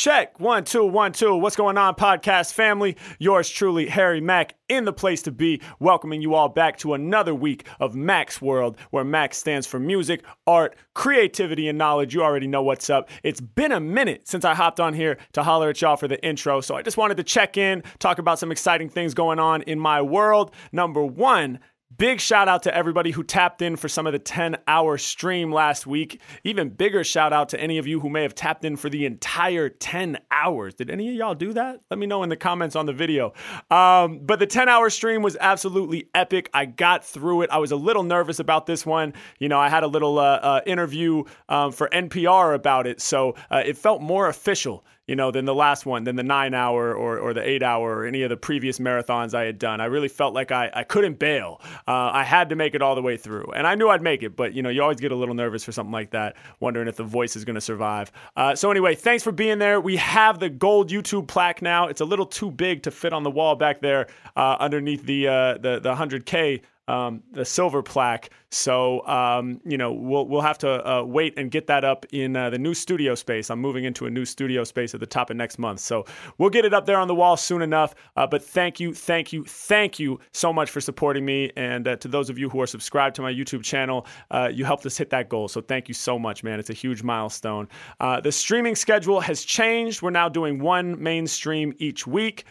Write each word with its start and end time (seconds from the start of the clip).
Check 0.00 0.40
one, 0.40 0.64
two, 0.64 0.86
one, 0.86 1.12
two. 1.12 1.36
What's 1.36 1.56
going 1.56 1.76
on, 1.76 1.94
podcast 1.94 2.54
family? 2.54 2.96
Yours 3.18 3.50
truly, 3.50 3.86
Harry 3.86 4.22
Mack, 4.22 4.54
in 4.70 4.86
the 4.86 4.94
place 4.94 5.20
to 5.20 5.30
be, 5.30 5.60
welcoming 5.78 6.22
you 6.22 6.32
all 6.32 6.48
back 6.48 6.78
to 6.78 6.94
another 6.94 7.34
week 7.34 7.66
of 7.80 7.94
Mack's 7.94 8.40
World, 8.40 8.78
where 8.92 9.04
Mac 9.04 9.34
stands 9.34 9.66
for 9.66 9.78
music, 9.78 10.24
art, 10.46 10.74
creativity, 10.94 11.68
and 11.68 11.76
knowledge. 11.76 12.14
You 12.14 12.22
already 12.22 12.46
know 12.46 12.62
what's 12.62 12.88
up. 12.88 13.10
It's 13.22 13.42
been 13.42 13.72
a 13.72 13.80
minute 13.80 14.26
since 14.26 14.42
I 14.42 14.54
hopped 14.54 14.80
on 14.80 14.94
here 14.94 15.18
to 15.32 15.42
holler 15.42 15.68
at 15.68 15.82
y'all 15.82 15.98
for 15.98 16.08
the 16.08 16.24
intro, 16.24 16.62
so 16.62 16.76
I 16.76 16.80
just 16.80 16.96
wanted 16.96 17.18
to 17.18 17.22
check 17.22 17.58
in, 17.58 17.82
talk 17.98 18.18
about 18.18 18.38
some 18.38 18.50
exciting 18.50 18.88
things 18.88 19.12
going 19.12 19.38
on 19.38 19.60
in 19.62 19.78
my 19.78 20.00
world. 20.00 20.54
Number 20.72 21.04
one, 21.04 21.58
Big 21.96 22.20
shout 22.20 22.46
out 22.46 22.62
to 22.62 22.74
everybody 22.74 23.10
who 23.10 23.24
tapped 23.24 23.60
in 23.60 23.74
for 23.74 23.88
some 23.88 24.06
of 24.06 24.12
the 24.12 24.18
10 24.20 24.58
hour 24.68 24.96
stream 24.96 25.52
last 25.52 25.88
week. 25.88 26.20
Even 26.44 26.68
bigger 26.68 27.02
shout 27.02 27.32
out 27.32 27.48
to 27.48 27.60
any 27.60 27.78
of 27.78 27.86
you 27.86 27.98
who 27.98 28.08
may 28.08 28.22
have 28.22 28.32
tapped 28.32 28.64
in 28.64 28.76
for 28.76 28.88
the 28.88 29.04
entire 29.04 29.68
10 29.68 30.16
hours. 30.30 30.72
Did 30.74 30.88
any 30.88 31.08
of 31.08 31.14
y'all 31.16 31.34
do 31.34 31.52
that? 31.54 31.80
Let 31.90 31.98
me 31.98 32.06
know 32.06 32.22
in 32.22 32.28
the 32.28 32.36
comments 32.36 32.76
on 32.76 32.86
the 32.86 32.92
video. 32.92 33.32
Um, 33.72 34.20
but 34.22 34.38
the 34.38 34.46
10 34.46 34.68
hour 34.68 34.88
stream 34.88 35.20
was 35.20 35.36
absolutely 35.40 36.08
epic. 36.14 36.48
I 36.54 36.66
got 36.66 37.04
through 37.04 37.42
it. 37.42 37.50
I 37.50 37.58
was 37.58 37.72
a 37.72 37.76
little 37.76 38.04
nervous 38.04 38.38
about 38.38 38.66
this 38.66 38.86
one. 38.86 39.12
You 39.40 39.48
know, 39.48 39.58
I 39.58 39.68
had 39.68 39.82
a 39.82 39.88
little 39.88 40.20
uh, 40.20 40.36
uh, 40.36 40.60
interview 40.66 41.24
um, 41.48 41.72
for 41.72 41.88
NPR 41.88 42.54
about 42.54 42.86
it, 42.86 43.00
so 43.00 43.34
uh, 43.50 43.64
it 43.66 43.76
felt 43.76 44.00
more 44.00 44.28
official 44.28 44.84
you 45.10 45.16
know, 45.16 45.32
than 45.32 45.44
the 45.44 45.54
last 45.56 45.86
one, 45.86 46.04
than 46.04 46.14
the 46.14 46.22
nine 46.22 46.54
hour 46.54 46.94
or, 46.94 47.18
or 47.18 47.34
the 47.34 47.42
eight 47.42 47.64
hour 47.64 47.96
or 47.96 48.06
any 48.06 48.22
of 48.22 48.30
the 48.30 48.36
previous 48.36 48.78
marathons 48.78 49.34
I 49.34 49.42
had 49.42 49.58
done. 49.58 49.80
I 49.80 49.86
really 49.86 50.06
felt 50.06 50.34
like 50.34 50.52
I, 50.52 50.70
I 50.72 50.84
couldn't 50.84 51.18
bail. 51.18 51.60
Uh, 51.88 52.10
I 52.12 52.22
had 52.22 52.50
to 52.50 52.54
make 52.54 52.76
it 52.76 52.80
all 52.80 52.94
the 52.94 53.02
way 53.02 53.16
through. 53.16 53.50
And 53.56 53.66
I 53.66 53.74
knew 53.74 53.88
I'd 53.88 54.02
make 54.02 54.22
it, 54.22 54.36
but, 54.36 54.54
you 54.54 54.62
know, 54.62 54.68
you 54.68 54.80
always 54.80 55.00
get 55.00 55.10
a 55.10 55.16
little 55.16 55.34
nervous 55.34 55.64
for 55.64 55.72
something 55.72 55.90
like 55.90 56.12
that, 56.12 56.36
wondering 56.60 56.86
if 56.86 56.94
the 56.94 57.02
voice 57.02 57.34
is 57.34 57.44
going 57.44 57.56
to 57.56 57.60
survive. 57.60 58.12
Uh, 58.36 58.54
so, 58.54 58.70
anyway, 58.70 58.94
thanks 58.94 59.24
for 59.24 59.32
being 59.32 59.58
there. 59.58 59.80
We 59.80 59.96
have 59.96 60.38
the 60.38 60.48
gold 60.48 60.90
YouTube 60.90 61.26
plaque 61.26 61.60
now. 61.60 61.88
It's 61.88 62.00
a 62.00 62.04
little 62.04 62.26
too 62.26 62.52
big 62.52 62.84
to 62.84 62.92
fit 62.92 63.12
on 63.12 63.24
the 63.24 63.32
wall 63.32 63.56
back 63.56 63.80
there 63.80 64.06
uh, 64.36 64.58
underneath 64.60 65.04
the, 65.06 65.26
uh, 65.26 65.54
the, 65.54 65.80
the 65.80 65.92
100K 65.92 66.62
um, 66.90 67.22
the 67.32 67.44
silver 67.44 67.82
plaque. 67.82 68.30
So 68.52 69.06
um, 69.06 69.60
you 69.64 69.78
know 69.78 69.92
we'll 69.92 70.26
we'll 70.26 70.40
have 70.40 70.58
to 70.58 70.90
uh, 70.90 71.04
wait 71.04 71.38
and 71.38 71.52
get 71.52 71.68
that 71.68 71.84
up 71.84 72.04
in 72.10 72.34
uh, 72.34 72.50
the 72.50 72.58
new 72.58 72.74
studio 72.74 73.14
space. 73.14 73.48
I'm 73.48 73.60
moving 73.60 73.84
into 73.84 74.06
a 74.06 74.10
new 74.10 74.24
studio 74.24 74.64
space 74.64 74.92
at 74.92 74.98
the 74.98 75.06
top 75.06 75.30
of 75.30 75.36
next 75.36 75.58
month, 75.58 75.78
so 75.78 76.04
we'll 76.38 76.50
get 76.50 76.64
it 76.64 76.74
up 76.74 76.84
there 76.84 76.98
on 76.98 77.06
the 77.06 77.14
wall 77.14 77.36
soon 77.36 77.62
enough. 77.62 77.94
Uh, 78.16 78.26
but 78.26 78.42
thank 78.42 78.80
you, 78.80 78.92
thank 78.92 79.32
you, 79.32 79.44
thank 79.44 80.00
you 80.00 80.18
so 80.32 80.52
much 80.52 80.68
for 80.68 80.80
supporting 80.80 81.24
me, 81.24 81.52
and 81.56 81.86
uh, 81.86 81.94
to 81.96 82.08
those 82.08 82.28
of 82.28 82.38
you 82.38 82.50
who 82.50 82.60
are 82.60 82.66
subscribed 82.66 83.14
to 83.16 83.22
my 83.22 83.32
YouTube 83.32 83.62
channel, 83.62 84.04
uh, 84.32 84.50
you 84.52 84.64
helped 84.64 84.84
us 84.84 84.98
hit 84.98 85.10
that 85.10 85.28
goal. 85.28 85.46
So 85.46 85.60
thank 85.60 85.86
you 85.86 85.94
so 85.94 86.18
much, 86.18 86.42
man. 86.42 86.58
It's 86.58 86.70
a 86.70 86.74
huge 86.74 87.04
milestone. 87.04 87.68
Uh, 88.00 88.20
the 88.20 88.32
streaming 88.32 88.74
schedule 88.74 89.20
has 89.20 89.44
changed. 89.44 90.02
We're 90.02 90.10
now 90.10 90.28
doing 90.28 90.58
one 90.58 91.00
main 91.00 91.28
stream 91.28 91.72
each 91.78 92.04
week. 92.04 92.44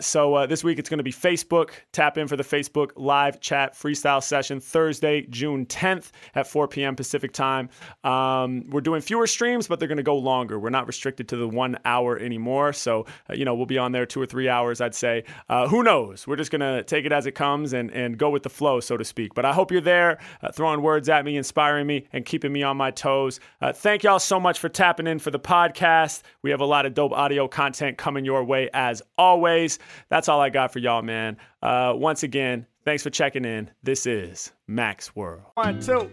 so 0.00 0.46
this 0.48 0.62
week 0.62 0.78
it's 0.78 0.88
going 0.88 0.98
to 0.98 1.04
be 1.04 1.12
Facebook. 1.12 1.70
Tap 1.90 2.18
in 2.18 2.28
for 2.28 2.36
the 2.36 2.44
Facebook 2.44 2.92
live 2.94 3.40
chat 3.40 3.63
freestyle 3.72 4.22
session 4.22 4.60
Thursday, 4.60 5.22
June 5.30 5.64
10th 5.64 6.10
at 6.34 6.46
4 6.46 6.68
p.m. 6.68 6.94
Pacific 6.94 7.32
time. 7.32 7.70
Um, 8.04 8.68
we're 8.68 8.82
doing 8.82 9.00
fewer 9.00 9.26
streams, 9.26 9.66
but 9.66 9.78
they're 9.78 9.88
going 9.88 9.96
to 9.96 10.02
go 10.02 10.16
longer. 10.16 10.58
We're 10.58 10.70
not 10.70 10.86
restricted 10.86 11.28
to 11.28 11.36
the 11.36 11.48
one 11.48 11.78
hour 11.86 12.18
anymore. 12.18 12.72
So, 12.72 13.06
uh, 13.30 13.34
you 13.34 13.44
know, 13.44 13.54
we'll 13.54 13.66
be 13.66 13.78
on 13.78 13.92
there 13.92 14.04
two 14.04 14.20
or 14.20 14.26
three 14.26 14.48
hours, 14.48 14.80
I'd 14.80 14.94
say. 14.94 15.24
Uh, 15.48 15.66
who 15.68 15.82
knows? 15.82 16.26
We're 16.26 16.36
just 16.36 16.50
going 16.50 16.60
to 16.60 16.82
take 16.82 17.06
it 17.06 17.12
as 17.12 17.26
it 17.26 17.32
comes 17.32 17.72
and, 17.72 17.90
and 17.90 18.18
go 18.18 18.30
with 18.30 18.42
the 18.42 18.50
flow, 18.50 18.80
so 18.80 18.96
to 18.96 19.04
speak. 19.04 19.34
But 19.34 19.44
I 19.44 19.52
hope 19.52 19.72
you're 19.72 19.80
there, 19.80 20.18
uh, 20.42 20.52
throwing 20.52 20.82
words 20.82 21.08
at 21.08 21.24
me, 21.24 21.36
inspiring 21.36 21.86
me, 21.86 22.06
and 22.12 22.24
keeping 22.24 22.52
me 22.52 22.62
on 22.62 22.76
my 22.76 22.90
toes. 22.90 23.40
Uh, 23.60 23.72
thank 23.72 24.02
y'all 24.02 24.18
so 24.18 24.38
much 24.38 24.58
for 24.58 24.68
tapping 24.68 25.06
in 25.06 25.18
for 25.18 25.30
the 25.30 25.40
podcast. 25.40 26.22
We 26.42 26.50
have 26.50 26.60
a 26.60 26.66
lot 26.66 26.86
of 26.86 26.94
dope 26.94 27.12
audio 27.12 27.48
content 27.48 27.98
coming 27.98 28.24
your 28.24 28.44
way 28.44 28.68
as 28.72 29.02
always. 29.16 29.78
That's 30.08 30.28
all 30.28 30.40
I 30.40 30.50
got 30.50 30.72
for 30.72 30.78
y'all, 30.78 31.02
man. 31.02 31.36
Uh, 31.62 31.94
once 31.96 32.22
again, 32.22 32.66
Thanks 32.84 33.02
for 33.02 33.08
checking 33.08 33.46
in. 33.46 33.70
This 33.82 34.04
is 34.04 34.52
Mack's 34.66 35.16
World. 35.16 35.40
One, 35.54 35.80
two. 35.80 36.10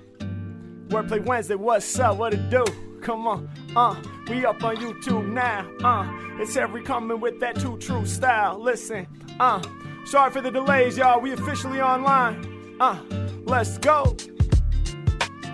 Wordplay 0.88 1.24
Wednesday, 1.26 1.56
what's 1.56 2.00
up? 2.00 2.18
What 2.18 2.34
it 2.34 2.50
do? 2.50 2.64
Come 3.02 3.28
on, 3.28 3.50
uh, 3.76 3.96
we 4.30 4.46
up 4.46 4.64
on 4.64 4.78
YouTube 4.78 5.28
now, 5.28 5.68
uh, 5.84 6.08
it's 6.40 6.56
every 6.56 6.84
coming 6.84 7.20
with 7.20 7.40
that 7.40 7.60
too 7.60 7.78
true 7.80 8.06
style. 8.06 8.60
Listen, 8.60 9.08
uh, 9.40 9.62
sorry 10.06 10.32
for 10.32 10.40
the 10.40 10.52
delays, 10.52 10.98
y'all. 10.98 11.20
We 11.20 11.32
officially 11.32 11.82
online, 11.82 12.78
uh, 12.80 13.02
let's 13.44 13.80
go. 13.80 14.16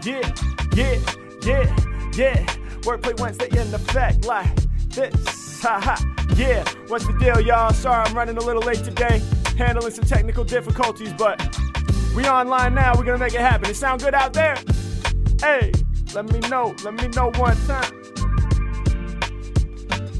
Yeah, 0.03 0.29
yeah, 0.75 0.99
yeah, 1.43 1.75
yeah. 2.15 2.45
Wordplay 2.81 3.17
Wednesday 3.19 3.47
in 3.51 3.73
effect 3.73 4.25
like 4.25 4.53
this, 4.89 5.61
ha 5.61 5.79
ha. 5.79 6.25
Yeah, 6.35 6.65
what's 6.89 7.07
the 7.07 7.13
deal, 7.13 7.39
y'all? 7.39 7.71
Sorry 7.71 8.03
I'm 8.05 8.13
running 8.13 8.37
a 8.37 8.41
little 8.41 8.61
late 8.61 8.83
today 8.83 9.21
handling 9.57 9.91
some 9.91 10.05
technical 10.05 10.43
difficulties, 10.43 11.13
but 11.13 11.41
we 12.15 12.27
online 12.27 12.75
now. 12.75 12.93
We're 12.95 13.03
gonna 13.05 13.17
make 13.17 13.33
it 13.33 13.41
happen. 13.41 13.69
It 13.69 13.75
sound 13.75 14.01
good 14.01 14.13
out 14.13 14.33
there? 14.33 14.55
Hey, 15.41 15.71
let 16.13 16.31
me 16.31 16.39
know. 16.49 16.75
Let 16.83 16.93
me 16.93 17.07
know 17.09 17.31
one 17.35 17.57
time. 17.67 17.91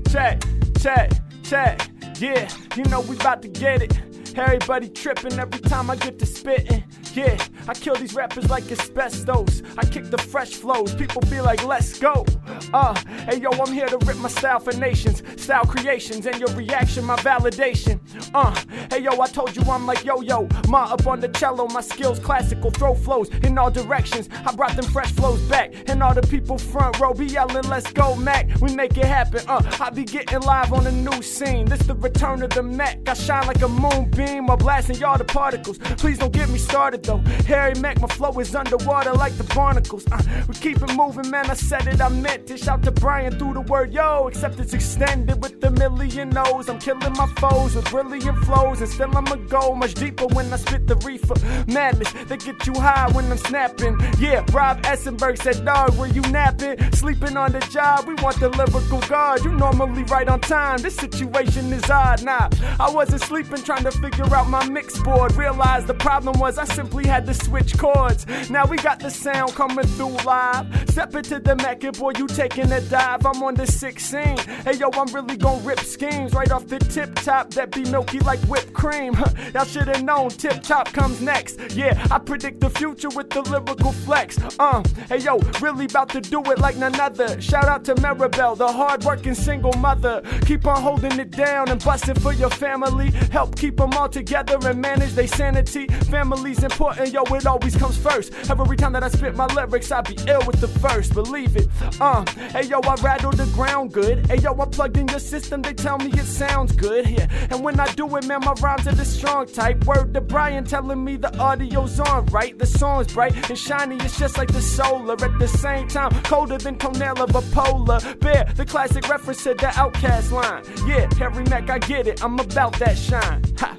Check, 0.09 0.44
check, 0.80 1.12
check. 1.44 1.90
Yeah, 2.20 2.50
you 2.76 2.84
know 2.86 3.02
we 3.02 3.16
about 3.16 3.42
to 3.44 3.47
get 3.47 3.84
it. 3.84 4.38
Everybody 4.38 4.90
tripping 4.90 5.40
every 5.40 5.59
time 5.62 5.90
I 5.90 5.96
get 5.96 6.20
to 6.20 6.26
spitting. 6.26 6.84
Yeah, 7.17 7.35
I 7.67 7.73
kill 7.73 7.95
these 7.95 8.13
rappers 8.13 8.47
like 8.47 8.72
asbestos. 8.72 9.63
I 9.75 9.85
kick 9.85 10.11
the 10.11 10.19
fresh 10.19 10.51
flows. 10.51 10.94
People 10.94 11.22
be 11.22 11.41
like, 11.41 11.66
let's 11.66 11.97
go. 11.97 12.23
Uh, 12.72 12.94
hey 13.28 13.39
yo, 13.39 13.50
I'm 13.50 13.73
here 13.73 13.88
to 13.88 13.97
rip 14.05 14.17
my 14.17 14.29
style 14.29 14.59
for 14.59 14.72
nations. 14.73 15.23
Style 15.41 15.66
creations 15.66 16.28
and 16.28 16.39
your 16.39 16.50
reaction, 16.50 17.03
my 17.05 17.16
validation. 17.16 18.00
Uh, 18.35 18.53
hey 18.91 19.01
yo, 19.01 19.19
I 19.19 19.25
told 19.25 19.55
you 19.55 19.63
I'm 19.63 19.88
like 19.88 20.05
yo 20.05 20.22
yo. 20.22 20.47
Ma 20.67 20.94
up 20.94 21.07
on 21.07 21.19
the 21.19 21.29
cello, 21.29 21.67
my 21.69 21.81
skills 21.81 22.19
classical. 22.19 22.69
Throw 22.69 22.94
flows 22.94 23.29
in 23.29 23.57
all 23.57 23.72
directions. 23.72 24.29
I 24.45 24.53
brought 24.53 24.75
them 24.75 24.85
fresh 24.85 25.11
flows 25.11 25.41
back. 25.49 25.73
And 25.89 26.03
all 26.03 26.13
the 26.13 26.22
people 26.22 26.59
front 26.59 26.99
row 26.99 27.16
be 27.16 27.25
yelling, 27.25 27.67
let's 27.67 27.91
go, 27.94 28.16
Mac. 28.16 28.47
We 28.61 28.75
make 28.75 28.95
it 28.95 29.05
happen. 29.05 29.41
Uh, 29.47 29.63
I 29.81 29.89
be 29.89 30.03
getting 30.03 30.41
live 30.41 30.72
on 30.72 30.85
a 30.85 30.91
new 30.91 31.23
scene. 31.23 31.66
This 31.66 31.81
the 31.88 31.95
return 31.95 32.44
of 32.44 32.51
the 32.51 32.61
Mac. 32.61 33.09
I 33.09 33.16
shine 33.16 33.47
like 33.47 33.63
a 33.63 33.67
moonbeam 33.67 34.45
while 34.45 34.57
blasting 34.57 34.97
y'all 34.97 35.17
the 35.17 35.25
particles. 35.25 35.79
Please 35.79 36.19
don't 36.19 36.31
get 36.31 36.47
me 36.49 36.59
started 36.59 37.06
though. 37.07 37.18
Harry 37.47 37.73
Mack, 37.75 38.00
my 38.00 38.07
flow 38.07 38.31
is 38.40 38.53
underwater 38.53 39.13
like 39.13 39.35
the 39.38 39.45
barnacles. 39.56 40.06
Uh, 40.12 40.22
we 40.47 40.53
keep 40.53 40.78
it 40.81 40.94
moving, 40.94 41.29
man. 41.31 41.50
I 41.50 41.56
said 41.56 41.88
it, 41.88 42.01
I 42.01 42.09
meant 42.09 42.51
it. 42.51 42.59
Shout 42.59 42.84
to 42.84 42.91
Brian 42.91 43.38
through 43.40 43.53
the 43.53 43.62
word 43.62 43.94
yo, 43.94 44.28
except 44.28 44.59
it's 44.59 44.73
extended 44.73 45.41
with 45.41 45.59
the 45.62 45.72
million 45.72 46.38
O's. 46.38 46.69
I'm 46.69 46.79
killing 46.79 47.13
my 47.13 47.28
foes 47.40 47.75
with 47.75 47.90
brilliant 47.90 48.38
flows, 48.46 48.81
and 48.81 48.90
still 48.90 49.16
I'ma 49.17 49.35
go 49.47 49.73
much 49.73 49.94
deeper 49.96 50.28
when 50.28 50.53
I 50.53 50.57
spit 50.57 50.85
the 50.85 50.96
reefer. 50.97 51.35
Madness 51.72 52.12
they 52.28 52.38
get 52.38 52.67
you 52.67 52.73
high 52.73 53.09
when 53.13 53.31
I'm 53.31 53.38
snapping. 53.38 53.97
Yeah, 54.19 54.44
Rob 54.51 54.81
Essenberg 54.84 55.41
said, 55.41 55.63
dog, 55.66 55.97
were 55.97 56.07
you 56.07 56.22
napping? 56.22 56.91
Sleeping 56.91 57.38
on 57.38 57.53
the 57.53 57.59
job, 57.59 58.06
we 58.07 58.16
want 58.16 58.40
the 58.40 58.50
lyrical 58.50 59.00
guard. 59.09 59.44
You 59.46 59.53
normally 59.53 60.03
right 60.03 60.28
on 60.28 60.41
time. 60.41 60.79
This 60.79 60.96
situation 60.96 61.72
is 61.72 61.90
odd. 61.90 62.23
Nah, 62.23 62.50
I 62.79 62.90
wasn't 62.90 63.22
sleeping 63.22 63.63
trying 63.63 63.84
to 63.84 63.91
figure 63.91 64.34
out 64.35 64.50
my 64.50 64.67
mix 64.67 65.00
board. 65.00 65.34
Realized 65.35 65.88
the 65.88 65.94
problem 65.94 66.38
was 66.40 66.57
I 66.57 66.66
simply 66.66 66.97
we 66.97 67.06
had 67.06 67.25
to 67.28 67.34
switch 67.34 67.78
chords. 67.78 68.25
Now 68.50 68.66
we 68.66 68.78
got 68.78 69.00
the 69.00 69.12
sound 69.12 69.53
coming 69.53 69.85
through 69.85 70.18
live. 70.25 70.66
Step 70.90 71.13
into 71.16 71.40
the 71.40 71.56
Mecca, 71.56 71.91
boy, 71.91 72.13
you 72.18 72.28
taking 72.28 72.72
a 72.72 72.81
dive. 72.81 73.24
I'm 73.24 73.44
on 73.44 73.53
the 73.53 73.68
16. 73.68 74.38
Hey 74.66 74.74
yo, 74.74 74.90
I'm 74.94 75.13
really 75.13 75.38
gonna 75.38 75.62
rip 75.62 75.80
schemes 75.80 76.34
right 76.34 76.52
off 76.52 76.68
the 76.68 76.80
tip 76.80 77.13
top 77.16 77.52
that 77.52 77.72
be 77.72 77.84
milky 77.91 78.19
like 78.19 78.40
whipped 78.52 78.74
cream. 78.74 79.13
Y'all 79.53 79.66
should 79.66 79.88
have 79.88 80.03
known 80.03 80.30
tip 80.30 80.63
top 80.63 80.91
comes 80.91 81.22
next. 81.22 81.59
Yeah, 81.75 81.94
I 82.09 82.18
predict 82.18 82.62
the 82.62 82.72
future 82.72 83.09
with 83.09 83.29
the 83.29 83.41
lyrical 83.41 83.91
flex. 83.91 84.40
Uh, 84.58 84.81
hey 85.08 85.19
yo, 85.19 85.38
really 85.62 85.85
about 85.85 86.09
to 86.09 86.22
do 86.22 86.41
it 86.52 86.58
like 86.58 86.78
none 86.78 87.00
other. 87.00 87.40
Shout 87.40 87.66
out 87.66 87.85
to 87.85 87.96
Maribel, 87.96 88.58
the 88.58 88.72
hardworking 88.72 89.35
single 89.35 89.74
mother. 89.74 90.24
Keep 90.47 90.66
on 90.66 90.82
holding 90.82 91.20
it 91.20 91.29
down 91.29 91.70
and 91.70 91.84
busting 91.84 92.16
for 92.16 92.34
your 92.34 92.49
family. 92.49 93.11
Help 93.32 93.55
keep 93.55 93.78
them 93.78 93.94
all 93.94 94.09
together 94.09 94.58
and 94.67 94.82
manage 94.82 95.14
their 95.14 95.28
sanity. 95.28 95.85
Family's 96.09 96.64
important 96.64 96.86
important, 96.87 97.13
yo, 97.13 97.35
it 97.35 97.45
always 97.45 97.75
comes 97.75 97.97
first. 97.97 98.34
Every 98.49 98.78
time 98.78 98.93
that 98.93 99.03
I 99.03 99.09
spit 99.09 99.35
my 99.35 99.45
lyrics, 99.47 99.91
I 99.91 100.01
be 100.01 100.17
ill 100.28 100.41
with 100.45 100.61
the 100.61 100.67
verse, 100.67 101.09
believe 101.09 101.55
it. 101.55 101.67
Uh, 101.99 102.25
hey 102.51 102.63
yo, 102.63 102.79
I 102.79 102.95
rattle 102.95 103.31
the 103.31 103.45
ground 103.53 103.91
good. 103.91 104.25
Hey 104.28 104.37
yo, 104.37 104.53
I 104.59 104.66
plugged 104.66 104.97
in 104.97 105.07
your 105.07 105.19
system, 105.19 105.61
they 105.61 105.73
tell 105.73 105.97
me 105.97 106.11
it 106.11 106.25
sounds 106.25 106.72
good. 106.72 107.07
Yeah, 107.07 107.28
and 107.49 107.63
when 107.63 107.79
I 107.79 107.91
do 107.93 108.16
it, 108.16 108.25
man, 108.25 108.41
my 108.41 108.53
rhymes 108.61 108.87
are 108.87 108.95
the 108.95 109.05
strong 109.05 109.47
type. 109.47 109.85
Word 109.85 110.13
to 110.13 110.22
Brian 110.22 110.63
telling 110.63 111.03
me 111.03 111.17
the 111.17 111.35
audio's 111.39 111.99
on, 111.99 112.25
right? 112.28 112.57
The 112.57 112.66
song's 112.66 113.13
bright 113.13 113.49
and 113.49 113.57
shiny, 113.57 113.95
it's 113.97 114.17
just 114.17 114.37
like 114.37 114.51
the 114.51 114.61
solar. 114.61 115.13
At 115.17 115.39
the 115.39 115.47
same 115.47 115.87
time, 115.87 116.11
colder 116.23 116.57
than 116.57 116.78
toenail 116.78 117.16
but 117.16 117.43
polar 117.51 117.99
bear. 118.19 118.45
The 118.55 118.66
classic 118.66 119.07
reference 119.09 119.43
to 119.43 119.53
the 119.55 119.67
OutKast 119.67 120.31
line. 120.31 120.63
Yeah, 120.87 121.07
Harry 121.17 121.43
Mack, 121.45 121.69
I 121.69 121.79
get 121.79 122.07
it, 122.07 122.23
I'm 122.23 122.39
about 122.39 122.78
that 122.79 122.97
shine. 122.97 123.43
Ha. 123.59 123.75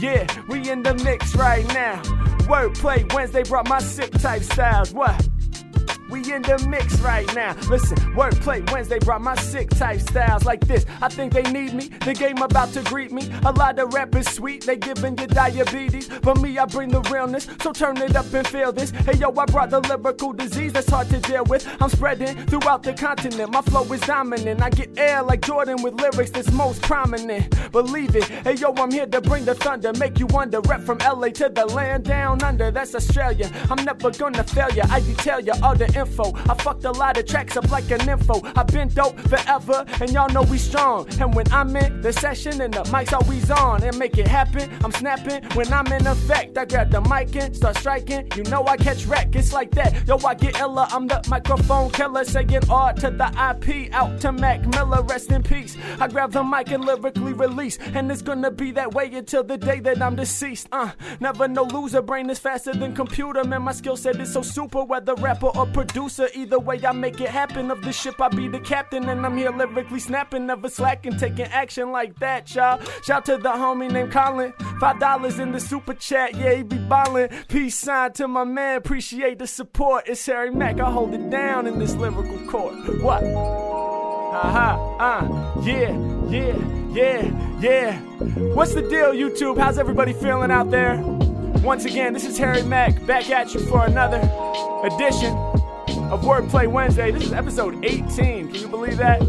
Yeah, 0.00 0.26
we 0.48 0.70
in 0.70 0.82
the 0.82 0.94
mix 0.94 1.34
right 1.34 1.66
now. 1.68 2.02
Wordplay 2.46 3.12
Wednesday 3.12 3.42
brought 3.42 3.68
my 3.68 3.80
sick 3.80 4.10
type 4.12 4.42
styles. 4.42 4.92
What? 4.92 5.28
We 6.10 6.32
in 6.32 6.42
the 6.42 6.64
mix 6.68 7.00
right 7.00 7.26
now. 7.34 7.54
Listen, 7.68 7.96
wordplay 8.14 8.68
Wednesday 8.70 8.98
brought 8.98 9.22
my 9.22 9.34
sick 9.36 9.70
type 9.70 10.00
styles 10.00 10.44
like 10.44 10.60
this. 10.66 10.86
I 11.02 11.08
think 11.08 11.32
they 11.32 11.42
need 11.42 11.74
me. 11.74 11.88
The 12.04 12.14
game 12.14 12.38
about 12.38 12.72
to 12.74 12.82
greet 12.82 13.12
me. 13.12 13.30
A 13.44 13.52
lot 13.52 13.78
of 13.78 13.92
rappers 13.92 14.28
sweet, 14.30 14.64
they 14.64 14.76
giving 14.76 15.18
you 15.18 15.26
diabetes. 15.26 16.08
But 16.08 16.40
me, 16.40 16.58
I 16.58 16.64
bring 16.66 16.90
the 16.90 17.00
realness. 17.02 17.48
So 17.60 17.72
turn 17.72 17.96
it 17.98 18.14
up 18.14 18.32
and 18.32 18.46
feel 18.46 18.72
this. 18.72 18.90
Hey 18.90 19.14
yo, 19.14 19.30
I 19.36 19.46
brought 19.46 19.70
the 19.70 19.80
lyrical 19.80 20.32
disease 20.32 20.72
that's 20.72 20.88
hard 20.88 21.08
to 21.10 21.18
deal 21.20 21.44
with. 21.44 21.66
I'm 21.80 21.90
spreading 21.90 22.36
throughout 22.46 22.82
the 22.82 22.92
continent. 22.92 23.50
My 23.52 23.62
flow 23.62 23.82
is 23.92 24.00
dominant. 24.02 24.62
I 24.62 24.70
get 24.70 24.96
air 24.98 25.22
like 25.22 25.42
Jordan 25.42 25.82
with 25.82 25.94
lyrics 26.00 26.30
that's 26.30 26.52
most 26.52 26.82
prominent. 26.82 27.72
Believe 27.72 28.14
it. 28.14 28.24
Hey 28.24 28.54
yo, 28.54 28.72
I'm 28.76 28.90
here 28.90 29.06
to 29.06 29.20
bring 29.20 29.44
the 29.44 29.54
thunder. 29.54 29.92
Make 29.98 30.18
you 30.18 30.26
wonder. 30.26 30.60
Rep 30.60 30.82
from 30.82 30.98
LA 30.98 31.28
to 31.30 31.48
the 31.48 31.66
land 31.66 32.04
down 32.04 32.42
under. 32.42 32.70
That's 32.70 32.94
Australia. 32.94 33.50
I'm 33.70 33.84
never 33.84 34.10
gonna 34.10 34.44
fail 34.44 34.70
ya. 34.70 34.84
I 34.90 35.00
detail 35.00 35.40
ya 35.40 35.54
all 35.62 35.74
the 35.74 35.95
info. 35.96 36.32
I 36.48 36.54
fucked 36.54 36.84
a 36.84 36.92
lot 36.92 37.16
of 37.16 37.26
tracks 37.26 37.56
up 37.56 37.70
like 37.70 37.90
an 37.90 38.08
info. 38.08 38.40
I've 38.54 38.66
been 38.68 38.88
dope 38.88 39.18
forever, 39.20 39.84
and 40.00 40.10
y'all 40.12 40.28
know 40.28 40.42
we 40.42 40.58
strong. 40.58 41.08
And 41.20 41.34
when 41.34 41.50
I'm 41.52 41.74
in 41.76 42.00
the 42.02 42.12
session 42.12 42.60
and 42.60 42.72
the 42.72 42.84
mic's 42.92 43.12
always 43.12 43.50
on, 43.50 43.82
and 43.82 43.98
make 43.98 44.18
it 44.18 44.28
happen, 44.28 44.70
I'm 44.84 44.92
snapping. 44.92 45.42
When 45.54 45.72
I'm 45.72 45.86
in 45.92 46.06
effect, 46.06 46.58
I 46.58 46.64
grab 46.64 46.90
the 46.90 47.00
mic 47.00 47.34
and 47.36 47.56
start 47.56 47.76
striking. 47.78 48.28
You 48.36 48.44
know 48.44 48.64
I 48.66 48.76
catch 48.76 49.06
wreck, 49.06 49.34
it's 49.34 49.52
like 49.52 49.70
that. 49.72 50.06
Yo, 50.06 50.18
I 50.24 50.34
get 50.34 50.60
illa, 50.60 50.88
I'm 50.90 51.06
the 51.06 51.22
microphone 51.28 51.90
killer, 51.90 52.24
saying 52.24 52.70
R 52.70 52.92
to 52.94 53.10
the 53.10 53.28
IP, 53.50 53.92
out 53.92 54.20
to 54.20 54.32
Mac 54.32 54.66
Miller, 54.66 55.02
rest 55.02 55.30
in 55.30 55.42
peace. 55.42 55.76
I 56.00 56.08
grab 56.08 56.32
the 56.32 56.44
mic 56.44 56.70
and 56.70 56.84
lyrically 56.84 57.32
release, 57.32 57.78
and 57.78 58.10
it's 58.10 58.22
gonna 58.22 58.50
be 58.50 58.70
that 58.72 58.94
way 58.94 59.12
until 59.12 59.42
the 59.42 59.56
day 59.56 59.80
that 59.80 60.02
I'm 60.02 60.16
deceased. 60.16 60.68
Uh, 60.72 60.90
never 61.20 61.48
no 61.48 61.62
loser, 61.62 62.02
brain 62.02 62.28
is 62.30 62.38
faster 62.38 62.72
than 62.72 62.94
computer, 62.94 63.44
man. 63.44 63.62
My 63.62 63.72
skill 63.72 63.96
set 63.96 64.20
is 64.20 64.32
so 64.32 64.42
super, 64.42 64.84
whether 64.84 65.14
rapper 65.14 65.46
or 65.48 65.66
producer, 65.66 65.85
either 66.34 66.58
way 66.58 66.80
I 66.84 66.92
make 66.92 67.20
it 67.20 67.28
happen. 67.28 67.70
Of 67.70 67.82
the 67.82 67.92
ship, 67.92 68.20
I 68.20 68.28
be 68.28 68.48
the 68.48 68.60
captain, 68.60 69.08
and 69.08 69.24
I'm 69.24 69.36
here 69.36 69.50
lyrically 69.50 70.00
snapping, 70.00 70.46
never 70.46 70.68
slacking, 70.68 71.16
taking 71.16 71.46
action 71.46 71.90
like 71.92 72.18
that, 72.20 72.54
y'all. 72.54 72.80
Shout 73.02 73.24
to 73.26 73.36
the 73.36 73.50
homie 73.50 73.90
named 73.90 74.12
Colin, 74.12 74.52
five 74.80 75.00
dollars 75.00 75.38
in 75.38 75.52
the 75.52 75.60
super 75.60 75.94
chat, 75.94 76.34
yeah, 76.36 76.54
he 76.54 76.62
be 76.62 76.78
ballin'. 76.78 77.30
Peace 77.48 77.76
sign 77.76 78.12
to 78.12 78.28
my 78.28 78.44
man, 78.44 78.76
appreciate 78.76 79.38
the 79.38 79.46
support. 79.46 80.08
It's 80.08 80.24
Harry 80.26 80.50
Mack, 80.50 80.80
I 80.80 80.90
hold 80.90 81.14
it 81.14 81.30
down 81.30 81.66
in 81.66 81.78
this 81.78 81.94
lyrical 81.94 82.38
court. 82.46 82.74
What? 83.02 83.22
Haha, 83.22 84.96
uh, 84.98 85.60
yeah, 85.62 85.90
yeah, 86.28 86.56
yeah, 86.90 87.60
yeah. 87.60 88.00
What's 88.54 88.74
the 88.74 88.82
deal, 88.82 89.12
YouTube? 89.12 89.58
How's 89.58 89.78
everybody 89.78 90.12
feeling 90.12 90.50
out 90.50 90.70
there? 90.70 91.00
Once 91.62 91.84
again, 91.84 92.12
this 92.12 92.24
is 92.24 92.36
Harry 92.38 92.62
Mack 92.62 93.04
back 93.06 93.30
at 93.30 93.54
you 93.54 93.60
for 93.60 93.86
another 93.86 94.18
edition 94.84 95.34
of 96.10 96.22
Wordplay 96.22 96.68
Wednesday. 96.68 97.10
This 97.10 97.24
is 97.24 97.32
episode 97.32 97.84
18. 97.84 98.52
Can 98.52 98.54
you 98.54 98.68
believe 98.68 98.96
that? 98.98 99.20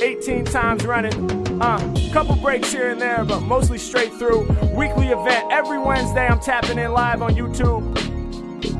18 0.00 0.44
times 0.44 0.86
running. 0.86 1.60
Uh, 1.60 1.78
couple 2.12 2.36
breaks 2.36 2.72
here 2.72 2.90
and 2.90 3.00
there, 3.00 3.24
but 3.24 3.40
mostly 3.40 3.78
straight 3.78 4.12
through. 4.14 4.42
Weekly 4.74 5.08
event 5.08 5.50
every 5.50 5.78
Wednesday. 5.78 6.26
I'm 6.26 6.40
tapping 6.40 6.78
in 6.78 6.92
live 6.92 7.22
on 7.22 7.34
YouTube 7.34 7.94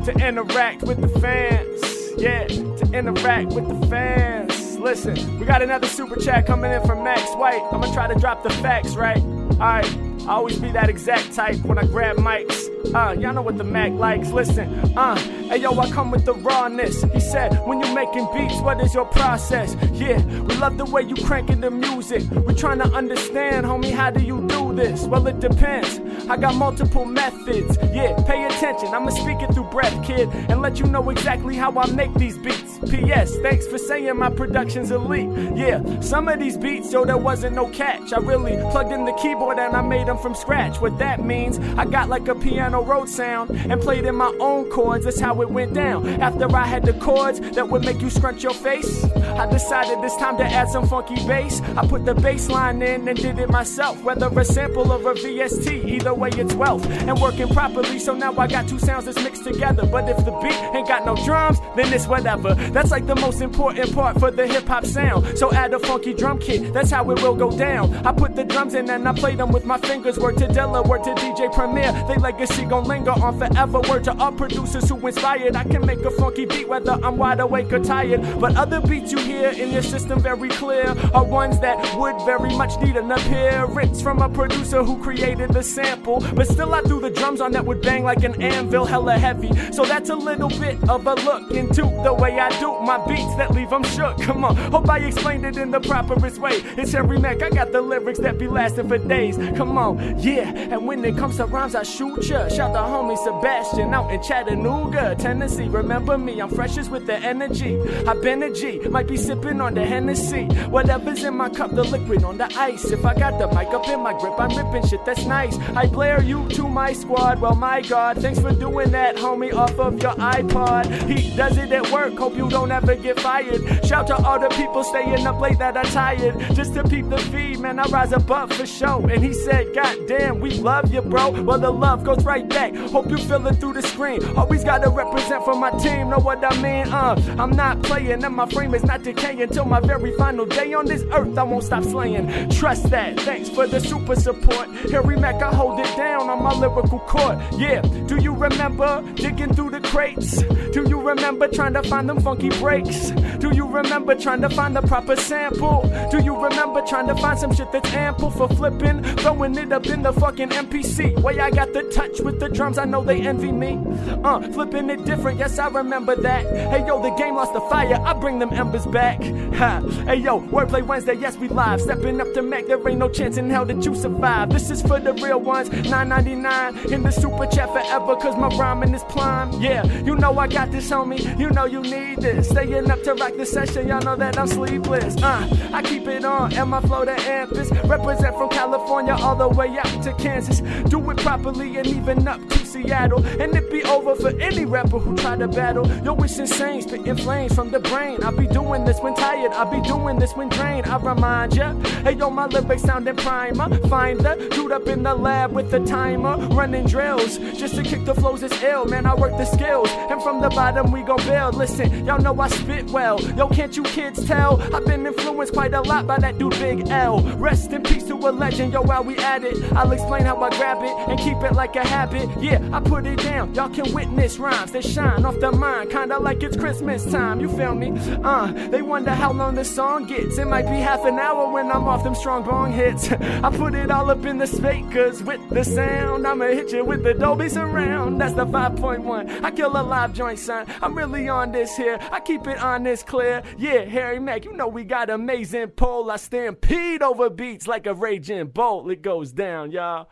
to 0.05 0.13
interact 0.27 0.83
with 0.83 1.01
the 1.01 1.09
fans. 1.21 1.81
Yeah, 2.17 2.47
to 2.47 2.91
interact 2.93 3.53
with 3.53 3.69
the 3.69 3.87
fans. 3.89 4.79
Listen, 4.79 5.39
we 5.39 5.47
got 5.47 5.63
another 5.63 5.89
super 5.89 6.17
chat 6.17 6.47
coming 6.47 6.71
in 6.71 6.87
from 6.87 7.03
Max 7.03 7.23
White. 7.35 7.63
I'm 7.73 7.81
gonna 7.81 7.93
try 7.93 8.07
to 8.07 8.19
drop 8.19 8.43
the 8.43 8.51
facts, 8.51 8.95
right? 8.95 9.19
Alright, 9.19 9.87
I 10.27 10.37
always 10.37 10.59
be 10.59 10.71
that 10.73 10.89
exact 10.89 11.35
type 11.35 11.57
when 11.65 11.77
I 11.77 11.85
grab 11.85 12.17
mics. 12.17 12.71
Uh, 12.95 13.13
y'all 13.13 13.35
know 13.35 13.43
what 13.43 13.59
the 13.59 13.65
Mac 13.65 13.93
likes. 13.93 14.31
Listen, 14.31 14.69
uh, 14.97 15.17
hey 15.17 15.59
yo, 15.59 15.79
I 15.79 15.91
come 15.91 16.11
with 16.11 16.25
the 16.25 16.33
rawness. 16.33 17.03
He 17.13 17.21
said, 17.21 17.55
when 17.67 17.81
you're 17.81 17.95
making 17.95 18.27
beats, 18.33 18.59
what 18.63 18.81
is 18.81 18.95
your 18.95 19.05
process? 19.05 19.77
Yeah, 19.93 20.25
we 20.25 20.55
love 20.57 20.79
the 20.79 20.87
way 20.87 21.03
you 21.03 21.15
cranking 21.27 21.61
the 21.61 21.71
music. 21.71 22.23
We're 22.31 22.55
trying 22.55 22.79
to 22.79 22.87
understand, 22.87 23.67
homie, 23.67 23.91
how 23.93 24.11
do 24.11 24.25
you 24.25 24.47
do 24.49 24.75
this? 24.75 25.05
Well, 25.05 25.27
it 25.27 25.41
depends. 25.41 26.01
I 26.31 26.37
got 26.39 26.55
multiple 26.55 27.05
methods. 27.05 27.77
Yeah, 27.93 28.17
pay 28.27 28.47
attention. 28.47 28.89
I'ma 28.89 29.11
speak 29.11 29.43
it 29.43 29.53
through 29.53 29.65
breath, 29.65 30.05
kid, 30.07 30.29
and 30.49 30.63
let 30.63 30.79
you 30.79 30.87
know 30.87 31.11
exactly 31.11 31.57
how 31.57 31.79
I 31.79 31.87
make 31.91 32.15
these 32.15 32.39
beats. 32.39 32.79
P.S. 32.91 33.37
Thanks 33.39 33.67
for 33.67 33.79
saying 33.79 34.17
my 34.17 34.31
production's 34.31 34.91
elite. 34.91 35.29
Yeah, 35.57 36.01
some 36.01 36.29
of 36.29 36.39
these 36.39 36.57
beats, 36.57 36.93
yo, 36.93 37.05
there 37.05 37.19
wasn't 37.19 37.57
no 37.57 37.69
catch. 37.69 38.13
I 38.13 38.19
really 38.19 38.57
plugged 38.71 38.93
in 38.93 39.05
the 39.05 39.13
keyboard 39.13 39.59
and 39.59 39.75
I 39.77 39.83
made 39.83 40.07
them 40.07 40.14
from 40.19 40.35
scratch. 40.35 40.81
What 40.81 40.99
that 40.99 41.25
means, 41.25 41.59
I 41.79 41.85
got 41.85 42.09
like 42.09 42.29
a 42.29 42.35
piano 42.35 42.83
road 42.83 43.09
sound 43.09 43.51
and 43.51 43.81
played 43.81 44.05
in 44.05 44.15
my 44.17 44.35
own 44.41 44.71
chords. 44.71 45.05
That's 45.05 45.21
how 45.21 45.41
it 45.43 45.51
went 45.51 45.75
down. 45.75 46.07
After 46.21 46.55
I 46.55 46.67
had 46.67 46.85
the 46.85 46.95
chords 46.95 47.41
that 47.41 47.69
would 47.69 47.85
make 47.85 48.01
you 48.01 48.11
scrunch 48.11 48.43
your 48.43 48.55
face, 48.55 49.05
I 49.15 49.51
decided 49.51 49.99
it's 50.05 50.17
time 50.17 50.37
to 50.39 50.45
add 50.45 50.69
some 50.69 50.87
funky 50.87 51.17
bass. 51.27 51.61
I 51.77 51.87
put 51.87 52.05
the 52.05 52.15
bass 52.15 52.49
line 52.49 52.83
in 52.83 53.07
and 53.09 53.19
did 53.19 53.39
it 53.39 53.51
myself. 53.51 54.03
Whether 54.03 54.27
a 54.27 54.45
sample 54.45 54.91
or 54.91 55.11
a 55.11 55.15
VST, 55.15 55.85
either 55.85 56.15
way 56.15 56.31
it's 56.31 56.55
wealth. 56.55 56.85
And 56.87 57.21
working 57.21 57.49
properly, 57.49 57.99
so 57.99 58.15
now 58.15 58.37
I 58.37 58.47
got 58.47 58.69
two 58.69 58.79
sounds 58.79 59.07
that's 59.07 59.23
mixed 59.23 59.45
together. 59.45 59.87
But 59.87 60.09
if 60.09 60.17
the 60.25 60.33
beat 60.43 60.77
ain't 60.77 60.89
got 60.89 61.05
no 61.05 61.17
drums, 61.25 61.59
then 61.77 61.93
it's 61.93 62.07
whatever. 62.07 62.55
That's 62.55 62.91
like 62.91 63.07
the 63.07 63.17
most 63.17 63.41
important 63.41 63.95
part 63.95 64.19
for 64.21 64.31
the 64.31 64.47
hip 64.47 64.67
hop 64.67 64.85
sound. 64.85 65.39
So 65.39 65.53
add 65.53 65.73
a 65.75 65.79
funky 65.79 66.15
drum 66.15 66.39
kit, 66.39 66.73
that's 66.73 66.91
how 66.91 67.11
it 67.11 67.23
will 67.23 67.35
go 67.35 67.57
down. 67.57 67.95
I 68.07 68.13
put 68.13 68.37
the 68.37 68.45
drums 68.45 68.75
in 68.75 68.89
and 68.91 69.09
I 69.09 69.13
play 69.13 69.35
them 69.35 69.53
with 69.53 69.65
my 69.65 69.79
fingers. 69.79 70.04
Word 70.05 70.37
to 70.37 70.47
Dilla, 70.47 70.87
word 70.87 71.03
to 71.05 71.15
DJ 71.15 71.51
Premier. 71.51 71.91
They 72.07 72.17
legacy 72.17 72.67
gon' 72.67 72.85
linger 72.85 73.13
on 73.13 73.39
forever. 73.39 73.81
Word 73.89 74.05
to 74.05 74.15
all 74.19 74.33
producers 74.33 74.87
who 74.91 75.07
inspired. 75.07 75.57
I 75.57 75.65
can 75.65 75.87
make 75.87 76.01
a 76.01 76.11
funky 76.11 76.45
beat 76.45 76.69
whether 76.69 76.93
I'm 77.03 77.17
wide 77.17 77.41
awake 77.41 77.73
or 77.73 77.79
tired. 77.79 78.21
But 78.39 78.55
other 78.55 78.83
beats 78.83 79.13
you 79.13 79.19
hear 79.19 79.49
in 79.49 79.73
your 79.73 79.83
system 79.83 80.21
very 80.21 80.51
clear 80.51 80.95
are 81.15 81.25
ones 81.25 81.59
that 81.61 81.79
would 81.99 82.21
very 82.27 82.55
much 82.55 82.79
need 82.83 82.97
an 82.97 83.11
appearance 83.11 84.03
from 84.03 84.21
a 84.21 84.29
producer 84.29 84.83
who 84.83 85.03
created 85.03 85.55
the 85.55 85.63
sample. 85.63 86.21
But 86.35 86.49
still, 86.49 86.75
I 86.75 86.83
threw 86.83 87.01
the 87.01 87.11
drums 87.11 87.41
on 87.41 87.53
that 87.53 87.65
would 87.65 87.81
bang 87.81 88.05
like 88.05 88.25
an 88.25 88.43
anvil, 88.43 88.85
hella 88.85 89.17
heavy. 89.17 89.53
So 89.73 89.87
that's 89.87 90.11
a 90.11 90.17
little 90.17 90.51
bit 90.51 90.77
of 90.87 91.07
a 91.07 91.15
look 91.15 91.51
into 91.53 91.83
the 92.05 92.13
way 92.13 92.39
I 92.39 92.51
do 92.61 92.79
my 92.81 92.99
beats 93.07 93.35
that 93.37 93.55
leave 93.55 93.71
them 93.71 93.85
shook. 93.85 94.21
Come 94.21 94.45
on, 94.45 94.55
hope 94.57 94.89
I 94.91 94.99
explained 94.99 95.47
it 95.47 95.57
in 95.57 95.71
the 95.71 95.81
properest 95.81 96.39
way. 96.39 96.63
It's 96.77 96.93
Harry 96.93 97.19
Mack, 97.19 97.43
I 97.43 97.49
got 97.49 97.73
the 97.73 97.81
lyrics 97.81 98.19
that 98.19 98.37
be 98.39 98.49
lasting 98.49 98.89
for 98.89 98.99
days. 98.99 99.37
Come 99.57 99.79
on, 99.79 99.94
yeah. 100.19 100.51
And 100.51 100.87
when 100.87 101.05
it 101.05 101.17
comes 101.17 101.37
to 101.37 101.47
rhymes, 101.47 101.75
I 101.75 101.83
shoot 101.83 102.29
ya. 102.29 102.49
Shout 102.49 102.73
the 102.73 102.79
homie 102.79 103.17
Sebastian 103.19 103.95
out 103.95 104.11
in 104.11 104.23
Chattanooga, 104.23 105.15
Tennessee. 105.19 105.69
Remember 105.69 106.19
me, 106.19 106.41
I'm 106.41 106.49
freshest 106.51 106.91
with 106.91 107.07
the 107.07 107.17
energy. 107.17 107.81
I've 108.07 108.23
been 108.23 108.43
a 108.43 108.53
G, 108.53 108.79
might 108.89 109.07
be 109.07 109.17
sipping 109.17 109.61
on 109.61 109.75
the 109.75 109.85
Hennessy. 109.85 110.45
Whatever's 110.69 111.25
in 111.25 111.37
my 111.37 111.49
cup, 111.49 111.75
the 111.75 111.85
liquid 111.85 112.25
on 112.25 112.39
the 112.39 112.53
ice. 112.59 112.85
If 112.91 113.05
I 113.05 113.15
got 113.15 113.39
the 113.39 113.49
mic 113.49 113.69
up 113.69 113.89
in 113.89 114.01
my 114.01 114.19
grip, 114.19 114.35
I'm 114.39 114.57
ripping 114.57 114.89
shit 114.89 115.05
that's 115.05 115.25
nice. 115.27 115.57
I 115.75 115.87
blare 115.87 116.23
you 116.23 116.49
to 116.51 116.69
my 116.69 116.93
squad, 116.93 117.41
well, 117.41 117.55
my 117.55 117.81
God, 117.83 118.19
thanks 118.19 118.41
for 118.41 118.53
doing 118.53 118.91
that, 118.93 119.17
homie, 119.17 119.53
off 119.55 119.79
of 119.79 120.03
your 120.03 120.15
iPod. 120.15 120.85
He 121.09 121.37
does 121.37 121.57
it 121.59 121.71
at 121.73 121.91
work, 121.91 122.15
hope 122.15 122.37
you 122.37 122.49
don't 122.49 122.71
ever 122.71 122.95
get 122.95 123.21
fired. 123.21 123.63
Shout 123.87 124.07
to 124.09 124.17
all 124.17 124.39
the 124.39 124.49
people 124.51 124.85
staying 124.85 125.27
up 125.27 125.41
late 125.41 125.59
that 125.59 125.77
are 125.77 125.85
tired. 125.85 126.39
Just 126.55 126.75
to 126.75 126.85
peep 126.85 127.09
the 127.09 127.19
feed, 127.19 127.61
man, 127.61 127.79
I 127.79 127.85
rise 127.85 128.13
above 128.13 128.53
for 128.53 128.67
show. 128.67 129.01
And 129.07 129.25
he 129.25 129.33
said, 129.33 129.75
God 129.75 129.84
damn, 130.07 130.41
we 130.41 130.51
love 130.51 130.93
you, 130.93 131.03
bro. 131.03 131.31
Well, 131.43 131.59
the 131.59 131.71
love 131.71 132.05
goes 132.05 132.25
right 132.25 132.49
back. 132.49 132.75
Hope 132.75 133.11
you 133.11 133.19
feel 133.19 133.47
it 133.47 133.57
through 133.57 133.75
the 133.75 133.83
screen. 133.83 134.25
Always 134.37 134.65
gotta 134.65 134.89
represent 134.91 135.45
for 135.45 135.55
my 135.55 135.71
team, 135.79 136.11
know 136.11 136.19
what 136.19 136.45
I 136.45 136.55
mean? 136.63 136.93
Uh, 136.93 137.15
I'm 137.39 137.51
not 137.51 137.83
playing, 137.83 138.25
and 138.25 138.35
my 138.35 138.47
frame 138.49 138.75
is 138.75 138.85
not 138.85 139.03
decaying 139.03 139.43
until 139.43 139.65
my 139.65 139.81
very 139.81 140.13
final 140.17 140.47
day 140.47 140.73
on 140.75 140.87
this 140.87 141.03
earth. 141.13 141.37
I 141.37 141.43
won't 141.43 141.65
stop 141.65 141.85
slaying. 141.85 142.51
Trust 142.51 142.91
that. 142.91 143.21
Thanks 143.21 143.49
for 143.49 143.67
the 143.67 143.81
super 143.81 144.17
support. 144.17 144.69
Harry 144.91 145.17
Mack, 145.17 145.43
I 145.43 145.55
hold 145.55 145.79
it 145.81 145.97
down 145.97 146.29
on 146.31 146.43
my 146.43 146.55
lyrical 146.55 147.01
court. 147.01 147.39
Yeah, 147.59 147.83
do 148.07 148.17
you 148.17 148.33
remember 148.33 149.03
digging 149.15 149.53
through 149.55 149.71
the 149.71 149.81
crates? 149.81 150.43
Do 150.73 150.85
you 150.89 151.01
remember 151.01 151.49
trying 151.49 151.75
to 151.75 151.83
find 151.83 152.09
them 152.09 152.21
funky 152.21 152.49
breaks? 152.61 153.11
Do 153.39 153.51
you 153.55 153.67
remember 153.67 154.15
trying 154.15 154.41
to 154.43 154.49
find 154.49 154.75
the 154.75 154.83
proper 154.83 155.17
sample? 155.17 155.83
Do 156.11 156.23
you 156.23 156.35
remember 156.43 156.83
trying 156.83 157.07
to 157.09 157.17
find 157.17 157.39
some 157.39 157.55
shit 157.55 157.71
that's 157.73 157.93
ample 157.93 158.31
for 158.31 158.49
flipping? 158.49 159.03
Throwing 159.03 159.57
it 159.57 159.73
up 159.75 159.87
in 159.87 160.03
the 160.03 160.13
fucking 160.13 160.51
MPC. 160.51 161.21
Way 161.21 161.41
I 161.41 161.51
got 161.51 161.73
the 161.73 161.83
touch 161.83 162.21
with 162.21 162.39
the 162.39 162.49
drums, 162.49 162.79
I 162.79 162.85
know 162.85 163.03
they 163.03 163.21
envy 163.27 163.51
me. 163.51 163.81
Uh, 164.23 164.41
flipping 164.53 164.89
it 164.89 165.05
different, 165.05 165.39
yes, 165.39 165.59
I 165.59 165.67
remember 165.67 166.15
that. 166.15 166.47
Hey 166.47 166.87
yo, 166.87 167.03
the 167.03 167.11
game 167.17 167.35
lost 167.35 167.53
the 167.53 167.61
fire, 167.63 168.01
I 168.05 168.13
bring 168.15 168.39
them 168.39 168.53
embers 168.53 168.87
back. 168.87 169.21
Ha. 169.55 169.83
Hey 170.07 170.17
yo, 170.17 170.41
Wordplay 170.41 170.87
Wednesday, 170.87 171.15
yes, 171.15 171.37
we 171.37 171.49
live. 171.49 171.81
Stepping 171.81 172.21
up 172.21 172.33
to 172.35 172.43
Mac, 172.43 172.67
there 172.67 172.89
ain't 172.89 173.01
no 173.01 173.09
chance 173.09 173.37
in 173.37 173.51
hell 173.51 173.65
that 173.65 173.85
you 173.85 173.97
survive. 173.97 174.51
This 174.51 174.71
is 174.71 174.81
for 174.81 175.01
the 175.01 175.13
real 175.15 175.41
ones, 175.41 175.69
9.99 175.71 176.93
in 176.93 177.03
the 177.03 177.11
super 177.11 177.47
chat 177.47 177.69
forever, 177.73 178.15
cause 178.15 178.37
my 178.37 178.49
rhyming 178.57 178.95
is 178.95 179.03
prime. 179.05 179.61
Yeah, 179.61 179.85
you 180.05 180.15
know 180.15 180.39
I 180.39 180.47
got 180.47 180.71
this, 180.71 180.89
homie. 180.89 181.37
You 181.37 181.51
know 181.51 181.65
you 181.65 181.83
need 181.83 182.19
this. 182.21 182.49
Staying 182.49 182.91
up 182.93 183.03
to 183.03 183.15
rock 183.15 183.37
the 183.37 183.45
session, 183.45 183.89
y'all 183.89 184.03
know 184.03 184.15
that 184.15 184.39
I'm 184.39 184.47
sleepless. 184.47 185.21
Uh, 185.21 185.71
I 185.73 185.83
keep 185.83 186.07
it 186.07 186.25
on, 186.25 186.53
and 186.55 186.71
my 186.71 186.81
flow 186.81 187.05
to 187.05 187.17
Ampus. 187.17 187.73
Represent 187.89 188.37
from 188.37 188.51
California 188.51 189.15
all 189.15 189.35
the 189.35 189.49
way 189.49 189.54
out 189.61 190.03
to 190.03 190.13
Kansas. 190.15 190.61
Do 190.89 191.11
it 191.11 191.19
properly 191.19 191.77
and 191.77 191.87
even 191.87 192.27
up 192.27 192.41
to 192.51 192.67
Seattle. 192.67 193.25
And 193.25 193.55
it 193.55 193.71
be 193.71 193.83
over 193.85 194.15
for 194.15 194.31
any 194.41 194.65
rapper 194.65 194.99
who 194.99 195.17
try 195.17 195.37
to 195.37 195.49
battle. 195.49 195.87
Yo, 196.05 196.15
it's 196.17 196.39
insane, 196.39 196.83
spitting 196.83 197.17
flames 197.17 197.55
from 197.55 197.71
the 197.71 197.79
brain. 197.79 198.23
I 198.23 198.31
be 198.31 198.47
doing 198.47 198.85
this 198.85 198.99
when 199.01 199.15
tired, 199.15 199.53
I 199.53 199.65
be 199.71 199.81
doing 199.87 200.19
this 200.19 200.33
when 200.33 200.49
drained. 200.49 200.87
I 200.87 200.97
remind 200.99 201.55
ya, 201.55 201.75
hey 202.03 202.13
yo, 202.13 202.31
my 202.31 202.47
lyrics 202.47 202.83
sounding 202.83 203.17
primer. 203.17 203.79
Find 203.89 204.19
the 204.19 204.49
dude 204.51 204.73
up 204.73 204.87
in 204.89 205.03
the 205.03 205.15
lab 205.15 205.53
with 205.53 205.71
the 205.71 205.81
timer, 205.81 206.37
running 206.49 206.87
drills 206.87 207.39
just 207.59 207.77
to 207.77 207.83
kick 207.83 208.05
the 208.05 208.15
flows 208.15 208.43
is 208.43 208.53
ill. 208.63 208.85
Man, 208.87 209.07
I 209.07 209.15
work 209.15 209.33
the 209.33 209.45
skills, 209.45 209.89
and 209.91 210.23
from 210.23 210.41
the 210.41 210.49
bottom 210.51 210.91
we 210.91 211.03
gon' 211.03 211.25
build. 211.27 211.55
Listen, 211.55 212.05
y'all 212.05 212.21
know 212.21 212.39
I 212.41 212.49
spit 212.49 212.91
well. 212.91 213.21
Yo, 213.37 213.49
can't 213.49 213.77
you 213.77 213.83
kids 213.85 214.25
tell? 214.27 214.61
I've 214.75 214.85
been 214.87 215.07
influenced 215.07 215.53
quite 215.53 215.75
a 215.75 215.81
lot 215.81 216.07
by 216.07 216.19
that 216.19 216.39
dude 216.39 216.55
Big 216.59 216.89
L. 216.89 217.21
Rest 217.37 217.73
in 217.73 217.83
peace 217.83 218.05
to 218.05 218.15
a 218.15 218.31
legend, 218.31 218.73
yo, 218.73 218.83
while 218.83 219.05
we 219.05 219.17
at 219.19 219.44
it. 219.45 219.73
I'll 219.73 219.93
explain 219.93 220.23
how 220.23 220.41
I 220.43 220.51
grab 220.51 220.83
it 220.83 221.11
and 221.11 221.19
keep 221.19 221.39
it 221.39 221.55
like 221.55 221.77
a 221.77 221.87
habit. 221.87 222.29
Yeah, 222.41 222.61
I 222.73 222.81
put 222.81 223.07
it 223.07 223.19
down. 223.19 223.55
Y'all 223.55 223.69
can 223.69 223.93
witness 223.93 224.39
rhymes 224.39 224.73
that 224.73 224.85
shine 224.85 225.25
off 225.25 225.39
the 225.41 225.53
mind, 225.53 225.91
kinda 225.91 226.19
like 226.19 226.43
it's 226.43 226.57
Christmas 226.57 227.05
time. 227.11 227.41
You 227.41 227.49
feel 227.49 227.75
me? 227.75 227.93
Uh, 228.23 228.53
they 228.71 228.83
wonder 228.83 229.11
how 229.11 229.33
long 229.33 229.55
the 229.55 229.65
song 229.65 230.07
gets. 230.07 230.39
It 230.39 230.47
might 230.47 230.67
be 230.67 230.77
half 230.77 231.05
an 231.05 231.19
hour 231.19 231.53
when 231.53 231.71
I'm 231.71 231.85
off 231.85 232.05
them 232.05 232.15
strong 232.15 232.45
bong 232.45 232.73
hits. 232.73 233.11
I 233.13 233.51
put 233.51 233.75
it 233.75 233.91
all 233.91 234.11
up 234.11 234.25
in 234.25 234.39
the 234.39 234.47
speakers 234.47 235.23
with 235.23 235.41
the 235.51 235.65
sound. 235.65 236.27
I'ma 236.27 236.47
hit 236.47 236.73
you 236.73 236.85
with 236.85 237.03
the 237.03 237.15
Dolby 237.15 237.49
surround. 237.49 238.21
That's 238.21 238.35
the 238.35 238.47
5.1. 238.47 239.45
I 239.45 239.51
kill 239.51 239.77
a 239.77 239.83
live 239.83 240.13
joint, 240.13 240.39
son. 240.39 240.67
I'm 240.83 240.95
really 240.95 241.29
on 241.29 241.53
this 241.53 241.77
here. 241.77 241.99
I 242.11 242.21
keep 242.21 242.47
it 242.47 242.59
on 242.59 242.83
this 242.83 243.03
clear. 243.03 243.43
Yeah, 243.59 243.85
Harry 243.85 244.19
Mack, 244.19 244.45
you 244.45 244.53
know 244.53 244.69
we 244.69 244.85
got 244.85 245.11
amazing 245.11 245.69
pole. 245.69 246.11
I 246.11 246.17
stampede 246.17 247.03
over 247.03 247.31
beats 247.31 247.67
like 247.67 247.87
a 247.87 247.95
raging 247.95 248.47
bolt. 248.49 248.91
It 248.91 249.03
goes 249.03 249.33
down, 249.35 249.71
y'all. 249.71 250.09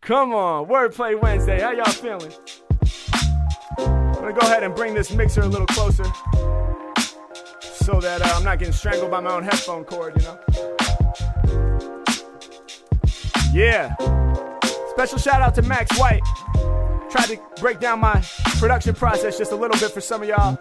Come 0.00 0.32
on, 0.32 0.66
Wordplay 0.66 1.20
Wednesday. 1.20 1.60
How 1.60 1.72
y'all 1.72 1.84
feeling? 1.86 2.32
I'm 3.78 4.14
gonna 4.14 4.32
go 4.32 4.40
ahead 4.40 4.62
and 4.62 4.74
bring 4.74 4.94
this 4.94 5.10
mixer 5.10 5.42
a 5.42 5.46
little 5.46 5.66
closer 5.66 6.04
so 7.62 8.00
that 8.00 8.22
uh, 8.22 8.32
I'm 8.34 8.44
not 8.44 8.58
getting 8.58 8.72
strangled 8.72 9.10
by 9.10 9.20
my 9.20 9.32
own 9.32 9.42
headphone 9.42 9.84
cord, 9.84 10.14
you 10.16 10.22
know? 10.22 10.38
Yeah. 13.52 13.94
Special 14.90 15.18
shout 15.18 15.42
out 15.42 15.54
to 15.56 15.62
Max 15.62 15.98
White. 15.98 16.22
Tried 17.10 17.26
to 17.28 17.40
break 17.60 17.80
down 17.80 17.98
my 18.00 18.22
production 18.58 18.94
process 18.94 19.36
just 19.38 19.52
a 19.52 19.56
little 19.56 19.78
bit 19.78 19.90
for 19.90 20.00
some 20.00 20.22
of 20.22 20.28
y'all. 20.28 20.54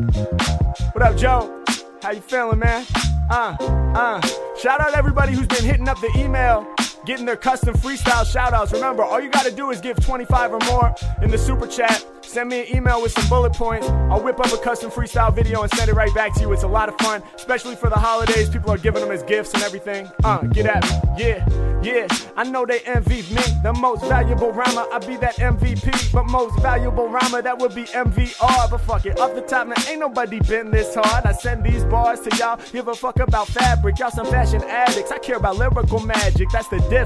What 0.93 1.03
up, 1.03 1.15
Joe? 1.15 1.63
How 2.01 2.11
you 2.11 2.21
feeling, 2.21 2.59
man? 2.59 2.85
Uh, 3.29 3.55
uh. 3.95 4.21
Shout 4.57 4.81
out 4.81 4.95
everybody 4.95 5.33
who's 5.33 5.47
been 5.47 5.63
hitting 5.63 5.87
up 5.87 5.99
the 6.01 6.11
email 6.17 6.67
getting 7.09 7.25
their 7.25 7.35
custom 7.35 7.73
freestyle 7.73 8.23
shoutouts. 8.23 8.71
Remember, 8.71 9.01
all 9.01 9.19
you 9.19 9.31
gotta 9.31 9.49
do 9.49 9.71
is 9.71 9.81
give 9.81 9.99
25 9.99 10.53
or 10.53 10.59
more 10.69 10.93
in 11.23 11.31
the 11.31 11.39
super 11.39 11.65
chat. 11.65 12.05
Send 12.21 12.49
me 12.49 12.59
an 12.59 12.75
email 12.75 13.01
with 13.01 13.11
some 13.11 13.27
bullet 13.27 13.53
points. 13.53 13.87
I'll 14.11 14.21
whip 14.21 14.39
up 14.39 14.53
a 14.53 14.57
custom 14.57 14.91
freestyle 14.91 15.33
video 15.33 15.63
and 15.63 15.71
send 15.71 15.89
it 15.89 15.93
right 15.93 16.13
back 16.13 16.35
to 16.35 16.41
you. 16.41 16.53
It's 16.53 16.61
a 16.61 16.67
lot 16.67 16.87
of 16.87 16.95
fun, 16.99 17.23
especially 17.33 17.75
for 17.75 17.89
the 17.89 17.95
holidays. 17.95 18.47
People 18.47 18.69
are 18.69 18.77
giving 18.77 19.01
them 19.01 19.09
as 19.09 19.23
gifts 19.23 19.51
and 19.55 19.63
everything. 19.63 20.07
Uh, 20.23 20.43
get 20.43 20.67
at 20.67 20.83
me. 20.83 20.91
Yeah, 21.17 21.81
yeah. 21.81 22.07
I 22.37 22.43
know 22.43 22.67
they 22.67 22.81
envy 22.81 23.23
me, 23.33 23.41
the 23.63 23.73
most 23.73 24.05
valuable 24.05 24.51
rhymer. 24.51 24.85
I 24.93 24.99
be 24.99 25.17
that 25.17 25.37
MVP, 25.37 26.13
but 26.13 26.25
most 26.25 26.61
valuable 26.61 27.09
rhymer 27.09 27.41
that 27.41 27.57
would 27.57 27.73
be 27.73 27.85
MVR. 27.85 28.69
But 28.69 28.81
fuck 28.81 29.07
it, 29.07 29.19
off 29.19 29.33
the 29.33 29.41
top, 29.41 29.65
man, 29.67 29.77
ain't 29.89 29.99
nobody 29.99 30.39
been 30.41 30.69
this 30.69 30.93
hard. 30.93 31.25
I 31.25 31.31
send 31.31 31.63
these 31.63 31.83
bars 31.85 32.19
to 32.21 32.37
y'all. 32.37 32.59
Give 32.71 32.87
a 32.87 32.93
fuck 32.93 33.19
about 33.19 33.47
fabric. 33.47 33.97
Y'all 33.97 34.11
some 34.11 34.27
fashion 34.27 34.61
addicts. 34.65 35.11
I 35.11 35.17
care 35.17 35.37
about 35.37 35.57
lyrical 35.57 35.99
magic. 36.01 36.49
That's 36.51 36.67
the 36.67 36.77
difference. 36.77 36.98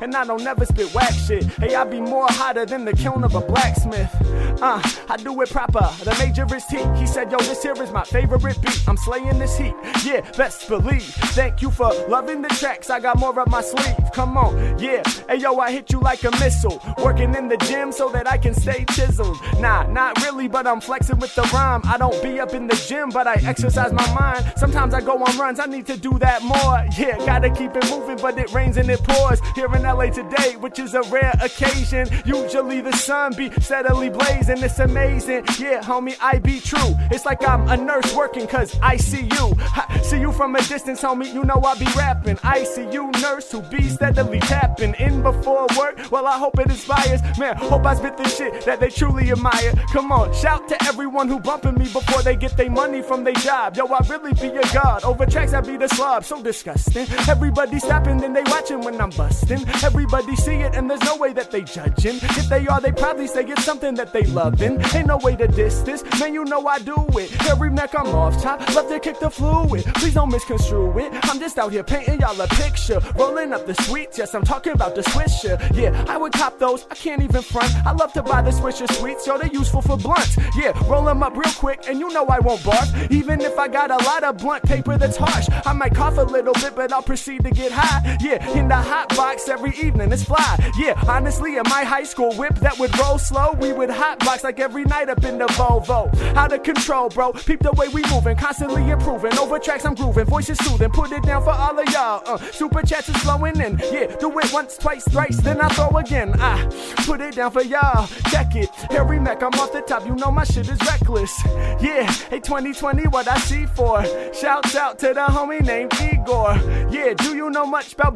And 0.00 0.16
I 0.16 0.24
don't 0.24 0.42
never 0.42 0.64
spit 0.64 0.92
whack 0.92 1.12
shit. 1.12 1.44
Hey, 1.44 1.74
I 1.76 1.84
be 1.84 2.00
more 2.00 2.26
hotter 2.28 2.66
than 2.66 2.84
the 2.84 2.92
kiln 2.92 3.22
of 3.22 3.34
a 3.36 3.40
blacksmith. 3.40 4.12
Uh, 4.60 4.82
I 5.08 5.16
do 5.18 5.40
it 5.42 5.50
proper. 5.50 5.88
The 6.04 6.16
major 6.18 6.46
is 6.56 6.64
T. 6.66 6.78
He 6.98 7.06
said, 7.06 7.30
Yo, 7.30 7.38
this 7.38 7.62
here 7.62 7.80
is 7.80 7.92
my 7.92 8.02
favorite 8.02 8.60
beat. 8.60 8.88
I'm 8.88 8.96
slaying 8.96 9.38
this 9.38 9.56
heat. 9.56 9.74
Yeah, 10.04 10.22
best 10.36 10.68
believe. 10.68 11.14
Thank 11.36 11.62
you 11.62 11.70
for 11.70 11.92
loving 12.08 12.42
the 12.42 12.48
tracks. 12.48 12.90
I 12.90 12.98
got 12.98 13.18
more 13.18 13.38
up 13.38 13.48
my 13.48 13.60
sleeve. 13.60 13.94
Come 14.12 14.36
on, 14.36 14.78
yeah. 14.80 15.02
Hey, 15.28 15.36
yo, 15.36 15.58
I 15.58 15.70
hit 15.70 15.92
you 15.92 16.00
like 16.00 16.24
a 16.24 16.32
missile. 16.32 16.82
Working 16.98 17.34
in 17.36 17.48
the 17.48 17.56
gym 17.58 17.92
so 17.92 18.08
that 18.10 18.26
I 18.26 18.36
can 18.36 18.54
stay 18.54 18.84
chiseled. 18.90 19.38
Nah, 19.60 19.84
not 19.84 20.20
really, 20.22 20.48
but 20.48 20.66
I'm 20.66 20.80
flexing 20.80 21.20
with 21.20 21.34
the 21.36 21.42
rhyme. 21.54 21.82
I 21.84 21.98
don't 21.98 22.20
be 22.22 22.40
up 22.40 22.52
in 22.52 22.66
the 22.66 22.84
gym, 22.88 23.10
but 23.10 23.28
I 23.28 23.34
exercise 23.34 23.92
my 23.92 24.14
mind. 24.14 24.52
Sometimes 24.56 24.92
I 24.92 25.00
go 25.00 25.22
on 25.22 25.38
runs. 25.38 25.60
I 25.60 25.66
need 25.66 25.86
to 25.86 25.96
do 25.96 26.18
that 26.18 26.42
more. 26.42 26.84
Yeah, 26.98 27.16
gotta 27.24 27.50
keep 27.50 27.76
it 27.76 27.88
moving, 27.90 28.16
but 28.16 28.36
it 28.36 28.52
rains 28.52 28.76
and 28.76 28.90
it 28.90 28.98
pours. 29.04 29.19
Here 29.54 29.72
in 29.74 29.82
LA 29.82 30.06
today, 30.06 30.56
which 30.56 30.78
is 30.78 30.94
a 30.94 31.02
rare 31.02 31.34
occasion. 31.42 32.08
Usually 32.24 32.80
the 32.80 32.92
sun 32.92 33.34
be 33.36 33.50
steadily 33.60 34.08
blazing. 34.08 34.62
It's 34.62 34.78
amazing. 34.78 35.44
Yeah, 35.58 35.82
homie, 35.82 36.16
I 36.22 36.38
be 36.38 36.58
true. 36.58 36.94
It's 37.10 37.26
like 37.26 37.46
I'm 37.46 37.68
a 37.68 37.76
nurse 37.76 38.14
working 38.14 38.46
cause 38.46 38.76
I 38.80 38.96
see 38.96 39.24
you. 39.24 39.54
Ha, 39.58 40.00
see 40.02 40.20
you 40.20 40.32
from 40.32 40.56
a 40.56 40.62
distance, 40.62 41.02
homie. 41.02 41.32
You 41.34 41.44
know 41.44 41.60
I 41.62 41.78
be 41.78 41.84
rapping. 41.94 42.38
I 42.42 42.64
see 42.64 42.90
you, 42.90 43.10
nurse, 43.20 43.52
who 43.52 43.60
be 43.62 43.88
steadily 43.90 44.40
tapping 44.40 44.94
in 44.94 45.22
before 45.22 45.66
work. 45.78 46.10
Well, 46.10 46.26
I 46.26 46.38
hope 46.38 46.58
it 46.58 46.70
inspires. 46.70 47.20
Man, 47.38 47.56
hope 47.56 47.84
I 47.84 47.94
spit 47.94 48.16
the 48.16 48.28
shit 48.28 48.64
that 48.64 48.80
they 48.80 48.88
truly 48.88 49.30
admire. 49.30 49.74
Come 49.92 50.12
on, 50.12 50.32
shout 50.32 50.66
to 50.68 50.82
everyone 50.84 51.28
who 51.28 51.38
bumping 51.40 51.74
me 51.74 51.84
before 51.84 52.22
they 52.22 52.36
get 52.36 52.56
their 52.56 52.70
money 52.70 53.02
from 53.02 53.24
their 53.24 53.34
job. 53.34 53.76
Yo, 53.76 53.84
I 53.86 54.00
really 54.08 54.32
be 54.32 54.48
a 54.48 54.62
god. 54.72 55.04
Over 55.04 55.26
tracks, 55.26 55.52
I 55.52 55.60
be 55.60 55.76
the 55.76 55.88
slob. 55.88 56.24
So 56.24 56.42
disgusting. 56.42 57.06
Everybody 57.28 57.78
stopping, 57.78 58.16
then 58.16 58.32
they 58.32 58.42
watching 58.46 58.80
when 58.80 58.99
I'm 59.00 59.10
busting. 59.10 59.66
Everybody 59.82 60.36
see 60.36 60.56
it, 60.56 60.74
and 60.74 60.88
there's 60.90 61.02
no 61.02 61.16
way 61.16 61.32
that 61.32 61.50
they 61.50 61.62
judging. 61.62 62.16
If 62.16 62.48
they 62.48 62.66
are, 62.68 62.80
they 62.80 62.92
probably 62.92 63.26
say 63.26 63.44
it's 63.44 63.64
something 63.64 63.94
that 63.94 64.12
they 64.12 64.24
loving. 64.24 64.80
Ain't 64.94 65.06
no 65.06 65.16
way 65.16 65.36
to 65.36 65.48
diss 65.48 65.80
this. 65.80 66.04
Man, 66.20 66.34
you 66.34 66.44
know 66.44 66.66
I 66.66 66.78
do 66.78 66.94
it. 67.12 67.30
Every 67.48 67.70
neck 67.70 67.94
I'm 67.96 68.08
off 68.08 68.40
top. 68.42 68.60
Love 68.74 68.88
to 68.88 69.00
kick 69.00 69.18
the 69.18 69.30
fluid. 69.30 69.84
Please 69.94 70.14
don't 70.14 70.30
misconstrue 70.30 70.98
it. 70.98 71.12
I'm 71.30 71.38
just 71.40 71.58
out 71.58 71.72
here 71.72 71.82
painting 71.82 72.20
y'all 72.20 72.40
a 72.40 72.46
picture. 72.48 73.00
Rolling 73.16 73.52
up 73.52 73.66
the 73.66 73.74
sweets. 73.84 74.18
Yes, 74.18 74.34
I'm 74.34 74.44
talking 74.44 74.72
about 74.72 74.94
the 74.94 75.02
swisher. 75.02 75.58
Yeah, 75.74 76.04
I 76.08 76.16
would 76.16 76.32
cop 76.32 76.58
those. 76.58 76.86
I 76.90 76.94
can't 76.94 77.22
even 77.22 77.42
front. 77.42 77.72
I 77.86 77.92
love 77.92 78.12
to 78.14 78.22
buy 78.22 78.42
the 78.42 78.50
swisher 78.50 78.90
sweets. 78.98 79.26
Yo, 79.26 79.38
they're 79.38 79.48
useful 79.48 79.82
for 79.82 79.96
blunts. 79.96 80.36
Yeah, 80.56 80.72
roll 80.88 81.04
them 81.04 81.22
up 81.22 81.36
real 81.36 81.52
quick, 81.54 81.88
and 81.88 81.98
you 81.98 82.10
know 82.10 82.26
I 82.26 82.40
won't 82.40 82.60
barf. 82.60 83.10
Even 83.10 83.40
if 83.40 83.58
I 83.58 83.68
got 83.68 83.90
a 83.90 84.04
lot 84.04 84.24
of 84.24 84.38
blunt 84.38 84.64
paper 84.64 84.98
that's 84.98 85.16
harsh, 85.16 85.48
I 85.64 85.72
might 85.72 85.94
cough 85.94 86.18
a 86.18 86.22
little 86.22 86.54
bit, 86.54 86.76
but 86.76 86.92
I'll 86.92 87.02
proceed 87.02 87.44
to 87.44 87.50
get 87.50 87.72
high. 87.72 88.18
Yeah, 88.20 88.46
in 88.50 88.68
the 88.68 88.89
hot 88.90 89.08
box 89.16 89.48
every 89.48 89.70
evening. 89.78 90.10
It's 90.10 90.24
fly. 90.24 90.72
Yeah, 90.76 91.00
honestly, 91.06 91.56
in 91.56 91.62
my 91.66 91.84
high 91.84 92.02
school 92.02 92.34
whip 92.34 92.56
that 92.56 92.76
would 92.80 92.96
roll 92.98 93.18
slow, 93.18 93.52
we 93.52 93.72
would 93.72 93.88
hot 93.88 94.18
box 94.18 94.42
like 94.42 94.58
every 94.58 94.84
night 94.84 95.08
up 95.08 95.22
in 95.22 95.38
the 95.38 95.46
Volvo. 95.46 96.12
Out 96.34 96.52
of 96.52 96.64
control, 96.64 97.08
bro. 97.08 97.32
Peep 97.32 97.60
the 97.60 97.70
way 97.72 97.86
we 97.86 98.02
moving, 98.10 98.36
constantly 98.36 98.90
improving. 98.90 99.32
Over 99.38 99.60
tracks, 99.60 99.84
I'm 99.84 99.94
grooving. 99.94 100.24
Voices 100.24 100.58
soothing. 100.58 100.90
Put 100.90 101.12
it 101.12 101.22
down 101.22 101.44
for 101.44 101.52
all 101.52 101.78
of 101.78 101.88
y'all. 101.90 102.22
Uh, 102.26 102.38
super 102.50 102.82
chats 102.82 103.08
is 103.08 103.16
flowing 103.18 103.60
in. 103.60 103.78
Yeah, 103.92 104.06
do 104.16 104.36
it 104.40 104.52
once, 104.52 104.76
twice, 104.76 105.04
thrice, 105.04 105.36
then 105.40 105.60
I 105.60 105.68
throw 105.68 105.96
again. 105.96 106.34
I 106.40 106.64
put 107.06 107.20
it 107.20 107.36
down 107.36 107.52
for 107.52 107.62
y'all. 107.62 108.08
Check 108.30 108.56
it. 108.56 108.70
Harry 108.90 109.20
Mack, 109.20 109.44
I'm 109.44 109.54
off 109.60 109.72
the 109.72 109.82
top. 109.82 110.04
You 110.04 110.16
know 110.16 110.32
my 110.32 110.42
shit 110.42 110.68
is 110.68 110.80
reckless. 110.80 111.32
Yeah, 111.80 112.10
hey 112.28 112.40
2020, 112.40 113.06
what 113.06 113.28
I 113.28 113.38
see 113.38 113.66
for. 113.66 114.04
Shouts 114.34 114.74
out 114.74 114.98
to 114.98 115.08
the 115.14 115.26
homie 115.36 115.62
named 115.64 115.92
Igor. 116.00 116.56
Yeah, 116.90 117.14
do 117.14 117.36
you 117.36 117.50
know 117.50 117.66
much 117.66 117.92
about 117.92 118.14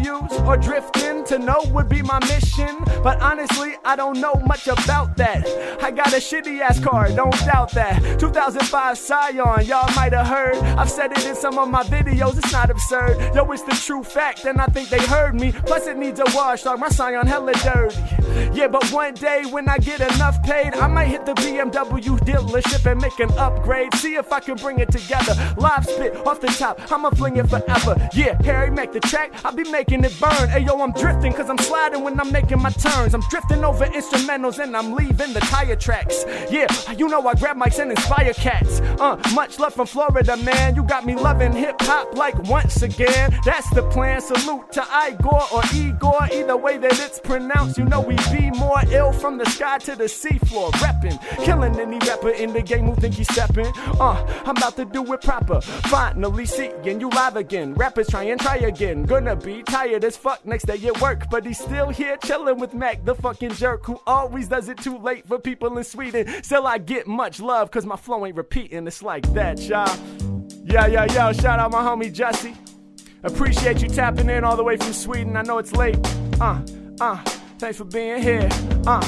BMWs 0.00 0.46
or 0.46 0.56
drifting? 0.56 1.10
To 1.24 1.38
know 1.38 1.60
would 1.66 1.88
be 1.88 2.02
my 2.02 2.18
mission. 2.20 2.78
But 3.02 3.20
honestly, 3.20 3.74
I 3.84 3.94
don't 3.94 4.20
know 4.20 4.34
much 4.46 4.66
about 4.66 5.16
that. 5.18 5.46
I 5.82 5.90
got 5.90 6.08
a 6.08 6.16
shitty 6.16 6.60
ass 6.60 6.80
car, 6.80 7.08
don't 7.08 7.38
doubt 7.44 7.72
that. 7.72 8.18
2005 8.18 8.98
Scion, 8.98 9.36
y'all 9.66 9.94
might 9.94 10.12
have 10.12 10.26
heard. 10.26 10.56
I've 10.56 10.90
said 10.90 11.12
it 11.12 11.24
in 11.26 11.34
some 11.34 11.58
of 11.58 11.68
my 11.68 11.82
videos, 11.84 12.38
it's 12.38 12.52
not 12.52 12.70
absurd. 12.70 13.34
Yo, 13.34 13.50
it's 13.52 13.62
the 13.62 13.72
true 13.72 14.02
fact, 14.02 14.44
and 14.44 14.60
I 14.60 14.66
think 14.66 14.88
they 14.88 15.04
heard 15.06 15.34
me. 15.34 15.52
Plus, 15.52 15.86
it 15.86 15.98
needs 15.98 16.20
a 16.20 16.24
wash, 16.34 16.62
dog. 16.62 16.80
My 16.80 16.88
Scion 16.88 17.26
hella 17.26 17.52
dirty. 17.52 17.96
Yeah, 18.52 18.68
but 18.68 18.84
one 18.90 19.14
day 19.14 19.44
when 19.50 19.68
I 19.68 19.78
get 19.78 20.00
enough 20.00 20.42
paid, 20.42 20.74
I 20.74 20.86
might 20.86 21.06
hit 21.06 21.26
the 21.26 21.34
BMW 21.34 22.18
dealership 22.20 22.90
and 22.90 23.00
make 23.00 23.18
an 23.20 23.30
upgrade. 23.38 23.94
See 23.94 24.14
if 24.14 24.32
I 24.32 24.40
can 24.40 24.56
bring 24.56 24.78
it 24.78 24.90
together. 24.90 25.34
Live 25.58 25.84
spit 25.84 26.16
off 26.26 26.40
the 26.40 26.48
top, 26.48 26.80
I'ma 26.90 27.10
fling 27.10 27.36
it 27.36 27.48
forever. 27.48 28.08
Yeah, 28.14 28.40
Harry, 28.42 28.70
make 28.70 28.92
the 28.92 29.00
track, 29.00 29.32
I'll 29.44 29.52
be 29.52 29.70
making 29.70 29.89
it 29.90 30.20
burn. 30.20 30.48
Hey, 30.48 30.60
yo, 30.60 30.80
I'm 30.80 30.92
drifting, 30.92 31.32
cause 31.32 31.50
I'm 31.50 31.58
sliding 31.58 32.02
when 32.04 32.18
I'm 32.20 32.30
making 32.30 32.62
my 32.62 32.70
turns. 32.70 33.12
I'm 33.12 33.22
drifting 33.28 33.64
over 33.64 33.86
instrumentals 33.86 34.62
and 34.62 34.76
I'm 34.76 34.92
leaving 34.92 35.32
the 35.32 35.40
tire 35.40 35.74
tracks. 35.74 36.24
Yeah, 36.48 36.68
you 36.92 37.08
know 37.08 37.26
I 37.26 37.34
grab 37.34 37.56
mics 37.56 37.80
and 37.80 37.90
inspire 37.90 38.32
cats. 38.34 38.80
Uh, 39.00 39.20
much 39.34 39.58
love 39.58 39.74
from 39.74 39.88
Florida, 39.88 40.36
man. 40.36 40.76
You 40.76 40.84
got 40.84 41.04
me 41.04 41.16
loving 41.16 41.52
hip 41.52 41.80
hop 41.80 42.14
like 42.14 42.38
once 42.44 42.82
again. 42.82 43.36
That's 43.44 43.68
the 43.70 43.82
plan. 43.90 44.20
Salute 44.20 44.70
to 44.72 44.86
Igor 45.08 45.42
or 45.52 45.62
Igor, 45.74 46.28
either 46.32 46.56
way 46.56 46.78
that 46.78 46.92
it's 47.00 47.18
pronounced. 47.18 47.76
You 47.76 47.84
know 47.84 48.00
we 48.00 48.16
be 48.30 48.50
more 48.50 48.80
ill 48.90 49.12
from 49.12 49.38
the 49.38 49.46
sky 49.46 49.78
to 49.78 49.96
the 49.96 50.04
seafloor. 50.04 50.70
Reppin', 50.74 51.18
killing 51.44 51.78
any 51.80 51.98
rapper 52.06 52.30
in 52.30 52.52
the 52.52 52.62
game 52.62 52.84
who 52.84 52.94
think 52.94 53.14
he's 53.14 53.32
stepping. 53.32 53.72
Uh, 53.98 54.24
I'm 54.44 54.56
about 54.56 54.76
to 54.76 54.84
do 54.84 55.12
it 55.12 55.20
proper. 55.22 55.60
Finally 55.60 56.46
seeing 56.46 57.00
you 57.00 57.08
live 57.10 57.36
again. 57.36 57.74
Rappers 57.74 58.08
try 58.08 58.24
and 58.24 58.40
try 58.40 58.56
again. 58.56 59.04
Gonna 59.04 59.34
be 59.34 59.62
tired 59.64 59.79
as 59.86 60.16
fuck 60.16 60.44
next 60.44 60.66
day 60.66 60.76
at 60.86 61.00
work, 61.00 61.30
but 61.30 61.46
he's 61.46 61.58
still 61.58 61.88
here 61.88 62.16
chilling 62.18 62.58
with 62.58 62.74
Mac, 62.74 63.04
the 63.04 63.14
fucking 63.14 63.52
jerk 63.52 63.84
who 63.86 64.00
always 64.06 64.48
does 64.48 64.68
it 64.68 64.78
too 64.78 64.98
late 64.98 65.26
for 65.26 65.38
people 65.38 65.76
in 65.76 65.84
Sweden. 65.84 66.26
Still, 66.42 66.66
I 66.66 66.78
get 66.78 67.06
much 67.06 67.40
love, 67.40 67.70
cause 67.70 67.86
my 67.86 67.96
flow 67.96 68.26
ain't 68.26 68.36
repeating. 68.36 68.86
It's 68.86 69.02
like 69.02 69.32
that, 69.32 69.58
y'all. 69.60 69.88
Yeah, 70.64 70.86
yeah, 70.86 71.06
yeah. 71.10 71.32
Shout 71.32 71.58
out 71.58 71.70
my 71.72 71.80
homie 71.82 72.12
Jesse. 72.12 72.54
Appreciate 73.22 73.82
you 73.82 73.88
tapping 73.88 74.28
in 74.28 74.44
all 74.44 74.56
the 74.56 74.64
way 74.64 74.76
from 74.76 74.92
Sweden. 74.92 75.36
I 75.36 75.42
know 75.42 75.58
it's 75.58 75.72
late. 75.72 75.98
Uh, 76.40 76.60
uh, 77.00 77.16
thanks 77.58 77.78
for 77.78 77.84
being 77.84 78.22
here. 78.22 78.48
Uh. 78.86 79.04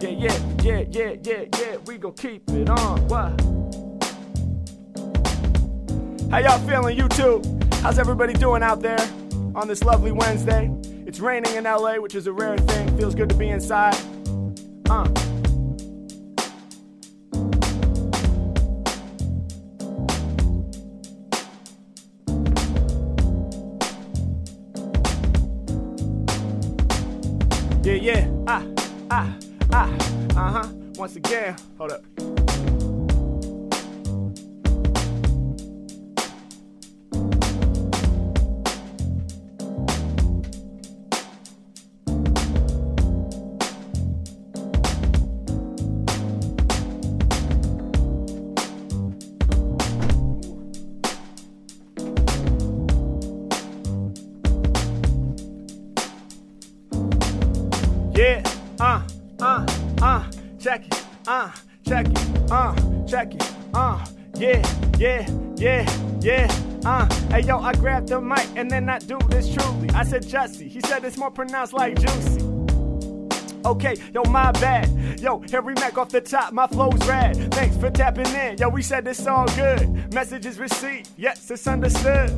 Yeah, 0.00 0.08
yeah, 0.10 0.38
yeah, 0.62 0.84
yeah, 0.90 1.14
yeah, 1.22 1.44
yeah. 1.58 1.76
We 1.86 1.98
gon' 1.98 2.14
keep 2.14 2.50
it 2.50 2.68
on. 2.68 3.06
What? 3.08 3.40
How 6.30 6.38
y'all 6.38 6.58
feeling, 6.66 6.96
YouTube? 6.98 7.71
How's 7.82 7.98
everybody 7.98 8.32
doing 8.32 8.62
out 8.62 8.80
there 8.80 9.00
on 9.56 9.66
this 9.66 9.82
lovely 9.82 10.12
Wednesday? 10.12 10.72
It's 11.04 11.18
raining 11.18 11.56
in 11.56 11.64
LA, 11.64 11.96
which 11.96 12.14
is 12.14 12.28
a 12.28 12.32
rare 12.32 12.56
thing. 12.56 12.96
Feels 12.96 13.12
good 13.12 13.28
to 13.28 13.34
be 13.34 13.48
inside. 13.48 13.96
Uh. 14.88 15.08
Yeah, 27.82 27.94
yeah. 27.94 28.30
Ah, 28.46 28.64
ah, 29.10 29.36
ah. 29.72 29.92
Uh 30.36 30.62
huh. 30.62 30.68
Once 30.94 31.16
again, 31.16 31.56
hold 31.76 31.90
up. 31.90 32.04
Uh, 61.32 61.50
check 61.88 62.06
it, 62.06 62.50
uh, 62.50 62.74
check 63.06 63.34
it, 63.34 63.52
uh, 63.72 64.04
yeah, 64.36 64.62
yeah, 64.98 65.26
yeah, 65.56 65.98
yeah, 66.20 66.80
uh. 66.84 67.08
Hey 67.30 67.40
yo, 67.40 67.58
I 67.58 67.72
grabbed 67.72 68.08
the 68.08 68.20
mic 68.20 68.46
and 68.54 68.70
then 68.70 68.84
that 68.86 69.06
dude 69.06 69.32
is 69.32 69.54
truly. 69.54 69.88
I 69.94 70.04
said 70.04 70.24
Jussie, 70.24 70.68
he 70.68 70.80
said 70.82 71.04
it's 71.04 71.16
more 71.16 71.30
pronounced 71.30 71.72
like 71.72 71.98
juicy. 71.98 72.44
Okay, 73.64 73.96
yo, 74.12 74.22
my 74.24 74.52
bad. 74.52 74.90
Yo, 75.20 75.42
Harry 75.50 75.72
Mack 75.74 75.96
off 75.96 76.10
the 76.10 76.20
top, 76.20 76.52
my 76.52 76.66
flow's 76.66 77.06
rad. 77.08 77.34
Thanks 77.54 77.78
for 77.78 77.90
tapping 77.90 78.26
in. 78.26 78.58
Yo, 78.58 78.68
we 78.68 78.82
said 78.82 79.08
it's 79.08 79.26
all 79.26 79.46
good. 79.56 80.12
Messages 80.12 80.58
received, 80.58 81.08
yes, 81.16 81.50
it's 81.50 81.66
understood. 81.66 82.28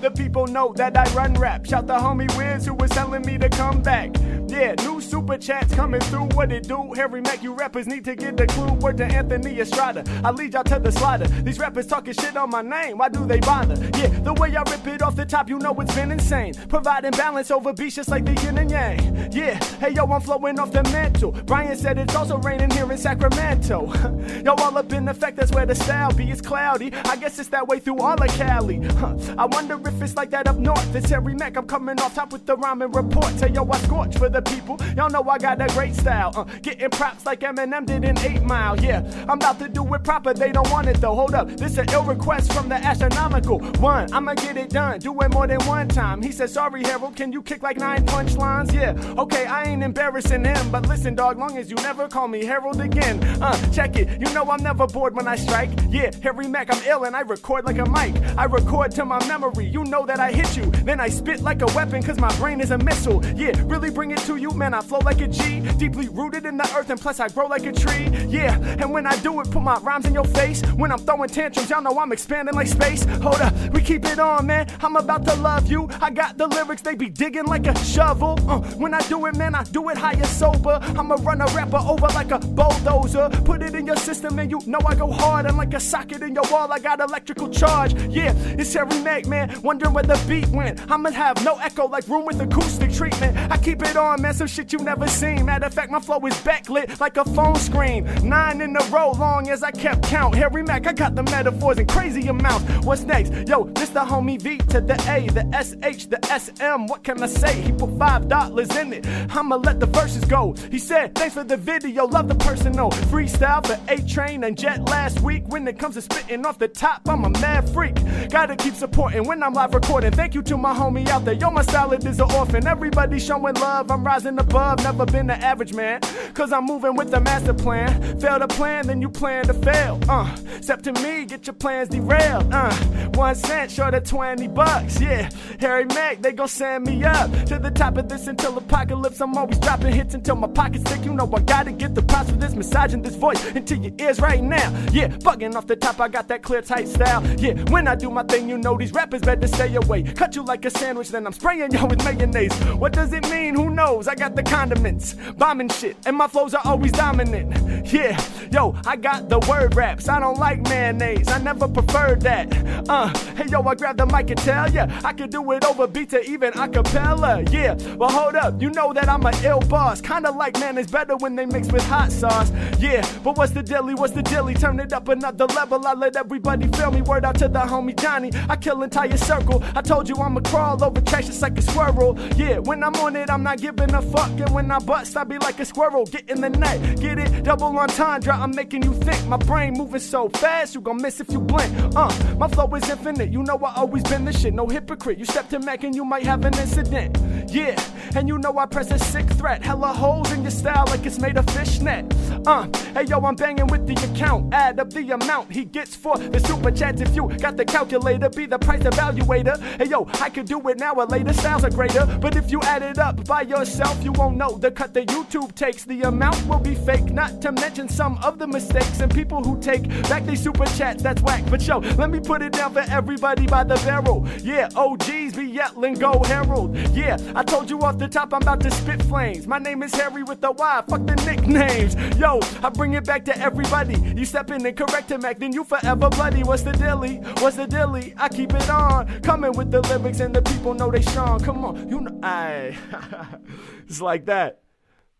The 0.00 0.10
people 0.10 0.46
know 0.46 0.72
that 0.76 0.96
I 0.96 1.04
run 1.14 1.34
rap. 1.34 1.64
Shout 1.64 1.86
the 1.86 1.94
homie 1.94 2.28
Wiz 2.36 2.66
who 2.66 2.74
was 2.74 2.90
telling 2.90 3.22
me 3.22 3.38
to 3.38 3.48
come 3.48 3.82
back. 3.82 4.10
Yeah, 4.54 4.74
new 4.84 5.00
super 5.00 5.36
chats 5.36 5.74
coming 5.74 6.00
through. 6.02 6.26
What 6.36 6.52
it 6.52 6.68
do? 6.68 6.92
Harry 6.92 7.20
Mack, 7.20 7.42
you 7.42 7.54
rappers 7.54 7.88
need 7.88 8.04
to 8.04 8.14
get 8.14 8.36
the 8.36 8.46
clue. 8.46 8.72
Word 8.74 8.98
to 8.98 9.04
Anthony 9.04 9.58
Estrada. 9.58 10.04
I 10.22 10.30
lead 10.30 10.54
y'all 10.54 10.62
to 10.62 10.78
the 10.78 10.92
slider. 10.92 11.26
These 11.42 11.58
rappers 11.58 11.88
talking 11.88 12.14
shit 12.14 12.36
on 12.36 12.50
my 12.50 12.62
name. 12.62 12.98
Why 12.98 13.08
do 13.08 13.26
they 13.26 13.40
bother? 13.40 13.74
Yeah, 13.98 14.06
the 14.20 14.32
way 14.34 14.54
I 14.54 14.62
rip 14.70 14.86
it 14.86 15.02
off 15.02 15.16
the 15.16 15.26
top, 15.26 15.48
you 15.48 15.58
know 15.58 15.74
it's 15.80 15.92
been 15.96 16.12
insane. 16.12 16.54
Providing 16.68 17.10
balance 17.10 17.50
over 17.50 17.72
beats 17.72 17.96
just 17.96 18.08
like 18.08 18.24
the 18.24 18.34
yin 18.42 18.58
and 18.58 18.70
yang. 18.70 19.32
Yeah, 19.32 19.54
hey 19.80 19.90
yo, 19.90 20.04
I'm 20.04 20.20
flowing 20.20 20.60
off 20.60 20.70
the 20.70 20.84
mantle. 20.84 21.32
Brian 21.32 21.76
said 21.76 21.98
it's 21.98 22.14
also 22.14 22.38
raining 22.38 22.70
here 22.70 22.90
in 22.92 22.96
Sacramento. 22.96 23.92
yo, 24.44 24.54
all 24.54 24.78
up 24.78 24.92
in 24.92 25.08
effect, 25.08 25.36
that's 25.36 25.50
where 25.50 25.66
the 25.66 25.74
style 25.74 26.12
be. 26.12 26.30
It's 26.30 26.40
cloudy. 26.40 26.92
I 27.06 27.16
guess 27.16 27.40
it's 27.40 27.48
that 27.48 27.66
way 27.66 27.80
through 27.80 27.98
all 27.98 28.22
of 28.22 28.30
Cali. 28.36 28.78
Huh. 28.84 29.16
I 29.36 29.46
wonder 29.46 29.80
if 29.84 30.00
it's 30.00 30.14
like 30.14 30.30
that 30.30 30.46
up 30.46 30.58
north. 30.58 30.94
It's 30.94 31.10
Harry 31.10 31.34
Mack. 31.34 31.56
I'm 31.56 31.66
coming 31.66 32.00
off 32.00 32.14
top 32.14 32.32
with 32.32 32.46
the 32.46 32.56
rhyming 32.56 32.92
report. 32.92 33.36
Say 33.40 33.50
yo, 33.50 33.68
I 33.68 33.78
scorch 33.78 34.16
for 34.16 34.28
the 34.28 34.43
people. 34.44 34.78
Y'all 34.96 35.10
know 35.10 35.22
I 35.28 35.38
got 35.38 35.60
a 35.60 35.66
great 35.74 35.94
style. 35.94 36.32
Uh, 36.34 36.44
getting 36.62 36.90
props 36.90 37.26
like 37.26 37.40
Eminem 37.40 37.86
did 37.86 38.04
in 38.04 38.18
8 38.18 38.42
Mile. 38.42 38.80
Yeah, 38.80 39.02
I'm 39.28 39.38
about 39.38 39.58
to 39.60 39.68
do 39.68 39.82
it 39.94 40.04
proper. 40.04 40.34
They 40.34 40.52
don't 40.52 40.70
want 40.70 40.88
it 40.88 41.00
though. 41.00 41.14
Hold 41.14 41.34
up, 41.34 41.48
this 41.48 41.72
is 41.72 41.78
an 41.78 41.86
ill 41.92 42.04
request 42.04 42.52
from 42.52 42.68
the 42.68 42.76
astronomical 42.76 43.60
one. 43.80 44.12
I'ma 44.12 44.34
get 44.34 44.56
it 44.56 44.70
done. 44.70 44.98
Do 45.00 45.18
it 45.20 45.32
more 45.32 45.46
than 45.46 45.60
one 45.66 45.88
time. 45.88 46.22
He 46.22 46.32
said, 46.32 46.50
Sorry, 46.50 46.82
Harold. 46.84 47.16
Can 47.16 47.32
you 47.32 47.42
kick 47.42 47.62
like 47.62 47.78
nine 47.78 48.04
punchlines? 48.06 48.72
Yeah, 48.72 48.94
okay, 49.20 49.46
I 49.46 49.64
ain't 49.64 49.82
embarrassing 49.82 50.44
him. 50.44 50.70
But 50.70 50.88
listen, 50.88 51.14
dog, 51.14 51.38
long 51.38 51.56
as 51.58 51.70
you 51.70 51.76
never 51.76 52.08
call 52.08 52.28
me 52.28 52.44
Harold 52.44 52.80
again. 52.80 53.22
Uh, 53.42 53.56
check 53.72 53.96
it. 53.96 54.08
You 54.20 54.32
know 54.34 54.50
I'm 54.50 54.62
never 54.62 54.86
bored 54.86 55.14
when 55.14 55.28
I 55.28 55.36
strike. 55.36 55.70
Yeah, 55.88 56.10
Harry 56.22 56.48
Mack, 56.48 56.74
I'm 56.74 56.82
ill 56.86 57.04
and 57.04 57.14
I 57.16 57.20
record 57.20 57.64
like 57.64 57.78
a 57.78 57.86
mic. 57.88 58.14
I 58.36 58.44
record 58.44 58.92
to 58.92 59.04
my 59.04 59.24
memory. 59.26 59.66
You 59.66 59.84
know 59.84 60.06
that 60.06 60.20
I 60.20 60.32
hit 60.32 60.56
you. 60.56 60.66
Then 60.84 61.00
I 61.00 61.08
spit 61.08 61.40
like 61.42 61.62
a 61.62 61.66
weapon, 61.74 62.02
cause 62.02 62.18
my 62.18 62.34
brain 62.36 62.60
is 62.60 62.70
a 62.70 62.78
missile. 62.78 63.24
Yeah, 63.34 63.52
really 63.64 63.90
bring 63.90 64.10
it 64.10 64.18
to 64.20 64.33
you, 64.36 64.50
man. 64.52 64.74
I 64.74 64.80
flow 64.80 64.98
like 65.00 65.20
a 65.20 65.28
G. 65.28 65.60
Deeply 65.78 66.08
rooted 66.08 66.46
in 66.46 66.56
the 66.56 66.64
earth, 66.76 66.90
and 66.90 67.00
plus 67.00 67.20
I 67.20 67.28
grow 67.28 67.46
like 67.46 67.66
a 67.66 67.72
tree. 67.72 68.08
Yeah, 68.28 68.58
and 68.80 68.92
when 68.92 69.06
I 69.06 69.16
do 69.20 69.40
it, 69.40 69.50
put 69.50 69.62
my 69.62 69.78
rhymes 69.78 70.06
in 70.06 70.14
your 70.14 70.24
face. 70.24 70.62
When 70.76 70.92
I'm 70.92 70.98
throwing 70.98 71.28
tantrums, 71.28 71.70
y'all 71.70 71.82
know 71.82 71.98
I'm 71.98 72.12
expanding 72.12 72.54
like 72.54 72.68
space. 72.68 73.04
Hold 73.22 73.40
up, 73.40 73.54
we 73.72 73.80
keep 73.80 74.04
it 74.04 74.18
on, 74.18 74.46
man. 74.46 74.66
I'm 74.80 74.96
about 74.96 75.24
to 75.26 75.34
love 75.34 75.70
you. 75.70 75.88
I 76.00 76.10
got 76.10 76.38
the 76.38 76.46
lyrics, 76.46 76.82
they 76.82 76.94
be 76.94 77.08
digging 77.08 77.46
like 77.46 77.66
a 77.66 77.76
shovel. 77.84 78.38
Uh, 78.48 78.60
when 78.76 78.94
I 78.94 79.00
do 79.08 79.26
it, 79.26 79.36
man, 79.36 79.54
I 79.54 79.64
do 79.64 79.88
it 79.88 79.98
high 79.98 80.12
and 80.12 80.26
sober. 80.26 80.78
I'ma 80.82 81.16
run 81.20 81.40
a 81.40 81.46
rapper 81.46 81.78
over 81.78 82.06
like 82.08 82.30
a 82.30 82.38
bulldozer. 82.38 83.28
Put 83.44 83.62
it 83.62 83.74
in 83.74 83.86
your 83.86 83.96
system, 83.96 84.38
and 84.38 84.50
you 84.50 84.60
know 84.66 84.80
I 84.86 84.94
go 84.94 85.10
hard. 85.10 85.46
And 85.46 85.56
like 85.56 85.74
a 85.74 85.80
socket 85.80 86.22
in 86.22 86.34
your 86.34 86.44
wall, 86.50 86.72
I 86.72 86.78
got 86.78 87.00
electrical 87.00 87.48
charge. 87.50 87.94
Yeah, 88.04 88.32
it's 88.58 88.72
Harry 88.74 88.98
Mack, 89.00 89.26
man. 89.26 89.60
Wondering 89.62 89.92
where 89.92 90.04
the 90.04 90.22
beat 90.28 90.48
went. 90.48 90.80
I'ma 90.90 91.10
have 91.10 91.44
no 91.44 91.56
echo 91.58 91.86
like 91.88 92.06
room 92.08 92.26
with 92.26 92.40
acoustic 92.40 92.92
treatment. 92.92 93.36
I 93.50 93.56
keep 93.56 93.82
it 93.82 93.96
on, 93.96 94.22
man. 94.24 94.34
Some 94.34 94.46
shit 94.46 94.72
you 94.72 94.78
never 94.78 95.06
seen. 95.06 95.44
Matter 95.44 95.66
of 95.66 95.74
fact, 95.74 95.90
my 95.90 96.00
flow 96.00 96.18
is 96.26 96.34
backlit 96.48 96.98
like 96.98 97.16
a 97.18 97.24
phone 97.36 97.56
screen. 97.56 98.04
Nine 98.26 98.60
in 98.62 98.74
a 98.74 98.84
row, 98.86 99.12
long 99.12 99.50
as 99.50 99.62
I 99.62 99.70
kept 99.70 100.02
count. 100.04 100.34
Harry 100.34 100.62
Mack, 100.62 100.86
I 100.86 100.92
got 100.92 101.14
the 101.14 101.22
metaphors 101.24 101.78
in 101.78 101.86
crazy 101.86 102.26
amounts. 102.28 102.64
What's 102.86 103.02
next? 103.02 103.30
Yo, 103.48 103.64
this 103.78 103.90
the 103.90 104.00
homie 104.00 104.40
V 104.40 104.58
to 104.74 104.80
the 104.80 104.96
A, 105.14 105.28
the 105.38 105.44
SH, 105.66 106.06
the 106.06 106.20
SM. 106.42 106.86
What 106.86 107.04
can 107.04 107.22
I 107.22 107.26
say? 107.26 107.60
He 107.60 107.72
put 107.72 107.98
five 107.98 108.28
dollars 108.28 108.74
in 108.76 108.92
it. 108.94 109.06
I'ma 109.36 109.56
let 109.56 109.78
the 109.78 109.86
verses 109.86 110.24
go. 110.24 110.54
He 110.70 110.78
said, 110.78 111.14
Thanks 111.14 111.34
for 111.34 111.44
the 111.44 111.56
video, 111.56 112.06
love 112.06 112.28
the 112.28 112.34
personal. 112.34 112.90
Freestyle 113.12 113.64
for 113.66 113.78
A 113.92 113.96
Train 114.08 114.44
and 114.44 114.56
Jet 114.56 114.88
last 114.88 115.20
week. 115.20 115.44
When 115.48 115.68
it 115.68 115.78
comes 115.78 115.96
to 115.96 116.02
spitting 116.02 116.46
off 116.46 116.58
the 116.58 116.68
top, 116.68 117.02
I'm 117.06 117.24
a 117.24 117.30
mad 117.30 117.68
freak. 117.70 117.96
Gotta 118.30 118.56
keep 118.56 118.74
supporting 118.74 119.24
when 119.24 119.42
I'm 119.42 119.52
live 119.52 119.74
recording. 119.74 120.12
Thank 120.12 120.34
you 120.34 120.42
to 120.42 120.56
my 120.56 120.72
homie 120.74 121.08
out 121.08 121.24
there. 121.24 121.34
Yo, 121.34 121.50
my 121.50 121.62
salad 121.62 122.06
is 122.06 122.20
an 122.20 122.30
orphan. 122.32 122.66
Everybody 122.66 123.18
showing 123.18 123.54
love. 123.56 123.90
I'm 123.90 124.03
rising 124.04 124.38
above. 124.38 124.82
Never 124.82 125.06
been 125.06 125.26
the 125.26 125.34
average 125.34 125.72
man. 125.72 126.00
Cause 126.34 126.52
I'm 126.52 126.66
moving 126.66 126.94
with 126.94 127.10
the 127.10 127.20
master 127.20 127.54
plan. 127.54 128.18
Fail 128.20 128.38
to 128.38 128.46
plan, 128.48 128.86
then 128.86 129.00
you 129.00 129.08
plan 129.08 129.46
to 129.46 129.54
fail. 129.54 129.98
Uh, 130.08 130.36
except 130.56 130.84
to 130.84 130.92
me, 130.94 131.24
get 131.24 131.46
your 131.46 131.54
plans 131.54 131.88
derailed. 131.88 132.52
Uh, 132.52 132.74
one 133.14 133.34
cent 133.34 133.70
short 133.70 133.94
of 133.94 134.04
20 134.04 134.48
bucks. 134.48 135.00
Yeah, 135.00 135.28
Harry 135.60 135.84
Mack, 135.86 136.20
they 136.20 136.32
gon' 136.32 136.48
send 136.48 136.86
me 136.86 137.04
up 137.04 137.30
to 137.46 137.58
the 137.58 137.70
top 137.70 137.96
of 137.96 138.08
this 138.08 138.26
until 138.26 138.56
apocalypse. 138.58 139.20
I'm 139.20 139.36
always 139.36 139.58
dropping 139.58 139.92
hits 139.92 140.14
until 140.14 140.36
my 140.36 140.48
pockets 140.48 140.84
thick. 140.84 141.04
You 141.04 141.14
know 141.14 141.30
I 141.34 141.40
gotta 141.40 141.72
get 141.72 141.94
the 141.94 142.02
props 142.02 142.30
for 142.30 142.36
this 142.36 142.54
massaging 142.54 143.02
this 143.02 143.14
voice 143.14 143.44
into 143.54 143.76
your 143.76 143.92
ears 143.98 144.20
right 144.20 144.42
now. 144.42 144.70
Yeah, 144.92 145.08
bugging 145.08 145.54
off 145.54 145.66
the 145.66 145.76
top, 145.76 146.00
I 146.00 146.08
got 146.08 146.28
that 146.28 146.42
clear 146.42 146.62
tight 146.62 146.88
style. 146.88 147.24
Yeah, 147.38 147.54
when 147.70 147.86
I 147.86 147.94
do 147.94 148.10
my 148.10 148.24
thing, 148.24 148.48
you 148.48 148.58
know 148.58 148.76
these 148.76 148.92
rappers 148.92 149.22
better 149.22 149.46
stay 149.46 149.74
away. 149.76 150.02
Cut 150.02 150.36
you 150.36 150.44
like 150.44 150.64
a 150.64 150.70
sandwich, 150.70 151.08
then 151.10 151.26
I'm 151.26 151.32
spraying 151.32 151.72
you 151.72 151.86
with 151.86 152.04
mayonnaise. 152.04 152.54
What 152.74 152.92
does 152.92 153.12
it 153.12 153.28
mean? 153.30 153.54
Who 153.54 153.70
knows? 153.70 153.93
I 154.02 154.14
got 154.14 154.34
the 154.34 154.42
condiments, 154.42 155.14
bombing 155.38 155.68
shit, 155.68 155.96
and 156.06 156.16
my 156.16 156.26
flows 156.26 156.54
are 156.54 156.62
always 156.64 156.92
dominant. 156.92 157.92
Yeah, 157.92 158.20
yo, 158.50 158.74
I 158.86 158.96
got 158.96 159.28
the 159.28 159.38
word 159.40 159.74
raps. 159.74 160.08
I 160.08 160.18
don't 160.18 160.38
like 160.38 160.62
mayonnaise, 160.62 161.28
I 161.28 161.38
never 161.38 161.68
preferred 161.68 162.20
that. 162.22 162.46
Uh, 162.88 163.08
hey 163.36 163.46
yo, 163.48 163.62
I 163.62 163.74
grab 163.74 163.96
the 163.96 164.06
mic 164.06 164.30
and 164.30 164.40
tell 164.40 164.70
ya 164.70 164.86
I 165.04 165.12
can 165.12 165.30
do 165.30 165.52
it 165.52 165.64
over 165.64 165.86
beats 165.86 166.14
or 166.14 166.20
even 166.20 166.52
a 166.58 166.68
cappella. 166.68 167.42
Yeah, 167.50 167.74
well 167.96 168.10
hold 168.10 168.34
up, 168.34 168.60
you 168.60 168.70
know 168.70 168.92
that 168.92 169.08
I'm 169.08 169.24
an 169.24 169.34
ill 169.44 169.60
boss. 169.60 170.00
Kinda 170.00 170.30
like 170.30 170.58
mayonnaise 170.58 170.90
better 170.90 171.16
when 171.16 171.36
they 171.36 171.46
mix 171.46 171.70
with 171.70 171.86
hot 171.86 172.10
sauce. 172.10 172.50
Yeah, 172.78 173.06
but 173.22 173.36
what's 173.36 173.52
the 173.52 173.62
dilly? 173.62 173.94
What's 173.94 174.12
the 174.12 174.22
dilly? 174.22 174.54
Turn 174.54 174.80
it 174.80 174.92
up 174.92 175.08
another 175.08 175.46
level. 175.46 175.86
I 175.86 175.94
let 175.94 176.16
everybody 176.16 176.68
feel 176.68 176.90
me. 176.90 177.02
Word 177.02 177.24
out 177.24 177.38
to 177.38 177.48
the 177.48 177.60
homie 177.60 177.98
Johnny. 178.00 178.30
I 178.48 178.56
kill 178.56 178.82
entire 178.82 179.16
circle. 179.16 179.62
I 179.74 179.82
told 179.82 180.08
you 180.08 180.16
I'ma 180.16 180.40
crawl 180.40 180.82
over 180.82 181.00
trash 181.02 181.26
just 181.26 181.42
like 181.42 181.58
a 181.58 181.62
squirrel. 181.62 182.18
Yeah, 182.36 182.58
when 182.58 182.82
I'm 182.82 182.94
on 182.96 183.16
it, 183.16 183.30
I'm 183.30 183.42
not 183.42 183.58
giving 183.58 183.83
something 183.84 184.10
to 184.10 184.16
fuck. 184.16 184.40
And 184.40 184.54
when 184.54 184.70
I 184.70 184.78
bust, 184.78 185.16
I 185.16 185.24
be 185.24 185.38
like 185.38 185.60
a 185.60 185.64
squirrel, 185.64 186.06
get 186.06 186.28
in 186.28 186.40
the 186.40 186.50
net. 186.50 187.00
Get 187.00 187.18
it? 187.18 187.44
Double 187.44 187.76
entendre, 187.78 188.32
I'm 188.32 188.54
making 188.54 188.82
you 188.82 188.94
think. 188.94 189.26
My 189.26 189.36
brain 189.36 189.74
moving 189.74 190.00
so 190.00 190.28
fast, 190.28 190.74
you 190.74 190.80
gon' 190.80 191.00
miss 191.00 191.20
if 191.20 191.30
you 191.30 191.40
blink. 191.40 191.72
Uh, 191.96 192.12
my 192.38 192.48
flow 192.48 192.72
is 192.74 192.88
infinite, 192.88 193.30
you 193.30 193.42
know 193.42 193.56
I 193.56 193.74
always 193.76 194.02
been 194.04 194.24
this 194.24 194.40
shit. 194.40 194.54
No 194.54 194.66
hypocrite, 194.66 195.18
you 195.18 195.24
step 195.24 195.48
to 195.50 195.58
Mac 195.58 195.84
and 195.84 195.94
you 195.94 196.04
might 196.04 196.24
have 196.24 196.44
an 196.44 196.54
incident. 196.58 197.18
Yeah, 197.50 197.78
and 198.16 198.28
you 198.28 198.38
know 198.38 198.56
I 198.58 198.66
press 198.66 198.90
a 198.90 198.98
sick 198.98 199.28
threat. 199.30 199.62
Hella 199.62 199.92
holes 199.92 200.32
in 200.32 200.42
your 200.42 200.50
style 200.50 200.84
like 200.88 201.04
it's 201.06 201.18
made 201.18 201.36
of 201.36 201.46
fishnet. 201.50 202.04
Uh, 202.46 202.68
hey 202.94 203.04
yo, 203.04 203.20
I'm 203.20 203.36
banging 203.36 203.66
with 203.68 203.86
the 203.86 203.94
account. 204.12 204.52
Add 204.52 204.80
up 204.80 204.90
the 204.90 205.10
amount 205.10 205.52
he 205.52 205.64
gets 205.64 205.94
for 205.94 206.16
the 206.18 206.40
super 206.40 206.70
chats. 206.70 207.00
If 207.00 207.14
you 207.14 207.28
got 207.38 207.56
the 207.56 207.64
calculator, 207.64 208.28
be 208.28 208.46
the 208.46 208.58
price 208.58 208.82
evaluator. 208.82 209.60
Hey 209.78 209.86
yo, 209.86 210.06
I 210.20 210.30
could 210.30 210.46
do 210.46 210.60
it 210.68 210.78
now 210.78 210.94
or 210.94 211.06
later, 211.06 211.32
styles 211.32 211.64
are 211.64 211.70
greater. 211.70 212.06
But 212.20 212.36
if 212.36 212.50
you 212.50 212.60
add 212.62 212.82
it 212.82 212.98
up 212.98 213.24
by 213.26 213.42
yourself, 213.42 213.73
you 214.02 214.12
won't 214.12 214.36
know 214.36 214.56
the 214.56 214.70
cut 214.70 214.94
that 214.94 215.08
YouTube 215.08 215.54
takes. 215.54 215.84
The 215.84 216.02
amount 216.02 216.46
will 216.46 216.58
be 216.58 216.74
fake, 216.74 217.10
not 217.10 217.40
to 217.42 217.52
mention 217.52 217.88
some 217.88 218.18
of 218.22 218.38
the 218.38 218.46
mistakes 218.46 219.00
and 219.00 219.12
people 219.12 219.42
who 219.42 219.60
take 219.60 219.88
back 220.04 220.24
these 220.26 220.42
super 220.42 220.66
chats. 220.66 221.02
That's 221.02 221.20
whack. 221.22 221.42
But 221.50 221.66
yo, 221.66 221.78
let 221.78 222.10
me 222.10 222.20
put 222.20 222.42
it 222.42 222.52
down 222.52 222.72
for 222.72 222.84
everybody 222.88 223.46
by 223.46 223.64
the 223.64 223.74
barrel. 223.76 224.28
Yeah, 224.42 224.68
OGs 224.76 225.36
be 225.36 225.46
yelling, 225.46 225.94
go 225.94 226.22
Herald. 226.22 226.76
Yeah, 226.94 227.16
I 227.34 227.42
told 227.42 227.70
you 227.70 227.80
off 227.80 227.98
the 227.98 228.08
top, 228.08 228.32
I'm 228.32 228.42
about 228.42 228.60
to 228.60 228.70
spit 228.70 229.02
flames. 229.02 229.46
My 229.46 229.58
name 229.58 229.82
is 229.82 229.94
Harry 229.94 230.22
with 230.22 230.40
the 230.40 230.52
Y, 230.52 230.84
fuck 230.88 231.06
the 231.06 231.16
nicknames. 231.16 231.94
Yo, 232.18 232.40
I 232.62 232.68
bring 232.68 232.94
it 232.94 233.04
back 233.04 233.24
to 233.26 233.38
everybody. 233.38 233.96
You 234.16 234.24
step 234.24 234.50
in 234.50 234.64
and 234.64 234.76
correct 234.76 235.10
him, 235.10 235.24
act, 235.24 235.40
then 235.40 235.52
you 235.52 235.64
forever 235.64 236.08
bloody. 236.10 236.42
What's 236.42 236.62
the 236.62 236.72
dilly? 236.72 237.16
What's 237.38 237.56
the 237.56 237.66
dilly? 237.66 238.14
I 238.16 238.28
keep 238.28 238.52
it 238.54 238.68
on. 238.70 239.20
Coming 239.22 239.52
with 239.52 239.70
the 239.70 239.80
lyrics 239.82 240.20
and 240.20 240.34
the 240.34 240.42
people 240.42 240.74
know 240.74 240.90
they 240.90 241.02
strong. 241.02 241.40
Come 241.40 241.64
on, 241.64 241.88
you 241.88 242.00
know, 242.00 242.20
I. 242.22 242.76
it's 243.88 244.00
like 244.00 244.26
that. 244.26 244.60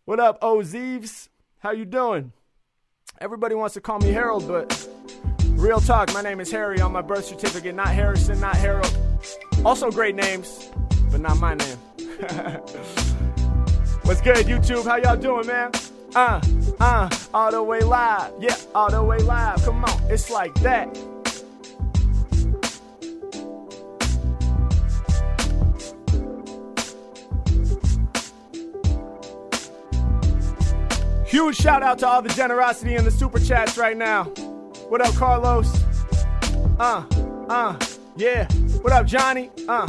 What 0.04 0.20
up, 0.20 0.40
Ozeeves? 0.40 1.28
How 1.58 1.70
you 1.72 1.84
doing? 1.84 2.32
Everybody 3.20 3.54
wants 3.54 3.74
to 3.74 3.80
call 3.80 3.98
me 4.00 4.10
Harold, 4.10 4.46
but 4.48 4.88
real 5.52 5.80
talk, 5.80 6.12
my 6.12 6.20
name 6.20 6.40
is 6.40 6.50
Harry 6.50 6.80
on 6.80 6.92
my 6.92 7.00
birth 7.00 7.24
certificate, 7.24 7.74
not 7.74 7.88
Harrison, 7.88 8.40
not 8.40 8.56
Harold. 8.56 8.96
Also 9.64 9.90
great 9.90 10.14
names, 10.14 10.70
but 11.10 11.20
not 11.20 11.38
my 11.38 11.54
name. 11.54 11.78
What's 14.02 14.20
good, 14.20 14.46
YouTube? 14.46 14.84
How 14.84 14.96
y'all 14.96 15.16
doing, 15.16 15.46
man? 15.46 15.70
Uh, 16.14 16.40
uh, 16.80 17.08
all 17.32 17.50
the 17.50 17.62
way 17.62 17.80
live. 17.80 18.32
Yeah, 18.38 18.56
all 18.74 18.90
the 18.90 19.02
way 19.02 19.18
live. 19.18 19.64
Come 19.64 19.84
on, 19.84 20.10
it's 20.10 20.30
like 20.30 20.54
that. 20.56 20.88
Huge 31.34 31.56
shout 31.56 31.82
out 31.82 31.98
to 31.98 32.06
all 32.06 32.22
the 32.22 32.28
generosity 32.28 32.94
in 32.94 33.04
the 33.04 33.10
super 33.10 33.40
chats 33.40 33.76
right 33.76 33.96
now. 33.96 34.26
What 34.88 35.00
up, 35.00 35.12
Carlos? 35.16 35.66
Uh, 36.78 37.04
uh, 37.48 37.76
yeah. 38.14 38.46
What 38.82 38.92
up, 38.92 39.04
Johnny? 39.04 39.50
Uh. 39.66 39.84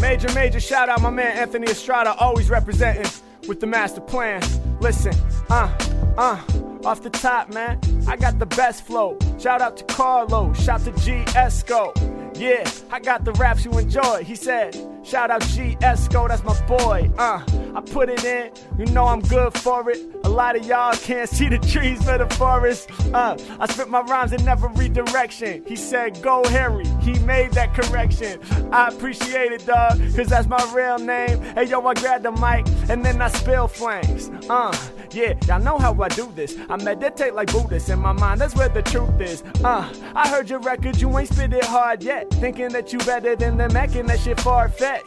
Major, 0.00 0.32
major 0.32 0.58
shout 0.58 0.88
out 0.88 1.02
my 1.02 1.10
man 1.10 1.36
Anthony 1.36 1.66
Estrada, 1.66 2.14
always 2.14 2.48
representing 2.48 3.12
with 3.46 3.60
the 3.60 3.66
master 3.66 4.00
plan. 4.00 4.40
Listen, 4.80 5.12
uh, 5.50 5.70
uh, 6.16 6.42
off 6.86 7.02
the 7.02 7.10
top, 7.10 7.52
man, 7.52 7.78
I 8.08 8.16
got 8.16 8.38
the 8.38 8.46
best 8.46 8.86
flow. 8.86 9.18
Shout 9.38 9.60
out 9.60 9.76
to 9.76 9.84
Carlo, 9.84 10.50
shout 10.54 10.80
to 10.84 10.92
G 10.92 11.24
Esco. 11.34 11.92
Yeah, 12.38 12.66
I 12.90 13.00
got 13.00 13.26
the 13.26 13.32
raps 13.32 13.66
you 13.66 13.72
enjoy. 13.72 14.24
He 14.24 14.34
said, 14.34 14.74
shout 15.08 15.30
out 15.30 15.40
G 15.48 15.76
Esco, 15.80 16.28
that's 16.28 16.44
my 16.44 16.60
boy. 16.66 17.10
Uh, 17.16 17.42
I 17.74 17.80
put 17.80 18.10
it 18.10 18.24
in, 18.24 18.50
you 18.78 18.84
know 18.92 19.06
I'm 19.06 19.20
good 19.20 19.54
for 19.54 19.90
it. 19.90 19.98
A 20.24 20.28
lot 20.28 20.54
of 20.54 20.66
y'all 20.66 20.94
can't 20.94 21.28
see 21.28 21.48
the 21.48 21.58
trees 21.58 22.02
for 22.04 22.18
the 22.18 22.26
forest. 22.34 22.90
Uh, 23.14 23.36
I 23.58 23.66
spit 23.72 23.88
my 23.88 24.02
rhymes 24.02 24.32
in 24.32 24.46
every 24.46 24.88
direction. 24.88 25.64
He 25.66 25.76
said, 25.76 26.20
go 26.22 26.44
Harry, 26.48 26.86
he 27.00 27.18
made 27.20 27.52
that 27.52 27.72
correction. 27.74 28.40
I 28.70 28.88
appreciate 28.88 29.52
it, 29.52 29.64
dog, 29.64 29.98
cause 30.14 30.28
that's 30.28 30.46
my 30.46 30.62
real 30.74 30.98
name. 30.98 31.40
Hey 31.54 31.64
yo, 31.64 31.80
I 31.86 31.94
grab 31.94 32.22
the 32.22 32.32
mic 32.32 32.66
and 32.90 33.02
then 33.02 33.22
I 33.22 33.28
spill 33.28 33.66
flames. 33.66 34.30
Uh, 34.50 34.76
yeah, 35.10 35.32
y'all 35.46 35.58
know 35.58 35.78
how 35.78 35.98
I 36.02 36.08
do 36.08 36.30
this. 36.34 36.54
I 36.68 36.76
meditate 36.76 37.32
like 37.32 37.50
Buddhists 37.50 37.88
in 37.88 37.98
my 37.98 38.12
mind, 38.12 38.42
that's 38.42 38.54
where 38.54 38.68
the 38.68 38.82
truth 38.82 39.18
is. 39.20 39.42
Uh, 39.64 39.90
I 40.14 40.28
heard 40.28 40.50
your 40.50 40.60
record, 40.60 41.00
you 41.00 41.16
ain't 41.18 41.32
spit 41.32 41.54
it 41.54 41.64
hard 41.64 42.02
yet. 42.02 42.30
Thinking 42.30 42.68
that 42.70 42.92
you 42.92 42.98
better 43.00 43.34
than 43.34 43.56
the 43.56 43.70
Mac 43.70 43.94
and 43.94 44.06
that 44.10 44.20
shit 44.20 44.38
far 44.40 44.68
fetched. 44.68 44.97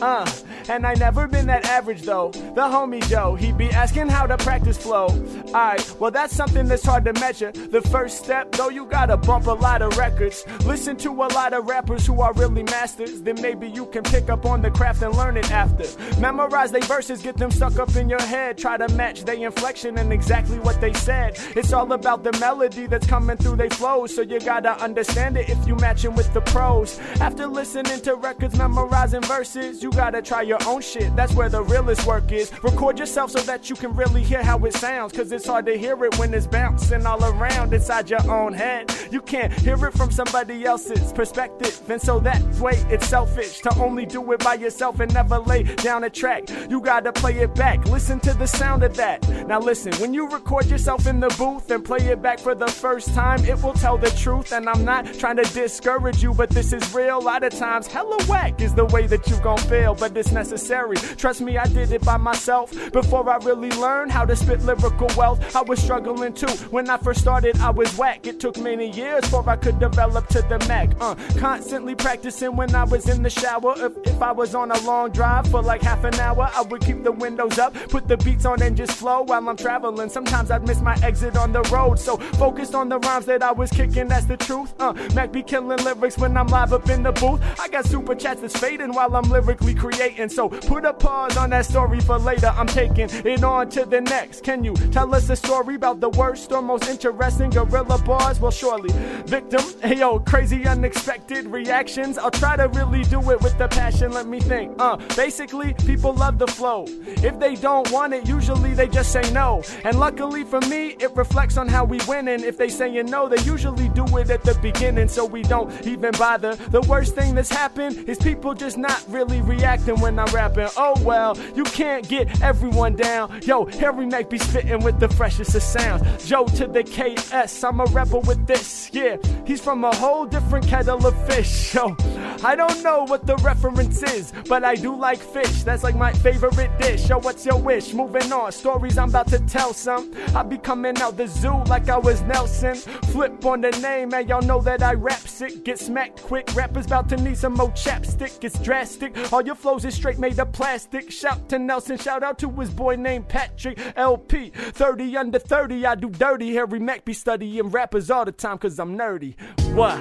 Uh, 0.00 0.30
and 0.68 0.86
I 0.86 0.94
never 0.94 1.26
been 1.26 1.46
that 1.46 1.64
average 1.64 2.02
though. 2.02 2.30
The 2.30 2.62
homie 2.62 3.06
Joe, 3.08 3.34
he 3.34 3.52
be 3.52 3.70
asking 3.70 4.08
how 4.08 4.26
to 4.26 4.36
practice 4.36 4.76
flow. 4.76 5.08
Alright, 5.48 5.94
well 5.98 6.10
that's 6.10 6.34
something 6.34 6.66
that's 6.66 6.84
hard 6.84 7.04
to 7.06 7.12
measure. 7.14 7.52
The 7.52 7.82
first 7.82 8.24
step, 8.24 8.52
though, 8.52 8.68
you 8.68 8.86
gotta 8.86 9.16
bump 9.16 9.46
a 9.46 9.52
lot 9.52 9.82
of 9.82 9.96
records. 9.96 10.44
Listen 10.64 10.96
to 10.98 11.10
a 11.10 11.28
lot 11.28 11.52
of 11.52 11.66
rappers 11.66 12.06
who 12.06 12.20
are 12.20 12.32
really 12.34 12.62
masters. 12.62 13.22
Then 13.22 13.40
maybe 13.40 13.68
you 13.68 13.86
can 13.86 14.02
pick 14.02 14.28
up 14.28 14.44
on 14.44 14.62
the 14.62 14.70
craft 14.70 15.02
and 15.02 15.16
learn 15.16 15.36
it 15.36 15.50
after. 15.50 15.84
Memorize 16.20 16.70
their 16.72 16.82
verses, 16.82 17.22
get 17.22 17.36
them 17.36 17.50
stuck 17.50 17.78
up 17.78 17.94
in 17.96 18.08
your 18.08 18.22
head. 18.22 18.58
Try 18.58 18.76
to 18.76 18.88
match 18.94 19.24
their 19.24 19.36
inflection 19.36 19.98
and 19.98 20.12
exactly 20.12 20.58
what 20.58 20.80
they 20.80 20.92
said. 20.92 21.38
It's 21.56 21.72
all 21.72 21.92
about 21.92 22.24
the 22.24 22.32
melody 22.38 22.86
that's 22.86 23.06
coming 23.06 23.36
through 23.36 23.56
their 23.56 23.70
flows. 23.70 24.14
So 24.14 24.22
you 24.22 24.40
gotta 24.40 24.80
understand 24.82 25.36
it 25.36 25.48
if 25.48 25.66
you 25.66 25.76
matching 25.76 26.14
with 26.14 26.32
the 26.34 26.40
pros. 26.40 26.98
After 27.20 27.46
listening 27.46 28.00
to 28.02 28.14
records, 28.16 28.56
memorizing 28.56 29.22
verses, 29.28 29.82
you 29.82 29.90
gotta 29.90 30.22
try 30.22 30.40
your 30.40 30.58
own 30.66 30.80
shit. 30.80 31.14
That's 31.14 31.34
where 31.34 31.50
the 31.50 31.62
realest 31.62 32.06
work 32.06 32.32
is. 32.32 32.50
Record 32.64 32.98
yourself 32.98 33.30
so 33.30 33.40
that 33.40 33.68
you 33.68 33.76
can 33.76 33.94
really 33.94 34.22
hear 34.22 34.42
how 34.42 34.58
it 34.64 34.72
sounds. 34.74 35.12
Cause 35.12 35.30
it's 35.30 35.46
hard 35.46 35.66
to 35.66 35.76
hear 35.76 36.02
it 36.06 36.18
when 36.18 36.32
it's 36.32 36.46
bouncing 36.46 37.04
all 37.04 37.22
around 37.22 37.74
inside 37.74 38.08
your 38.08 38.28
own 38.30 38.54
head. 38.54 38.90
You 39.10 39.20
can't 39.20 39.52
hear 39.52 39.76
it 39.86 39.92
from 39.92 40.10
somebody 40.10 40.64
else's 40.64 41.12
perspective. 41.12 41.78
And 41.90 42.00
so 42.00 42.18
that 42.20 42.42
way 42.54 42.82
it's 42.88 43.06
selfish 43.06 43.60
to 43.60 43.74
only 43.78 44.06
do 44.06 44.32
it 44.32 44.42
by 44.42 44.54
yourself 44.54 44.98
and 45.00 45.12
never 45.12 45.38
lay 45.38 45.62
down 45.62 46.04
a 46.04 46.10
track. 46.10 46.48
You 46.70 46.80
gotta 46.80 47.12
play 47.12 47.38
it 47.38 47.54
back. 47.54 47.84
Listen 47.86 48.18
to 48.20 48.32
the 48.32 48.46
sound 48.46 48.82
of 48.82 48.96
that. 48.96 49.28
Now 49.46 49.60
listen, 49.60 49.92
when 49.96 50.14
you 50.14 50.26
record 50.28 50.66
yourself 50.66 51.06
in 51.06 51.20
the 51.20 51.28
booth 51.36 51.70
and 51.70 51.84
play 51.84 51.98
it 51.98 52.22
back 52.22 52.38
for 52.38 52.54
the 52.54 52.68
first 52.68 53.12
time, 53.14 53.44
it 53.44 53.62
will 53.62 53.74
tell 53.74 53.98
the 53.98 54.10
truth. 54.10 54.52
And 54.52 54.68
I'm 54.70 54.86
not 54.86 55.04
trying 55.14 55.36
to 55.36 55.44
discourage 55.52 56.22
you, 56.22 56.32
but 56.32 56.48
this 56.48 56.72
is 56.72 56.94
real. 56.94 57.18
A 57.18 57.20
lot 57.20 57.44
of 57.44 57.52
times, 57.52 57.86
hella 57.86 58.16
whack 58.24 58.60
is 58.62 58.72
the 58.74 58.86
way 58.86 59.06
that 59.06 59.17
you 59.26 59.36
gon' 59.40 59.58
feel, 59.58 59.94
but 59.94 60.16
it's 60.16 60.32
necessary. 60.32 60.96
Trust 60.96 61.40
me, 61.40 61.56
I 61.56 61.66
did 61.66 61.92
it 61.92 62.04
by 62.04 62.16
myself 62.16 62.70
before 62.92 63.28
I 63.28 63.36
really 63.38 63.70
learned 63.72 64.12
how 64.12 64.24
to 64.24 64.36
spit 64.36 64.60
lyrical 64.62 65.08
wealth. 65.16 65.56
I 65.56 65.62
was 65.62 65.80
struggling 65.82 66.32
too. 66.32 66.46
When 66.70 66.88
I 66.90 66.96
first 66.98 67.20
started, 67.20 67.56
I 67.60 67.70
was 67.70 67.96
whack. 67.96 68.26
It 68.26 68.40
took 68.40 68.58
many 68.58 68.90
years 68.90 69.22
before 69.22 69.48
I 69.48 69.56
could 69.56 69.78
develop 69.78 70.28
to 70.28 70.42
the 70.42 70.58
Mac. 70.68 70.90
Uh, 71.00 71.14
constantly 71.38 71.94
practicing 71.94 72.56
when 72.56 72.74
I 72.74 72.84
was 72.84 73.08
in 73.08 73.22
the 73.22 73.30
shower. 73.30 73.74
If, 73.76 73.92
if 74.06 74.22
I 74.22 74.32
was 74.32 74.54
on 74.54 74.70
a 74.70 74.80
long 74.82 75.10
drive 75.10 75.48
for 75.48 75.62
like 75.62 75.82
half 75.82 76.04
an 76.04 76.14
hour, 76.16 76.50
I 76.54 76.62
would 76.62 76.82
keep 76.82 77.02
the 77.02 77.12
windows 77.12 77.58
up, 77.58 77.74
put 77.88 78.08
the 78.08 78.16
beats 78.18 78.44
on, 78.44 78.62
and 78.62 78.76
just 78.76 78.92
flow 78.92 79.22
while 79.22 79.48
I'm 79.48 79.56
traveling. 79.56 80.08
Sometimes 80.08 80.50
I'd 80.50 80.66
miss 80.66 80.80
my 80.80 80.96
exit 81.02 81.36
on 81.36 81.52
the 81.52 81.62
road, 81.62 81.98
so 81.98 82.16
focused 82.16 82.74
on 82.74 82.88
the 82.88 82.98
rhymes 82.98 83.26
that 83.26 83.42
I 83.42 83.52
was 83.52 83.70
kicking. 83.70 84.08
That's 84.08 84.26
the 84.26 84.36
truth. 84.36 84.74
Uh, 84.78 84.92
Mac 85.14 85.32
be 85.32 85.42
killing 85.42 85.78
lyrics 85.84 86.18
when 86.18 86.36
I'm 86.36 86.48
live 86.48 86.72
up 86.72 86.88
in 86.88 87.02
the 87.02 87.12
booth. 87.12 87.40
I 87.60 87.68
got 87.68 87.84
super 87.86 88.14
chats 88.14 88.40
that's 88.40 88.56
fading 88.58 88.92
while 88.92 89.07
I'm 89.14 89.30
lyrically 89.30 89.74
creating. 89.74 90.28
So 90.28 90.48
put 90.48 90.84
a 90.84 90.92
pause 90.92 91.36
on 91.36 91.50
that 91.50 91.66
story 91.66 92.00
for 92.00 92.18
later. 92.18 92.52
I'm 92.54 92.66
taking 92.66 93.08
it 93.10 93.44
on 93.44 93.68
to 93.70 93.84
the 93.84 94.00
next. 94.00 94.44
Can 94.44 94.64
you 94.64 94.74
tell 94.74 95.14
us 95.14 95.28
a 95.30 95.36
story 95.36 95.74
about 95.74 96.00
the 96.00 96.10
worst 96.10 96.52
or 96.52 96.62
most 96.62 96.88
interesting 96.88 97.50
Guerrilla 97.50 97.98
Bars? 97.98 98.40
Well, 98.40 98.50
surely. 98.50 98.92
Victim, 99.26 99.62
hey 99.82 99.98
yo, 99.98 100.18
crazy 100.20 100.66
unexpected 100.66 101.46
reactions. 101.46 102.18
I'll 102.18 102.30
try 102.30 102.56
to 102.56 102.68
really 102.68 103.02
do 103.04 103.18
it 103.30 103.40
with 103.40 103.56
the 103.58 103.68
passion. 103.68 104.12
Let 104.12 104.26
me 104.26 104.40
think. 104.40 104.74
Uh, 104.78 104.96
basically, 105.16 105.74
people 105.86 106.14
love 106.14 106.38
the 106.38 106.46
flow. 106.46 106.84
If 106.88 107.38
they 107.38 107.54
don't 107.54 107.90
want 107.90 108.14
it, 108.14 108.28
usually 108.28 108.74
they 108.74 108.88
just 108.88 109.12
say 109.12 109.22
no. 109.32 109.62
And 109.84 109.98
luckily 109.98 110.44
for 110.44 110.60
me, 110.62 110.96
it 111.00 111.14
reflects 111.16 111.56
on 111.56 111.68
how 111.68 111.84
we 111.84 111.98
win. 112.06 112.28
And 112.28 112.44
if 112.44 112.56
they 112.56 112.68
saying 112.68 113.06
no, 113.06 113.28
they 113.28 113.42
usually 113.42 113.88
do 113.90 114.04
it 114.18 114.30
at 114.30 114.42
the 114.44 114.54
beginning, 114.60 115.08
so 115.08 115.24
we 115.24 115.42
don't 115.42 115.70
even 115.86 116.12
bother. 116.12 116.54
The 116.54 116.80
worst 116.82 117.14
thing 117.14 117.34
that's 117.34 117.50
happened 117.50 118.08
is 118.08 118.18
people 118.18 118.54
just 118.54 118.78
not 118.78 118.97
really 119.08 119.40
reacting 119.40 120.00
when 120.00 120.18
I'm 120.18 120.32
rapping. 120.32 120.68
Oh 120.76 120.94
well, 121.02 121.36
you 121.56 121.64
can't 121.64 122.08
get 122.08 122.40
everyone 122.40 122.94
down. 122.94 123.40
Yo, 123.42 123.66
Harry 123.66 124.06
Mack 124.06 124.30
be 124.30 124.38
spitting 124.38 124.82
with 124.84 125.00
the 125.00 125.08
freshest 125.08 125.54
of 125.56 125.62
sounds. 125.62 126.26
Joe 126.26 126.46
to 126.46 126.66
the 126.68 126.84
KS, 126.84 127.64
I'm 127.64 127.80
a 127.80 127.84
rebel 127.86 128.20
with 128.22 128.46
this. 128.46 128.90
Yeah, 128.92 129.16
he's 129.44 129.60
from 129.60 129.84
a 129.84 129.94
whole 129.96 130.26
different 130.26 130.68
kettle 130.68 131.04
of 131.04 131.26
fish. 131.26 131.74
Yo, 131.74 131.96
I 132.44 132.54
don't 132.54 132.82
know 132.84 133.04
what 133.04 133.26
the 133.26 133.36
reference 133.38 134.02
is, 134.04 134.32
but 134.48 134.62
I 134.62 134.76
do 134.76 134.94
like 134.94 135.18
fish. 135.18 135.64
That's 135.64 135.82
like 135.82 135.96
my 135.96 136.12
favorite 136.12 136.70
dish. 136.78 137.08
Yo, 137.08 137.18
what's 137.18 137.44
your 137.44 137.58
wish? 137.58 137.92
Moving 137.92 138.32
on, 138.32 138.52
stories 138.52 138.96
I'm 138.96 139.08
I'm 139.08 139.14
about 139.14 139.28
to 139.28 139.38
tell 139.46 139.72
some. 139.72 140.12
I 140.36 140.42
be 140.42 140.58
coming 140.58 140.98
out 140.98 141.16
the 141.16 141.26
zoo 141.26 141.64
like 141.64 141.88
I 141.88 141.96
was 141.96 142.20
Nelson. 142.20 142.74
Flip 142.74 143.42
on 143.46 143.62
the 143.62 143.70
name, 143.70 144.12
and 144.12 144.28
y'all 144.28 144.42
know 144.42 144.60
that 144.60 144.82
I 144.82 144.92
rap 144.92 145.20
sick. 145.20 145.64
Get 145.64 145.78
smacked 145.78 146.22
quick. 146.22 146.54
Rappers 146.54 146.84
about 146.84 147.08
to 147.08 147.16
need 147.16 147.38
some 147.38 147.54
more 147.54 147.70
chapstick. 147.70 148.44
It's 148.44 148.58
drastic. 148.58 148.87
All 149.32 149.42
your 149.42 149.54
flows 149.54 149.84
is 149.84 149.94
straight 149.94 150.18
made 150.18 150.38
of 150.38 150.52
plastic. 150.52 151.10
Shout 151.10 151.48
to 151.50 151.58
Nelson, 151.58 151.98
shout 151.98 152.22
out 152.22 152.38
to 152.38 152.50
his 152.50 152.70
boy 152.70 152.96
named 152.96 153.28
Patrick 153.28 153.78
LP. 153.96 154.50
30 154.50 155.16
under 155.16 155.38
30, 155.38 155.86
I 155.86 155.94
do 155.94 156.08
dirty. 156.10 156.54
Harry 156.54 156.78
Mack 156.78 157.04
be 157.04 157.12
studying 157.12 157.68
rappers 157.68 158.10
all 158.10 158.24
the 158.24 158.32
time, 158.32 158.58
cause 158.58 158.78
I'm 158.78 158.96
nerdy. 158.96 159.34
What? 159.74 159.98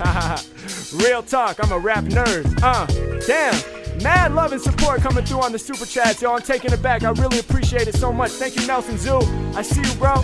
Real 1.04 1.22
talk, 1.22 1.58
I'm 1.62 1.72
a 1.72 1.78
rap 1.78 2.04
nerd. 2.04 2.58
Uh, 2.62 2.86
damn. 3.26 4.02
Mad 4.02 4.32
love 4.32 4.52
and 4.52 4.60
support 4.60 5.02
coming 5.02 5.24
through 5.24 5.42
on 5.42 5.52
the 5.52 5.58
super 5.58 5.84
chats, 5.84 6.22
yo. 6.22 6.32
I'm 6.34 6.40
taking 6.40 6.72
it 6.72 6.80
back. 6.80 7.02
I 7.02 7.10
really 7.10 7.38
appreciate 7.38 7.86
it 7.86 7.94
so 7.94 8.12
much. 8.12 8.30
Thank 8.30 8.56
you, 8.56 8.66
Nelson 8.66 8.96
Zoo. 8.96 9.18
I 9.54 9.62
see 9.62 9.82
you, 9.82 9.94
bro. 9.96 10.14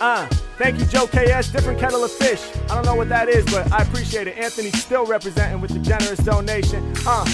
Uh, 0.00 0.28
thank 0.58 0.78
you, 0.78 0.86
Joe 0.86 1.06
KS. 1.06 1.50
Different 1.50 1.78
kettle 1.78 2.04
of 2.04 2.10
fish. 2.10 2.42
I 2.70 2.74
don't 2.74 2.84
know 2.84 2.94
what 2.94 3.08
that 3.08 3.28
is, 3.28 3.44
but 3.46 3.70
I 3.72 3.82
appreciate 3.82 4.26
it. 4.26 4.36
Anthony 4.36 4.70
still 4.70 5.06
representing 5.06 5.60
with 5.60 5.72
the 5.72 5.78
generous 5.78 6.18
donation. 6.18 6.92
Uh, 7.06 7.24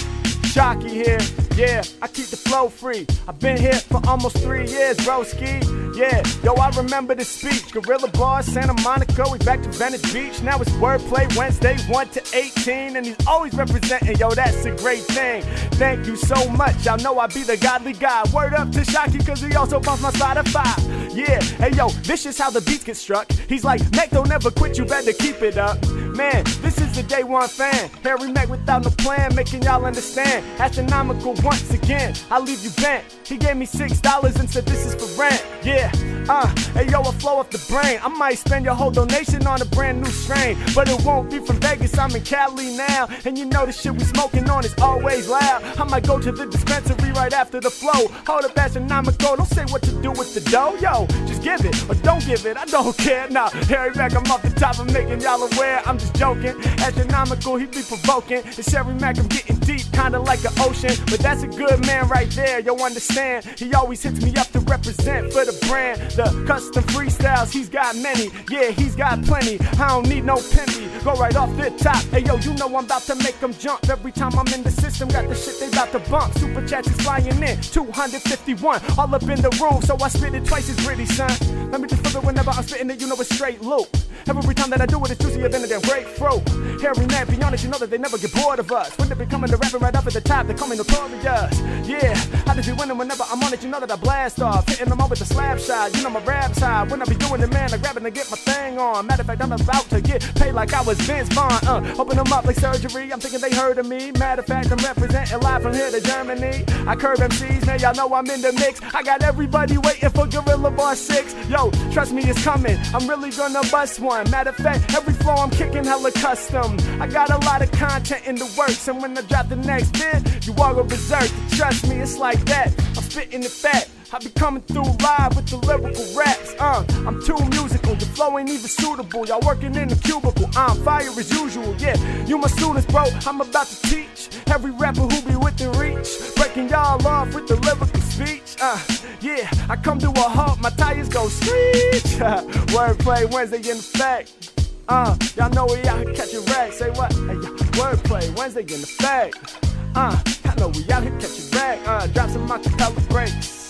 Shocky 0.55 0.89
here. 0.89 1.19
Yeah, 1.55 1.83
I 2.01 2.07
keep 2.07 2.27
the 2.27 2.37
flow 2.37 2.69
free. 2.69 3.05
I've 3.27 3.39
been 3.39 3.57
here 3.57 3.75
for 3.75 4.01
almost 4.07 4.37
three 4.39 4.67
years, 4.67 4.97
broski. 4.97 5.61
Yeah, 5.97 6.21
yo, 6.43 6.53
I 6.53 6.69
remember 6.77 7.15
the 7.15 7.23
speech. 7.23 7.71
Guerrilla 7.71 8.09
Bar, 8.09 8.43
Santa 8.43 8.73
Monica, 8.81 9.25
we 9.31 9.37
back 9.39 9.61
to 9.63 9.69
Venice 9.69 10.13
Beach. 10.13 10.41
Now 10.41 10.59
it's 10.59 10.71
Wordplay 10.71 11.33
Wednesday, 11.37 11.77
1 11.89 12.09
to 12.09 12.21
18, 12.33 12.97
and 12.97 13.05
he's 13.05 13.27
always 13.27 13.53
representing. 13.53 14.17
Yo, 14.17 14.31
that's 14.31 14.65
a 14.65 14.71
great 14.71 15.03
thing. 15.03 15.43
Thank 15.71 16.07
you 16.07 16.17
so 16.17 16.49
much. 16.49 16.85
Y'all 16.85 16.97
know 16.97 17.19
I 17.19 17.27
be 17.27 17.43
the 17.43 17.57
godly 17.57 17.93
guy. 17.93 18.23
Word 18.33 18.53
up 18.53 18.71
to 18.71 18.83
Shocky, 18.83 19.19
cause 19.19 19.41
he 19.41 19.55
also 19.55 19.79
bumps 19.79 20.03
my 20.03 20.11
Spotify. 20.11 20.73
Yeah, 21.15 21.41
hey 21.41 21.71
yo, 21.71 21.87
this 22.03 22.25
is 22.25 22.37
how 22.37 22.49
the 22.49 22.59
beats 22.59 22.83
get 22.83 22.97
struck. 22.97 23.14
He's 23.47 23.63
like, 23.63 23.81
Mac, 23.91 24.09
don't 24.09 24.31
ever 24.31 24.51
quit, 24.51 24.77
you 24.77 24.85
better 24.85 25.13
keep 25.13 25.41
it 25.41 25.57
up. 25.57 25.77
Man, 26.15 26.43
this 26.61 26.79
is 26.79 26.95
the 26.95 27.03
day 27.03 27.23
one 27.23 27.47
fan. 27.47 27.89
Harry 28.03 28.31
Mack 28.31 28.49
without 28.49 28.83
no 28.83 28.89
plan, 28.89 29.35
making 29.35 29.63
y'all 29.63 29.85
understand. 29.85 30.45
Astronomical 30.59 31.33
once 31.43 31.69
again, 31.71 32.15
I 32.31 32.39
leave 32.39 32.63
you 32.63 32.71
bent. 32.81 33.03
He 33.25 33.37
gave 33.37 33.57
me 33.57 33.65
six 33.65 33.99
dollars 33.99 34.35
and 34.37 34.49
said 34.49 34.65
this 34.65 34.85
is 34.85 34.95
for 34.95 35.21
rent. 35.21 35.43
Yeah, 35.63 35.91
uh, 36.29 36.47
hey 36.73 36.89
yo, 36.89 37.01
a 37.01 37.11
flow 37.13 37.37
off 37.39 37.49
the 37.49 37.63
brain. 37.69 37.99
I 38.01 38.07
might 38.07 38.37
spend 38.37 38.63
your 38.65 38.75
whole 38.75 38.91
donation 38.91 39.45
on 39.45 39.61
a 39.61 39.65
brand 39.65 40.01
new 40.01 40.09
strain, 40.09 40.57
but 40.73 40.87
it 40.89 41.03
won't 41.03 41.29
be 41.29 41.39
from 41.39 41.59
Vegas. 41.59 41.97
I'm 41.97 42.15
in 42.15 42.23
Cali 42.23 42.77
now, 42.77 43.07
and 43.25 43.37
you 43.37 43.45
know 43.45 43.65
the 43.65 43.73
shit 43.73 43.93
we 43.93 44.03
smoking 44.05 44.49
on 44.49 44.63
is 44.63 44.73
always 44.81 45.27
loud. 45.27 45.63
I 45.77 45.83
might 45.83 46.07
go 46.07 46.19
to 46.19 46.31
the 46.31 46.45
dispensary 46.45 47.11
right 47.11 47.33
after 47.33 47.59
the 47.59 47.69
flow. 47.69 48.07
Hold 48.25 48.45
up, 48.45 48.57
astronomical. 48.57 49.35
Don't 49.35 49.45
say 49.47 49.65
what 49.65 49.81
to 49.83 49.91
do 50.01 50.11
with 50.11 50.33
the 50.33 50.49
dough, 50.49 50.75
yo. 50.79 51.07
Just 51.27 51.43
give 51.43 51.65
it 51.65 51.75
or 51.89 51.95
don't 51.95 52.25
give 52.25 52.45
it. 52.45 52.55
I 52.57 52.65
don't 52.65 52.97
care. 52.97 53.04
Yeah 53.05 53.25
nah, 53.35 53.49
Harry 53.67 53.93
Mack, 53.95 54.15
I'm 54.15 54.25
off 54.31 54.41
the 54.41 54.49
top 54.49 54.79
of 54.79 54.91
making 54.91 55.21
y'all 55.21 55.41
aware. 55.43 55.81
I'm 55.85 55.99
just 55.99 56.15
joking. 56.15 56.55
Astronomical, 56.79 57.57
he 57.57 57.65
be 57.65 57.83
provoking. 57.83 58.41
It's 58.45 58.71
Harry 58.71 58.93
Mack, 58.95 59.19
I'm 59.19 59.27
getting 59.27 59.57
deep, 59.59 59.91
kinda 59.91 60.19
like 60.19 60.43
an 60.45 60.53
ocean. 60.59 60.95
But 61.05 61.19
that's 61.19 61.43
a 61.43 61.47
good 61.47 61.85
man 61.85 62.07
right 62.07 62.29
there, 62.31 62.59
yo 62.61 62.75
understand. 62.77 63.45
He 63.57 63.73
always 63.73 64.01
hits 64.01 64.23
me 64.23 64.33
up 64.35 64.47
to 64.51 64.59
represent 64.61 65.33
for 65.33 65.43
the 65.45 65.55
brand. 65.67 65.99
The 66.11 66.45
custom 66.47 66.83
freestyles, 66.95 67.51
he's 67.51 67.69
got 67.69 67.95
many. 67.97 68.31
Yeah, 68.49 68.71
he's 68.71 68.95
got 68.95 69.21
plenty. 69.23 69.59
I 69.79 69.89
don't 69.89 70.07
need 70.07 70.23
no 70.23 70.37
penny. 70.51 70.87
Go 71.03 71.13
right 71.13 71.35
off 71.35 71.55
the 71.57 71.69
top. 71.71 72.01
Hey 72.05 72.23
yo, 72.23 72.37
you 72.37 72.53
know 72.55 72.67
I'm 72.67 72.85
about 72.85 73.03
to 73.03 73.15
make 73.15 73.39
them 73.39 73.53
jump. 73.53 73.89
Every 73.89 74.13
time 74.13 74.33
I'm 74.39 74.47
in 74.53 74.63
the 74.63 74.71
system, 74.71 75.09
got 75.09 75.27
the 75.27 75.35
shit 75.35 75.59
they 75.59 75.67
about 75.67 75.91
to 75.91 75.99
bump. 76.09 76.33
Super 76.37 76.65
chats 76.65 76.87
is 76.87 76.99
flying 77.01 77.43
in. 77.43 77.61
251, 77.61 78.81
all 78.97 79.13
up 79.13 79.23
in 79.23 79.41
the 79.41 79.51
room. 79.61 79.81
So 79.81 79.97
I 80.01 80.07
spit 80.07 80.33
it 80.33 80.45
twice 80.45 80.69
as 80.69 80.77
gritty, 80.85 81.05
son. 81.05 81.31
Let 81.71 81.81
me 81.81 81.87
just 81.87 82.01
flip 82.01 82.23
it 82.23 82.25
whenever 82.25 82.51
I'm 82.51 82.63
spitting 82.63 82.94
it, 82.95 83.01
you 83.01 83.07
know 83.07 83.15
it's 83.19 83.33
straight 83.33 83.61
loop. 83.61 83.87
Every 84.27 84.55
time 84.55 84.69
that 84.71 84.81
I 84.81 84.85
do 84.85 85.03
it, 85.05 85.11
it's 85.11 85.21
juicier 85.21 85.49
than 85.49 85.63
a 85.63 85.67
damn 85.67 85.81
grapefruit. 85.81 86.41
Harry 86.81 87.05
Mack, 87.07 87.29
be 87.29 87.41
honest, 87.43 87.63
you 87.63 87.69
know 87.69 87.77
that 87.77 87.91
they 87.91 87.97
never 87.97 88.17
get 88.17 88.33
bored 88.33 88.59
of 88.59 88.71
us. 88.71 88.97
When 88.97 89.07
they 89.09 89.15
be 89.15 89.25
coming 89.25 89.49
to 89.51 89.57
rapping 89.57 89.79
right 89.79 89.95
up 89.95 90.07
at 90.07 90.13
the 90.13 90.21
top, 90.21 90.47
they're 90.47 90.57
coming 90.57 90.77
notorious. 90.77 91.59
Yeah, 91.87 92.15
I 92.47 92.55
just 92.55 92.67
be 92.67 92.73
winning 92.73 92.97
whenever 92.97 93.23
I'm 93.29 93.43
on 93.43 93.53
it, 93.53 93.63
you 93.63 93.69
know 93.69 93.79
that 93.79 93.91
I 93.91 93.95
blast 93.95 94.41
off. 94.41 94.67
Hitting 94.67 94.89
them 94.89 94.99
all 95.01 95.09
with 95.09 95.19
the 95.19 95.25
slap 95.25 95.59
shot, 95.59 95.95
you 95.95 96.03
know 96.03 96.09
my 96.09 96.23
rap 96.23 96.53
side. 96.55 96.89
When 96.89 97.01
I 97.01 97.05
be 97.05 97.15
doing 97.15 97.41
it, 97.41 97.51
man, 97.53 97.73
I 97.73 97.77
grabbing 97.77 98.03
to 98.03 98.11
get 98.11 98.29
my 98.31 98.37
thing 98.37 98.79
on. 98.79 99.05
Matter 99.05 99.21
of 99.21 99.27
fact, 99.27 99.43
I'm 99.43 99.51
about 99.51 99.89
to 99.89 100.01
get 100.01 100.21
paid 100.35 100.53
like 100.53 100.73
I 100.73 100.81
was 100.81 100.99
Vince 101.01 101.29
Vaughn. 101.29 101.59
Uh, 101.67 101.95
open 101.99 102.17
them 102.17 102.31
up 102.33 102.45
like 102.45 102.57
surgery, 102.57 103.13
I'm 103.13 103.19
thinking 103.19 103.41
they 103.41 103.55
heard 103.55 103.77
of 103.77 103.87
me. 103.87 104.11
Matter 104.11 104.41
of 104.41 104.47
fact, 104.47 104.71
I'm 104.71 104.79
representing 104.79 105.39
live 105.41 105.61
from 105.61 105.73
here 105.73 105.91
to 105.91 106.01
Germany. 106.01 106.63
I 106.87 106.95
curve 106.95 107.19
MCs, 107.19 107.67
man, 107.67 107.79
y'all 107.79 107.93
know 107.93 108.13
I'm 108.15 108.29
in 108.29 108.41
the 108.41 108.53
mix. 108.53 108.81
I 108.93 109.03
got 109.03 109.21
everybody 109.21 109.77
waiting 109.77 110.09
for 110.09 110.25
Guerrilla 110.25 110.71
Bar 110.71 110.95
6. 110.95 111.35
Yo, 111.49 111.69
trust 111.91 112.11
me, 112.11 112.23
it's 112.23 112.43
coming. 112.43 112.77
I'm 112.93 113.07
really 113.07 113.31
gonna 113.31 113.61
bust 113.71 113.99
one. 113.99 114.29
Matter 114.29 114.51
of 114.51 114.57
fact, 114.57 114.93
every 114.93 115.13
flow 115.13 115.33
I'm 115.33 115.49
kicking 115.49 115.83
hella 115.83 116.11
custom. 116.11 116.77
I 117.01 117.07
got 117.07 117.29
a 117.29 117.37
lot 117.45 117.61
of 117.61 117.71
content 117.71 118.25
in 118.25 118.35
the 118.35 118.45
works, 118.57 118.87
and 118.87 119.01
when 119.01 119.17
I 119.17 119.21
drop 119.21 119.49
the 119.49 119.55
next 119.55 119.91
bit, 119.93 120.45
you 120.45 120.53
all 120.61 120.73
go 120.75 120.83
berserk. 120.83 121.29
Trust 121.51 121.87
me, 121.87 121.97
it's 121.97 122.17
like 122.17 122.43
that. 122.45 122.73
I'm 122.95 123.03
spitting 123.03 123.41
the 123.41 123.49
fat. 123.49 123.89
I 124.13 124.19
be 124.19 124.29
coming 124.29 124.61
through 124.63 124.83
live 125.01 125.35
with 125.35 125.47
the 125.47 125.57
lyrical 125.57 126.05
raps. 126.17 126.53
Uh, 126.59 126.85
I'm 127.07 127.21
too 127.23 127.37
musical, 127.49 127.95
your 127.95 128.09
flow 128.15 128.37
ain't 128.37 128.49
even 128.49 128.67
suitable. 128.67 129.25
Y'all 129.25 129.41
working 129.45 129.73
in 129.75 129.87
the 129.87 129.95
cubicle, 129.95 130.49
I'm 130.55 130.77
fire 130.83 131.09
as 131.09 131.31
usual. 131.31 131.75
Yeah, 131.77 131.95
you 132.25 132.37
my 132.37 132.47
students, 132.47 132.85
bro. 132.85 133.05
I'm 133.25 133.41
about 133.41 133.67
to 133.67 133.81
teach 133.89 134.29
every 134.47 134.71
rapper 134.71 135.01
who 135.01 135.21
be 135.21 135.35
within 135.35 135.71
reach, 135.79 136.35
breaking 136.35 136.69
y'all 136.69 137.05
off 137.07 137.33
with 137.33 137.47
the 137.47 137.55
lyrical 137.55 138.01
speech. 138.01 138.57
Uh, 138.61 138.79
yeah, 139.21 139.49
I 139.69 139.75
come 139.75 139.99
to 139.99 140.09
a 140.09 140.29
halt, 140.29 140.59
my 140.61 140.69
tires 140.71 141.09
go 141.09 141.27
screech. 141.27 142.03
Wordplay 142.75 143.31
Wednesday 143.33 143.69
in 143.69 143.77
effect. 143.77 144.51
Uh, 144.87 145.17
y'all 145.35 145.49
know 145.49 145.65
we 145.65 145.81
out 145.87 145.99
here 146.05 146.13
catching 146.13 146.45
racks. 146.45 146.77
Say 146.77 146.91
what? 146.91 147.11
Hey, 147.11 147.35
wordplay 147.79 148.37
Wednesday 148.37 148.61
in 148.61 148.83
effect. 148.83 149.57
Uh, 149.95 150.15
I 150.45 150.55
know 150.59 150.67
we 150.67 150.89
out 150.91 151.01
here 151.01 151.11
catching 151.19 151.49
racks. 151.57 151.87
Uh, 151.87 152.07
drop 152.13 152.29
some 152.29 152.47
acapella 152.47 153.09
breaks. 153.09 153.64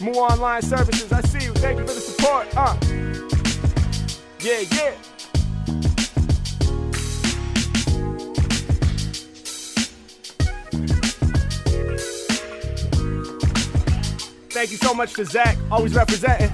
More 0.00 0.30
online 0.30 0.62
services. 0.62 1.10
I 1.10 1.20
see 1.22 1.46
you. 1.46 1.52
Thank 1.54 1.78
you 1.78 1.86
for 1.86 1.94
the 1.94 2.00
support. 2.00 2.46
Uh, 2.56 2.76
yeah, 4.40 4.60
yeah. 4.72 4.94
Thank 14.50 14.70
you 14.70 14.76
so 14.78 14.94
much 14.94 15.12
to 15.14 15.24
Zach, 15.24 15.56
always 15.70 15.94
representing, 15.94 16.50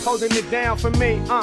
holding 0.00 0.32
it 0.32 0.50
down 0.50 0.78
for 0.78 0.90
me. 0.92 1.20
Uh, 1.28 1.42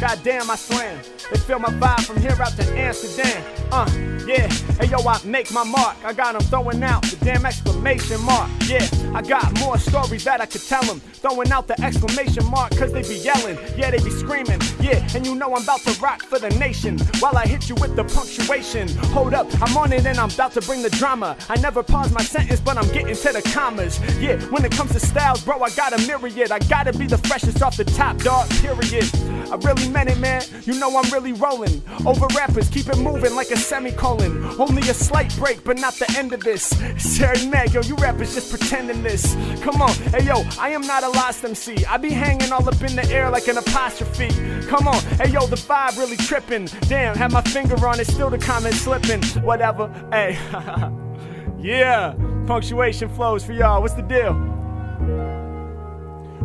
goddamn, 0.00 0.50
I 0.50 0.56
slam. 0.56 0.98
They 1.30 1.38
feel 1.38 1.60
my 1.60 1.70
vibe 1.70 2.04
from 2.04 2.20
here 2.20 2.36
out 2.40 2.56
to 2.56 2.64
Amsterdam. 2.76 3.44
Uh, 3.70 3.88
yeah. 4.26 4.48
Hey 4.80 4.86
yo, 4.86 4.98
I 5.06 5.20
make 5.24 5.52
my 5.52 5.62
mark. 5.62 5.96
I 6.04 6.12
got 6.12 6.32
them 6.32 6.42
throwing 6.42 6.82
out 6.82 7.02
the 7.02 7.16
damn 7.24 7.46
exclamation 7.46 8.20
mark. 8.22 8.50
Yeah, 8.66 8.86
I 9.14 9.22
got 9.22 9.58
more 9.60 9.78
stories 9.78 10.24
that 10.24 10.40
I 10.40 10.46
could 10.46 10.62
tell 10.62 10.82
them. 10.82 11.00
Throwing 11.00 11.52
out 11.52 11.68
the 11.68 11.78
exclamation 11.82 12.46
mark, 12.46 12.70
cause 12.76 12.92
they 12.92 13.02
be 13.02 13.16
yelling. 13.16 13.58
Yeah, 13.76 13.90
they 13.90 13.98
be 13.98 14.10
screaming. 14.10 14.60
Yeah, 14.80 15.06
and 15.14 15.26
you 15.26 15.34
know 15.34 15.54
I'm 15.54 15.62
about 15.62 15.80
to 15.80 15.92
rock 16.00 16.22
for 16.22 16.38
the 16.38 16.50
nation. 16.58 16.98
While 17.20 17.36
I 17.36 17.46
hit 17.46 17.68
you 17.68 17.74
with 17.74 17.94
the 17.94 18.04
punctuation. 18.04 18.88
Hold 19.12 19.34
up, 19.34 19.46
I'm 19.60 19.76
on 19.76 19.92
it 19.92 20.06
and 20.06 20.18
I'm 20.18 20.30
about 20.30 20.52
to 20.52 20.62
bring 20.62 20.82
the 20.82 20.90
drama. 20.90 21.36
I 21.48 21.56
never 21.60 21.82
pause 21.82 22.10
my 22.12 22.22
sentence, 22.22 22.60
but 22.60 22.78
I'm 22.78 22.88
getting 22.88 23.14
to 23.14 23.32
the 23.32 23.42
commas. 23.52 24.00
Yeah, 24.18 24.40
when 24.50 24.64
it 24.64 24.72
comes 24.72 24.92
to 24.92 25.00
styles, 25.00 25.44
bro, 25.44 25.62
I 25.62 25.70
got 25.70 25.92
a 25.92 25.98
myriad. 26.06 26.50
I 26.50 26.60
gotta 26.60 26.92
be 26.92 27.06
the 27.06 27.18
freshest 27.18 27.62
off 27.62 27.76
the 27.76 27.84
top, 27.84 28.16
dog, 28.18 28.48
period. 28.62 29.04
I 29.52 29.56
really 29.56 29.88
meant 29.90 30.08
it, 30.08 30.18
man. 30.18 30.42
You 30.64 30.78
know 30.78 30.96
I'm 30.96 31.10
really 31.10 31.19
rolling. 31.20 31.82
Over 32.06 32.26
rappers, 32.36 32.68
keep 32.70 32.88
it 32.88 32.98
moving 32.98 33.34
like 33.34 33.50
a 33.50 33.56
semicolon. 33.56 34.44
Only 34.58 34.82
a 34.88 34.94
slight 34.94 35.34
break, 35.36 35.62
but 35.64 35.78
not 35.78 35.94
the 35.94 36.12
end 36.18 36.32
of 36.32 36.40
this. 36.40 36.64
Sarah 36.98 37.42
Mag, 37.46 37.74
yo, 37.74 37.82
you 37.82 37.94
rappers 37.96 38.34
just 38.34 38.50
pretending 38.50 39.02
this. 39.02 39.34
Come 39.62 39.82
on, 39.82 39.92
hey 40.14 40.24
yo, 40.24 40.42
I 40.58 40.70
am 40.70 40.82
not 40.82 41.04
a 41.04 41.08
lost 41.10 41.44
MC. 41.44 41.84
I 41.84 41.96
be 41.98 42.10
hanging 42.10 42.50
all 42.52 42.66
up 42.66 42.80
in 42.82 42.96
the 42.96 43.06
air 43.10 43.30
like 43.30 43.48
an 43.48 43.58
apostrophe. 43.58 44.28
Come 44.66 44.88
on, 44.88 45.00
hey 45.18 45.30
yo, 45.30 45.46
the 45.46 45.56
vibe 45.56 45.98
really 45.98 46.16
tripping. 46.16 46.66
Damn, 46.88 47.16
had 47.16 47.32
my 47.32 47.42
finger 47.42 47.76
on 47.86 48.00
it, 48.00 48.06
still 48.06 48.30
the 48.30 48.38
comment 48.38 48.74
slipping. 48.74 49.22
Whatever, 49.42 49.88
hey. 50.10 50.38
yeah, 51.60 52.14
punctuation 52.46 53.08
flows 53.08 53.44
for 53.44 53.52
y'all. 53.52 53.82
What's 53.82 53.94
the 53.94 54.02
deal? 54.02 54.34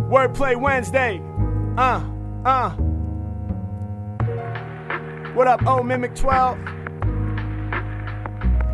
Wordplay 0.09 0.59
Wednesday. 0.59 1.21
Uh, 1.77 2.03
uh. 2.45 2.75
What 5.35 5.47
up, 5.47 5.67
O 5.67 5.83
Mimic 5.83 6.15
12? 6.15 6.57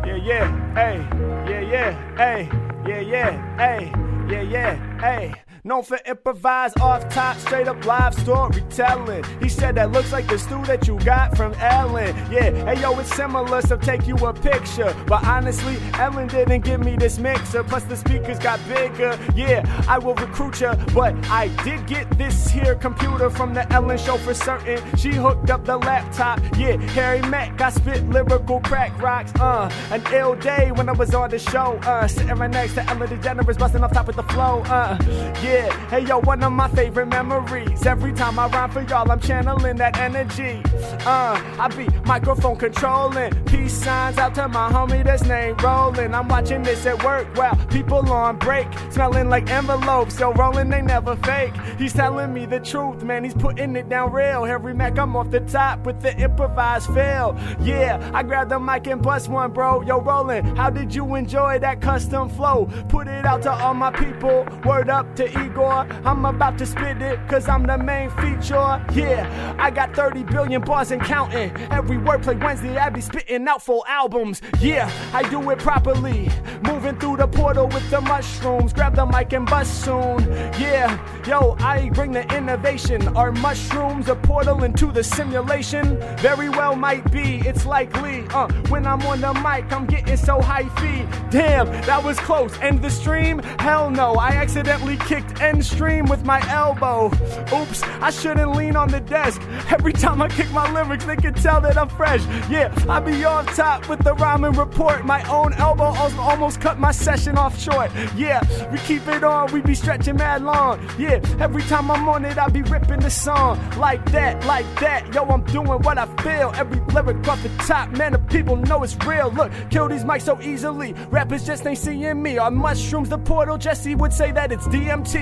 Yeah, 0.06 0.14
yeah, 0.14 0.74
hey, 0.74 1.04
yeah, 1.50 1.60
yeah, 1.60 2.16
hey, 2.16 2.48
yeah, 2.86 3.00
yeah, 3.00 3.56
hey, 3.56 3.92
yeah, 4.28 4.42
yeah, 4.42 5.00
hey. 5.00 5.41
Known 5.64 5.84
for 5.84 5.98
improvise 6.06 6.72
off 6.80 7.08
top, 7.08 7.36
straight 7.36 7.68
up 7.68 7.84
live 7.84 8.14
storytelling. 8.14 9.24
He 9.40 9.48
said 9.48 9.76
that 9.76 9.92
looks 9.92 10.12
like 10.12 10.26
the 10.26 10.38
stew 10.38 10.64
that 10.64 10.88
you 10.88 10.98
got 11.00 11.36
from 11.36 11.54
Ellen. 11.54 12.16
Yeah, 12.32 12.50
hey 12.64 12.80
yo, 12.80 12.98
it's 12.98 13.14
similar, 13.14 13.62
so 13.62 13.76
take 13.76 14.06
you 14.08 14.16
a 14.16 14.32
picture. 14.32 14.94
But 15.06 15.24
honestly, 15.24 15.76
Ellen 15.94 16.26
didn't 16.26 16.62
give 16.62 16.80
me 16.80 16.96
this 16.96 17.18
mixer. 17.18 17.62
Plus 17.62 17.84
the 17.84 17.96
speakers 17.96 18.38
got 18.40 18.58
bigger. 18.66 19.16
Yeah, 19.36 19.62
I 19.88 19.98
will 19.98 20.14
recruit 20.14 20.60
you, 20.60 20.72
but 20.92 21.14
I 21.28 21.48
did 21.62 21.86
get 21.86 22.10
this 22.18 22.50
here 22.50 22.74
computer 22.74 23.30
from 23.30 23.54
the 23.54 23.70
Ellen 23.72 23.98
show 23.98 24.16
for 24.18 24.34
certain. 24.34 24.80
She 24.96 25.10
hooked 25.10 25.50
up 25.50 25.64
the 25.64 25.76
laptop. 25.76 26.40
Yeah, 26.56 26.76
Harry 26.92 27.22
Mack 27.22 27.60
I 27.60 27.70
spit 27.70 28.08
lyrical 28.08 28.60
crack 28.60 29.00
rocks. 29.00 29.32
Uh, 29.36 29.70
an 29.92 30.02
ill 30.12 30.34
day 30.34 30.72
when 30.72 30.88
I 30.88 30.92
was 30.92 31.14
on 31.14 31.30
the 31.30 31.38
show. 31.38 31.78
Uh, 31.84 32.08
sitting 32.08 32.34
right 32.34 32.50
next 32.50 32.74
to 32.74 32.90
Ellen 32.90 33.08
DeGeneres, 33.08 33.58
busting 33.58 33.84
off 33.84 33.92
top 33.92 34.08
with 34.08 34.16
the 34.16 34.24
flow. 34.24 34.62
Uh, 34.62 34.98
yeah, 35.42 35.51
hey 35.52 36.06
yo, 36.06 36.18
one 36.20 36.42
of 36.42 36.52
my 36.52 36.68
favorite 36.68 37.06
memories. 37.06 37.84
Every 37.84 38.12
time 38.12 38.38
I 38.38 38.46
rhyme 38.48 38.70
for 38.70 38.82
y'all, 38.82 39.10
I'm 39.10 39.20
channeling 39.20 39.76
that 39.76 39.98
energy. 39.98 40.62
Uh, 41.04 41.40
I 41.58 41.68
be 41.76 41.88
microphone 42.06 42.56
controlling. 42.56 43.32
Peace 43.44 43.74
signs 43.74 44.18
out 44.18 44.34
to 44.36 44.48
my 44.48 44.70
homie 44.70 45.04
that's 45.04 45.24
name 45.24 45.56
rolling. 45.58 46.14
I'm 46.14 46.28
watching 46.28 46.62
this 46.62 46.86
at 46.86 47.02
work 47.04 47.36
while 47.36 47.56
people 47.66 47.98
on 48.10 48.38
break, 48.38 48.66
smelling 48.90 49.28
like 49.28 49.50
envelopes. 49.50 50.16
So 50.16 50.32
rolling, 50.32 50.70
they 50.70 50.82
never 50.82 51.16
fake. 51.16 51.54
He's 51.78 51.92
telling 51.92 52.32
me 52.32 52.46
the 52.46 52.60
truth, 52.60 53.02
man. 53.02 53.24
He's 53.24 53.34
putting 53.34 53.76
it 53.76 53.88
down 53.88 54.12
real. 54.12 54.44
Harry 54.44 54.74
Mack, 54.74 54.98
I'm 54.98 55.16
off 55.16 55.30
the 55.30 55.40
top 55.40 55.84
with 55.84 56.00
the 56.00 56.16
improvised 56.18 56.92
fail. 56.94 57.38
Yeah, 57.60 58.10
I 58.14 58.22
grabbed 58.22 58.50
the 58.50 58.58
mic 58.58 58.86
and 58.86 59.02
bust 59.02 59.28
one, 59.28 59.52
bro. 59.52 59.82
Yo, 59.82 60.00
rolling. 60.00 60.44
How 60.56 60.70
did 60.70 60.94
you 60.94 61.14
enjoy 61.14 61.58
that 61.58 61.80
custom 61.80 62.28
flow? 62.28 62.68
Put 62.88 63.08
it 63.08 63.26
out 63.26 63.42
to 63.42 63.52
all 63.52 63.74
my 63.74 63.90
people. 63.90 64.46
Word 64.64 64.88
up 64.88 65.14
to 65.16 65.41
Igor. 65.44 65.86
I'm 66.04 66.24
about 66.24 66.58
to 66.58 66.66
spit 66.66 67.00
it, 67.02 67.18
cause 67.28 67.48
I'm 67.48 67.64
the 67.64 67.78
main 67.78 68.10
feature. 68.10 68.84
Yeah, 68.92 69.54
I 69.58 69.70
got 69.70 69.94
30 69.94 70.24
billion 70.24 70.62
bars 70.62 70.90
and 70.90 71.02
counting. 71.02 71.50
Every 71.70 71.96
wordplay 71.96 72.42
Wednesday, 72.42 72.76
I 72.76 72.90
be 72.90 73.00
spitting 73.00 73.46
out 73.48 73.62
full 73.62 73.84
albums. 73.86 74.42
Yeah, 74.60 74.90
I 75.12 75.28
do 75.28 75.50
it 75.50 75.58
properly. 75.58 76.30
Moving 76.64 76.98
through 76.98 77.16
the 77.18 77.26
portal 77.26 77.66
with 77.68 77.88
the 77.90 78.00
mushrooms. 78.00 78.72
Grab 78.72 78.94
the 78.94 79.06
mic 79.06 79.32
and 79.32 79.46
bust 79.46 79.84
soon. 79.84 80.20
Yeah, 80.58 80.98
yo, 81.26 81.56
I 81.60 81.90
bring 81.90 82.12
the 82.12 82.24
innovation. 82.36 83.08
Are 83.16 83.32
mushrooms 83.32 84.08
a 84.08 84.14
portal 84.14 84.64
into 84.64 84.92
the 84.92 85.02
simulation? 85.02 85.98
Very 86.18 86.48
well 86.48 86.76
might 86.76 87.10
be, 87.10 87.38
it's 87.46 87.66
likely. 87.66 88.24
Uh, 88.30 88.48
when 88.68 88.86
I'm 88.86 89.02
on 89.02 89.20
the 89.20 89.34
mic, 89.34 89.72
I'm 89.72 89.86
getting 89.86 90.16
so 90.16 90.40
high 90.40 90.68
fee. 90.80 91.06
Damn, 91.30 91.66
that 91.86 92.02
was 92.02 92.18
close. 92.20 92.58
End 92.60 92.82
the 92.82 92.90
stream? 92.90 93.38
Hell 93.58 93.90
no, 93.90 94.14
I 94.14 94.30
accidentally 94.30 94.96
kicked 94.98 95.31
end 95.40 95.64
stream 95.64 96.06
with 96.06 96.24
my 96.24 96.40
elbow. 96.50 97.06
Oops, 97.52 97.82
I 97.82 98.10
shouldn't 98.10 98.56
lean 98.56 98.76
on 98.76 98.88
the 98.88 99.00
desk. 99.00 99.40
Every 99.70 99.92
time 99.92 100.20
I 100.22 100.28
kick 100.28 100.50
my 100.52 100.70
lyrics, 100.72 101.04
they 101.04 101.16
can 101.16 101.34
tell 101.34 101.60
that 101.62 101.76
I'm 101.78 101.88
fresh. 101.88 102.22
Yeah, 102.48 102.74
I 102.88 103.00
be 103.00 103.24
on 103.24 103.46
top 103.46 103.88
with 103.88 104.00
the 104.00 104.14
rhyming 104.14 104.52
report. 104.52 105.04
My 105.04 105.22
own 105.30 105.52
elbow 105.54 105.94
al- 105.94 106.20
almost 106.20 106.60
cut 106.60 106.78
my 106.78 106.92
session 106.92 107.36
off 107.38 107.58
short. 107.60 107.90
Yeah, 108.16 108.40
we 108.70 108.78
keep 108.78 109.06
it 109.08 109.24
on, 109.24 109.52
we 109.52 109.60
be 109.60 109.74
stretching 109.74 110.16
mad 110.16 110.42
long. 110.42 110.80
Yeah, 110.98 111.20
every 111.40 111.62
time 111.62 111.90
I'm 111.90 112.08
on 112.08 112.24
it, 112.24 112.38
I 112.38 112.48
be 112.48 112.62
ripping 112.62 113.00
the 113.00 113.10
song. 113.10 113.58
Like 113.78 114.04
that, 114.12 114.44
like 114.46 114.66
that. 114.80 115.12
Yo, 115.14 115.24
I'm 115.24 115.44
doing 115.44 115.66
what 115.68 115.98
I 115.98 116.06
feel. 116.22 116.52
Every 116.54 116.80
lyric 116.94 117.26
off 117.28 117.42
the 117.42 117.48
top, 117.66 117.90
man, 117.96 118.12
the 118.12 118.18
people 118.18 118.56
know 118.56 118.82
it's 118.82 118.96
real. 119.06 119.30
Look, 119.30 119.52
kill 119.70 119.88
these 119.88 120.04
mics 120.04 120.22
so 120.22 120.40
easily. 120.40 120.92
Rappers 121.10 121.44
just 121.46 121.66
ain't 121.66 121.78
seeing 121.78 122.22
me. 122.22 122.38
On 122.38 122.54
mushrooms, 122.54 123.08
the 123.08 123.18
portal, 123.18 123.58
Jesse 123.58 123.94
would 123.94 124.12
say 124.12 124.32
that 124.32 124.52
it's 124.52 124.66
DMT. 124.68 125.21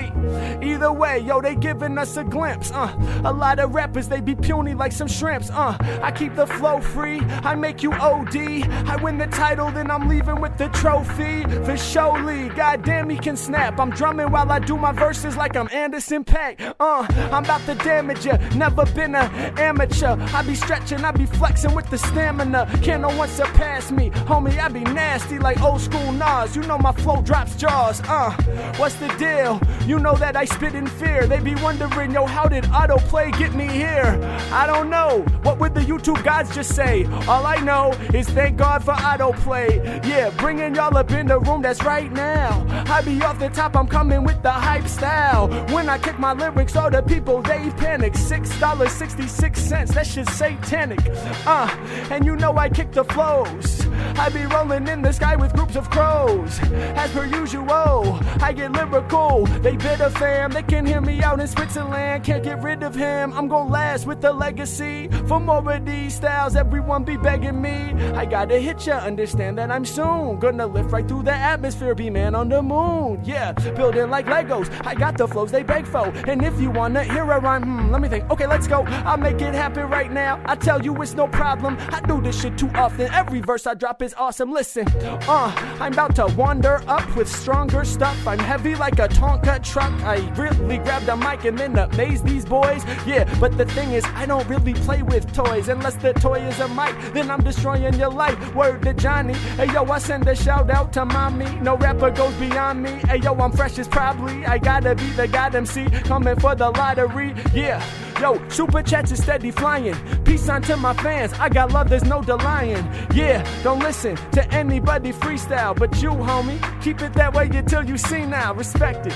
Either 0.61 0.91
way, 0.91 1.19
yo, 1.19 1.41
they 1.41 1.55
giving 1.55 1.97
us 1.97 2.17
a 2.17 2.23
glimpse. 2.23 2.71
Uh, 2.71 2.93
a 3.25 3.31
lot 3.31 3.59
of 3.59 3.73
rappers, 3.73 4.07
they 4.07 4.21
be 4.21 4.35
puny 4.35 4.73
like 4.73 4.91
some 4.91 5.07
shrimps. 5.07 5.49
Uh, 5.49 5.75
I 6.01 6.11
keep 6.11 6.35
the 6.35 6.45
flow 6.45 6.81
free. 6.81 7.19
I 7.43 7.55
make 7.55 7.83
you 7.83 7.93
OD. 7.93 8.35
I 8.35 8.97
win 9.01 9.17
the 9.17 9.27
title, 9.27 9.71
then 9.71 9.89
I'm 9.89 10.07
leaving 10.07 10.41
with 10.41 10.57
the 10.57 10.67
trophy. 10.69 11.43
For 11.65 11.77
show 11.77 12.11
surely, 12.11 12.49
goddamn, 12.49 13.09
he 13.09 13.17
can 13.17 13.37
snap. 13.37 13.79
I'm 13.79 13.91
drumming 13.91 14.31
while 14.31 14.51
I 14.51 14.59
do 14.59 14.77
my 14.77 14.91
verses 14.91 15.37
like 15.37 15.55
I'm 15.55 15.69
Anderson 15.71 16.23
.Paak. 16.23 16.75
Uh, 16.79 17.05
I'm 17.31 17.43
about 17.43 17.61
to 17.65 17.75
damage 17.75 18.25
ya. 18.25 18.37
Never 18.55 18.85
been 18.87 19.15
a 19.15 19.25
amateur. 19.57 20.17
I 20.33 20.41
be 20.43 20.55
stretching, 20.55 21.03
I 21.03 21.11
be 21.11 21.25
flexing 21.25 21.73
with 21.73 21.89
the 21.89 21.97
stamina. 21.97 22.67
Can't 22.81 23.01
no 23.01 23.15
one 23.15 23.29
surpass 23.29 23.91
me. 23.91 24.09
Homie, 24.29 24.57
I 24.59 24.67
be 24.69 24.81
nasty 24.81 25.39
like 25.39 25.61
old 25.61 25.81
school 25.81 26.11
Nas. 26.11 26.55
You 26.55 26.63
know 26.63 26.77
my 26.77 26.91
flow 26.91 27.21
drops 27.21 27.55
jaws. 27.55 28.01
Uh, 28.07 28.31
what's 28.77 28.95
the 28.95 29.07
deal? 29.17 29.59
You 29.85 29.90
know 29.99 30.15
that 30.15 30.35
I 30.35 30.45
spit 30.45 30.75
in 30.75 30.87
fear. 30.87 31.27
They 31.27 31.39
be 31.39 31.55
wondering, 31.55 32.11
yo, 32.11 32.25
how 32.25 32.47
did 32.47 32.65
autoplay 32.65 33.37
get 33.37 33.53
me 33.53 33.67
here? 33.67 34.19
I 34.51 34.67
don't 34.67 34.89
know. 34.89 35.25
What 35.43 35.59
would 35.59 35.73
the 35.73 35.81
YouTube 35.81 36.23
gods 36.23 36.53
just 36.53 36.75
say? 36.75 37.05
All 37.27 37.45
I 37.45 37.57
know 37.57 37.91
is 38.13 38.27
thank 38.29 38.57
God 38.57 38.83
for 38.83 38.93
autoplay. 38.93 40.05
Yeah, 40.05 40.29
bringing 40.37 40.75
y'all 40.75 40.95
up 40.95 41.11
in 41.11 41.27
the 41.27 41.39
room 41.39 41.61
that's 41.61 41.83
right 41.83 42.11
now. 42.11 42.65
I 42.87 43.01
be 43.01 43.21
off 43.23 43.39
the 43.39 43.49
top, 43.49 43.75
I'm 43.75 43.87
coming 43.87 44.23
with 44.23 44.41
the 44.41 44.51
hype 44.51 44.87
style. 44.87 45.47
When 45.73 45.89
I 45.89 45.97
kick 45.97 46.19
my 46.19 46.33
lyrics, 46.33 46.75
all 46.75 46.89
the 46.89 47.01
people 47.01 47.41
they 47.41 47.69
panic. 47.77 48.15
Six 48.15 48.59
dollars 48.59 48.91
sixty 48.91 49.27
six 49.27 49.59
cents, 49.59 49.93
that 49.95 50.05
shit's 50.07 50.33
satanic. 50.33 50.99
Uh, 51.45 51.67
and 52.09 52.25
you 52.25 52.35
know 52.35 52.57
I 52.57 52.69
kick 52.69 52.91
the 52.91 53.03
flows. 53.03 53.85
I 54.17 54.29
be 54.29 54.45
rolling 54.45 54.87
in 54.87 55.01
the 55.01 55.11
sky 55.11 55.35
with 55.35 55.53
groups 55.53 55.75
of 55.75 55.89
crows. 55.89 56.59
As 56.95 57.11
per 57.11 57.25
usual, 57.25 58.19
I 58.41 58.53
get 58.53 58.71
lyrical. 58.71 59.45
They 59.61 59.75
bitter 59.75 60.09
fam, 60.09 60.51
they 60.51 60.63
can 60.63 60.85
hear 60.85 61.01
me 61.01 61.21
out 61.21 61.39
in 61.39 61.47
Switzerland. 61.47 62.23
Can't 62.23 62.43
get 62.43 62.61
rid 62.61 62.83
of 62.83 62.95
him. 62.95 63.33
I'm 63.33 63.47
gonna 63.47 63.69
last 63.69 64.05
with 64.05 64.21
the 64.21 64.31
legacy. 64.31 65.07
For 65.27 65.39
more 65.39 65.73
of 65.73 65.85
these 65.85 66.15
styles, 66.15 66.55
everyone 66.55 67.03
be 67.03 67.17
begging 67.17 67.61
me. 67.61 67.93
I 68.13 68.25
gotta 68.25 68.57
hit 68.59 68.85
ya, 68.85 68.97
understand 68.97 69.57
that 69.57 69.71
I'm 69.71 69.85
soon 69.85 70.39
gonna 70.39 70.67
lift 70.67 70.91
right 70.91 71.07
through 71.07 71.23
the 71.23 71.33
atmosphere, 71.33 71.95
be 71.95 72.09
man 72.09 72.35
on 72.35 72.49
the 72.49 72.61
moon. 72.61 73.21
Yeah, 73.23 73.51
building 73.51 74.09
like 74.09 74.25
Legos. 74.25 74.69
I 74.85 74.95
got 74.95 75.17
the 75.17 75.27
flows 75.27 75.51
they 75.51 75.63
beg 75.63 75.85
for. 75.85 76.07
And 76.27 76.43
if 76.43 76.59
you 76.59 76.69
wanna 76.69 77.03
hear 77.03 77.23
a 77.23 77.39
rhyme, 77.39 77.63
hmm, 77.63 77.91
let 77.91 78.01
me 78.01 78.09
think. 78.09 78.29
Okay, 78.29 78.47
let's 78.47 78.67
go. 78.67 78.83
I'll 79.05 79.17
make 79.17 79.41
it 79.41 79.53
happen 79.53 79.89
right 79.89 80.11
now. 80.11 80.41
I 80.45 80.55
tell 80.55 80.81
you 80.81 80.99
it's 81.01 81.13
no 81.13 81.27
problem. 81.27 81.77
I 81.89 82.01
do 82.01 82.21
this 82.21 82.39
shit 82.41 82.57
too 82.57 82.69
often. 82.75 83.11
Every 83.11 83.41
verse 83.41 83.65
I 83.67 83.73
drop 83.73 84.00
is 84.01 84.13
awesome. 84.15 84.51
Listen, 84.51 84.87
uh, 85.27 85.53
I'm 85.79 85.93
about 85.93 86.15
to 86.15 86.27
wander 86.37 86.83
up 86.87 87.15
with 87.15 87.29
stronger 87.29 87.85
stuff. 87.85 88.27
I'm 88.27 88.39
heavy 88.39 88.75
like 88.75 88.99
a 88.99 89.07
Tonka 89.07 89.63
truck. 89.63 89.91
I 90.03 90.17
really 90.35 90.77
grab 90.79 91.03
the 91.03 91.15
mic 91.15 91.45
and 91.45 91.57
then 91.57 91.77
amaze 91.77 92.21
these 92.23 92.45
boys. 92.45 92.83
Yeah, 93.05 93.23
but 93.39 93.57
the 93.57 93.65
thing 93.65 93.91
is, 93.91 94.03
I 94.15 94.25
don't 94.25 94.47
really 94.47 94.73
play 94.73 95.03
with 95.03 95.31
toys. 95.33 95.67
Unless 95.67 95.95
the 95.95 96.13
toy 96.13 96.39
is 96.39 96.59
a 96.59 96.67
mic, 96.69 96.95
then 97.13 97.29
I'm 97.29 97.43
destroying 97.43 97.93
your 97.93 98.09
life. 98.09 98.55
Word 98.55 98.81
to 98.83 98.93
Johnny. 98.93 99.33
Hey 99.33 99.71
yo, 99.71 99.83
I 99.85 99.99
send 99.99 100.27
a 100.27 100.35
shout 100.35 100.69
out 100.71 100.93
to 100.93 101.05
mommy. 101.05 101.49
No 101.59 101.77
rapper 101.77 102.09
goes 102.11 102.33
beyond 102.35 102.81
me. 102.83 102.91
Hey 103.07 103.17
yo, 103.17 103.35
I'm 103.35 103.51
fresh 103.51 103.77
as 103.77 103.87
probably. 103.87 104.45
I 104.45 104.57
gotta 104.57 104.95
be 104.95 105.09
the 105.11 105.27
god 105.27 105.55
MC 105.55 105.85
coming 106.05 106.39
for 106.39 106.55
the 106.55 106.71
lottery. 106.71 107.35
Yeah. 107.53 107.83
Yo, 108.19 108.39
super 108.49 108.83
chats 108.83 109.11
is 109.11 109.23
steady 109.23 109.49
flying. 109.49 109.95
Peace 110.23 110.47
on 110.47 110.61
to 110.61 110.77
my 110.77 110.93
fans. 110.93 111.33
I 111.39 111.49
got 111.49 111.71
love, 111.71 111.89
there's 111.89 112.03
no 112.03 112.21
denying. 112.21 112.85
Yeah, 113.15 113.41
don't 113.63 113.79
listen 113.79 113.90
to 113.91 114.47
anybody 114.51 115.11
freestyle, 115.11 115.75
but 115.77 116.01
you, 116.01 116.11
homie, 116.11 116.59
keep 116.81 117.01
it 117.01 117.13
that 117.13 117.33
way 117.33 117.49
until 117.49 117.83
you 117.83 117.97
see 117.97 118.25
now. 118.25 118.53
Respect 118.53 119.05
it. 119.07 119.15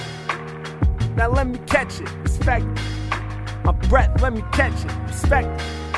Now 1.15 1.29
let 1.29 1.47
me 1.47 1.59
catch 1.65 2.01
it. 2.01 2.09
Respect 2.23 2.65
it. 2.65 3.63
My 3.63 3.71
breath, 3.71 4.21
let 4.21 4.33
me 4.33 4.43
catch 4.51 4.83
it. 4.83 4.91
Respect 5.07 5.61
it. 5.61 5.94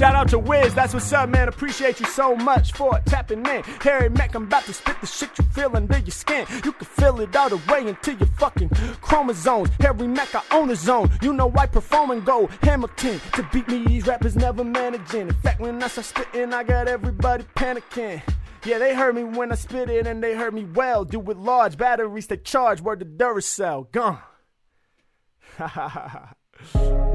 Shout 0.00 0.14
out 0.14 0.28
to 0.30 0.38
Wiz, 0.38 0.74
that's 0.74 0.94
what's 0.94 1.12
up, 1.12 1.28
man. 1.28 1.46
Appreciate 1.46 2.00
you 2.00 2.06
so 2.06 2.34
much 2.34 2.72
for 2.72 2.98
tapping 3.04 3.44
in. 3.44 3.62
Harry 3.82 4.08
Mack, 4.08 4.34
I'm 4.34 4.44
about 4.44 4.64
to 4.64 4.72
spit 4.72 4.98
the 4.98 5.06
shit 5.06 5.28
you 5.36 5.44
feel 5.52 5.76
under 5.76 5.98
your 5.98 6.10
skin. 6.10 6.46
You 6.64 6.72
can 6.72 6.86
feel 6.86 7.20
it 7.20 7.36
all 7.36 7.50
the 7.50 7.60
way 7.70 7.86
into 7.86 8.14
your 8.14 8.28
fucking 8.38 8.70
chromosomes. 9.02 9.68
Harry 9.78 10.08
Mack, 10.08 10.34
I 10.34 10.40
own 10.52 10.68
the 10.68 10.74
zone. 10.74 11.10
You 11.20 11.34
know 11.34 11.52
I 11.54 11.66
perform 11.66 12.12
and 12.12 12.24
go 12.24 12.46
Hamilton. 12.62 13.20
To 13.34 13.46
beat 13.52 13.68
me, 13.68 13.84
these 13.84 14.06
rappers 14.06 14.36
never 14.36 14.64
managing. 14.64 15.28
In 15.28 15.34
fact, 15.34 15.60
when 15.60 15.82
I 15.82 15.88
start 15.88 16.06
spitting, 16.06 16.54
I 16.54 16.62
got 16.62 16.88
everybody 16.88 17.44
panicking. 17.54 18.22
Yeah, 18.64 18.78
they 18.78 18.94
heard 18.94 19.14
me 19.14 19.24
when 19.24 19.52
I 19.52 19.56
spit 19.56 19.90
it, 19.90 20.06
and 20.06 20.24
they 20.24 20.34
heard 20.34 20.54
me 20.54 20.64
well. 20.64 21.04
Do 21.04 21.18
with 21.18 21.36
large 21.36 21.76
batteries 21.76 22.26
they 22.26 22.38
charge. 22.38 22.80
Word 22.80 23.00
to 23.00 23.04
Duracell. 23.04 23.92
Gone. 23.92 24.18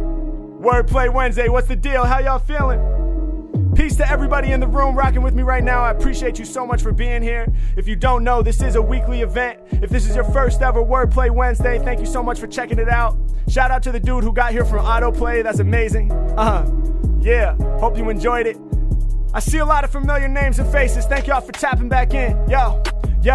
Wordplay 0.60 1.14
Wednesday, 1.14 1.50
what's 1.50 1.68
the 1.68 1.76
deal? 1.76 2.06
How 2.06 2.20
y'all 2.20 2.40
feeling? 2.40 3.74
Peace 3.76 3.98
to 3.98 4.10
everybody 4.10 4.52
in 4.52 4.62
the 4.62 4.68
room 4.68 4.96
rocking 4.96 5.22
with 5.22 5.34
me 5.34 5.44
right 5.44 5.64
now. 5.64 5.84
I 5.84 5.92
appreciate 5.92 6.40
you 6.40 6.46
so 6.46 6.66
much 6.66 6.82
for 6.82 6.94
being 6.94 7.22
here. 7.22 7.46
If 7.76 7.90
you 7.90 7.96
don't 7.98 8.24
know, 8.24 8.42
this 8.42 8.62
is 8.62 8.76
a 8.76 8.82
weekly 8.82 9.22
event. 9.22 9.60
If 9.72 9.90
this 9.90 10.10
is 10.10 10.16
your 10.16 10.24
first 10.24 10.62
ever 10.62 10.82
Wordplay 10.82 11.30
Wednesday, 11.30 11.78
thank 11.80 12.00
you 12.00 12.06
so 12.06 12.24
much 12.24 12.40
for 12.40 12.48
checking 12.48 12.80
it 12.80 12.88
out. 12.88 13.18
Shout 13.50 13.72
out 13.72 13.84
to 13.84 13.92
the 13.92 14.00
dude 14.00 14.24
who 14.24 14.32
got 14.32 14.54
here 14.54 14.64
from 14.64 14.86
Autoplay. 14.86 15.44
That's 15.44 15.60
amazing. 15.60 16.12
Uh 16.38 16.64
huh. 16.64 16.72
Yeah, 17.20 17.56
hope 17.80 17.98
you 17.98 18.10
enjoyed 18.10 18.48
it. 18.48 18.58
I 19.36 19.40
see 19.40 19.58
a 19.58 19.66
lot 19.66 19.84
of 19.84 19.92
familiar 19.92 20.30
names 20.30 20.60
and 20.60 20.72
faces. 20.72 21.06
Thank 21.06 21.28
y'all 21.28 21.42
for 21.42 21.52
tapping 21.52 21.90
back 21.90 22.14
in. 22.14 22.38
Yo, 22.48 22.82
Yo, 23.26 23.34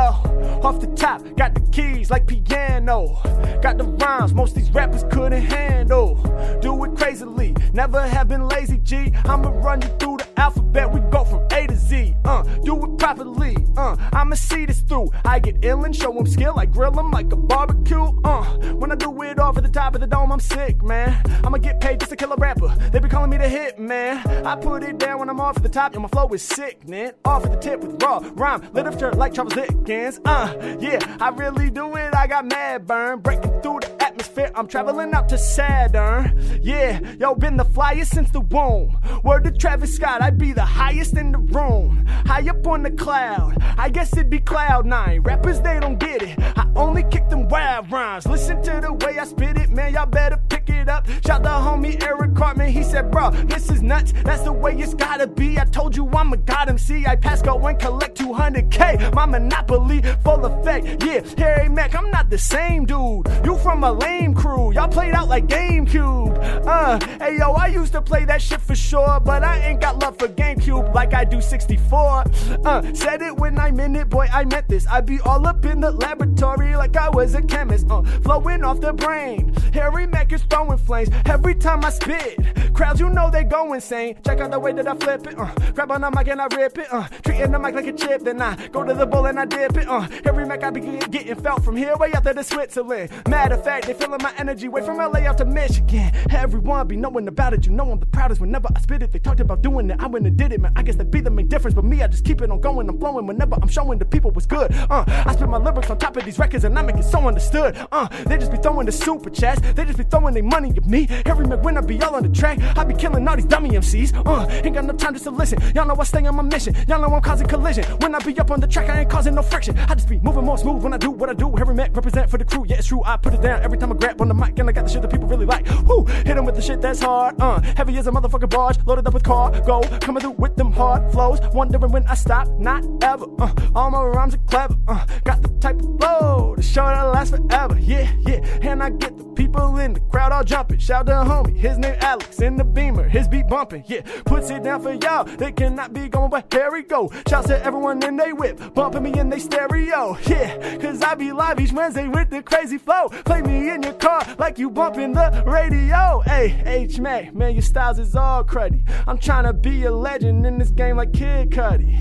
off 0.62 0.80
the 0.80 0.86
top, 0.94 1.20
got 1.36 1.52
the 1.52 1.60
keys 1.72 2.12
like 2.12 2.24
piano. 2.24 3.20
Got 3.60 3.76
the 3.76 3.82
rhymes 3.84 4.32
most 4.32 4.54
these 4.54 4.70
rappers 4.70 5.04
couldn't 5.10 5.42
handle. 5.42 6.14
Do 6.62 6.84
it 6.84 6.96
crazily, 6.96 7.56
never 7.72 8.00
have 8.06 8.28
been 8.28 8.48
lazy, 8.48 8.78
G. 8.78 9.12
I'ma 9.24 9.50
run 9.50 9.82
you 9.82 9.88
through 9.98 10.18
the 10.18 10.28
alphabet, 10.40 10.92
we 10.92 11.00
go 11.10 11.24
from 11.24 11.40
A 11.50 11.66
to 11.66 11.76
Uh, 11.90 12.42
do 12.62 12.84
it 12.84 12.98
properly, 12.98 13.56
uh, 13.76 13.96
I'ma 14.12 14.36
see 14.36 14.64
this 14.64 14.80
through. 14.82 15.10
I 15.24 15.40
get 15.40 15.56
ill 15.62 15.84
and 15.84 15.94
show 15.94 16.12
them 16.12 16.24
skill, 16.24 16.56
I 16.56 16.66
grill 16.66 16.92
them 16.92 17.10
like 17.10 17.32
a 17.32 17.36
barbecue. 17.36 18.04
Uh, 18.22 18.44
when 18.74 18.92
I 18.92 18.94
do 18.94 19.22
it 19.22 19.40
off 19.40 19.56
at 19.56 19.64
the 19.64 19.68
top 19.68 19.96
of 19.96 20.00
the 20.00 20.06
dome, 20.06 20.30
I'm 20.30 20.38
sick, 20.38 20.84
man. 20.84 21.20
I'ma 21.44 21.58
get 21.58 21.80
paid 21.80 21.98
just 21.98 22.10
to 22.10 22.16
kill 22.16 22.32
a 22.32 22.36
rapper. 22.36 22.68
They 22.92 23.00
be 23.00 23.08
calling 23.08 23.30
me 23.30 23.38
the 23.38 23.48
hit 23.48 23.80
man. 23.80 24.24
I 24.46 24.54
put 24.54 24.84
it 24.84 24.98
down 24.98 25.18
when 25.18 25.28
I'm 25.28 25.40
off 25.40 25.56
at 25.56 25.64
the 25.64 25.68
top, 25.68 25.94
and 25.94 26.02
my 26.02 26.08
flow 26.08 26.28
is 26.28 26.42
sick, 26.42 26.88
man. 26.88 27.12
Off 27.24 27.44
at 27.44 27.50
the 27.50 27.58
tip 27.58 27.80
with 27.80 28.00
raw 28.00 28.20
rhyme, 28.34 28.72
literature 28.72 29.12
like 29.12 29.34
Charles 29.34 29.54
Dickens. 29.54 30.20
Uh, 30.24 30.76
yeah, 30.78 31.00
I 31.20 31.30
really 31.30 31.70
do 31.70 31.96
it. 31.96 32.14
I 32.14 32.28
got 32.28 32.46
mad 32.46 32.86
burn, 32.86 33.18
breaking 33.18 33.60
through 33.62 33.80
the 33.80 33.96
atmosphere. 34.00 34.52
I'm 34.54 34.68
traveling 34.68 35.12
out 35.12 35.28
to 35.30 35.38
Saturn. 35.38 36.60
Yeah, 36.62 37.00
yo, 37.18 37.34
been 37.34 37.56
the 37.56 37.64
flyest 37.64 38.14
since 38.14 38.30
the 38.30 38.40
womb. 38.40 38.96
Word 39.24 39.42
to 39.44 39.50
Travis 39.50 39.96
Scott, 39.96 40.22
I'd 40.22 40.38
be 40.38 40.52
the 40.52 40.64
highest 40.64 41.16
in 41.16 41.32
the 41.32 41.38
room. 41.38 41.79
High 42.26 42.48
up 42.48 42.66
on 42.66 42.82
the 42.82 42.90
cloud, 42.90 43.56
I 43.78 43.88
guess 43.88 44.12
it'd 44.12 44.30
be 44.30 44.38
cloud 44.38 44.86
nine. 44.86 45.20
Rappers, 45.20 45.60
they 45.60 45.80
don't 45.80 45.98
get 45.98 46.22
it. 46.22 46.38
I 46.56 46.66
only 46.76 47.02
kick 47.04 47.28
them 47.28 47.48
wild 47.48 47.90
rhymes. 47.90 48.26
Listen 48.26 48.62
to 48.62 48.80
the 48.80 48.92
way 48.92 49.18
I 49.18 49.24
spit 49.24 49.56
it, 49.56 49.70
man. 49.70 49.94
Y'all 49.94 50.06
better 50.06 50.38
pick 50.48 50.68
it 50.70 50.88
up. 50.88 51.06
Shout 51.26 51.42
the 51.42 51.48
homie 51.48 52.02
Eric 52.02 52.34
Cartman. 52.34 52.70
He 52.70 52.82
said, 52.82 53.10
bro, 53.10 53.30
this 53.30 53.70
is 53.70 53.82
nuts. 53.82 54.12
That's 54.24 54.42
the 54.42 54.52
way 54.52 54.76
it's 54.78 54.94
gotta 54.94 55.26
be. 55.26 55.58
I 55.58 55.64
told 55.64 55.96
you 55.96 56.08
I'm 56.10 56.32
a 56.32 56.36
god 56.36 56.68
MC. 56.68 57.06
I 57.06 57.16
pass 57.16 57.42
go 57.42 57.66
and 57.66 57.78
collect 57.78 58.18
200k. 58.18 59.14
My 59.14 59.26
monopoly 59.26 60.02
full 60.22 60.44
effect. 60.44 61.02
Yeah, 61.04 61.20
Harry 61.38 61.68
Mack, 61.68 61.94
I'm 61.94 62.10
not 62.10 62.30
the 62.30 62.38
same 62.38 62.84
dude. 62.84 63.26
You 63.44 63.56
from 63.58 63.84
a 63.84 63.92
lame 63.92 64.34
crew. 64.34 64.72
Y'all 64.72 64.88
played 64.88 65.14
out 65.14 65.28
like 65.28 65.46
GameCube. 65.46 66.66
Uh, 66.66 66.98
hey 67.18 67.38
yo, 67.38 67.52
I 67.52 67.66
used 67.68 67.92
to 67.92 68.02
play 68.02 68.24
that 68.24 68.42
shit 68.42 68.60
for 68.60 68.74
sure, 68.74 69.20
but 69.20 69.42
I 69.42 69.58
ain't 69.68 69.80
got 69.80 69.98
love 69.98 70.18
for 70.18 70.28
GameCube 70.28 70.94
like 70.94 71.14
I 71.14 71.24
do 71.24 71.40
64. 71.70 72.24
Uh, 72.64 72.94
said 72.94 73.22
it 73.22 73.36
when 73.36 73.56
I'm 73.58 73.78
in 73.78 73.94
it, 73.94 74.08
boy, 74.08 74.26
I 74.32 74.44
meant 74.44 74.68
this. 74.68 74.86
I 74.88 75.00
be 75.00 75.20
all 75.20 75.46
up 75.46 75.64
in 75.64 75.80
the 75.80 75.92
laboratory 75.92 76.74
like 76.74 76.96
I 76.96 77.08
was 77.10 77.34
a 77.34 77.42
chemist. 77.42 77.86
Uh, 77.88 78.02
flowing 78.22 78.64
off 78.64 78.80
the 78.80 78.92
brain. 78.92 79.54
Harry 79.72 80.06
Mack 80.08 80.32
is 80.32 80.42
throwing 80.42 80.78
flames 80.78 81.10
every 81.26 81.54
time 81.54 81.84
I 81.84 81.90
spit. 81.90 82.74
Crowds, 82.74 82.98
you 82.98 83.08
know 83.10 83.30
they 83.30 83.44
go 83.44 83.72
insane. 83.72 84.16
Check 84.24 84.40
out 84.40 84.50
the 84.50 84.58
way 84.58 84.72
that 84.72 84.88
I 84.88 84.96
flip 84.96 85.26
it. 85.26 85.38
Uh, 85.38 85.52
grab 85.72 85.92
on 85.92 86.00
the 86.00 86.10
mic 86.10 86.26
and 86.28 86.40
I 86.40 86.46
rip 86.56 86.76
it. 86.78 86.92
Uh, 86.92 87.06
treating 87.22 87.52
the 87.52 87.58
mic 87.58 87.74
like 87.74 87.86
a 87.86 87.92
chip, 87.92 88.22
then 88.22 88.40
I 88.42 88.68
go 88.68 88.82
to 88.82 88.94
the 88.94 89.06
bowl 89.06 89.26
and 89.26 89.38
I 89.38 89.44
dip 89.44 89.76
it. 89.76 89.88
Uh, 89.88 90.08
every 90.24 90.46
Mac 90.46 90.64
I 90.64 90.70
be 90.70 90.80
getting 90.80 91.36
felt 91.36 91.64
from 91.64 91.76
here 91.76 91.96
way 91.96 92.12
out 92.14 92.24
there 92.24 92.34
to 92.34 92.42
Switzerland. 92.42 93.10
Matter 93.28 93.54
of 93.54 93.64
fact, 93.64 93.86
they 93.86 93.94
feeling 93.94 94.20
my 94.22 94.32
energy 94.38 94.68
way 94.68 94.82
from 94.82 94.96
LA 94.96 95.20
out 95.20 95.38
to 95.38 95.44
Michigan. 95.44 96.10
Everyone 96.30 96.88
be 96.88 96.96
knowing 96.96 97.28
about 97.28 97.54
it. 97.54 97.66
You 97.66 97.72
know 97.72 97.92
I'm 97.92 98.00
the 98.00 98.06
proudest 98.06 98.40
whenever 98.40 98.68
I 98.74 98.80
spit 98.80 99.02
it. 99.02 99.12
They 99.12 99.18
talked 99.18 99.40
about 99.40 99.62
doing 99.62 99.90
it. 99.90 100.00
I 100.00 100.06
went 100.06 100.26
and 100.26 100.36
did 100.36 100.52
it, 100.52 100.60
man. 100.60 100.72
I 100.74 100.82
guess 100.82 100.96
that 100.96 101.10
be 101.10 101.20
the 101.20 101.30
main 101.30 101.46
difference. 101.46 101.59
But 101.60 101.84
me, 101.84 102.02
I 102.02 102.06
just 102.06 102.24
keep 102.24 102.40
it 102.40 102.50
on 102.50 102.60
going. 102.60 102.88
I'm 102.88 102.98
flowing 102.98 103.26
whenever 103.26 103.56
I'm 103.60 103.68
showing 103.68 103.98
the 103.98 104.04
people 104.04 104.30
what's 104.30 104.46
good. 104.46 104.72
Uh, 104.90 105.04
I 105.06 105.34
spit 105.34 105.48
my 105.48 105.58
lyrics 105.58 105.90
on 105.90 105.98
top 105.98 106.16
of 106.16 106.24
these 106.24 106.38
records 106.38 106.64
and 106.64 106.78
I 106.78 106.82
make 106.82 106.96
it 106.96 107.04
so 107.04 107.26
understood. 107.26 107.76
Uh, 107.92 108.08
they 108.26 108.38
just 108.38 108.50
be 108.50 108.58
throwing 108.58 108.86
the 108.86 108.92
super 108.92 109.30
chats. 109.30 109.60
They 109.60 109.84
just 109.84 109.98
be 109.98 110.04
throwing 110.04 110.34
their 110.34 110.42
money 110.42 110.70
at 110.70 110.86
me. 110.86 111.06
Every 111.26 111.46
Mac 111.46 111.62
when 111.62 111.76
I 111.76 111.82
be 111.82 112.02
all 112.02 112.14
on 112.14 112.22
the 112.22 112.28
track, 112.28 112.58
I 112.76 112.84
be 112.84 112.94
killing 112.94 113.26
all 113.28 113.36
these 113.36 113.44
dummy 113.44 113.70
MCs. 113.70 114.26
Uh, 114.26 114.48
ain't 114.64 114.74
got 114.74 114.84
no 114.84 114.94
time 114.94 115.12
just 115.12 115.24
to 115.24 115.30
listen. 115.30 115.58
Y'all 115.74 115.86
know 115.86 115.96
I 115.98 116.04
stay 116.04 116.24
on 116.26 116.34
my 116.34 116.42
mission. 116.42 116.74
Y'all 116.88 117.00
know 117.00 117.14
I'm 117.14 117.22
causing 117.22 117.46
collision. 117.46 117.84
When 118.00 118.14
I 118.14 118.18
be 118.20 118.38
up 118.38 118.50
on 118.50 118.60
the 118.60 118.66
track, 118.66 118.88
I 118.88 119.00
ain't 119.00 119.10
causing 119.10 119.34
no 119.34 119.42
friction. 119.42 119.78
I 119.78 119.94
just 119.94 120.08
be 120.08 120.18
moving 120.20 120.44
more 120.44 120.58
smooth 120.58 120.82
when 120.82 120.94
I 120.94 120.96
do 120.96 121.10
what 121.10 121.28
I 121.28 121.34
do. 121.34 121.54
Harry 121.56 121.74
Mack 121.74 121.94
represent 121.94 122.30
for 122.30 122.38
the 122.38 122.44
crew. 122.44 122.64
Yeah, 122.66 122.76
it's 122.76 122.86
true. 122.86 123.02
I 123.04 123.16
put 123.16 123.34
it 123.34 123.42
down 123.42 123.62
every 123.62 123.78
time 123.78 123.92
I 123.92 123.96
grab 123.96 124.20
on 124.20 124.28
the 124.28 124.34
mic 124.34 124.58
and 124.58 124.68
I 124.68 124.72
got 124.72 124.86
the 124.86 124.90
shit 124.90 125.02
that 125.02 125.10
people 125.10 125.28
really 125.28 125.46
like. 125.46 125.66
Woo, 125.86 126.04
hit 126.04 126.36
them 126.36 126.44
with 126.44 126.56
the 126.56 126.62
shit 126.62 126.80
that's 126.80 127.00
hard. 127.00 127.40
Uh, 127.40 127.60
heavy 127.76 127.96
as 127.98 128.06
a 128.06 128.10
motherfucking 128.10 128.50
barge, 128.50 128.78
loaded 128.86 129.06
up 129.06 129.14
with 129.14 129.22
cargo. 129.22 129.80
Coming 129.98 130.20
through 130.20 130.32
with 130.32 130.56
them 130.56 130.72
hard 130.72 131.10
flows. 131.12 131.40
Wondering 131.52 131.90
when 131.90 132.04
I 132.06 132.14
stop, 132.14 132.48
not 132.58 132.84
ever. 133.02 133.26
Uh, 133.38 133.52
all 133.74 133.90
my 133.90 134.02
rhymes 134.02 134.34
are 134.34 134.38
clever. 134.48 134.76
Uh, 134.86 135.04
got 135.24 135.42
the 135.42 135.48
type 135.60 135.80
of 135.80 135.98
flow 135.98 136.54
to 136.56 136.62
show 136.62 136.86
that 136.86 137.02
lasts 137.02 137.36
forever. 137.36 137.78
Yeah, 137.78 138.10
yeah. 138.20 138.40
And 138.62 138.82
I 138.82 138.90
get 138.90 139.18
the 139.18 139.24
people 139.24 139.78
in 139.78 139.94
the 139.94 140.00
crowd 140.00 140.32
all 140.32 140.44
jumping. 140.44 140.78
Shout 140.78 141.06
to 141.06 141.12
homie, 141.12 141.56
his 141.56 141.78
name 141.78 141.96
Alex 142.00 142.40
in 142.40 142.56
the 142.56 142.64
beamer, 142.64 143.08
his 143.08 143.26
beat 143.26 143.48
bumping. 143.48 143.84
Yeah, 143.86 144.02
puts 144.24 144.50
it 144.50 144.62
down 144.62 144.82
for 144.82 144.92
y'all. 144.92 145.24
They 145.24 145.50
cannot 145.52 145.92
be 145.92 146.08
going, 146.08 146.30
but 146.30 146.52
here 146.52 146.70
we 146.70 146.82
go. 146.82 147.10
Shouts 147.28 147.48
to 147.48 147.64
everyone 147.64 148.02
in 148.04 148.16
they 148.16 148.32
whip, 148.32 148.74
bumping 148.74 149.02
me 149.02 149.18
in 149.18 149.28
they 149.28 149.38
stereo. 149.38 150.16
Yeah, 150.26 150.76
cause 150.76 151.02
I 151.02 151.14
be 151.14 151.32
live 151.32 151.58
each 151.58 151.72
Wednesday 151.72 152.06
with 152.06 152.30
the 152.30 152.42
crazy 152.42 152.78
flow. 152.78 153.08
Play 153.24 153.42
me 153.42 153.70
in 153.70 153.82
your 153.82 153.94
car 153.94 154.24
like 154.38 154.58
you 154.58 154.70
bumping 154.70 155.12
the 155.12 155.42
radio. 155.46 156.20
Hey, 156.20 156.62
H 156.64 157.00
May, 157.00 157.30
man, 157.32 157.54
your 157.54 157.62
styles 157.62 157.98
is 157.98 158.14
all 158.14 158.44
cruddy. 158.44 158.82
I'm 159.08 159.18
trying 159.18 159.44
to 159.44 159.52
be 159.52 159.84
a 159.84 159.90
legend 159.90 160.46
in 160.46 160.58
this 160.58 160.70
game 160.70 160.96
like 160.96 161.12
Kid 161.12 161.29
Cudi. 161.46 161.98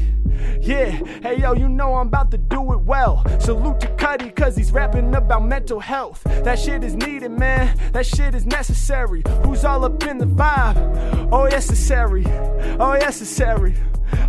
Yeah, 0.62 0.92
hey 1.22 1.40
yo, 1.40 1.54
you 1.54 1.68
know 1.68 1.96
I'm 1.96 2.08
about 2.08 2.32
to 2.32 2.38
do 2.38 2.74
it 2.74 2.82
well. 2.82 3.24
Salute 3.40 3.80
to 3.82 3.88
Cudi, 3.88 4.34
cause 4.36 4.56
he's 4.56 4.72
rapping 4.72 5.14
about 5.16 5.46
mental 5.46 5.80
health. 5.80 6.24
That 6.24 6.60
shit 6.60 6.84
is 6.84 6.96
needed, 6.96 7.32
man. 7.32 7.78
That 7.94 8.06
shit 8.06 8.36
is 8.36 8.46
necessary. 8.46 9.24
Who's 9.44 9.66
all 9.66 9.84
up 9.86 10.04
in 10.04 10.18
the 10.18 10.26
vibe? 10.26 11.30
Oh, 11.32 11.46
necessary. 11.48 12.26
Oh, 12.80 12.94
necessary. 12.94 13.76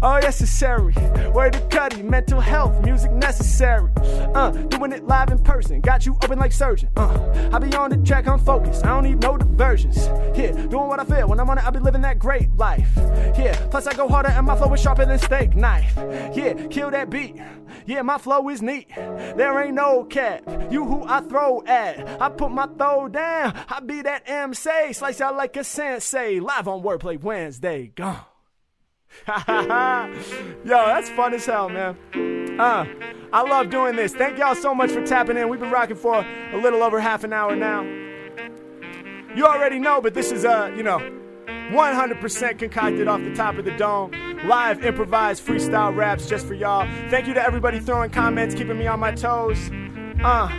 Oh, 0.03 0.19
necessary. 0.19 0.95
Word 1.33 1.53
to 1.55 1.61
Cudi, 1.69 2.03
mental 2.03 2.41
health, 2.41 2.85
music 2.85 3.13
necessary. 3.13 3.91
Uh, 4.35 4.51
doing 4.51 4.93
it 4.93 5.07
live 5.07 5.31
in 5.31 5.39
person, 5.39 5.81
got 5.81 6.07
you 6.07 6.15
open 6.23 6.39
like 6.39 6.53
surgeon. 6.53 6.91
Uh, 6.97 7.51
I 7.53 7.59
be 7.59 7.75
on 7.75 7.91
the 7.91 7.97
track, 7.99 8.27
I'm 8.27 8.39
focused. 8.39 8.85
I 8.85 8.89
don't 8.89 9.05
need 9.05 9.21
no 9.21 9.37
diversions. 9.37 9.97
Yeah, 10.37 10.53
doing 10.53 10.89
what 10.89 11.01
I 11.01 11.05
feel. 11.05 11.29
When 11.29 11.41
I'm 11.41 11.49
on 11.51 11.59
it, 11.59 11.65
I 11.65 11.71
be 11.71 11.79
living 11.79 12.03
that 12.03 12.19
great 12.19 12.55
life. 12.57 12.91
Yeah, 13.39 13.55
plus 13.71 13.87
I 13.87 13.95
go 13.95 14.09
harder 14.09 14.31
and 14.31 14.47
my 14.47 14.57
flow 14.57 14.73
is 14.75 14.83
sharper 14.91 15.07
than 15.07 15.19
steak 15.19 15.55
knife. 15.55 15.93
Yeah, 16.35 16.55
kill 16.69 16.91
that 16.91 17.11
beat. 17.11 17.37
Yeah, 17.87 18.03
my 18.03 18.19
flow 18.19 18.49
is 18.49 18.61
neat. 18.61 18.89
There 18.97 19.63
ain't 19.63 19.75
no 19.75 20.05
cap. 20.05 20.43
You 20.71 20.85
who 20.85 21.05
I 21.07 21.21
throw 21.21 21.63
at. 21.65 22.21
I 22.21 22.29
put 22.29 22.51
my 22.51 22.67
throw 22.79 23.09
down. 23.09 23.57
I 23.69 23.81
be 23.81 24.03
that 24.03 24.25
MC. 24.27 24.93
Slice 24.93 25.21
out 25.21 25.37
like 25.37 25.57
a 25.57 25.65
sensei. 25.65 26.41
Live 26.41 26.67
on 26.67 26.83
Wordplay 26.83 27.21
Wednesday. 27.23 27.93
Gone. 27.95 28.17
Yo, 29.29 30.13
that's 30.65 31.11
fun 31.11 31.35
as 31.35 31.47
hell, 31.47 31.69
man. 31.69 31.97
Uh, 32.59 32.85
I 33.33 33.43
love 33.43 33.71
doing 33.71 33.95
this. 33.97 34.13
Thank 34.13 34.39
y'all 34.39 34.55
so 34.55 34.75
much 34.75 34.91
for 34.91 35.05
tapping 35.07 35.37
in. 35.37 35.49
We've 35.49 35.61
been 35.61 35.71
rocking 35.71 35.97
for 35.97 36.25
a 36.53 36.57
little 36.57 36.83
over 36.83 36.99
half 37.01 37.23
an 37.23 37.33
hour 37.33 37.55
now. 37.55 37.83
You 39.37 39.47
already 39.47 39.79
know, 39.79 40.01
but 40.01 40.15
this 40.15 40.33
is, 40.33 40.45
uh, 40.45 40.73
you 40.77 40.83
know, 40.83 40.99
100% 41.71 42.59
concocted 42.59 43.07
off 43.09 43.21
the 43.21 43.35
top 43.35 43.57
of 43.57 43.65
the 43.65 43.71
dome. 43.77 44.11
Live 44.45 44.85
improvised 44.85 45.47
freestyle 45.47 45.95
raps 45.95 46.29
just 46.29 46.47
for 46.47 46.55
y'all. 46.55 46.87
Thank 47.11 47.27
you 47.27 47.35
to 47.35 47.43
everybody 47.43 47.79
throwing 47.79 48.11
comments, 48.11 48.55
keeping 48.55 48.79
me 48.79 48.87
on 48.87 48.99
my 48.99 49.13
toes. 49.13 49.71
Uh, 50.23 50.51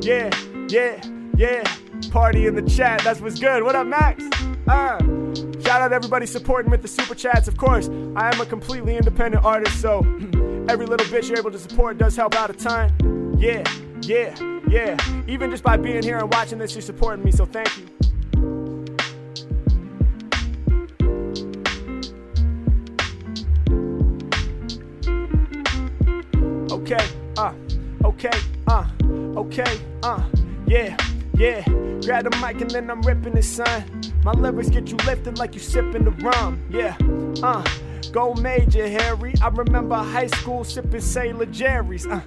yeah, 0.00 0.30
yeah, 0.68 1.00
yeah. 1.36 1.64
Party 2.10 2.46
in 2.46 2.54
the 2.54 2.62
chat. 2.62 3.02
That's 3.04 3.20
what's 3.20 3.38
good. 3.38 3.62
What 3.62 3.76
up, 3.76 3.86
Max? 3.86 4.24
Uh, 4.66 4.98
shout 5.60 5.82
out 5.82 5.92
everybody 5.92 6.24
supporting 6.26 6.70
with 6.70 6.82
the 6.82 6.88
super 6.88 7.14
chats. 7.14 7.48
Of 7.48 7.56
course, 7.56 7.88
I 8.16 8.32
am 8.32 8.40
a 8.40 8.46
completely 8.46 8.96
independent 8.96 9.44
artist, 9.44 9.80
so 9.80 9.98
every 10.68 10.86
little 10.86 11.08
bit 11.10 11.28
you're 11.28 11.38
able 11.38 11.50
to 11.50 11.58
support 11.58 11.98
does 11.98 12.16
help 12.16 12.34
out 12.34 12.50
a 12.50 12.54
ton. 12.54 13.36
Yeah, 13.38 13.62
yeah, 14.02 14.34
yeah. 14.68 14.96
Even 15.28 15.50
just 15.50 15.62
by 15.62 15.76
being 15.76 16.02
here 16.02 16.18
and 16.18 16.32
watching 16.32 16.58
this, 16.58 16.74
you're 16.74 16.82
supporting 16.82 17.24
me, 17.24 17.30
so 17.30 17.44
thank 17.44 17.76
you. 17.76 17.86
Okay, 26.86 27.08
uh, 27.36 27.52
okay, 28.04 28.30
uh, 28.68 28.88
okay, 29.36 29.80
uh, 30.04 30.22
yeah, 30.68 30.96
yeah. 31.36 31.64
Grab 32.04 32.30
the 32.30 32.38
mic 32.40 32.60
and 32.60 32.70
then 32.70 32.88
I'm 32.92 33.02
ripping 33.02 33.36
it, 33.36 33.42
son. 33.42 33.82
My 34.22 34.30
lyrics 34.30 34.70
get 34.70 34.88
you 34.88 34.96
lifted 34.98 35.36
like 35.36 35.54
you 35.54 35.60
sipping 35.60 36.04
the 36.04 36.12
rum, 36.12 36.62
yeah, 36.70 36.96
uh. 37.42 37.64
Go 38.12 38.34
major, 38.34 38.86
Harry. 38.86 39.34
I 39.42 39.48
remember 39.48 39.96
high 39.96 40.28
school 40.28 40.62
sipping 40.62 41.00
Sailor 41.00 41.46
Jerry's, 41.46 42.06
uh. 42.06 42.20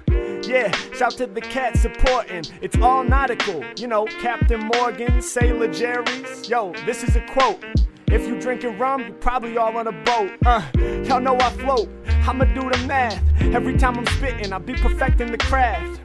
Yeah, 0.46 0.70
shout 0.92 1.12
to 1.12 1.26
the 1.26 1.40
cat 1.40 1.78
supporting. 1.78 2.44
It's 2.60 2.76
all 2.82 3.02
nautical, 3.02 3.64
you 3.78 3.86
know, 3.86 4.04
Captain 4.20 4.70
Morgan, 4.74 5.22
Sailor 5.22 5.72
Jerry's. 5.72 6.50
Yo, 6.50 6.74
this 6.84 7.02
is 7.02 7.16
a 7.16 7.22
quote. 7.28 7.64
If 8.12 8.26
you 8.26 8.40
drinking 8.40 8.76
rum, 8.76 9.06
you 9.06 9.12
probably 9.12 9.56
all 9.56 9.76
on 9.76 9.86
a 9.86 9.92
boat. 9.92 10.32
Uh, 10.44 10.66
y'all 11.04 11.20
know 11.20 11.36
I 11.36 11.50
float. 11.50 11.88
I'ma 12.26 12.44
do 12.44 12.68
the 12.68 12.84
math. 12.88 13.22
Every 13.40 13.76
time 13.78 13.96
I'm 13.98 14.06
spitting, 14.06 14.52
I'll 14.52 14.58
be 14.58 14.74
perfecting 14.74 15.30
the 15.30 15.38
craft. 15.38 16.00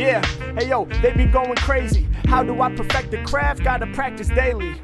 Yeah, 0.00 0.24
hey 0.58 0.70
yo, 0.70 0.86
they 1.02 1.12
be 1.12 1.26
going 1.26 1.56
crazy. 1.56 2.08
How 2.24 2.42
do 2.42 2.62
I 2.62 2.74
perfect 2.74 3.10
the 3.10 3.22
craft? 3.22 3.62
Gotta 3.62 3.86
practice 3.88 4.28
daily. 4.28 4.80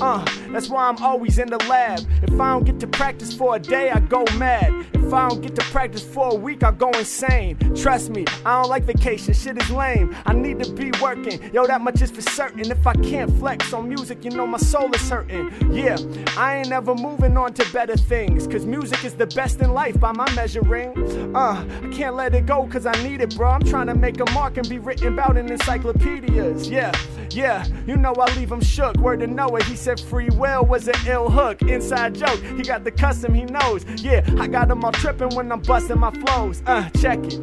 Uh, 0.00 0.24
that's 0.52 0.68
why 0.68 0.86
I'm 0.86 0.96
always 0.98 1.38
in 1.40 1.48
the 1.50 1.58
lab. 1.68 2.00
If 2.22 2.40
I 2.40 2.52
don't 2.52 2.64
get 2.64 2.78
to 2.80 2.86
practice 2.86 3.34
for 3.34 3.56
a 3.56 3.58
day, 3.58 3.90
I 3.90 3.98
go 3.98 4.24
mad. 4.38 4.86
If 4.94 5.14
I 5.14 5.28
don't 5.28 5.40
get 5.40 5.56
to 5.56 5.62
practice 5.72 6.02
for 6.02 6.28
a 6.28 6.34
week, 6.36 6.62
I'll 6.62 6.70
go 6.70 6.90
insane. 6.90 7.56
Trust 7.74 8.10
me, 8.10 8.24
I 8.44 8.62
don't 8.62 8.70
like 8.70 8.84
vacation, 8.84 9.34
shit 9.34 9.60
is 9.60 9.68
lame. 9.70 10.14
I 10.24 10.32
need 10.34 10.62
to 10.62 10.72
be 10.72 10.92
working, 11.02 11.42
yo, 11.52 11.66
that 11.66 11.80
much 11.80 12.00
is 12.00 12.12
for 12.12 12.22
certain. 12.22 12.60
If 12.60 12.86
I 12.86 12.94
can't 12.94 13.30
flex 13.38 13.72
on 13.72 13.88
music, 13.88 14.24
you 14.24 14.30
know 14.30 14.46
my 14.46 14.58
soul 14.58 14.94
is 14.94 15.10
hurting. 15.10 15.50
Yeah, 15.72 15.96
I 16.36 16.58
ain't 16.58 16.70
ever 16.70 16.94
moving 16.94 17.36
on 17.36 17.54
to 17.54 17.72
better 17.72 17.96
things, 17.96 18.46
cause 18.46 18.64
music 18.64 19.04
is 19.04 19.14
the 19.14 19.26
best 19.26 19.60
in 19.60 19.72
life 19.72 19.98
by 19.98 20.12
my 20.12 20.32
measuring. 20.34 20.92
Uh, 21.34 21.66
I 21.82 21.88
can't 21.88 22.14
let 22.14 22.34
it 22.34 22.46
go 22.46 22.66
cause 22.68 22.86
I 22.86 22.92
need 23.02 23.20
it, 23.20 23.34
bro. 23.36 23.48
I'm 23.48 23.64
trying 23.64 23.88
to 23.88 23.94
make 23.94 24.20
a 24.20 24.30
mark 24.30 24.58
and 24.60 24.68
be 24.68 24.78
written 24.78 25.08
about 25.08 25.38
in 25.38 25.50
encyclopedias. 25.50 26.68
Yeah, 26.68 26.92
yeah, 27.30 27.66
you 27.86 27.96
know 27.96 28.12
I 28.12 28.32
leave 28.36 28.52
him 28.52 28.60
shook. 28.60 28.94
Word 28.96 29.20
to 29.20 29.26
Noah, 29.26 29.62
he 29.64 29.74
said 29.74 29.98
free 29.98 30.28
will 30.30 30.64
was 30.64 30.86
an 30.86 30.94
ill 31.06 31.30
hook. 31.30 31.62
Inside 31.62 32.14
joke, 32.14 32.40
he 32.56 32.62
got 32.62 32.84
the 32.84 32.90
custom, 32.90 33.32
he 33.32 33.44
knows. 33.44 33.84
Yeah, 34.02 34.22
I 34.38 34.46
got 34.46 34.70
him 34.70 34.84
all 34.84 34.92
tripping 34.92 35.34
when 35.34 35.50
I'm 35.50 35.60
busting 35.60 35.98
my 35.98 36.10
flows. 36.10 36.62
Uh, 36.66 36.88
check 36.90 37.18
it. 37.24 37.40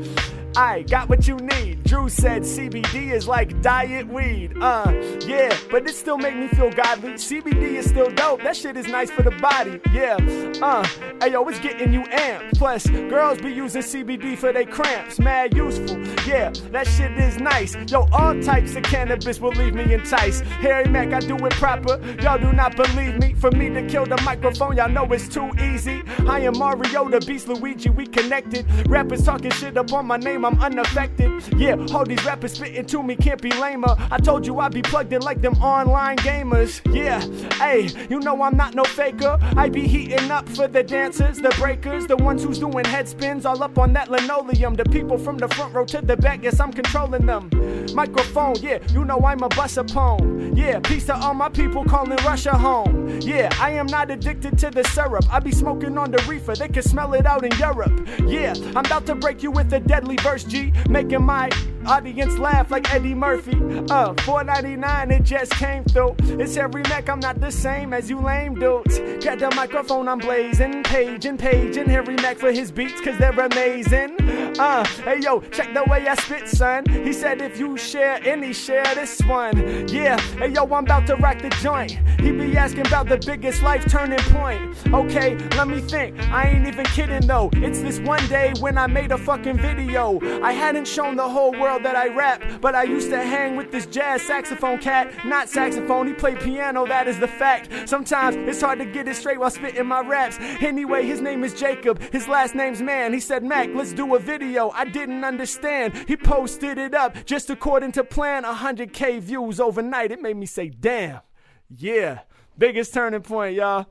I 0.57 0.81
got 0.81 1.07
what 1.07 1.27
you 1.27 1.35
need. 1.35 1.83
Drew 1.83 2.09
said 2.09 2.41
CBD 2.41 3.11
is 3.11 3.27
like 3.27 3.61
diet 3.61 4.07
weed. 4.07 4.53
Uh, 4.59 4.91
yeah, 5.23 5.55
but 5.69 5.87
it 5.87 5.93
still 5.93 6.17
make 6.17 6.35
me 6.35 6.47
feel 6.47 6.71
godly. 6.71 7.11
CBD 7.11 7.75
is 7.75 7.87
still 7.87 8.09
dope. 8.09 8.41
That 8.41 8.57
shit 8.57 8.75
is 8.75 8.87
nice 8.87 9.11
for 9.11 9.21
the 9.21 9.29
body. 9.29 9.79
Yeah, 9.93 10.17
uh, 10.59 10.83
hey 11.21 11.33
yo, 11.33 11.47
it's 11.47 11.59
getting 11.59 11.93
you 11.93 12.01
amped. 12.05 12.57
Plus, 12.57 12.89
girls 12.89 13.39
be 13.39 13.51
using 13.51 13.83
CBD 13.83 14.35
for 14.35 14.51
their 14.51 14.65
cramps. 14.65 15.19
Mad 15.19 15.55
useful. 15.55 15.99
Yeah, 16.25 16.49
that 16.71 16.87
shit 16.87 17.11
is 17.19 17.37
nice. 17.37 17.75
Yo, 17.91 18.07
all 18.11 18.41
types 18.41 18.75
of 18.75 18.81
cannabis 18.81 19.39
will 19.39 19.51
leave 19.51 19.75
me 19.75 19.93
enticed. 19.93 20.43
Harry 20.43 20.89
Mack, 20.89 21.13
I 21.13 21.19
do 21.19 21.35
it 21.45 21.53
proper. 21.53 22.01
Y'all 22.23 22.39
do 22.39 22.51
not 22.51 22.75
believe 22.75 23.19
me. 23.19 23.35
For 23.35 23.51
me 23.51 23.69
to 23.69 23.85
kill 23.85 24.07
the 24.07 24.19
microphone, 24.23 24.75
y'all 24.75 24.89
know 24.89 25.05
it's 25.13 25.27
too 25.27 25.51
easy. 25.61 26.01
I 26.27 26.39
am 26.39 26.57
Mario, 26.57 27.07
the 27.09 27.19
Beast 27.19 27.47
Luigi, 27.47 27.91
we 27.91 28.07
connected. 28.07 28.65
Rappers 28.89 29.23
talking 29.23 29.51
shit 29.51 29.77
up 29.77 29.93
on 29.93 30.07
my 30.07 30.17
name. 30.17 30.46
I'm 30.47 30.57
unaffected. 30.61 31.29
Yeah, 31.57 31.75
all 31.93 32.05
these 32.05 32.23
rappers 32.23 32.53
spitting 32.53 32.85
to 32.85 33.03
me 33.03 33.17
can't 33.17 33.41
be 33.41 33.51
lamer. 33.51 33.93
I 34.09 34.17
told 34.17 34.47
you 34.47 34.59
I'd 34.59 34.71
be 34.71 34.81
plugged 34.81 35.11
in 35.11 35.21
like 35.21 35.41
them 35.41 35.55
online 35.55 36.15
gamers. 36.19 36.79
Yeah, 36.95 37.19
hey, 37.55 37.89
you 38.09 38.21
know 38.21 38.41
I'm 38.41 38.55
not 38.55 38.73
no 38.73 38.85
faker. 38.85 39.37
I 39.57 39.67
be 39.67 39.85
heating 39.85 40.31
up 40.31 40.47
for 40.47 40.69
the 40.69 40.83
dancers, 40.83 41.39
the 41.39 41.53
breakers, 41.59 42.07
the 42.07 42.15
ones 42.15 42.45
who's 42.45 42.59
doing 42.59 42.85
head 42.85 43.09
spins 43.09 43.45
all 43.45 43.61
up 43.61 43.77
on 43.77 43.91
that 43.93 44.09
linoleum. 44.09 44.75
The 44.75 44.85
people 44.85 45.17
from 45.17 45.37
the 45.37 45.49
front 45.49 45.73
row 45.73 45.83
to 45.83 45.99
the 45.99 46.15
back, 46.15 46.43
yes, 46.43 46.61
I'm 46.61 46.71
controlling 46.71 47.25
them. 47.25 47.49
Microphone, 47.93 48.55
yeah, 48.61 48.79
you 48.93 49.03
know 49.03 49.19
I'm 49.25 49.43
a 49.43 49.49
bus 49.49 49.77
poem. 49.89 50.55
Yeah, 50.55 50.79
peace 50.79 51.07
to 51.07 51.15
all 51.15 51.33
my 51.33 51.49
people 51.49 51.83
calling 51.83 52.17
Russia 52.25 52.57
home. 52.57 53.19
Yeah, 53.19 53.49
I 53.59 53.71
am 53.71 53.87
not 53.87 54.11
addicted 54.11 54.57
to 54.59 54.69
the 54.69 54.83
syrup. 54.85 55.25
I 55.29 55.39
be 55.41 55.51
smoking 55.51 55.97
on 55.97 56.11
the 56.11 56.23
reefer, 56.23 56.55
they 56.55 56.69
can 56.69 56.83
smell 56.83 57.13
it 57.15 57.25
out 57.25 57.43
in 57.43 57.51
Europe. 57.59 58.07
Yeah, 58.25 58.53
I'm 58.67 58.85
about 58.85 59.05
to 59.07 59.15
break 59.15 59.43
you 59.43 59.51
with 59.51 59.73
a 59.73 59.79
deadly 59.81 60.15
verse. 60.37 60.51
G, 60.51 60.71
making 60.89 61.23
my 61.23 61.49
audience 61.87 62.37
laugh 62.37 62.69
like 62.69 62.93
Eddie 62.93 63.15
Murphy. 63.15 63.53
Uh, 63.89 64.13
4.99, 64.13 65.11
it 65.11 65.23
just 65.23 65.51
came 65.53 65.83
through. 65.85 66.15
It's 66.19 66.57
every 66.57 66.81
Mac, 66.83 67.09
I'm 67.09 67.19
not 67.19 67.39
the 67.39 67.51
same 67.51 67.93
as 67.93 68.09
you 68.09 68.19
lame 68.19 68.55
dudes. 68.55 68.99
Got 69.23 69.39
the 69.39 69.51
microphone, 69.55 70.07
I'm 70.07 70.19
blazing, 70.19 70.83
page 70.83 71.25
and 71.25 71.39
page 71.39 71.77
and 71.77 71.89
Harry 71.89 72.15
Mack 72.15 72.37
for 72.37 72.51
his 72.51 72.71
beats, 72.71 72.99
cause 73.01 73.17
they're 73.17 73.31
amazing. 73.31 74.17
Uh, 74.59 74.83
hey 75.03 75.19
yo, 75.21 75.39
check 75.39 75.73
the 75.73 75.83
way 75.85 76.07
I 76.07 76.15
spit, 76.15 76.47
son. 76.47 76.83
He 76.89 77.13
said 77.13 77.41
if 77.41 77.59
you 77.59 77.77
share 77.77 78.19
any, 78.23 78.53
share 78.53 78.83
this 78.95 79.19
one. 79.21 79.87
Yeah, 79.87 80.19
hey 80.37 80.49
yo, 80.49 80.63
I'm 80.63 80.83
about 80.83 81.07
to 81.07 81.15
rock 81.15 81.41
the 81.41 81.49
joint. 81.61 81.97
He 82.19 82.31
be 82.31 82.57
asking 82.57 82.87
about 82.87 83.07
the 83.07 83.17
biggest 83.17 83.61
life 83.61 83.85
turning 83.89 84.19
point. 84.19 84.75
Okay, 84.93 85.37
let 85.55 85.67
me 85.67 85.79
think. 85.79 86.19
I 86.31 86.49
ain't 86.49 86.67
even 86.67 86.85
kidding 86.85 87.25
though. 87.25 87.49
It's 87.53 87.81
this 87.81 87.99
one 87.99 88.25
day 88.27 88.53
when 88.59 88.77
I 88.77 88.87
made 88.87 89.11
a 89.11 89.17
fucking 89.17 89.57
video. 89.57 90.19
I 90.41 90.51
hadn't 90.51 90.87
shown 90.87 91.15
the 91.15 91.27
whole 91.27 91.51
world 91.51 91.76
that 91.79 91.95
I 91.95 92.07
rap, 92.07 92.43
but 92.61 92.75
I 92.75 92.83
used 92.83 93.09
to 93.09 93.21
hang 93.21 93.55
with 93.55 93.71
this 93.71 93.85
jazz 93.85 94.21
saxophone 94.21 94.79
cat. 94.79 95.13
Not 95.25 95.49
saxophone, 95.49 96.07
he 96.07 96.13
played 96.13 96.39
piano, 96.39 96.85
that 96.87 97.07
is 97.07 97.19
the 97.19 97.27
fact. 97.27 97.89
Sometimes 97.89 98.35
it's 98.35 98.61
hard 98.61 98.79
to 98.79 98.85
get 98.85 99.07
it 99.07 99.15
straight 99.15 99.39
while 99.39 99.49
spitting 99.49 99.85
my 99.85 100.01
raps. 100.01 100.37
Anyway, 100.39 101.05
his 101.05 101.21
name 101.21 101.43
is 101.43 101.53
Jacob, 101.53 102.01
his 102.11 102.27
last 102.27 102.55
name's 102.55 102.81
Mann. 102.81 103.13
He 103.13 103.19
said, 103.19 103.43
Mac, 103.43 103.69
let's 103.73 103.93
do 103.93 104.15
a 104.15 104.19
video. 104.19 104.69
I 104.69 104.85
didn't 104.85 105.23
understand. 105.23 105.93
He 106.07 106.17
posted 106.17 106.77
it 106.77 106.93
up 106.93 107.25
just 107.25 107.49
according 107.49 107.93
to 107.93 108.03
plan. 108.03 108.43
100k 108.43 109.19
views 109.21 109.59
overnight. 109.59 110.11
It 110.11 110.21
made 110.21 110.37
me 110.37 110.45
say, 110.45 110.69
damn. 110.69 111.21
Yeah, 111.69 112.19
biggest 112.57 112.93
turning 112.93 113.21
point, 113.21 113.55
y'all. 113.55 113.87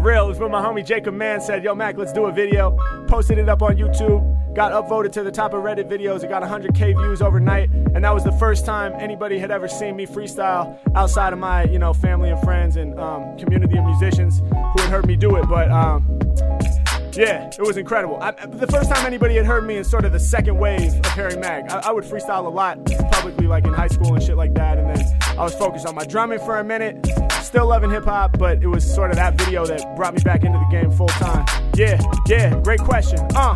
Real, 0.00 0.30
it's 0.30 0.40
when 0.40 0.50
my 0.50 0.62
homie 0.62 0.84
Jacob 0.84 1.12
Mann 1.12 1.42
said, 1.42 1.62
Yo, 1.62 1.74
Mac, 1.74 1.98
let's 1.98 2.12
do 2.12 2.24
a 2.24 2.32
video. 2.32 2.74
Posted 3.06 3.36
it 3.36 3.50
up 3.50 3.60
on 3.60 3.76
YouTube. 3.76 4.54
Got 4.54 4.72
upvoted 4.72 5.12
to 5.12 5.22
the 5.22 5.30
top 5.30 5.52
of 5.52 5.62
Reddit 5.62 5.90
videos. 5.90 6.24
It 6.24 6.30
got 6.30 6.42
100k 6.42 6.96
views 6.96 7.20
overnight, 7.20 7.68
and 7.70 8.02
that 8.02 8.14
was 8.14 8.24
the 8.24 8.32
first 8.32 8.64
time 8.64 8.94
anybody 8.98 9.38
had 9.38 9.50
ever 9.50 9.68
seen 9.68 9.96
me 9.96 10.06
freestyle 10.06 10.78
outside 10.96 11.34
of 11.34 11.38
my, 11.38 11.64
you 11.64 11.78
know, 11.78 11.92
family 11.92 12.30
and 12.30 12.40
friends 12.40 12.76
and 12.76 12.98
um, 12.98 13.36
community 13.36 13.76
of 13.76 13.84
musicians 13.84 14.38
who 14.38 14.82
had 14.82 14.90
heard 14.90 15.06
me 15.06 15.16
do 15.16 15.36
it. 15.36 15.46
But 15.46 15.70
um, 15.70 16.06
yeah, 17.12 17.48
it 17.48 17.60
was 17.60 17.76
incredible. 17.76 18.18
I, 18.20 18.32
the 18.32 18.66
first 18.66 18.90
time 18.90 19.04
anybody 19.04 19.36
had 19.36 19.46
heard 19.46 19.66
me 19.66 19.76
in 19.76 19.84
sort 19.84 20.04
of 20.04 20.12
the 20.12 20.20
second 20.20 20.58
wave 20.58 20.94
of 20.94 21.06
Harry 21.06 21.36
Mack, 21.36 21.70
I, 21.70 21.88
I, 21.88 21.92
would 21.92 22.04
freestyle 22.04 22.46
a 22.46 22.48
lot 22.48 22.84
publicly, 23.10 23.46
like 23.46 23.64
in 23.64 23.72
high 23.72 23.88
school 23.88 24.14
and 24.14 24.22
shit 24.22 24.36
like 24.36 24.54
that. 24.54 24.78
And 24.78 24.94
then 24.94 25.18
I 25.38 25.42
was 25.42 25.54
focused 25.54 25.86
on 25.86 25.94
my 25.94 26.04
drumming 26.04 26.38
for 26.38 26.58
a 26.58 26.64
minute, 26.64 27.06
still 27.42 27.66
loving 27.66 27.90
hip 27.90 28.04
hop, 28.04 28.38
but 28.38 28.62
it 28.62 28.66
was 28.66 28.84
sort 28.84 29.10
of 29.10 29.16
that 29.16 29.34
video 29.34 29.66
that 29.66 29.96
brought 29.96 30.14
me 30.14 30.22
back 30.22 30.44
into 30.44 30.58
the 30.58 30.68
game 30.70 30.90
full 30.90 31.08
time. 31.08 31.44
Yeah, 31.74 32.00
yeah, 32.26 32.58
great 32.60 32.80
question. 32.80 33.18
Uh, 33.34 33.54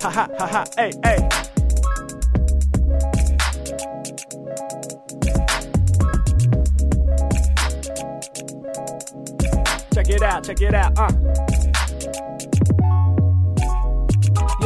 ha 0.00 0.10
ha 0.10 0.28
ha 0.38 0.46
ha, 0.46 0.64
hey, 0.76 0.92
hey. 1.02 1.28
Check 9.94 10.10
it 10.10 10.22
out, 10.22 10.44
check 10.44 10.60
it 10.60 10.74
out, 10.74 10.98
uh. 10.98 11.55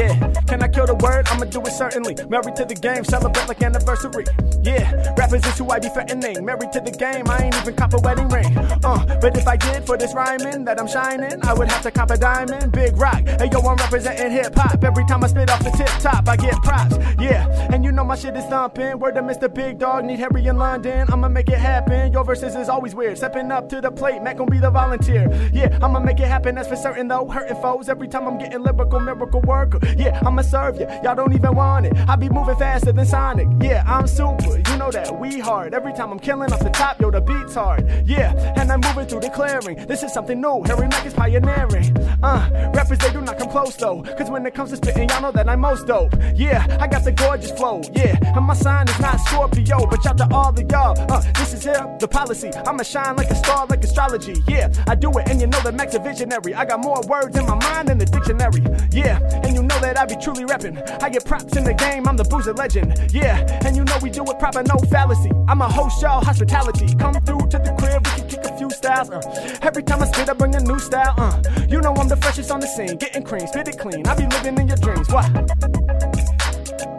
Yeah, 0.01 0.30
can 0.51 0.62
I 0.64 0.68
kill 0.68 0.84
the 0.84 0.96
word? 0.96 1.28
I'ma 1.28 1.44
do 1.44 1.61
it 1.62 1.70
certainly. 1.70 2.16
Married 2.28 2.57
to 2.57 2.64
the 2.64 2.74
game, 2.74 3.05
celebrate 3.05 3.46
like 3.46 3.62
anniversary. 3.62 4.24
Yeah, 4.62 5.14
rappers 5.16 5.46
is 5.46 5.57
who 5.57 5.70
I 5.70 5.78
be 5.78 5.88
threatening. 5.88 6.44
Married 6.44 6.72
to 6.72 6.80
the 6.80 6.90
game, 6.90 7.30
I 7.30 7.44
ain't 7.44 7.55
even 7.55 7.76
cop 7.76 7.94
a 7.94 7.98
wedding 7.98 8.28
ring. 8.28 8.59
Uh, 8.82 9.18
but 9.20 9.36
if 9.36 9.46
I 9.46 9.57
did 9.57 9.86
for 9.86 9.96
this 9.96 10.12
rhyming 10.12 10.64
that 10.64 10.80
I'm 10.80 10.88
shining, 10.88 11.38
I 11.44 11.55
would 11.55 11.70
have 11.70 11.82
to 11.82 11.92
cop 11.92 12.11
a 12.11 12.18
diamond. 12.18 12.72
Big 12.72 12.96
rock, 12.96 13.22
hey 13.38 13.48
yo, 13.53 13.61
I'm 13.61 13.76
representing 13.76 14.32
hip 14.32 14.57
hop. 14.57 14.82
Every 14.82 15.07
time 15.07 15.22
I 15.22 15.28
spit 15.28 15.51
off 15.51 15.62
the 15.62 15.70
tip 15.70 15.92
top, 16.01 16.28
I 16.28 16.36
get 16.36 16.57
props. 16.64 16.96
Yeah, 17.20 17.46
and 17.72 17.84
you 17.84 17.92
know 17.92 18.03
my 18.03 18.16
shit 18.16 18.36
is 18.36 18.44
thumping. 18.46 18.98
Word 18.98 19.14
to 19.14 19.22
Mr. 19.22 19.53
Big 19.53 19.78
Dog, 19.78 20.05
need 20.05 20.18
Harry 20.18 20.44
in 20.46 20.57
London. 20.57 21.07
I'ma 21.12 21.28
make 21.28 21.48
it 21.48 21.59
happen. 21.59 22.12
Your 22.12 22.24
verses 22.24 22.57
is 22.57 22.68
always 22.68 22.96
weird. 22.96 23.16
Stepping 23.18 23.53
up 23.53 23.68
to 23.68 23.80
the 23.80 23.92
plate, 23.92 24.20
Mac 24.20 24.38
gon' 24.38 24.48
be 24.48 24.59
the 24.59 24.70
volunteer. 24.70 25.30
Yeah, 25.53 25.78
I'ma 25.80 26.01
make 26.01 26.18
it 26.18 26.26
happen, 26.26 26.57
that's 26.57 26.68
for 26.68 26.76
certain 26.76 27.07
though. 27.07 27.28
Hurting 27.28 27.61
foes 27.62 27.88
every 27.88 28.09
time 28.09 28.26
I'm 28.26 28.36
getting 28.36 28.64
lyrical, 28.64 28.98
miracle 28.98 29.42
worker. 29.42 29.78
Yeah, 29.96 30.20
I'ma 30.26 30.39
serve 30.43 30.78
you. 30.80 30.86
Y'all 31.03 31.14
don't 31.14 31.32
even 31.34 31.55
want 31.55 31.86
it. 31.86 31.97
I 32.09 32.16
be 32.16 32.28
moving 32.28 32.57
faster 32.57 32.93
than 32.93 33.07
Sonic. 33.07 33.49
Yeah, 33.62 33.82
I'm 33.86 34.07
super. 34.07 34.59
You 34.70 34.76
know 34.76 34.91
that 34.91 35.18
we 35.18 35.38
hard. 35.38 35.74
Every 35.74 35.93
time 35.93 36.11
I'm 36.11 36.18
killing 36.18 36.53
off 36.53 36.61
the 36.61 36.70
top, 36.70 37.01
yo, 37.01 37.11
the 37.11 37.20
beat's 37.20 37.55
hard. 37.55 37.88
Yeah, 38.07 38.32
and 38.57 38.70
I'm 38.70 38.80
moving 38.80 39.07
through 39.07 39.20
the 39.20 39.30
clearing. 39.30 39.86
This 39.86 40.03
is 40.03 40.12
something 40.12 40.41
new. 40.41 40.62
Harry 40.66 40.88
Mack 40.88 41.07
is 41.07 41.14
pioneering. 41.14 41.97
Uh, 42.22 42.70
rappers, 42.74 42.99
they 42.99 43.12
do 43.12 43.20
not 43.20 43.38
come 43.38 43.51
close 43.51 43.76
though. 43.76 44.03
Cause 44.03 44.30
when 44.30 44.45
it 44.47 44.55
comes 44.55 44.70
to 44.70 44.76
spitting, 44.76 45.09
y'all 45.09 45.22
know 45.22 45.32
that 45.32 45.49
I'm 45.49 45.61
most 45.61 45.86
dope. 45.86 46.14
Yeah, 46.34 46.66
I 46.80 46.86
got 46.86 47.05
the 47.05 47.12
gorgeous 47.12 47.51
flow. 47.53 47.82
Yeah, 47.93 48.16
and 48.36 48.45
my 48.45 48.55
sign 48.55 48.88
is 48.88 48.99
not 49.01 49.20
Scorpio, 49.20 49.86
but 49.86 50.03
shout 50.03 50.18
to 50.18 50.28
all 50.32 50.51
of 50.51 50.70
y'all. 50.70 50.99
Uh, 51.11 51.20
this 51.34 51.55
is 51.55 51.64
here, 51.64 51.97
the 51.99 52.09
policy. 52.09 52.51
I'ma 52.66 52.82
shine 52.82 53.16
like 53.16 53.30
a 53.30 53.34
star, 53.34 53.66
like 53.66 53.82
astrology. 53.82 54.43
Yeah, 54.47 54.72
I 54.86 54.95
do 54.95 55.11
it, 55.18 55.28
and 55.28 55.41
you 55.41 55.47
know 55.47 55.61
that 55.61 55.74
Mac's 55.74 55.95
a 55.95 55.99
visionary. 55.99 56.55
I 56.55 56.64
got 56.64 56.80
more 56.80 57.01
words 57.09 57.36
in 57.36 57.47
my 57.47 57.55
mind 57.57 57.88
than 57.88 57.99
the 57.99 58.07
dictionary. 58.07 58.62
Yeah, 58.91 59.18
and 59.45 59.55
you 59.55 59.62
know 59.62 59.78
that 59.80 59.99
I 59.99 60.07
be 60.07 60.16
truly 60.35 60.49
reppin'. 60.49 61.03
I 61.03 61.09
get 61.09 61.24
props 61.24 61.57
in 61.57 61.64
the 61.64 61.74
game, 61.74 62.07
I'm 62.07 62.16
the 62.16 62.24
boozer 62.24 62.53
legend. 62.55 63.12
Yeah, 63.12 63.39
and 63.64 63.76
you 63.76 63.85
know 63.85 63.99
we 64.03 64.11
do 64.11 64.24
it 64.24 64.39
proper, 64.39 64.62
no 64.62 64.76
fallacy. 64.91 65.31
I'm 65.49 65.61
a 65.61 65.68
host, 65.68 66.03
y'all, 66.03 66.22
hospitality. 66.22 66.95
Come 66.97 67.14
through 67.14 67.47
to 67.49 67.59
the 67.59 67.74
crib, 67.78 68.07
we 68.07 68.12
can 68.20 68.28
kick 68.28 68.45
a 68.45 68.57
few 68.57 68.70
styles. 68.70 69.11
Uh. 69.11 69.59
Every 69.62 69.83
time 69.83 70.03
I 70.03 70.07
spit, 70.07 70.28
I 70.28 70.35
bring 70.35 70.55
a 70.55 70.61
new 70.61 70.78
style. 70.78 71.14
Uh. 71.16 71.43
You 71.68 71.81
know 71.81 71.95
I'm 71.95 72.09
the 72.09 72.16
freshest 72.16 72.51
on 72.51 72.61
the 72.61 72.66
scene, 72.66 72.97
getting 72.97 73.24
cream, 73.24 73.47
spit 73.47 73.68
it 73.68 73.78
clean. 73.78 74.07
I 74.07 74.14
be 74.14 74.26
living 74.26 74.59
in 74.59 74.68
your 74.68 74.76
dreams. 74.76 75.09
What? 75.11 75.26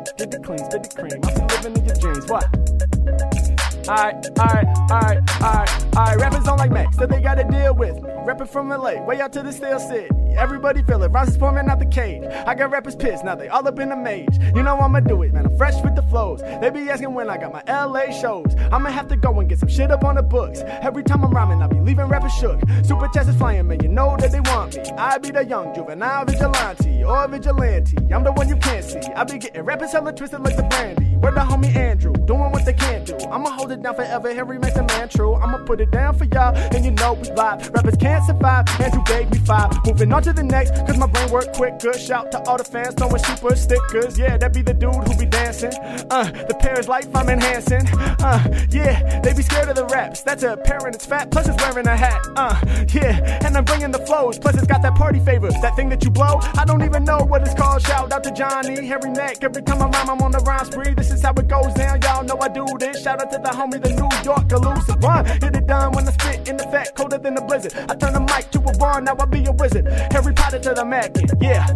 Spit 0.08 0.34
it 0.34 0.44
clean, 0.44 0.60
spit 0.60 0.86
it 0.86 0.96
cream. 0.96 1.20
I 1.24 1.34
be 1.34 1.42
living 1.56 1.78
in 1.78 1.86
your 1.86 1.96
dreams. 1.96 2.28
What? 2.28 3.41
Alright, 3.88 4.28
alright, 4.40 4.68
alright, 4.92 5.42
alright, 5.42 5.96
alright. 5.96 6.18
Rappers 6.20 6.44
don't 6.44 6.58
like 6.58 6.72
Mac, 6.72 6.94
so 6.94 7.08
they 7.08 7.22
gotta 7.22 7.44
deal 7.44 7.74
with 7.74 7.96
me. 8.02 8.10
Rapping 8.26 8.48
from 8.48 8.70
LA, 8.70 9.04
way 9.04 9.20
out 9.20 9.34
to 9.34 9.42
the 9.42 9.52
steel 9.52 9.80
city. 9.80 10.08
Everybody 10.38 10.84
feel 10.84 11.02
it. 11.04 11.10
Rhymes 11.10 11.30
is 11.30 11.38
pouring 11.38 11.68
out 11.68 11.80
the 11.80 11.86
cage. 11.86 12.24
I 12.48 12.54
got 12.56 12.72
rappers 12.72 12.96
pissed, 12.96 13.26
now 13.26 13.36
they 13.36 13.48
all 13.48 13.68
up 13.68 13.80
in 13.80 13.90
the 13.90 13.96
mage. 13.96 14.38
You 14.56 14.62
know 14.64 14.78
I'ma 14.78 15.00
do 15.02 15.24
it, 15.24 15.34
man. 15.34 15.48
I'm 15.48 15.58
fresh 15.58 15.82
with 15.84 15.96
the 15.96 16.04
flows. 16.04 16.42
They 16.62 16.70
be 16.70 16.90
asking 16.90 17.14
when 17.14 17.30
I 17.30 17.38
got 17.38 17.52
my 17.52 17.64
LA 17.68 18.12
shows. 18.12 18.56
I'ma 18.72 18.92
have 18.92 19.08
to 19.10 19.16
go 19.16 19.40
and 19.40 19.50
get 19.50 19.60
some 19.60 19.70
shit 19.70 19.92
up 19.92 20.04
on 20.04 20.16
the 20.16 20.24
books. 20.24 20.62
Every 20.66 21.04
time 21.04 21.24
I'm 21.24 21.32
rhyming, 21.32 21.62
I 21.62 21.68
be 21.68 21.80
leaving 21.80 22.06
rappers 22.06 22.34
shook. 22.34 22.60
Super 22.84 23.08
chest 23.08 23.30
is 23.30 23.36
flying, 23.36 23.68
man. 23.68 23.82
You 23.82 23.90
know 23.90 24.16
that 24.20 24.32
they 24.32 24.40
want 24.42 24.78
me. 24.78 24.84
I 24.92 25.18
be 25.18 25.32
the 25.32 25.44
young 25.44 25.74
juvenile 25.74 26.26
vigilante 26.26 27.04
or 27.04 27.28
vigilante. 27.28 27.98
I'm 28.14 28.24
the 28.24 28.32
one 28.32 28.48
you 28.48 28.58
can't 28.58 28.86
see. 28.86 29.00
I 29.16 29.24
be 29.24 29.40
getting 29.40 29.64
rappers 29.64 29.92
hella 29.92 30.14
twisted 30.14 30.42
like 30.42 30.56
the 30.56 30.64
brandy. 30.64 31.06
Where 31.18 31.32
the 31.32 31.42
homie 31.42 31.76
Andrew 31.76 32.14
doing 32.14 32.52
what 32.52 32.66
they 32.66 32.74
can't 32.74 33.06
do. 33.06 33.16
I'ma 33.30 33.50
hold 33.50 33.71
it 33.72 33.82
down 33.82 33.96
forever. 33.96 34.34
Harry 34.34 34.60
makes 34.60 34.76
a 34.76 34.84
man 34.84 35.10
true. 35.10 35.36
I'ma 35.36 35.60
put 35.66 35.82
it 35.82 35.92
down 35.92 36.18
for 36.18 36.26
y'all, 36.26 36.56
and 36.56 36.84
you 36.86 36.92
know 36.92 37.14
we 37.14 37.30
live. 37.32 37.70
Rappers 37.72 37.98
can't 37.98 38.24
survive. 38.26 38.66
Andrew 38.80 39.04
gave 39.06 39.32
me 39.32 39.38
five. 39.40 39.72
Moving 39.86 40.14
on 40.14 40.24
to 40.24 40.34
the 40.34 40.44
next, 40.44 40.76
cause 40.86 40.98
my 40.98 41.08
brain 41.08 41.30
work 41.30 41.54
quick. 41.54 41.80
Good 41.80 42.00
shout 42.00 42.32
to 42.32 42.40
all 42.48 42.58
the 42.58 42.64
fans 42.64 42.96
throwing 42.96 43.24
super 43.24 43.56
stickers. 43.56 44.18
Yeah, 44.18 44.38
that 44.38 44.54
be 44.54 44.62
the 44.62 44.74
dude 44.74 44.94
who 44.94 45.18
be 45.18 45.26
dancing. 45.26 45.72
Uh, 46.10 46.30
the 46.48 46.56
pair 46.60 46.80
is 46.80 46.88
life 46.88 47.08
I'm 47.16 47.30
enhancing. 47.30 47.88
Uh, 47.98 48.66
yeah, 48.70 49.20
they 49.22 49.34
be 49.34 49.42
scared 49.42 49.70
of 49.70 49.76
the 49.76 49.86
raps. 49.86 50.22
That's 50.22 50.44
a 50.44 50.58
parent, 50.58 50.96
it's 50.96 51.06
fat, 51.06 51.32
plus 51.32 51.48
it's 51.48 51.62
wearing 51.64 51.88
a 51.88 51.96
hat. 51.96 52.22
Uh, 52.36 52.60
yeah, 52.94 53.40
and 53.46 53.58
I'm 53.58 53.64
bringing 53.64 53.92
the 53.92 54.00
flows. 54.00 54.38
Plus 54.38 54.56
it's 54.56 54.68
got 54.68 54.82
that 54.82 54.96
party 54.96 55.20
favor. 55.20 55.50
That 55.62 55.76
thing 55.76 55.90
that 55.90 56.04
you 56.04 56.12
blow, 56.12 56.40
I 56.58 56.66
don't 56.66 56.84
even 56.84 57.04
know 57.04 57.20
what 57.20 57.42
it's 57.42 57.54
called. 57.54 57.82
Shout 57.82 58.12
out 58.12 58.24
to 58.24 58.32
Johnny, 58.32 58.86
Harry 58.86 59.12
Neck. 59.12 59.44
Every 59.44 59.62
time 59.62 59.82
I 59.82 59.86
rhyme, 59.86 60.10
I'm 60.10 60.22
on 60.22 60.32
the 60.32 60.40
rhyme 60.40 60.66
spree. 60.66 60.94
This 60.94 61.12
is 61.12 61.22
how 61.22 61.34
it 61.34 61.48
goes 61.48 61.74
down. 61.74 62.02
Y'all 62.02 62.24
know 62.24 62.38
I 62.42 62.48
do 62.48 62.66
this. 62.80 63.04
Shout 63.04 63.22
out 63.22 63.32
to 63.32 63.38
the 63.38 63.54
homie, 63.62 63.82
the 63.82 63.90
New 63.90 64.12
York 64.24 64.52
elusive 64.52 65.02
one. 65.04 65.26
Hit 65.26 65.56
it 65.56 65.68
done 65.68 65.92
when 65.94 66.08
I 66.08 66.12
spit 66.12 66.48
in 66.50 66.58
the 66.58 66.64
fat, 66.64 66.96
colder 66.96 67.18
than 67.18 67.38
a 67.38 67.46
blizzard. 67.46 67.74
I 67.90 67.96
turn 67.96 68.14
the 68.14 68.20
mic 68.20 68.50
to 68.52 68.60
a 68.60 68.78
barn, 68.78 69.04
now 69.06 69.16
I 69.20 69.26
be 69.26 69.46
a 69.46 69.52
wizard. 69.52 69.88
Harry 70.12 70.34
Potter 70.34 70.60
to 70.60 70.74
the 70.74 70.86
Mackin, 70.86 71.28
yeah. 71.40 71.68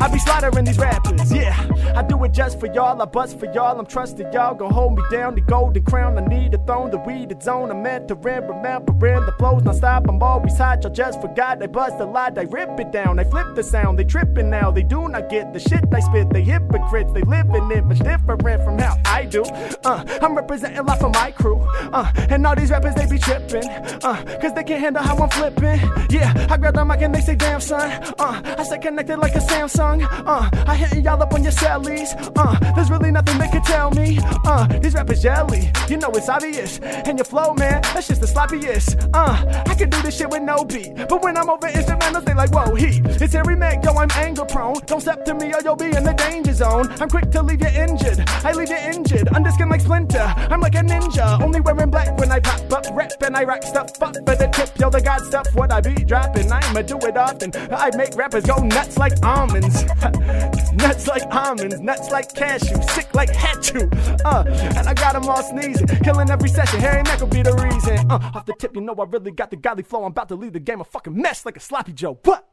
I 0.00 0.08
be 0.08 0.18
slaughtering 0.18 0.64
these 0.64 0.78
rappers, 0.78 1.32
yeah. 1.32 1.56
I 1.96 2.02
do 2.02 2.22
it 2.24 2.32
just 2.32 2.60
for 2.60 2.66
y'all, 2.66 3.00
I 3.00 3.04
bust 3.04 3.38
for 3.38 3.46
y'all. 3.52 3.78
I'm 3.78 3.86
trusted 3.86 4.32
y'all, 4.32 4.54
gon' 4.54 4.72
hold 4.72 4.96
me 4.96 5.02
down. 5.10 5.34
The 5.34 5.40
golden 5.40 5.84
crown, 5.84 6.18
I 6.18 6.26
need 6.26 6.54
a 6.54 6.58
throne, 6.66 6.90
the 6.90 6.98
weed, 6.98 7.22
weeded 7.22 7.42
zone. 7.42 7.70
I'm 7.70 7.84
entering, 7.84 8.46
remembering 8.46 9.24
the 9.26 9.32
flows 9.38 9.62
non 9.62 9.74
stop. 9.74 10.08
I'm 10.08 10.22
always 10.22 10.56
hot, 10.56 10.82
y'all 10.84 10.92
just 10.92 11.20
forgot. 11.20 11.58
They 11.58 11.66
bust 11.66 11.96
a 12.00 12.04
lot, 12.04 12.34
they 12.34 12.46
rip 12.46 12.78
it 12.80 12.92
down, 12.92 13.16
they 13.16 13.24
flip 13.24 13.54
the 13.54 13.62
sound, 13.62 13.98
they 13.98 14.04
tripping 14.04 14.50
now. 14.50 14.70
They 14.70 14.82
do 14.82 15.08
not 15.08 15.28
get 15.28 15.52
the 15.52 15.60
shit 15.60 15.90
they 15.90 16.00
spit, 16.00 16.30
they 16.30 16.42
hypocrites, 16.42 17.12
they 17.12 17.22
living 17.22 17.70
it 17.70 17.84
much 17.84 17.98
different 17.98 18.42
from 18.42 18.78
how 18.78 18.96
I 19.04 19.24
do. 19.24 19.42
Uh, 19.84 20.04
I'm 20.22 20.34
representing 20.34 20.84
life 20.84 21.00
for 21.00 21.10
my 21.10 21.31
crew, 21.32 21.60
uh, 21.92 22.10
and 22.30 22.46
all 22.46 22.54
these 22.54 22.70
rappers 22.70 22.94
they 22.94 23.06
be 23.06 23.18
tripping, 23.18 23.68
uh, 23.68 24.38
cause 24.40 24.54
they 24.54 24.64
can't 24.64 24.80
handle 24.80 25.02
how 25.02 25.16
I'm 25.16 25.28
flipping. 25.30 25.80
Yeah, 26.10 26.46
I 26.50 26.56
grab 26.56 26.74
the 26.74 26.84
mic 26.84 27.00
and 27.02 27.14
they 27.14 27.20
say, 27.20 27.34
damn 27.34 27.60
son, 27.60 27.90
uh, 28.18 28.42
I 28.58 28.62
stay 28.64 28.78
connected 28.78 29.18
like 29.18 29.34
a 29.34 29.38
Samsung, 29.40 30.06
uh, 30.26 30.50
I 30.66 30.74
hitting 30.76 31.04
y'all 31.04 31.22
up 31.22 31.32
on 31.32 31.42
your 31.42 31.52
cellies, 31.52 32.10
uh, 32.36 32.72
there's 32.74 32.90
really 32.90 33.10
nothing 33.10 33.38
they 33.38 33.48
can 33.48 33.62
tell 33.62 33.90
me, 33.90 34.18
uh, 34.44 34.66
these 34.78 34.94
rappers 34.94 35.22
jelly, 35.22 35.70
you 35.88 35.96
know 35.96 36.10
it's 36.10 36.28
obvious, 36.28 36.78
and 36.80 37.18
your 37.18 37.24
flow, 37.24 37.54
man, 37.54 37.80
that's 37.94 38.08
just 38.08 38.20
the 38.20 38.26
sloppiest, 38.26 39.10
uh, 39.14 39.62
I 39.66 39.74
can 39.74 39.90
do 39.90 40.00
this 40.02 40.16
shit 40.16 40.30
with 40.30 40.42
no 40.42 40.64
beat, 40.64 40.94
but 40.94 41.22
when 41.22 41.36
I'm 41.36 41.48
over 41.48 41.68
instrumentals, 41.68 42.24
they 42.24 42.34
like, 42.34 42.50
whoa, 42.52 42.74
heat, 42.74 43.02
it's 43.04 43.32
Harry 43.34 43.56
Mack, 43.56 43.84
yo, 43.84 43.92
I'm 43.94 44.10
anger 44.16 44.44
prone, 44.44 44.74
don't 44.86 45.00
step 45.00 45.24
to 45.24 45.34
me 45.34 45.52
or 45.54 45.60
you'll 45.62 45.76
be 45.76 45.86
in 45.86 46.04
the 46.04 46.14
danger 46.14 46.52
zone, 46.52 46.88
I'm 47.00 47.08
quick 47.08 47.30
to 47.30 47.42
leave 47.42 47.60
you 47.60 47.68
injured, 47.68 48.22
I 48.44 48.52
leave 48.52 48.70
you 48.70 48.76
injured, 48.76 49.28
under 49.34 49.50
skin 49.50 49.68
like 49.68 49.80
Splinter, 49.80 50.34
I'm 50.36 50.60
like 50.60 50.74
a 50.74 50.82
ninja, 50.82 51.21
only 51.42 51.60
wearing 51.60 51.90
black 51.90 52.16
when 52.18 52.30
I 52.30 52.40
pop 52.40 52.72
up, 52.72 52.86
rap 52.92 53.12
and 53.22 53.36
I 53.36 53.44
rock 53.44 53.62
stuff 53.62 53.90
up 54.02 54.14
for 54.14 54.36
the 54.36 54.48
tip, 54.52 54.78
yo, 54.78 54.90
the 54.90 55.00
god 55.00 55.20
stuff, 55.22 55.46
what 55.54 55.72
I 55.72 55.80
be 55.80 55.94
dropping, 55.94 56.50
I'ma 56.50 56.82
do 56.82 56.98
it 56.98 57.16
often, 57.16 57.52
I 57.70 57.90
make 57.96 58.14
rappers 58.16 58.44
go 58.44 58.56
nuts 58.56 58.98
like 58.98 59.14
almonds, 59.22 59.84
nuts 60.72 61.06
like 61.06 61.24
almonds, 61.34 61.80
nuts 61.80 62.10
like 62.10 62.34
cashew, 62.34 62.80
sick 62.82 63.14
like 63.14 63.30
hatchu, 63.30 63.82
uh, 64.24 64.44
and 64.76 64.88
I 64.88 64.94
got 64.94 65.14
them 65.14 65.28
all 65.28 65.42
sneezing, 65.42 65.86
killing 65.86 66.30
every 66.30 66.48
session, 66.48 66.80
Harry 66.80 67.02
Mack 67.02 67.20
will 67.20 67.28
be 67.28 67.42
the 67.42 67.54
reason, 67.54 68.10
uh, 68.10 68.32
off 68.34 68.46
the 68.46 68.54
tip, 68.58 68.74
you 68.74 68.80
know 68.80 68.94
I 68.94 69.04
really 69.04 69.32
got 69.32 69.50
the 69.50 69.56
godly 69.56 69.84
flow, 69.84 70.04
I'm 70.04 70.12
about 70.12 70.28
to 70.28 70.36
leave 70.36 70.52
the 70.52 70.60
game 70.60 70.80
a 70.80 70.84
fucking 70.84 71.16
mess 71.16 71.46
like 71.46 71.56
a 71.56 71.60
sloppy 71.60 71.92
Joe, 71.92 72.18
what? 72.24 72.48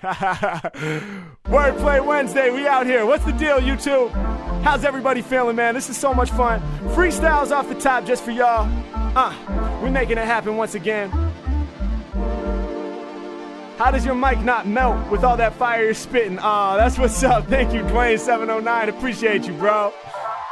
Wordplay 1.44 2.02
Wednesday, 2.04 2.48
we 2.48 2.66
out 2.66 2.86
here. 2.86 3.04
What's 3.04 3.22
the 3.26 3.32
deal, 3.32 3.60
you 3.60 3.76
two? 3.76 4.08
How's 4.64 4.82
everybody 4.82 5.20
feeling, 5.20 5.56
man? 5.56 5.74
This 5.74 5.90
is 5.90 5.96
so 5.98 6.14
much 6.14 6.30
fun. 6.30 6.62
Freestyles 6.94 7.50
off 7.50 7.68
the 7.68 7.74
top 7.74 8.06
just 8.06 8.24
for 8.24 8.30
y'all. 8.30 8.66
Uh, 8.94 9.34
we're 9.82 9.90
making 9.90 10.16
it 10.16 10.24
happen 10.24 10.56
once 10.56 10.74
again. 10.74 11.10
How 13.76 13.90
does 13.90 14.06
your 14.06 14.14
mic 14.14 14.38
not 14.40 14.66
melt 14.66 15.10
with 15.10 15.22
all 15.22 15.36
that 15.36 15.52
fire 15.54 15.84
you're 15.84 15.92
spitting? 15.92 16.38
Ah, 16.40 16.78
that's 16.78 16.96
what's 16.98 17.22
up. 17.22 17.46
Thank 17.48 17.74
you, 17.74 17.80
Dwayne709. 17.80 18.88
Appreciate 18.88 19.46
you, 19.46 19.52
bro. 19.52 19.92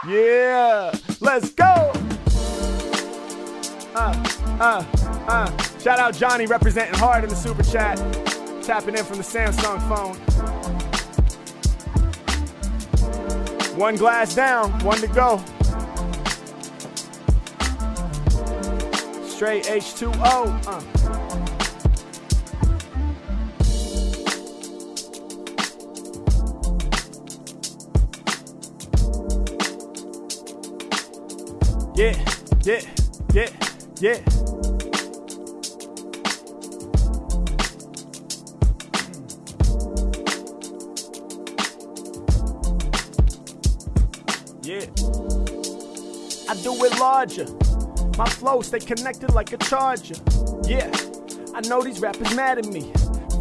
Yeah, 0.07 0.93
let's 1.21 1.53
go. 1.53 1.93
Uh, 3.95 4.13
uh, 4.61 4.85
uh. 5.27 5.63
Shout 5.79 5.99
out 5.99 6.15
Johnny 6.15 6.45
representing 6.45 6.99
hard 6.99 7.25
in 7.25 7.31
the 7.31 7.37
super 7.37 7.63
chat. 7.63 7.99
Tapping 8.69 8.99
in 8.99 9.03
from 9.03 9.17
the 9.17 9.23
Samsung 9.23 9.81
phone. 9.89 10.15
One 13.79 13.97
glass 13.97 14.35
down, 14.35 14.79
one 14.85 14.99
to 14.99 15.07
go. 15.07 15.39
Straight 19.27 19.65
H2O. 19.65 20.67
Uh. 20.67 20.83
Yeah, 31.97 32.13
yeah, 32.65 32.81
yeah, 33.33 33.49
yeah. 34.01 34.58
I 46.49 46.55
do 46.63 46.73
it 46.85 46.99
larger. 46.99 47.47
My 48.17 48.29
flow 48.29 48.63
stay 48.63 48.79
connected 48.79 49.35
like 49.35 49.53
a 49.53 49.59
charger. 49.59 50.15
Yeah. 50.65 50.91
I 51.55 51.61
know 51.69 51.83
these 51.83 52.01
rappers 52.01 52.35
mad 52.35 52.59
at 52.59 52.67
me. 52.67 52.91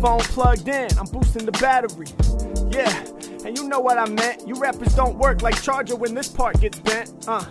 Phone 0.02 0.20
plugged 0.20 0.68
in, 0.68 0.90
I'm 0.98 1.06
boosting 1.06 1.46
the 1.46 1.54
battery. 1.54 2.08
Yeah. 2.70 3.06
And 3.46 3.58
you 3.58 3.68
know 3.68 3.80
what 3.80 3.98
I 3.98 4.08
meant. 4.10 4.48
You 4.48 4.56
rappers 4.56 4.94
don't 4.94 5.18
work 5.18 5.42
like 5.42 5.62
charger 5.62 5.96
when 5.96 6.14
this 6.14 6.28
part 6.28 6.60
gets 6.60 6.80
bent. 6.80 7.28
Uh. 7.28 7.46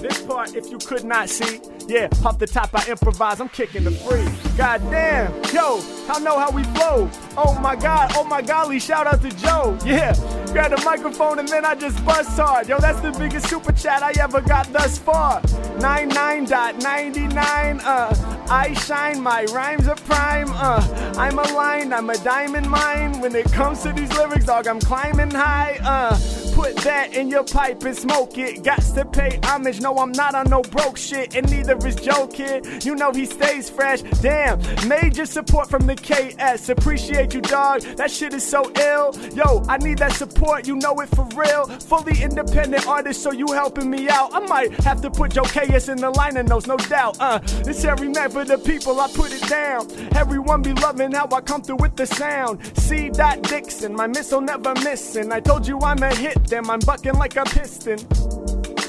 This 0.00 0.22
part, 0.22 0.54
if 0.54 0.70
you 0.70 0.78
could 0.78 1.02
not 1.04 1.28
see, 1.28 1.60
yeah, 1.88 2.06
off 2.24 2.38
the 2.38 2.46
top 2.46 2.70
I 2.72 2.88
improvise, 2.88 3.40
I'm 3.40 3.48
kicking 3.48 3.82
the 3.82 3.90
free. 3.90 4.28
God 4.56 4.80
damn, 4.90 5.32
yo, 5.52 5.80
I 6.08 6.20
know 6.20 6.38
how 6.38 6.52
we 6.52 6.62
flow. 6.62 7.10
Oh 7.36 7.58
my 7.60 7.74
god, 7.74 8.12
oh 8.14 8.22
my 8.22 8.40
golly, 8.40 8.78
shout 8.78 9.08
out 9.08 9.20
to 9.22 9.30
Joe. 9.30 9.76
Yeah, 9.84 10.14
grab 10.52 10.70
the 10.70 10.80
microphone 10.84 11.40
and 11.40 11.48
then 11.48 11.64
I 11.64 11.74
just 11.74 12.04
bust 12.04 12.38
hard. 12.38 12.68
Yo, 12.68 12.78
that's 12.78 13.00
the 13.00 13.10
biggest 13.18 13.48
super 13.48 13.72
chat 13.72 14.04
I 14.04 14.12
ever 14.20 14.40
got 14.40 14.72
thus 14.72 14.98
far. 14.98 15.40
99.99, 15.78 17.80
uh, 17.84 18.14
I 18.50 18.72
shine, 18.74 19.20
my 19.20 19.46
rhymes 19.46 19.88
are 19.88 19.96
prime, 19.96 20.46
uh, 20.50 21.12
I'm 21.16 21.36
aligned, 21.38 21.92
I'm 21.92 22.08
a 22.10 22.16
diamond 22.18 22.70
mine. 22.70 23.20
When 23.20 23.34
it 23.34 23.50
comes 23.52 23.82
to 23.82 23.92
these 23.92 24.12
lyrics, 24.16 24.44
dog, 24.44 24.68
I'm 24.68 24.78
climbing 24.80 25.32
high, 25.32 25.78
uh, 25.82 26.16
put 26.58 26.74
that 26.78 27.14
in 27.14 27.28
your 27.28 27.44
pipe 27.44 27.84
and 27.84 27.96
smoke 27.96 28.36
it. 28.36 28.64
Got 28.64 28.80
to 28.80 29.04
pay 29.04 29.38
homage, 29.44 29.80
no, 29.80 29.96
I'm 29.96 30.10
not 30.10 30.34
on 30.34 30.50
no 30.50 30.60
broke 30.62 30.96
shit, 30.96 31.36
and 31.36 31.48
neither 31.48 31.76
is 31.86 31.94
Joe 31.94 32.26
Kid. 32.26 32.84
You 32.84 32.96
know 32.96 33.12
he 33.12 33.26
stays 33.26 33.70
fresh. 33.70 34.02
Damn, 34.20 34.58
major 34.88 35.24
support 35.24 35.70
from 35.70 35.86
the 35.86 35.94
KS. 35.94 36.68
Appreciate 36.68 37.32
you, 37.32 37.42
dog. 37.42 37.82
That 37.96 38.10
shit 38.10 38.34
is 38.34 38.44
so 38.44 38.72
ill. 38.90 39.14
Yo, 39.36 39.62
I 39.68 39.78
need 39.78 39.98
that 39.98 40.14
support, 40.14 40.66
you 40.66 40.74
know 40.74 40.94
it 41.00 41.08
for 41.14 41.28
real. 41.36 41.66
Fully 41.90 42.20
independent 42.20 42.88
artist, 42.88 43.22
so 43.22 43.30
you 43.30 43.46
helping 43.52 43.88
me 43.88 44.08
out. 44.08 44.34
I 44.34 44.40
might 44.40 44.72
have 44.82 45.00
to 45.02 45.10
put 45.12 45.34
Joe 45.34 45.44
KS 45.44 45.88
in 45.88 45.98
the 45.98 46.10
liner 46.10 46.42
notes, 46.42 46.66
no 46.66 46.76
doubt. 46.76 47.18
Uh, 47.20 47.38
it's 47.68 47.84
every 47.84 48.08
man 48.08 48.30
for 48.32 48.44
the 48.44 48.58
people, 48.58 49.00
I 49.00 49.06
put 49.12 49.32
it 49.32 49.48
down. 49.48 49.86
Everyone 50.16 50.62
be 50.62 50.72
loving 50.72 51.12
how 51.12 51.28
I 51.30 51.40
come 51.40 51.62
through 51.62 51.76
with 51.76 51.94
the 51.94 52.06
sound. 52.06 52.66
C. 52.76 53.10
Dixon, 53.42 53.94
my 53.94 54.08
missile 54.08 54.40
never 54.40 54.74
missing. 54.82 55.30
I 55.30 55.38
told 55.38 55.64
you 55.68 55.78
I'm 55.82 56.02
a 56.02 56.12
hit 56.12 56.47
them, 56.48 56.70
I'm 56.70 56.80
bucking 56.80 57.14
like 57.14 57.36
a 57.36 57.44
piston. 57.44 57.98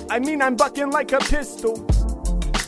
I 0.10 0.20
mean, 0.20 0.42
I'm 0.42 0.56
bucking 0.56 0.92
like 0.92 1.12
a 1.12 1.20
pistol. 1.20 1.86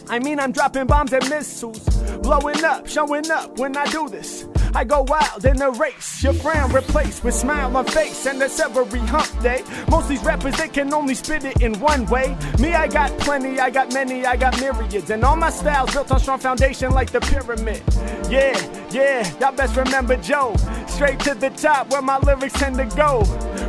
I 0.09 0.19
mean, 0.19 0.39
I'm 0.39 0.51
dropping 0.51 0.87
bombs 0.87 1.13
and 1.13 1.27
missiles. 1.29 1.87
Blowing 2.31 2.63
up, 2.63 2.87
showing 2.87 3.29
up 3.29 3.59
when 3.59 3.75
I 3.75 3.85
do 3.87 4.07
this. 4.07 4.45
I 4.73 4.85
go 4.85 5.01
wild 5.01 5.43
in 5.43 5.57
the 5.57 5.71
race. 5.71 6.23
Your 6.23 6.31
friend 6.31 6.73
replaced 6.73 7.25
with 7.25 7.35
smile 7.35 7.75
on 7.75 7.85
face 7.85 8.25
and 8.25 8.39
that's 8.39 8.57
every 8.57 8.99
hump 8.99 9.41
day. 9.41 9.63
Most 9.89 10.07
these 10.07 10.23
rappers, 10.23 10.55
they 10.55 10.69
can 10.69 10.93
only 10.93 11.13
spit 11.13 11.43
it 11.43 11.61
in 11.61 11.77
one 11.81 12.05
way. 12.05 12.37
Me, 12.57 12.73
I 12.73 12.87
got 12.87 13.11
plenty, 13.19 13.59
I 13.59 13.69
got 13.69 13.93
many, 13.93 14.25
I 14.25 14.37
got 14.37 14.57
myriads. 14.61 15.09
And 15.09 15.25
all 15.25 15.35
my 15.35 15.49
styles 15.49 15.91
built 15.91 16.09
on 16.09 16.21
strong 16.21 16.39
foundation 16.39 16.91
like 16.91 17.11
the 17.11 17.19
pyramid. 17.19 17.83
Yeah, 18.29 18.57
yeah, 18.91 19.29
y'all 19.39 19.51
best 19.51 19.75
remember 19.75 20.15
Joe. 20.15 20.55
straight 20.87 21.19
to 21.21 21.33
the 21.33 21.49
top 21.49 21.91
where 21.91 22.01
my 22.01 22.17
lyrics 22.19 22.53
tend 22.53 22.77
to 22.77 22.85
go. 22.95 23.23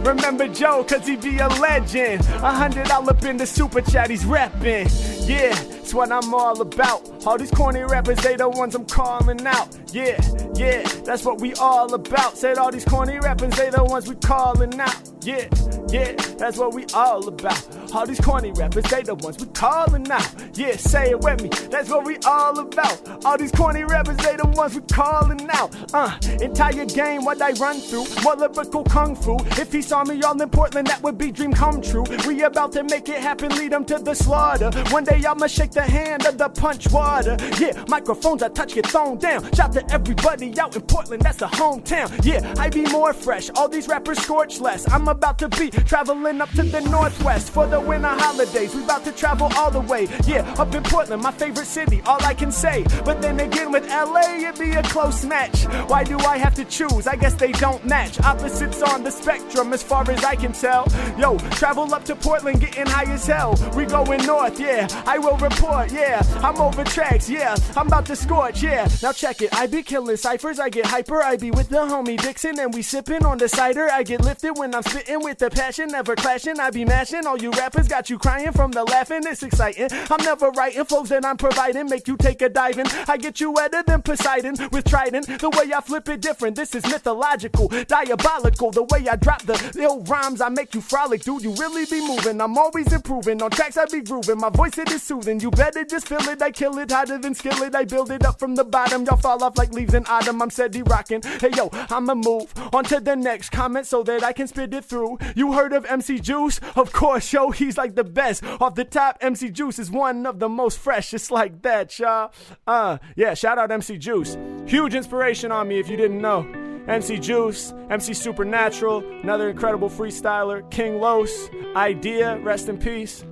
Remember 0.04 0.46
Joe, 0.46 0.84
cause 0.84 1.06
he 1.06 1.16
be 1.16 1.38
a 1.38 1.48
legend. 1.48 2.24
A 2.36 2.52
hundred 2.52 2.90
all 2.92 3.08
up 3.10 3.24
in 3.24 3.36
the 3.36 3.46
super 3.46 3.80
chat, 3.80 4.08
he's 4.08 4.24
reppin'. 4.24 4.88
Yeah, 5.28 5.56
it's 5.80 5.92
what 5.92 6.12
I'm 6.12 6.32
all 6.32 6.60
about. 6.60 7.08
All 7.26 7.38
these 7.38 7.50
corny 7.50 7.82
rappers, 7.82 8.18
they 8.18 8.36
the 8.36 8.51
ones 8.52 8.74
I'm 8.74 8.84
calling 8.86 9.46
out. 9.46 9.68
Yeah, 9.92 10.20
yeah, 10.54 10.82
that's 11.04 11.24
what 11.24 11.40
we 11.40 11.54
all 11.54 11.92
about. 11.92 12.36
Said 12.36 12.58
all 12.58 12.70
these 12.70 12.84
corny 12.84 13.18
rappers, 13.18 13.54
they 13.56 13.70
the 13.70 13.84
ones 13.84 14.08
we 14.08 14.14
calling 14.16 14.78
out. 14.80 14.96
Yeah, 15.22 15.48
yeah, 15.88 16.12
that's 16.38 16.56
what 16.56 16.74
we 16.74 16.84
all 16.94 17.26
about. 17.28 17.94
All 17.94 18.06
these 18.06 18.20
corny 18.20 18.50
rappers, 18.52 18.84
they 18.84 19.02
the 19.02 19.14
ones 19.14 19.38
we 19.38 19.46
calling 19.48 20.10
out. 20.10 20.28
Yeah, 20.54 20.76
say 20.76 21.10
it 21.10 21.20
with 21.20 21.42
me, 21.42 21.48
that's 21.68 21.90
what 21.90 22.04
we 22.04 22.16
all 22.24 22.58
about. 22.58 23.24
All 23.24 23.36
these 23.36 23.52
corny 23.52 23.84
rappers, 23.84 24.16
they 24.16 24.36
the 24.36 24.46
ones 24.46 24.74
we 24.74 24.80
calling 24.82 25.48
out. 25.50 25.74
Uh, 25.94 26.16
entire 26.40 26.86
game, 26.86 27.24
what 27.24 27.40
I 27.40 27.52
run 27.52 27.78
through, 27.78 28.06
more 28.24 28.36
lyrical 28.36 28.84
kung 28.84 29.14
fu. 29.14 29.36
If 29.60 29.72
he 29.72 29.82
saw 29.82 30.04
me 30.04 30.20
all 30.22 30.40
in 30.40 30.48
Portland, 30.48 30.88
that 30.88 31.02
would 31.02 31.18
be 31.18 31.30
dream 31.30 31.52
come 31.52 31.80
true. 31.82 32.04
We 32.26 32.42
about 32.42 32.72
to 32.72 32.82
make 32.84 33.08
it 33.08 33.20
happen, 33.20 33.50
lead 33.56 33.72
them 33.72 33.84
to 33.86 33.98
the 33.98 34.14
slaughter. 34.14 34.70
One 34.90 35.04
day 35.04 35.22
I'ma 35.24 35.46
shake 35.46 35.72
the 35.72 35.82
hand 35.82 36.26
of 36.26 36.38
the 36.38 36.48
punch 36.48 36.90
water. 36.90 37.36
Yeah, 37.58 37.84
microphones 38.32 38.42
I 38.42 38.48
touch 38.48 38.74
get 38.74 38.86
thrown 38.86 39.18
down. 39.18 39.52
Shout 39.52 39.72
to 39.72 39.92
everybody 39.92 40.58
out 40.58 40.74
in 40.76 40.82
Portland, 40.82 41.22
that's 41.22 41.38
the 41.38 41.46
hometown. 41.46 42.08
Yeah, 42.24 42.54
I 42.58 42.68
be 42.68 42.82
more 42.90 43.12
fresh, 43.12 43.50
all 43.56 43.68
these 43.68 43.88
rappers 43.88 44.18
scorch 44.18 44.60
less. 44.60 44.90
I'm 44.90 45.08
about 45.08 45.38
to 45.38 45.48
be 45.48 45.70
traveling 45.70 46.40
up 46.40 46.50
to 46.50 46.62
the 46.62 46.80
northwest 46.82 47.50
for 47.50 47.66
the 47.66 47.80
winter 47.80 48.08
holidays. 48.08 48.74
We 48.74 48.84
about 48.84 49.04
to 49.04 49.12
travel 49.12 49.50
all 49.56 49.70
the 49.70 49.80
way. 49.80 50.08
Yeah, 50.26 50.42
up 50.58 50.74
in 50.74 50.82
Portland, 50.82 51.22
my 51.22 51.32
favorite 51.32 51.66
city, 51.66 52.00
all 52.06 52.22
I 52.24 52.34
can 52.34 52.52
say. 52.52 52.84
But 53.04 53.20
then 53.20 53.40
again, 53.40 53.72
with 53.72 53.88
LA, 53.88 54.36
it'd 54.38 54.58
be 54.58 54.72
a 54.72 54.82
close 54.82 55.24
match. 55.24 55.64
Why 55.88 56.04
do 56.04 56.18
I 56.18 56.38
have 56.38 56.54
to 56.54 56.64
choose? 56.64 57.06
I 57.06 57.16
guess 57.16 57.34
they 57.34 57.52
don't 57.52 57.84
match. 57.86 58.20
Opposites 58.20 58.82
on 58.82 59.02
the 59.02 59.10
spectrum, 59.10 59.72
as 59.72 59.82
far 59.82 60.08
as 60.10 60.24
I 60.24 60.36
can 60.36 60.52
tell. 60.52 60.86
Yo, 61.18 61.38
travel 61.60 61.92
up 61.94 62.04
to 62.04 62.16
Portland, 62.16 62.60
getting 62.60 62.86
high 62.86 63.10
as 63.12 63.26
hell. 63.26 63.54
We 63.76 63.86
going 63.86 64.24
north, 64.26 64.58
yeah. 64.58 64.86
I 65.06 65.18
will 65.18 65.36
report, 65.36 65.92
yeah. 65.92 66.22
I'm 66.42 66.60
over 66.60 66.84
tracks, 66.84 67.28
yeah. 67.28 67.56
I'm 67.76 67.86
about 67.86 68.06
to 68.06 68.16
scorch, 68.22 68.62
yeah. 68.62 68.88
Now 69.02 69.12
check 69.12 69.42
it. 69.42 69.52
I 69.52 69.66
be 69.66 69.82
killing 69.82 70.16
ciphers, 70.16 70.60
I 70.60 70.68
get 70.68 70.86
hyper. 70.86 71.22
I 71.22 71.36
be 71.36 71.50
with 71.50 71.68
the 71.68 71.78
homie 71.78 72.20
Dixon, 72.20 72.58
and 72.58 72.72
we 72.72 72.82
sipping 72.82 73.24
on 73.24 73.38
the 73.38 73.48
cider. 73.48 73.90
I 73.90 74.02
get 74.02 74.20
lifted 74.20 74.52
when 74.54 74.74
I'm 74.74 74.82
spitting 74.82 75.22
with 75.22 75.38
the 75.38 75.50
passion, 75.50 75.88
never 75.88 76.14
clashing. 76.14 76.60
I 76.60 76.70
be 76.70 76.84
mashing. 76.84 77.26
All 77.26 77.36
you 77.36 77.50
rappers 77.50 77.88
got 77.88 78.08
you 78.08 78.18
crying 78.18 78.52
from 78.52 78.70
the 78.70 78.84
laughing. 78.84 79.22
It's 79.24 79.42
exciting. 79.42 79.88
I'm 80.10 80.24
never 80.24 80.50
writing 80.50 80.84
flows 80.84 81.08
that 81.08 81.24
I'm 81.24 81.36
providing, 81.36 81.88
make 81.88 82.06
you 82.06 82.16
take 82.16 82.42
a 82.42 82.48
diving. 82.48 82.86
I 83.08 83.16
get 83.16 83.40
you 83.40 83.50
wetter 83.50 83.82
than 83.82 84.02
Poseidon 84.02 84.56
with 84.70 84.84
Trident. 84.84 85.26
The 85.26 85.50
way 85.50 85.72
I 85.74 85.80
flip 85.80 86.08
it 86.08 86.20
different. 86.20 86.56
This 86.56 86.74
is 86.74 86.84
mythological, 86.84 87.68
diabolical. 87.68 88.70
The 88.70 88.84
way 88.84 89.08
I 89.08 89.16
drop 89.16 89.42
the 89.42 89.58
ill 89.78 90.02
rhymes, 90.04 90.40
I 90.40 90.48
make 90.48 90.74
you 90.74 90.80
frolic, 90.80 91.22
dude. 91.22 91.42
You 91.42 91.54
really 91.54 91.86
be 91.86 92.00
moving. 92.06 92.40
I'm 92.40 92.56
always 92.56 92.92
improving. 92.92 93.42
On 93.42 93.50
tracks 93.50 93.76
I 93.76 93.86
be 93.86 94.00
grooving. 94.00 94.38
My 94.38 94.50
voice 94.50 94.78
it 94.78 94.90
is 94.92 95.02
soothing. 95.02 95.40
You 95.40 95.50
better 95.50 95.84
just 95.84 96.06
feel 96.06 96.20
it. 96.28 96.40
I 96.40 96.50
kill 96.50 96.78
it 96.78 96.90
hotter 96.90 97.18
than 97.18 97.34
skillet. 97.34 97.74
I 97.74 97.84
build 97.84 98.10
it 98.10 98.11
up 98.24 98.38
from 98.38 98.54
the 98.54 98.64
bottom. 98.64 99.04
Y'all 99.04 99.16
fall 99.16 99.42
off 99.42 99.56
like 99.56 99.72
leaves 99.72 99.94
in 99.94 100.04
autumn. 100.06 100.42
I'm 100.42 100.50
steady 100.50 100.82
rocking. 100.82 101.22
Hey 101.22 101.50
yo, 101.56 101.70
I'ma 101.72 102.14
move 102.14 102.52
on 102.72 102.84
to 102.84 103.00
the 103.00 103.16
next 103.16 103.50
comment 103.50 103.86
so 103.86 104.02
that 104.02 104.22
I 104.22 104.32
can 104.32 104.46
spit 104.46 104.74
it 104.74 104.84
through. 104.84 105.18
You 105.34 105.52
heard 105.52 105.72
of 105.72 105.84
MC 105.86 106.20
Juice? 106.20 106.60
Of 106.76 106.92
course, 106.92 107.32
yo, 107.32 107.50
he's 107.50 107.78
like 107.78 107.94
the 107.94 108.04
best. 108.04 108.44
Off 108.44 108.74
the 108.74 108.84
top, 108.84 109.18
MC 109.20 109.50
Juice 109.50 109.78
is 109.78 109.90
one 109.90 110.26
of 110.26 110.38
the 110.38 110.48
most 110.48 110.78
fresh. 110.78 111.10
Just 111.10 111.30
like 111.30 111.62
that, 111.62 111.98
y'all. 111.98 112.32
Uh, 112.66 112.98
yeah, 113.16 113.34
shout 113.34 113.58
out 113.58 113.70
MC 113.70 113.98
Juice. 113.98 114.36
Huge 114.66 114.94
inspiration 114.94 115.50
on 115.50 115.68
me 115.68 115.78
if 115.78 115.88
you 115.88 115.96
didn't 115.96 116.20
know. 116.20 116.46
MC 116.88 117.18
Juice, 117.18 117.72
MC 117.90 118.12
Supernatural, 118.12 119.04
another 119.22 119.48
incredible 119.48 119.88
freestyler, 119.88 120.68
King 120.70 121.00
Los, 121.00 121.48
Eyedea, 121.76 122.42
rest 122.42 122.68
in 122.68 122.76
peace. 122.76 123.24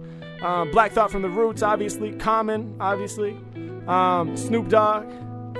Um, 0.42 0.70
Black 0.70 0.92
Thought 0.92 1.10
from 1.10 1.22
the 1.22 1.28
Roots, 1.28 1.62
obviously. 1.62 2.12
Common, 2.12 2.76
obviously. 2.80 3.36
Um, 3.90 4.36
Snoop 4.36 4.68
Dogg, 4.68 5.04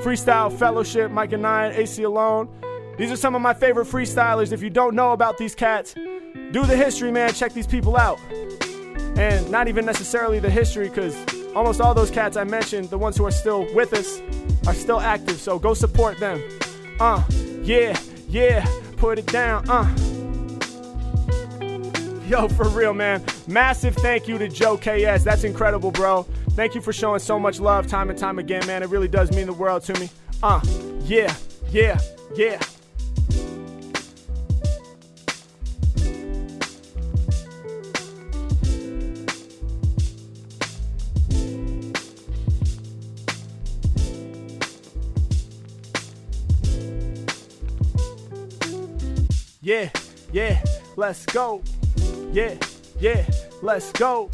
Freestyle 0.04 0.56
Fellowship, 0.56 1.10
Myka 1.10 1.38
9, 1.38 1.72
AC 1.72 2.04
Alone. 2.04 2.48
These 2.96 3.10
are 3.10 3.16
some 3.16 3.34
of 3.34 3.42
my 3.42 3.52
favorite 3.52 3.88
freestylers. 3.88 4.52
If 4.52 4.62
you 4.62 4.70
don't 4.70 4.94
know 4.94 5.10
about 5.10 5.36
these 5.36 5.56
cats, 5.56 5.94
do 5.94 6.64
the 6.64 6.76
history, 6.76 7.10
man. 7.10 7.32
Check 7.32 7.54
these 7.54 7.66
people 7.66 7.96
out. 7.96 8.20
And 9.16 9.50
not 9.50 9.66
even 9.66 9.84
necessarily 9.84 10.38
the 10.38 10.48
history, 10.48 10.88
because 10.88 11.16
almost 11.56 11.80
all 11.80 11.92
those 11.92 12.10
cats 12.12 12.36
I 12.36 12.44
mentioned, 12.44 12.90
the 12.90 12.98
ones 12.98 13.16
who 13.16 13.26
are 13.26 13.32
still 13.32 13.66
with 13.74 13.92
us, 13.92 14.22
are 14.64 14.74
still 14.74 15.00
active. 15.00 15.40
So 15.40 15.58
go 15.58 15.74
support 15.74 16.20
them. 16.20 16.40
Uh, 17.00 17.24
yeah, 17.62 17.98
yeah, 18.28 18.64
put 18.96 19.18
it 19.18 19.26
down. 19.26 19.68
Uh. 19.68 20.19
Yo, 22.30 22.46
for 22.46 22.68
real, 22.68 22.94
man. 22.94 23.20
Massive 23.48 23.96
thank 23.96 24.28
you 24.28 24.38
to 24.38 24.46
Joe 24.46 24.76
KS. 24.76 25.24
That's 25.24 25.42
incredible, 25.42 25.90
bro. 25.90 26.22
Thank 26.50 26.76
you 26.76 26.80
for 26.80 26.92
showing 26.92 27.18
so 27.18 27.40
much 27.40 27.58
love 27.58 27.88
time 27.88 28.08
and 28.08 28.16
time 28.16 28.38
again, 28.38 28.64
man. 28.68 28.84
It 28.84 28.88
really 28.88 29.08
does 29.08 29.32
mean 29.32 29.46
the 29.46 29.52
world 29.52 29.82
to 29.86 29.98
me. 29.98 30.08
Uh, 30.40 30.60
yeah, 31.06 31.34
yeah, 31.72 31.98
yeah. 32.36 32.60
Yeah, 49.60 49.90
yeah, 50.32 50.62
let's 50.94 51.26
go. 51.26 51.60
Yeah, 52.32 52.54
yeah, 53.00 53.24
let's 53.60 53.90
go. 53.92 54.30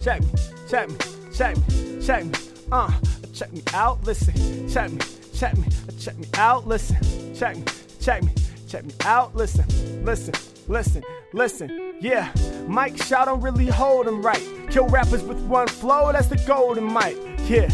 check 0.00 0.20
me, 0.20 0.28
check 0.68 0.88
me, 0.88 0.96
check 1.32 1.56
me, 1.56 2.02
check 2.02 2.24
me. 2.24 2.32
Uh, 2.72 2.92
check 3.32 3.52
me 3.52 3.62
out, 3.72 4.02
listen. 4.02 4.68
Check 4.68 4.90
me, 4.90 4.98
check 5.32 5.56
me, 5.56 5.68
check 6.00 6.18
me 6.18 6.26
out, 6.34 6.66
listen. 6.66 6.96
Check 7.32 7.56
me, 7.56 7.64
check 8.00 8.24
me, 8.24 8.32
check 8.66 8.84
me 8.84 8.92
out, 9.04 9.36
listen. 9.36 9.64
Listen, 10.04 10.34
listen, 10.66 11.04
listen. 11.32 11.94
Yeah, 12.00 12.32
Mike 12.66 13.00
shot 13.00 13.26
don't 13.26 13.40
really 13.40 13.66
hold 13.66 14.08
him 14.08 14.20
right. 14.20 14.42
Kill 14.68 14.88
rappers 14.88 15.22
with 15.22 15.38
one 15.46 15.68
flow, 15.68 16.10
that's 16.10 16.26
the 16.26 16.42
golden 16.44 16.92
mic. 16.92 17.16
Yeah. 17.48 17.68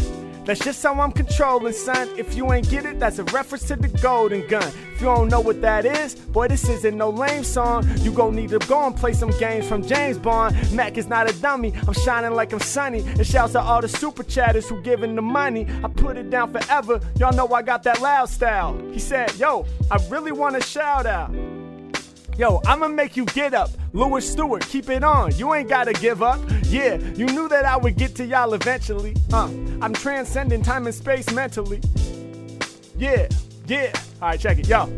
That's 0.49 0.65
just 0.65 0.81
how 0.81 0.99
I'm 0.99 1.11
controlling, 1.11 1.73
son. 1.73 2.09
If 2.17 2.33
you 2.33 2.51
ain't 2.51 2.67
get 2.71 2.83
it, 2.83 2.99
that's 2.99 3.19
a 3.19 3.23
reference 3.25 3.67
to 3.67 3.75
the 3.75 3.87
golden 3.87 4.47
gun. 4.47 4.67
If 4.95 4.99
you 4.99 5.05
don't 5.05 5.29
know 5.29 5.41
what 5.41 5.61
that 5.61 5.85
is, 5.85 6.15
boy, 6.15 6.47
this 6.47 6.67
isn't 6.67 6.97
no 6.97 7.11
lame 7.11 7.43
song. 7.43 7.87
You 7.97 8.11
gon' 8.11 8.35
need 8.35 8.49
to 8.49 8.57
go 8.57 8.87
and 8.87 8.95
play 8.95 9.13
some 9.13 9.29
games 9.37 9.67
from 9.67 9.85
James 9.85 10.17
Bond. 10.17 10.55
Mac 10.73 10.97
is 10.97 11.05
not 11.05 11.29
a 11.29 11.39
dummy, 11.39 11.71
I'm 11.87 11.93
shining 11.93 12.31
like 12.31 12.51
I'm 12.51 12.61
sunny. 12.61 13.01
And 13.01 13.27
shouts 13.27 13.51
to 13.51 13.61
all 13.61 13.79
the 13.79 13.87
super 13.87 14.23
chatters 14.23 14.67
who 14.67 14.81
giving 14.81 15.13
the 15.13 15.21
money. 15.21 15.67
I 15.83 15.87
put 15.87 16.17
it 16.17 16.31
down 16.31 16.51
forever, 16.51 16.99
y'all 17.19 17.31
know 17.31 17.47
I 17.49 17.61
got 17.61 17.83
that 17.83 18.01
loud 18.01 18.27
style. 18.27 18.75
He 18.91 18.97
said, 18.97 19.31
Yo, 19.35 19.67
I 19.91 19.99
really 20.09 20.31
wanna 20.31 20.63
shout 20.63 21.05
out. 21.05 21.29
Yo, 22.39 22.61
I'ma 22.65 22.87
make 22.87 23.17
you 23.17 23.25
get 23.25 23.53
up. 23.53 23.69
Louis 23.91 24.25
Stewart, 24.25 24.65
keep 24.65 24.89
it 24.89 25.03
on. 25.03 25.35
You 25.35 25.53
ain't 25.53 25.67
gotta 25.67 25.91
give 25.91 26.23
up. 26.23 26.39
Yeah, 26.63 26.95
you 26.95 27.25
knew 27.25 27.49
that 27.49 27.65
I 27.65 27.75
would 27.75 27.97
get 27.97 28.15
to 28.15 28.25
y'all 28.25 28.53
eventually. 28.53 29.13
Uh, 29.33 29.49
I'm 29.81 29.91
transcending 29.91 30.63
time 30.63 30.85
and 30.85 30.95
space 30.95 31.29
mentally. 31.33 31.81
Yeah, 32.97 33.27
yeah. 33.67 33.91
Alright, 34.21 34.39
check 34.39 34.57
it. 34.57 34.69
Yo. 34.69 34.89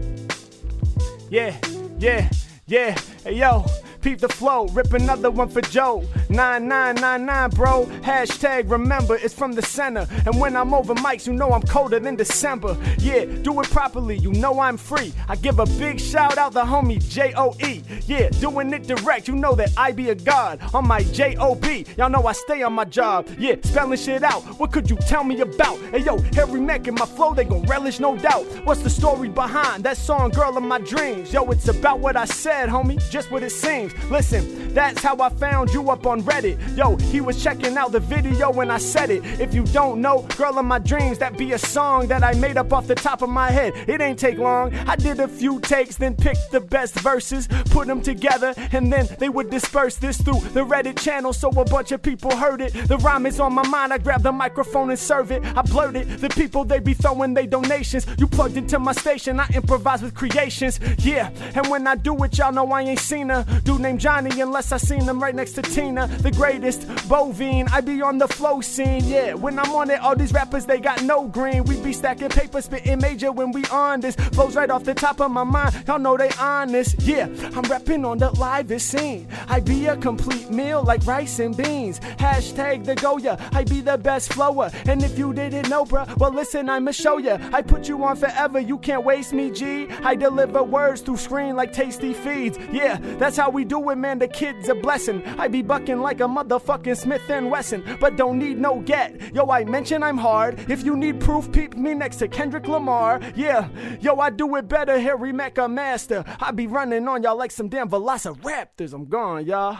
Yeah, 1.32 1.58
yeah, 1.98 2.30
yeah. 2.68 2.96
Hey, 3.24 3.38
yo. 3.38 3.66
Peep 4.02 4.20
the 4.20 4.30
flow, 4.30 4.68
rip 4.68 4.94
another 4.94 5.32
one 5.32 5.48
for 5.50 5.62
Joe. 5.62 6.04
9999, 6.32 7.50
bro. 7.52 7.86
Hashtag 8.02 8.72
remember, 8.72 9.16
it's 9.16 9.34
from 9.34 9.52
the 9.52 9.62
center. 9.62 10.08
And 10.26 10.40
when 10.40 10.56
I'm 10.56 10.74
over 10.74 10.96
mics, 10.96 11.28
you 11.28 11.34
know 11.34 11.52
I'm 11.52 11.62
colder 11.62 12.00
than 12.00 12.16
December. 12.16 12.78
Yeah, 12.98 13.26
do 13.26 13.60
it 13.60 13.70
properly, 13.70 14.18
you 14.18 14.32
know 14.34 14.60
I'm 14.60 14.78
free. 14.78 15.14
I 15.28 15.36
give 15.36 15.60
a 15.60 15.66
big 15.66 16.00
shout 16.00 16.38
out 16.38 16.54
the 16.54 16.64
homie 16.64 17.00
J 17.10 17.34
O 17.36 17.56
E. 17.60 17.84
Yeah, 18.06 18.30
doing 18.30 18.74
it 18.74 18.88
direct, 18.88 19.28
you 19.28 19.36
know 19.36 19.56
that 19.56 19.72
I 19.78 19.92
be 19.92 20.10
a 20.10 20.16
god 20.16 20.60
on 20.74 20.88
my 20.88 21.04
J 21.04 21.36
O 21.38 21.56
B. 21.56 21.86
Y'all 21.98 22.10
know 22.10 22.26
I 22.26 22.32
stay 22.32 22.64
on 22.64 22.74
my 22.74 22.86
job. 22.86 23.28
Yeah, 23.38 23.56
spelling 23.64 23.98
shit 23.98 24.24
out. 24.24 24.42
What 24.60 24.72
could 24.72 24.90
you 24.90 24.96
tell 24.96 25.24
me 25.24 25.40
about? 25.42 25.78
Hey 25.92 26.00
yo, 26.00 26.18
Harry 26.34 26.62
Mack 26.62 26.88
and 26.88 26.98
my 26.98 27.06
flow, 27.06 27.34
they 27.34 27.44
gon' 27.44 27.64
relish, 27.64 28.00
no 28.00 28.16
doubt. 28.16 28.46
What's 28.64 28.82
the 28.82 28.90
story 28.90 29.30
behind 29.30 29.84
that 29.84 29.98
song, 29.98 30.30
Girl 30.32 30.56
of 30.58 30.64
My 30.64 30.80
Dreams? 30.80 31.34
Yo, 31.34 31.50
it's 31.52 31.68
about 31.68 32.00
what 32.00 32.16
I 32.16 32.26
said, 32.26 32.70
homie, 32.70 33.02
just 33.10 33.32
what 33.32 33.44
it 33.44 33.52
seems. 33.52 33.94
Listen, 34.10 34.74
that's 34.74 35.02
how 35.02 35.18
I 35.20 35.30
found 35.30 35.72
you 35.72 35.90
up 35.90 36.06
on 36.06 36.21
on 36.22 36.34
Reddit. 36.34 36.78
Yo, 36.78 36.96
he 37.12 37.22
was 37.22 37.42
checking 37.42 37.78
out 37.78 37.92
the 37.92 38.00
video 38.00 38.52
when 38.52 38.72
I 38.72 38.78
said 38.78 39.10
it. 39.10 39.24
If 39.40 39.54
you 39.54 39.64
don't 39.66 40.02
know, 40.02 40.28
Girl 40.38 40.58
of 40.58 40.66
My 40.66 40.80
Dreams, 40.80 41.18
that 41.20 41.38
be 41.38 41.54
a 41.54 41.58
song 41.58 42.08
that 42.08 42.24
I 42.24 42.34
made 42.34 42.58
up 42.58 42.74
off 42.74 42.88
the 42.88 42.96
top 42.96 43.22
of 43.22 43.30
my 43.30 43.52
head. 43.52 43.74
It 43.88 44.02
ain't 44.02 44.20
take 44.20 44.38
long. 44.38 44.74
I 44.88 44.96
did 44.96 45.20
a 45.20 45.28
few 45.28 45.60
takes, 45.60 45.96
then 45.98 46.16
picked 46.16 46.52
the 46.52 46.60
best 46.60 47.00
verses, 47.00 47.48
put 47.66 47.88
them 47.88 48.02
together, 48.02 48.54
and 48.72 48.92
then 48.92 49.08
they 49.20 49.30
would 49.30 49.50
disperse 49.50 49.96
this 49.98 50.22
through 50.22 50.40
the 50.54 50.66
Reddit 50.66 51.00
channel 51.00 51.34
so 51.34 51.50
a 51.50 51.66
bunch 51.66 51.92
of 51.92 52.02
people 52.02 52.36
heard 52.36 52.62
it. 52.62 52.74
The 52.88 52.98
rhyme 52.98 53.26
is 53.26 53.40
on 53.40 53.54
my 53.54 53.68
mind. 53.68 53.94
I 53.94 53.98
grab 53.98 54.24
the 54.24 54.32
microphone 54.32 54.90
and 54.90 55.00
serve 55.00 55.32
it. 55.32 55.44
I 55.58 55.62
blurt 55.62 55.96
it. 55.96 56.20
The 56.20 56.30
people 56.30 56.66
they 56.66 56.80
be 56.80 56.94
throwing 56.94 57.34
they 57.34 57.48
donations. 57.48 58.06
You 58.18 58.28
plugged 58.28 58.58
into 58.58 58.80
my 58.80 58.94
station. 58.94 59.40
I 59.40 59.48
improvise 59.54 60.02
with 60.02 60.14
creations. 60.14 60.80
Yeah, 61.00 61.32
and 61.56 61.68
when 61.68 61.88
I 61.88 61.96
do 61.96 62.24
it, 62.24 62.38
y'all 62.38 62.52
know 62.52 62.72
I 62.72 62.82
ain't 62.82 63.00
seen 63.00 63.32
a 63.32 63.44
dude 63.64 63.82
named 63.82 64.00
Johnny 64.00 64.42
unless 64.42 64.72
I 64.72 64.78
seen 64.78 65.02
him 65.02 65.22
right 65.22 65.36
next 65.36 65.54
to 65.54 65.62
Tina, 65.62 66.10
the 66.20 66.32
greatest 66.32 66.88
bovine. 67.08 67.68
I 67.72 67.82
be 67.82 68.02
on 68.02 68.18
the 68.18 68.28
flow 68.28 68.62
scene. 68.62 69.04
Yeah, 69.06 69.34
when 69.34 69.58
I'm 69.60 69.72
on 69.72 69.90
it, 69.90 70.00
all 70.02 70.16
these 70.16 70.34
rappers 70.34 70.66
they 70.66 70.80
got 70.80 71.04
no 71.04 71.28
green. 71.28 71.64
We 71.64 71.80
be 71.82 71.94
stacking 71.94 72.30
paper, 72.30 72.62
spitting 72.62 73.00
major 73.00 73.32
when 73.32 73.52
we 73.52 73.64
on 73.66 74.02
this. 74.02 74.16
Flows 74.16 74.56
right 74.56 74.70
off 74.70 74.84
the 74.84 74.94
top 74.94 75.20
of 75.22 75.32
my 75.32 75.44
mind. 75.44 75.84
Y'all 75.88 76.00
know 76.00 76.18
they 76.18 76.30
honest. 76.40 77.02
Yeah, 77.02 77.26
I'm 77.56 77.64
rapping 77.64 78.06
on 78.06 78.18
the 78.18 78.32
livest 78.32 78.90
scene. 78.90 79.28
I 79.48 79.60
be 79.60 79.88
a 79.88 79.98
complete 79.98 80.50
meal 80.50 80.84
like 80.84 81.06
rice 81.06 81.40
and 81.40 81.56
beans. 81.56 82.00
Hashtag 82.00 82.86
the 82.86 82.96
Goya. 82.96 83.38
I 83.54 83.64
be 83.64 83.82
the 83.82 83.98
best 83.98 84.34
flower. 84.34 84.70
And 84.86 85.04
if 85.04 85.18
you 85.18 85.34
didn't 85.34 85.70
know, 85.70 85.86
bruh, 85.86 86.16
well 86.18 86.34
listen, 86.34 86.70
I'ma 86.70 86.92
show 86.92 87.18
ya. 87.18 87.38
I 87.54 87.62
put 87.62 87.88
you 87.88 88.04
on 88.04 88.16
forever. 88.16 88.60
You 88.60 88.78
can't 88.78 89.04
waste 89.04 89.34
me, 89.34 89.52
G. 89.52 89.88
I 90.04 90.16
deliver 90.16 90.64
words 90.64 91.02
through 91.02 91.18
screen 91.18 91.56
like 91.56 91.74
tasty 91.74 92.14
feeds. 92.14 92.58
Yeah, 92.72 92.98
that's 93.18 93.38
how 93.38 93.50
we 93.50 93.66
do 93.66 93.90
it, 93.90 93.96
man. 93.98 94.20
The 94.20 94.28
kid's 94.28 94.70
a 94.70 94.76
blessing. 94.76 95.24
I 95.38 95.48
be 95.48 95.62
bucking 95.62 96.01
like 96.02 96.20
a 96.20 96.24
motherfucking 96.24 96.98
Smith 96.98 97.30
and 97.30 97.50
Wesson, 97.50 97.84
but 98.00 98.18
don't 98.18 98.40
need 98.40 98.60
no 98.60 98.80
get. 98.82 99.34
Yo, 99.34 99.50
I 99.50 99.64
mention 99.66 100.04
I'm 100.04 100.18
hard. 100.18 100.70
If 100.70 100.84
you 100.84 100.96
need 100.96 101.20
proof, 101.20 101.52
peep 101.52 101.76
me 101.76 101.94
next 101.94 102.18
to 102.18 102.28
Kendrick 102.28 102.68
Lamar. 102.68 103.20
Yeah, 103.36 103.70
yo, 104.00 104.20
I 104.20 104.30
do 104.30 104.56
it 104.56 104.68
better. 104.68 105.00
Harry 105.00 105.32
Mack 105.32 105.58
master. 105.70 106.24
I 106.40 106.52
be 106.52 106.68
running 106.68 107.08
on 107.08 107.24
y'all 107.24 107.38
like 107.38 107.52
some 107.52 107.70
damn 107.70 107.90
velociraptors. 107.90 108.94
I'm 108.94 109.06
gone, 109.06 109.46
y'all. 109.46 109.78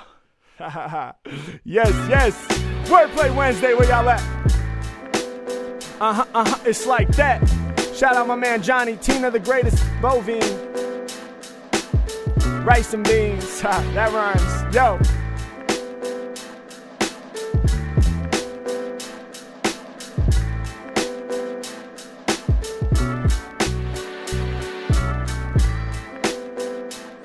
Ha 0.58 0.70
ha 0.70 0.88
ha. 0.88 1.16
Yes, 1.64 1.92
yes. 2.10 2.48
Wordplay 2.88 3.36
Wednesday, 3.36 3.74
where 3.74 3.88
y'all 3.88 4.08
at? 4.10 4.22
Uh 6.00 6.14
huh, 6.14 6.26
uh 6.34 6.46
huh. 6.46 6.60
It's 6.66 6.86
like 6.86 7.08
that. 7.10 7.48
Shout 7.96 8.16
out 8.16 8.28
my 8.28 8.36
man 8.36 8.62
Johnny 8.62 8.96
Tina, 8.98 9.32
the 9.32 9.40
greatest 9.40 9.84
bovine. 10.02 10.42
Rice 12.66 12.94
and 12.94 13.04
beans. 13.04 13.62
Ha, 13.62 13.92
that 13.94 14.12
rhymes. 14.12 14.76
Yo. 14.76 15.00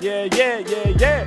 Yeah, 0.07 0.23
yeah, 0.35 0.59
yeah, 0.59 0.87
yeah. 0.99 1.25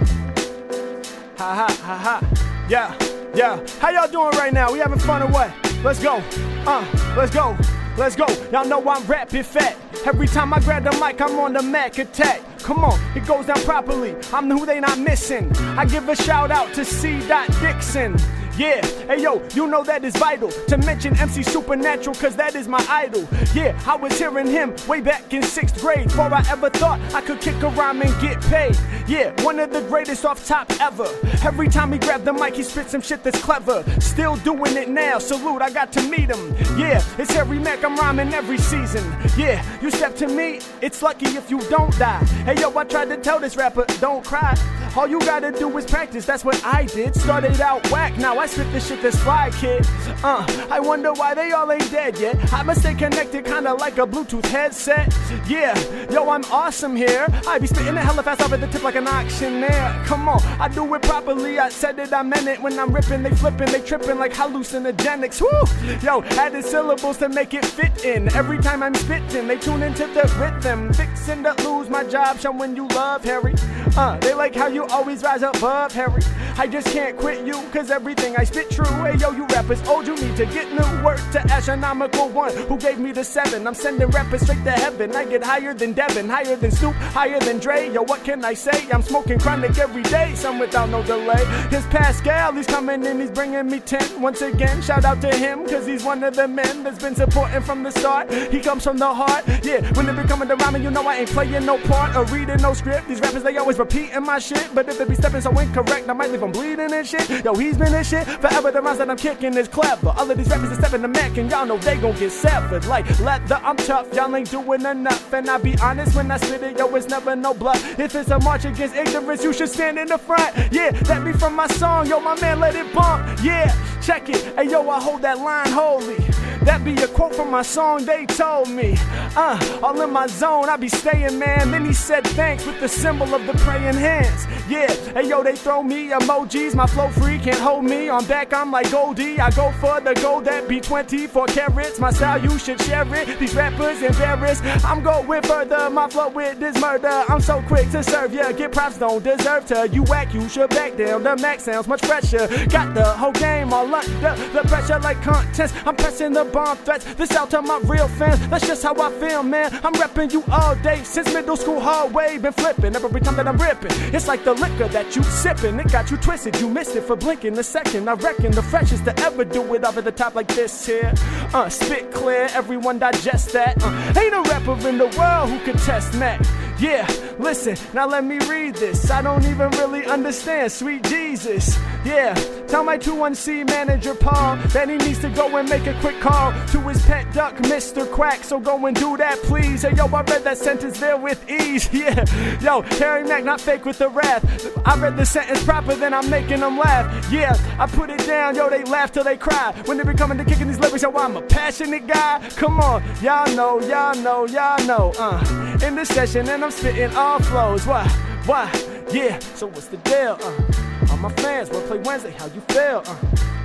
Ha 1.36 1.54
ha 1.54 1.68
ha 1.82 1.96
ha. 1.98 2.66
Yeah, 2.66 2.96
yeah. 3.34 3.60
How 3.78 3.90
y'all 3.90 4.08
doing 4.10 4.30
right 4.38 4.54
now? 4.54 4.72
We 4.72 4.78
having 4.78 4.98
fun 4.98 5.22
or 5.22 5.26
what? 5.26 5.52
Let's 5.84 6.02
go. 6.02 6.22
Uh, 6.66 7.14
let's 7.14 7.30
go. 7.30 7.58
Let's 7.98 8.16
go. 8.16 8.26
Y'all 8.50 8.64
know 8.64 8.80
I'm 8.88 9.06
rapping 9.06 9.42
fat. 9.42 9.76
Every 10.06 10.26
time 10.26 10.54
I 10.54 10.60
grab 10.60 10.84
the 10.84 10.92
mic, 10.92 11.20
I'm 11.20 11.38
on 11.40 11.52
the 11.52 11.62
Mac 11.62 11.98
attack. 11.98 12.40
Come 12.60 12.82
on, 12.82 12.98
it 13.14 13.26
goes 13.26 13.44
down 13.44 13.60
properly. 13.64 14.16
I'm 14.32 14.48
the 14.48 14.56
who 14.56 14.64
they 14.64 14.80
not 14.80 14.98
missing. 14.98 15.54
I 15.76 15.84
give 15.84 16.08
a 16.08 16.16
shout 16.16 16.50
out 16.50 16.72
to 16.72 16.82
C. 16.82 17.20
Dot 17.28 17.48
Dixon. 17.60 18.16
Yeah, 18.60 18.84
hey 19.06 19.22
yo, 19.22 19.42
you 19.54 19.66
know 19.66 19.82
that 19.84 20.04
is 20.04 20.14
vital 20.16 20.50
to 20.50 20.76
mention 20.76 21.18
MC 21.18 21.42
Supernatural, 21.42 22.14
cause 22.16 22.36
that 22.36 22.54
is 22.54 22.68
my 22.68 22.84
idol. 22.90 23.26
Yeah, 23.54 23.74
I 23.86 23.96
was 23.96 24.18
hearing 24.18 24.46
him 24.46 24.74
way 24.86 25.00
back 25.00 25.32
in 25.32 25.42
sixth 25.42 25.80
grade 25.80 26.08
before 26.08 26.26
I 26.26 26.44
ever 26.50 26.68
thought 26.68 27.00
I 27.14 27.22
could 27.22 27.40
kick 27.40 27.54
a 27.62 27.68
rhyme 27.70 28.02
and 28.02 28.20
get 28.20 28.38
paid. 28.42 28.76
Yeah, 29.08 29.32
one 29.44 29.58
of 29.60 29.72
the 29.72 29.80
greatest 29.88 30.26
off 30.26 30.46
top 30.46 30.70
ever. 30.78 31.08
Every 31.42 31.68
time 31.68 31.90
he 31.90 31.98
grabbed 31.98 32.26
the 32.26 32.34
mic, 32.34 32.54
he 32.54 32.62
spit 32.62 32.90
some 32.90 33.00
shit 33.00 33.22
that's 33.22 33.42
clever. 33.42 33.82
Still 33.98 34.36
doing 34.36 34.76
it 34.76 34.90
now, 34.90 35.18
salute, 35.18 35.62
I 35.62 35.70
got 35.70 35.90
to 35.92 36.02
meet 36.02 36.28
him. 36.28 36.54
Yeah, 36.78 37.02
it's 37.16 37.32
Harry 37.32 37.58
Mack, 37.58 37.82
I'm 37.82 37.96
rhyming 37.96 38.34
every 38.34 38.58
season. 38.58 39.10
Yeah, 39.38 39.64
you 39.80 39.90
step 39.90 40.14
to 40.16 40.26
me, 40.26 40.60
it's 40.82 41.00
lucky 41.00 41.28
if 41.28 41.50
you 41.50 41.62
don't 41.70 41.98
die. 41.98 42.22
Hey 42.44 42.60
yo, 42.60 42.76
I 42.76 42.84
tried 42.84 43.08
to 43.08 43.16
tell 43.16 43.40
this 43.40 43.56
rapper, 43.56 43.86
don't 44.00 44.22
cry. 44.22 44.54
All 44.96 45.06
you 45.06 45.20
gotta 45.20 45.52
do 45.52 45.76
is 45.78 45.84
practice, 45.86 46.26
that's 46.26 46.44
what 46.44 46.62
I 46.64 46.84
did. 46.84 47.14
Started 47.14 47.60
out 47.60 47.88
whack, 47.90 48.18
now 48.18 48.38
I 48.38 48.46
spit 48.46 48.70
the 48.72 48.80
shit 48.80 49.02
that's 49.02 49.16
fly, 49.18 49.50
kid. 49.60 49.86
Uh, 50.22 50.44
I 50.70 50.80
wonder 50.80 51.12
why 51.12 51.32
they 51.34 51.52
all 51.52 51.70
ain't 51.70 51.90
dead 51.90 52.18
yet. 52.18 52.36
I 52.52 52.62
must 52.62 52.80
stay 52.80 52.94
connected, 52.94 53.44
kinda 53.44 53.74
like 53.74 53.98
a 53.98 54.06
Bluetooth 54.06 54.44
headset. 54.46 55.14
Yeah, 55.46 55.78
yo, 56.10 56.28
I'm 56.30 56.44
awesome 56.46 56.96
here. 56.96 57.26
I 57.46 57.58
be 57.58 57.66
spitting 57.66 57.94
the 57.94 58.00
hella 58.00 58.22
fast 58.22 58.42
off 58.42 58.52
at 58.52 58.60
the 58.60 58.66
tip 58.66 58.82
like 58.82 58.96
an 58.96 59.06
auctioneer. 59.06 60.02
Come 60.04 60.28
on, 60.28 60.42
I 60.60 60.68
do 60.68 60.92
it 60.94 61.02
properly. 61.02 61.58
I 61.58 61.68
said 61.68 61.98
it, 61.98 62.12
I 62.12 62.22
meant 62.22 62.48
it. 62.48 62.60
When 62.60 62.78
I'm 62.78 62.92
ripping, 62.92 63.22
they 63.22 63.30
flipping, 63.30 63.70
they 63.70 63.80
tripping 63.80 64.18
like 64.18 64.32
hallucinogenics. 64.32 65.40
Woo! 65.40 65.98
Yo, 66.02 66.22
added 66.38 66.64
syllables 66.64 67.18
to 67.18 67.28
make 67.28 67.54
it 67.54 67.64
fit 67.64 68.04
in. 68.04 68.32
Every 68.34 68.58
time 68.58 68.82
I'm 68.82 68.94
spitting, 68.94 69.46
they 69.46 69.56
tune 69.56 69.82
into 69.82 70.06
the 70.08 70.24
rhythm. 70.38 70.92
Fixing 70.92 71.44
to 71.44 71.54
lose 71.64 71.88
my 71.88 72.04
job, 72.04 72.38
showing 72.38 72.74
you 72.74 72.88
love, 72.88 73.24
Harry. 73.24 73.54
Uh, 73.96 74.18
they 74.18 74.34
like 74.34 74.54
how 74.54 74.66
you 74.66 74.79
always 74.84 75.22
rise 75.22 75.42
above, 75.42 75.92
Harry. 75.92 76.22
I 76.56 76.66
just 76.66 76.88
can't 76.88 77.16
quit 77.16 77.46
you, 77.46 77.54
cause 77.72 77.90
everything 77.90 78.36
I 78.36 78.44
spit 78.44 78.70
true. 78.70 78.84
Hey 78.84 79.16
yo, 79.16 79.30
you 79.30 79.46
rappers 79.46 79.80
old, 79.88 80.06
you 80.06 80.14
need 80.16 80.36
to 80.36 80.46
get 80.46 80.70
new. 80.72 81.04
Word 81.04 81.18
to 81.32 81.40
astronomical 81.50 82.28
one, 82.28 82.54
who 82.54 82.76
gave 82.76 82.98
me 82.98 83.12
the 83.12 83.24
seven. 83.24 83.66
I'm 83.66 83.74
sending 83.74 84.08
rappers 84.08 84.42
straight 84.42 84.62
to 84.64 84.72
heaven. 84.72 85.14
I 85.16 85.24
get 85.24 85.42
higher 85.42 85.72
than 85.74 85.92
Devin, 85.92 86.28
higher 86.28 86.56
than 86.56 86.70
Snoop, 86.70 86.94
higher 86.94 87.40
than 87.40 87.58
Dre. 87.58 87.90
Yo, 87.90 88.02
what 88.02 88.24
can 88.24 88.44
I 88.44 88.54
say? 88.54 88.88
I'm 88.92 89.02
smoking 89.02 89.38
chronic 89.38 89.78
every 89.78 90.02
day, 90.02 90.34
some 90.34 90.58
without 90.58 90.88
no 90.90 91.02
delay. 91.02 91.44
Here's 91.70 91.86
Pascal, 91.86 92.52
he's 92.52 92.66
coming 92.66 93.04
in, 93.04 93.20
he's 93.20 93.30
bringing 93.30 93.66
me 93.66 93.80
10. 93.80 94.20
Once 94.20 94.42
again, 94.42 94.82
shout 94.82 95.04
out 95.04 95.20
to 95.22 95.34
him, 95.34 95.66
cause 95.66 95.86
he's 95.86 96.04
one 96.04 96.22
of 96.22 96.34
the 96.34 96.46
men 96.46 96.82
that's 96.82 96.98
been 96.98 97.14
supporting 97.14 97.62
from 97.62 97.82
the 97.82 97.90
start. 97.90 98.32
He 98.32 98.60
comes 98.60 98.84
from 98.84 98.98
the 98.98 99.12
heart, 99.12 99.44
yeah. 99.62 99.80
When 99.94 100.06
they 100.06 100.22
be 100.22 100.28
coming 100.28 100.48
to 100.48 100.56
rhyming, 100.56 100.82
you 100.82 100.90
know 100.90 101.06
I 101.06 101.16
ain't 101.16 101.30
playing 101.30 101.64
no 101.64 101.78
part 101.78 102.16
or 102.16 102.24
reading 102.26 102.60
no 102.60 102.74
script. 102.74 103.08
These 103.08 103.20
rappers, 103.20 103.42
they 103.42 103.56
always 103.56 103.78
repeating 103.78 104.22
my 104.22 104.38
shit, 104.38 104.69
but 104.74 104.88
if 104.88 104.98
they 104.98 105.04
be 105.04 105.14
stepping 105.14 105.40
so 105.40 105.56
incorrect, 105.58 106.08
I 106.08 106.12
might 106.12 106.30
leave 106.30 106.40
them 106.40 106.52
bleeding 106.52 106.92
and 106.92 107.06
shit. 107.06 107.44
Yo, 107.44 107.54
he's 107.54 107.76
been 107.76 107.94
in 107.94 108.04
shit 108.04 108.26
forever. 108.26 108.70
The 108.70 108.80
rhymes 108.80 108.98
that 108.98 109.10
I'm 109.10 109.16
kicking 109.16 109.56
is 109.56 109.68
clever. 109.68 110.10
All 110.16 110.30
of 110.30 110.36
these 110.36 110.48
rappers 110.48 110.70
are 110.70 110.74
stepping 110.74 111.02
the 111.02 111.08
Mac, 111.08 111.36
and 111.36 111.50
y'all 111.50 111.66
know 111.66 111.78
they 111.78 111.96
gon' 111.96 112.16
get 112.16 112.32
severed. 112.32 112.84
Like 112.86 113.06
leather, 113.20 113.60
I'm 113.62 113.76
tough, 113.76 114.12
y'all 114.14 114.34
ain't 114.34 114.50
doing 114.50 114.84
enough. 114.84 115.32
And 115.32 115.48
I 115.48 115.58
be 115.58 115.76
honest 115.78 116.16
when 116.16 116.30
I 116.30 116.36
spit 116.36 116.62
it, 116.62 116.78
yo, 116.78 116.94
it's 116.94 117.08
never 117.08 117.34
no 117.36 117.54
bluff. 117.54 117.98
If 117.98 118.14
it's 118.14 118.30
a 118.30 118.38
march 118.40 118.64
against 118.64 118.94
ignorance, 118.94 119.44
you 119.44 119.52
should 119.52 119.68
stand 119.68 119.98
in 119.98 120.08
the 120.08 120.18
front. 120.18 120.54
Yeah, 120.72 120.90
that 120.90 121.24
be 121.24 121.32
from 121.32 121.54
my 121.54 121.66
song, 121.68 122.06
yo, 122.06 122.20
my 122.20 122.38
man, 122.40 122.60
let 122.60 122.74
it 122.74 122.92
bump. 122.94 123.26
Yeah, 123.42 123.74
check 124.00 124.28
it. 124.28 124.54
Hey, 124.56 124.70
yo, 124.70 124.88
I 124.88 125.00
hold 125.00 125.22
that 125.22 125.38
line 125.38 125.70
holy. 125.70 126.16
That 126.64 126.84
be 126.84 126.94
a 126.96 127.08
quote 127.08 127.34
from 127.34 127.50
my 127.50 127.62
song, 127.62 128.04
they 128.04 128.26
told 128.26 128.68
me. 128.68 128.94
Uh, 129.34 129.80
all 129.82 129.98
in 130.02 130.10
my 130.12 130.26
zone, 130.26 130.68
I 130.68 130.76
be 130.76 130.88
staying, 130.88 131.38
man. 131.38 131.70
Then 131.70 131.86
he 131.86 131.94
said 131.94 132.26
thanks 132.28 132.66
with 132.66 132.80
the 132.80 132.88
symbol 132.88 133.34
of 133.34 133.46
the 133.46 133.54
praying 133.54 133.94
hands. 133.94 134.46
Yeah, 134.68 134.92
hey 135.14 135.28
yo, 135.28 135.42
they 135.42 135.56
throw 135.56 135.82
me 135.82 136.10
emojis. 136.10 136.74
My 136.74 136.86
flow 136.86 137.08
free 137.08 137.38
can't 137.38 137.58
hold 137.58 137.84
me. 137.84 138.08
On 138.08 138.24
back, 138.26 138.52
I'm 138.52 138.70
like 138.70 138.90
Goldie. 138.90 139.40
I 139.40 139.50
go 139.50 139.72
for 139.80 140.00
the 140.00 140.14
gold 140.14 140.44
that 140.44 140.68
be 140.68 140.80
24 140.80 141.46
carats. 141.46 141.98
My 141.98 142.10
style, 142.10 142.42
you 142.42 142.58
should 142.58 142.80
share 142.82 143.06
it. 143.14 143.38
These 143.38 143.54
rappers 143.54 144.02
embarrassed. 144.02 144.62
I'm 144.84 145.02
going 145.02 145.42
further. 145.42 145.88
My 145.88 146.08
flow 146.08 146.28
with 146.28 146.60
this 146.60 146.78
murder. 146.80 147.24
I'm 147.28 147.40
so 147.40 147.62
quick 147.62 147.90
to 147.92 148.02
serve 148.02 148.34
ya. 148.34 148.52
Get 148.52 148.72
props, 148.72 148.98
don't 148.98 149.24
deserve 149.24 149.64
to. 149.66 149.88
You 149.88 150.02
whack, 150.04 150.34
you 150.34 150.46
should 150.48 150.70
back 150.70 150.96
down. 150.96 151.22
The 151.22 151.36
max 151.36 151.64
sounds 151.64 151.88
much 151.88 152.04
fresher. 152.04 152.46
Got 152.66 152.94
the 152.94 153.04
whole 153.04 153.32
game 153.32 153.72
all 153.72 153.92
under 153.94 154.36
the 154.52 154.62
pressure 154.68 154.98
like 154.98 155.20
contest. 155.22 155.74
I'm 155.86 155.96
pressing 155.96 156.32
the 156.32 156.49
bomb 156.52 156.76
threats. 156.78 157.04
This 157.14 157.32
out 157.32 157.50
to 157.50 157.62
my 157.62 157.78
real 157.84 158.08
fans. 158.08 158.46
That's 158.48 158.66
just 158.66 158.82
how 158.82 158.94
I 159.00 159.10
feel, 159.20 159.42
man. 159.42 159.72
I'm 159.84 159.94
repping 159.94 160.32
you 160.32 160.44
all 160.50 160.74
day 160.76 161.02
since 161.04 161.32
middle 161.32 161.56
school 161.56 161.80
hallway. 161.80 162.38
Been 162.38 162.52
flipping 162.52 162.94
every 162.94 163.20
time 163.20 163.36
that 163.36 163.48
I'm 163.48 163.58
ripping. 163.58 163.92
It's 164.14 164.28
like 164.28 164.44
the 164.44 164.54
liquor 164.54 164.88
that 164.88 165.16
you 165.16 165.22
sipping. 165.22 165.78
It 165.78 165.90
got 165.92 166.10
you 166.10 166.16
twisted. 166.16 166.60
You 166.60 166.68
missed 166.68 166.96
it 166.96 167.02
for 167.02 167.16
blinking 167.16 167.58
a 167.58 167.62
second. 167.62 168.08
I 168.08 168.14
reckon 168.14 168.52
the 168.52 168.62
freshest 168.62 169.04
to 169.04 169.18
ever 169.20 169.44
do 169.44 169.74
it 169.74 169.84
over 169.84 170.00
the 170.00 170.12
top 170.12 170.34
like 170.34 170.48
this 170.48 170.86
here. 170.86 171.12
Uh, 171.54 171.68
spit 171.68 172.12
clear. 172.12 172.48
Everyone 172.52 172.98
digest 172.98 173.52
that. 173.52 173.76
Uh, 173.82 174.20
ain't 174.20 174.34
a 174.34 174.42
rapper 174.50 174.88
in 174.88 174.98
the 174.98 175.08
world 175.18 175.50
who 175.50 175.58
could 175.60 175.78
test 175.78 176.14
Mac. 176.18 176.40
Yeah, 176.80 177.06
listen, 177.38 177.76
now 177.92 178.06
let 178.08 178.24
me 178.24 178.38
read 178.48 178.74
this. 178.74 179.10
I 179.10 179.20
don't 179.20 179.44
even 179.44 179.70
really 179.72 180.06
understand, 180.06 180.72
sweet 180.72 181.02
Jesus. 181.04 181.78
Yeah, 182.06 182.32
tell 182.68 182.82
my 182.82 182.96
21C 182.96 183.66
manager 183.66 184.14
Paul 184.14 184.56
that 184.72 184.88
he 184.88 184.96
needs 184.96 185.18
to 185.18 185.28
go 185.28 185.54
and 185.58 185.68
make 185.68 185.86
a 185.86 185.92
quick 186.00 186.18
call 186.20 186.39
to 186.72 186.80
his 186.88 187.04
pet 187.04 187.32
duck, 187.34 187.56
Mr. 187.56 188.10
Quack. 188.10 188.42
So 188.44 188.58
go 188.58 188.86
and 188.86 188.96
do 188.96 189.16
that, 189.16 189.38
please. 189.42 189.82
Hey, 189.82 189.94
yo, 189.94 190.06
I 190.06 190.22
read 190.22 190.42
that 190.44 190.56
sentence 190.56 190.98
there 190.98 191.16
with 191.16 191.48
ease. 191.48 191.88
Yeah, 192.00 192.24
yo, 192.60 192.80
Harry 192.98 193.24
Mack, 193.24 193.44
not 193.44 193.60
fake 193.60 193.84
with 193.84 193.98
the 193.98 194.08
wrath. 194.08 194.42
I 194.86 194.98
read 194.98 195.16
the 195.18 195.26
sentence 195.26 195.62
proper, 195.64 195.94
then 195.94 196.14
I'm 196.14 196.30
making 196.30 196.60
them 196.60 196.78
laugh. 196.78 197.30
Yeah, 197.30 197.54
I 197.78 197.86
put 197.86 198.08
it 198.08 198.24
down, 198.26 198.54
yo, 198.54 198.70
they 198.70 198.84
laugh 198.84 199.12
till 199.12 199.24
they 199.24 199.36
cry. 199.36 199.74
When 199.84 199.98
they 199.98 200.04
be 200.04 200.14
coming 200.14 200.38
to 200.38 200.44
kicking 200.44 200.66
these 200.68 200.78
lyrics, 200.78 201.02
yo, 201.02 201.12
I'm 201.14 201.36
a 201.36 201.42
passionate 201.42 202.06
guy. 202.06 202.48
Come 202.56 202.80
on, 202.80 203.02
y'all 203.20 203.54
know, 203.54 203.80
y'all 203.80 204.14
know, 204.16 204.46
y'all 204.46 204.82
know. 204.86 205.12
Uh, 205.18 205.78
in 205.84 205.94
this 205.94 206.08
session, 206.08 206.48
and 206.48 206.64
I'm 206.64 206.70
spitting 206.70 207.14
all 207.16 207.38
flows. 207.40 207.86
Why? 207.86 208.06
Why? 208.46 208.72
Yeah, 209.12 209.38
so 209.56 209.66
what's 209.66 209.86
the 209.88 209.98
deal? 209.98 210.38
Uh, 210.40 211.10
all 211.10 211.18
my 211.18 211.32
fans, 211.34 211.68
Wordplay 211.68 212.02
Wednesday, 212.06 212.30
how 212.30 212.46
you 212.46 212.60
feel? 212.62 213.02
Uh, 213.04 213.16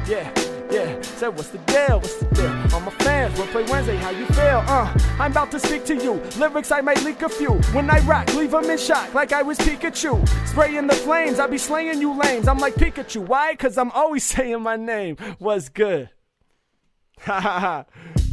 yeah, 0.07 0.29
yeah, 0.71 1.01
say 1.01 1.27
what's 1.27 1.49
the 1.49 1.57
deal? 1.59 1.99
What's 1.99 2.15
the 2.17 2.25
deal? 2.35 2.73
All 2.73 2.79
my 2.81 2.91
fans, 2.91 3.37
Wordplay 3.37 3.69
Wednesday, 3.69 3.95
how 3.97 4.09
you 4.09 4.25
feel? 4.27 4.63
Uh, 4.67 4.97
I'm 5.19 5.31
about 5.31 5.51
to 5.51 5.59
speak 5.59 5.85
to 5.85 5.95
you. 5.95 6.13
Lyrics, 6.37 6.71
I 6.71 6.81
might 6.81 7.03
leak 7.03 7.21
a 7.21 7.29
few. 7.29 7.53
When 7.73 7.89
I 7.89 7.99
rock, 7.99 8.33
leave 8.33 8.51
them 8.51 8.69
in 8.69 8.77
shock 8.77 9.13
like 9.13 9.31
I 9.31 9.41
was 9.41 9.57
Pikachu. 9.59 10.27
Spraying 10.47 10.87
the 10.87 10.95
flames, 10.95 11.39
I 11.39 11.47
be 11.47 11.57
slaying 11.57 12.01
you 12.01 12.13
lames. 12.13 12.47
I'm 12.47 12.59
like 12.59 12.75
Pikachu. 12.75 13.25
Why? 13.25 13.55
Cause 13.55 13.77
I'm 13.77 13.91
always 13.91 14.23
saying 14.35 14.61
my 14.61 14.75
name. 14.75 15.17
Was 15.39 15.69
good. 15.69 16.09
Ha 17.21 17.39
ha 17.39 17.59
ha. 17.59 17.85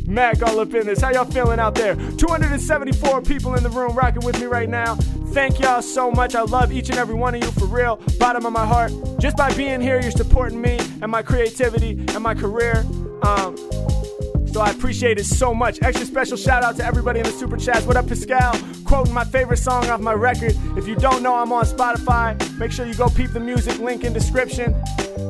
Mac 0.06 0.42
all 0.42 0.60
up 0.60 0.74
in 0.74 0.86
this. 0.86 1.00
How 1.00 1.10
y'all 1.10 1.24
feeling 1.24 1.58
out 1.58 1.74
there? 1.74 1.94
274 1.94 3.22
people 3.22 3.54
in 3.54 3.62
the 3.62 3.70
room 3.70 3.94
rocking 3.94 4.24
with 4.24 4.38
me 4.40 4.46
right 4.46 4.68
now. 4.68 4.96
Thank 5.32 5.60
y'all 5.60 5.82
so 5.82 6.10
much. 6.10 6.34
I 6.34 6.42
love 6.42 6.72
each 6.72 6.90
and 6.90 6.98
every 6.98 7.14
one 7.14 7.34
of 7.34 7.42
you 7.42 7.50
for 7.52 7.66
real. 7.66 7.96
Bottom 8.18 8.44
of 8.44 8.52
my 8.52 8.66
heart. 8.66 8.92
Just 9.18 9.36
by 9.36 9.52
being 9.54 9.80
here, 9.80 10.00
you're 10.00 10.10
supporting 10.10 10.60
me 10.60 10.78
and 11.00 11.10
my 11.10 11.22
creativity 11.22 11.92
and 12.08 12.22
my 12.22 12.34
career. 12.34 12.84
Um, 13.22 13.56
so 14.52 14.60
I 14.60 14.70
appreciate 14.70 15.18
it 15.18 15.24
so 15.24 15.54
much. 15.54 15.80
Extra 15.82 16.04
special 16.06 16.36
shout 16.36 16.62
out 16.62 16.76
to 16.76 16.84
everybody 16.84 17.20
in 17.20 17.26
the 17.26 17.32
super 17.32 17.56
chats. 17.56 17.86
What 17.86 17.96
up, 17.96 18.06
Pascal? 18.06 18.52
Quoting 18.84 19.14
my 19.14 19.24
favorite 19.24 19.56
song 19.56 19.86
off 19.88 20.00
my 20.00 20.12
record. 20.12 20.54
If 20.76 20.86
you 20.86 20.94
don't 20.94 21.22
know, 21.22 21.34
I'm 21.34 21.52
on 21.52 21.64
Spotify. 21.64 22.36
Make 22.58 22.70
sure 22.70 22.86
you 22.86 22.94
go 22.94 23.08
peep 23.08 23.32
the 23.32 23.40
music 23.40 23.78
link 23.78 24.04
in 24.04 24.12
description. 24.12 24.74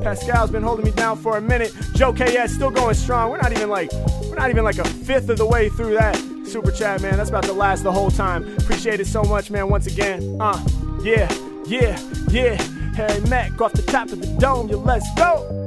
Pascal's 0.03 0.51
been 0.51 0.65
holding 0.65 0.85
me 0.85 0.91
down 0.91 1.17
for 1.17 1.37
a 1.37 1.41
minute. 1.41 1.73
Joe 1.95 2.13
KS 2.13 2.55
still 2.55 2.71
going 2.71 2.95
strong. 2.95 3.31
We're 3.31 3.41
not 3.41 3.53
even 3.53 3.69
like 3.69 3.93
we're 4.25 4.37
not 4.37 4.51
even 4.51 4.65
like 4.65 4.79
a 4.79 4.85
fifth 4.85 5.29
of 5.29 5.39
the 5.39 5.47
way 5.47 5.69
through 5.69 5.95
that 5.95 6.17
super 6.45 6.73
chat, 6.73 7.01
man. 7.01 7.17
That's 7.17 7.31
about 7.31 7.45
to 7.45 7.53
last 7.53 7.85
the 7.85 7.93
whole 7.93 8.11
time. 8.11 8.57
Appreciate 8.59 8.99
it 8.99 9.07
so 9.07 9.23
much, 9.23 9.51
man. 9.51 9.69
Once 9.69 9.87
again, 9.87 10.37
uh, 10.41 10.63
yeah, 11.03 11.33
yeah, 11.67 11.99
yeah. 12.31 12.61
Harry 12.95 13.21
Mack 13.23 13.59
off 13.61 13.73
the 13.73 13.83
top 13.83 14.11
of 14.11 14.21
the 14.21 14.27
dome. 14.39 14.69
You 14.69 14.77
let's 14.77 15.07
go. 15.15 15.62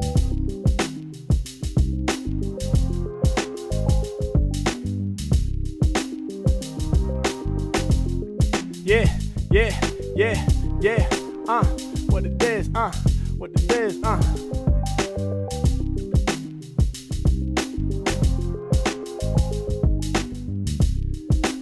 Uh, 11.55 11.63
what 12.09 12.25
it 12.25 12.43
is, 12.43 12.69
uh, 12.75 12.91
what 13.37 13.49
it 13.51 13.71
is, 13.71 14.03
uh. 14.03 14.19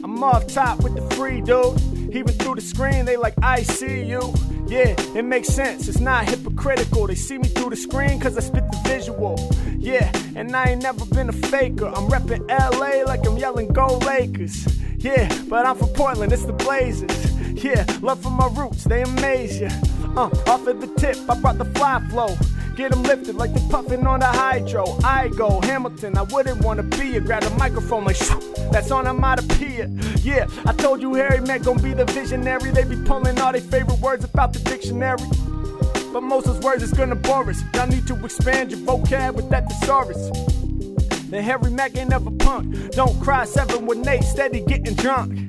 I'm 0.03 0.23
off 0.23 0.47
top 0.47 0.81
with 0.81 0.95
the 0.95 1.07
free 1.15 1.41
dude. 1.41 1.79
Even 2.11 2.33
through 2.33 2.55
the 2.55 2.61
screen, 2.61 3.05
they 3.05 3.17
like, 3.17 3.35
I 3.43 3.61
see 3.61 4.01
you. 4.01 4.33
Yeah, 4.65 4.95
it 5.15 5.25
makes 5.25 5.49
sense. 5.49 5.87
It's 5.87 5.99
not 5.99 6.27
hypocritical. 6.27 7.05
They 7.05 7.13
see 7.13 7.37
me 7.37 7.49
through 7.49 7.69
the 7.69 7.75
screen 7.75 8.19
cause 8.19 8.35
I 8.35 8.41
spit 8.41 8.63
the 8.71 8.79
visual. 8.89 9.37
Yeah, 9.77 10.11
and 10.35 10.55
I 10.55 10.69
ain't 10.69 10.81
never 10.81 11.05
been 11.05 11.29
a 11.29 11.33
faker. 11.33 11.85
I'm 11.85 12.09
reppin' 12.09 12.49
LA 12.49 13.03
like 13.03 13.27
I'm 13.27 13.37
yelling 13.37 13.67
Go 13.67 13.99
Lakers. 13.99 14.65
Yeah, 14.97 15.29
but 15.47 15.67
I'm 15.67 15.77
from 15.77 15.89
Portland, 15.89 16.33
it's 16.33 16.45
the 16.45 16.53
Blazers. 16.53 17.32
Yeah, 17.63 17.85
love 18.01 18.21
for 18.21 18.29
my 18.29 18.47
roots, 18.47 18.83
they 18.83 19.03
amaze 19.03 19.61
ya. 19.61 19.69
Uh, 20.17 20.29
off 20.47 20.67
at 20.67 20.81
the 20.81 20.87
tip, 20.97 21.15
I 21.29 21.39
brought 21.39 21.57
the 21.57 21.63
fly 21.63 22.05
flow. 22.09 22.35
Get 22.75 22.91
them 22.91 23.03
lifted 23.03 23.35
like 23.35 23.53
they 23.53 23.65
puffin' 23.69 24.05
on 24.05 24.19
the 24.19 24.25
hydro. 24.25 24.97
I 25.01 25.29
go 25.29 25.61
Hamilton, 25.61 26.17
I 26.17 26.23
wouldn't 26.23 26.61
wanna 26.61 26.83
be 26.83 27.15
a 27.15 27.21
Grab 27.21 27.43
a 27.43 27.49
microphone 27.51 28.03
like 28.03 28.17
shoo, 28.17 28.37
that's 28.69 28.91
onomatopoeia. 28.91 29.87
Yeah, 30.23 30.47
I 30.65 30.73
told 30.73 31.01
you 31.01 31.13
Harry 31.13 31.39
Mack 31.39 31.63
gon' 31.63 31.81
be 31.81 31.93
the 31.93 32.03
visionary. 32.03 32.71
They 32.71 32.83
be 32.83 32.97
pulling 32.97 33.39
all 33.39 33.53
their 33.53 33.61
favorite 33.61 33.99
words 33.99 34.25
about 34.25 34.51
the 34.51 34.59
dictionary. 34.59 35.21
But 36.11 36.21
most 36.21 36.47
of 36.47 36.55
those 36.55 36.63
words 36.65 36.83
is 36.83 36.91
gonna 36.91 37.15
bore 37.15 37.49
us. 37.49 37.63
Y'all 37.75 37.87
need 37.87 38.05
to 38.07 38.25
expand 38.25 38.71
your 38.71 38.81
vocab 38.81 39.35
with 39.35 39.49
that 39.51 39.69
thesaurus. 39.69 40.29
Then 41.29 41.41
Harry 41.43 41.71
Mack 41.71 41.95
ain't 41.95 42.09
never 42.09 42.29
punk. 42.29 42.91
Don't 42.91 43.17
cry, 43.21 43.45
seven 43.45 43.85
with 43.85 43.99
Nate, 43.99 44.23
steady 44.25 44.59
getting 44.59 44.95
drunk. 44.95 45.42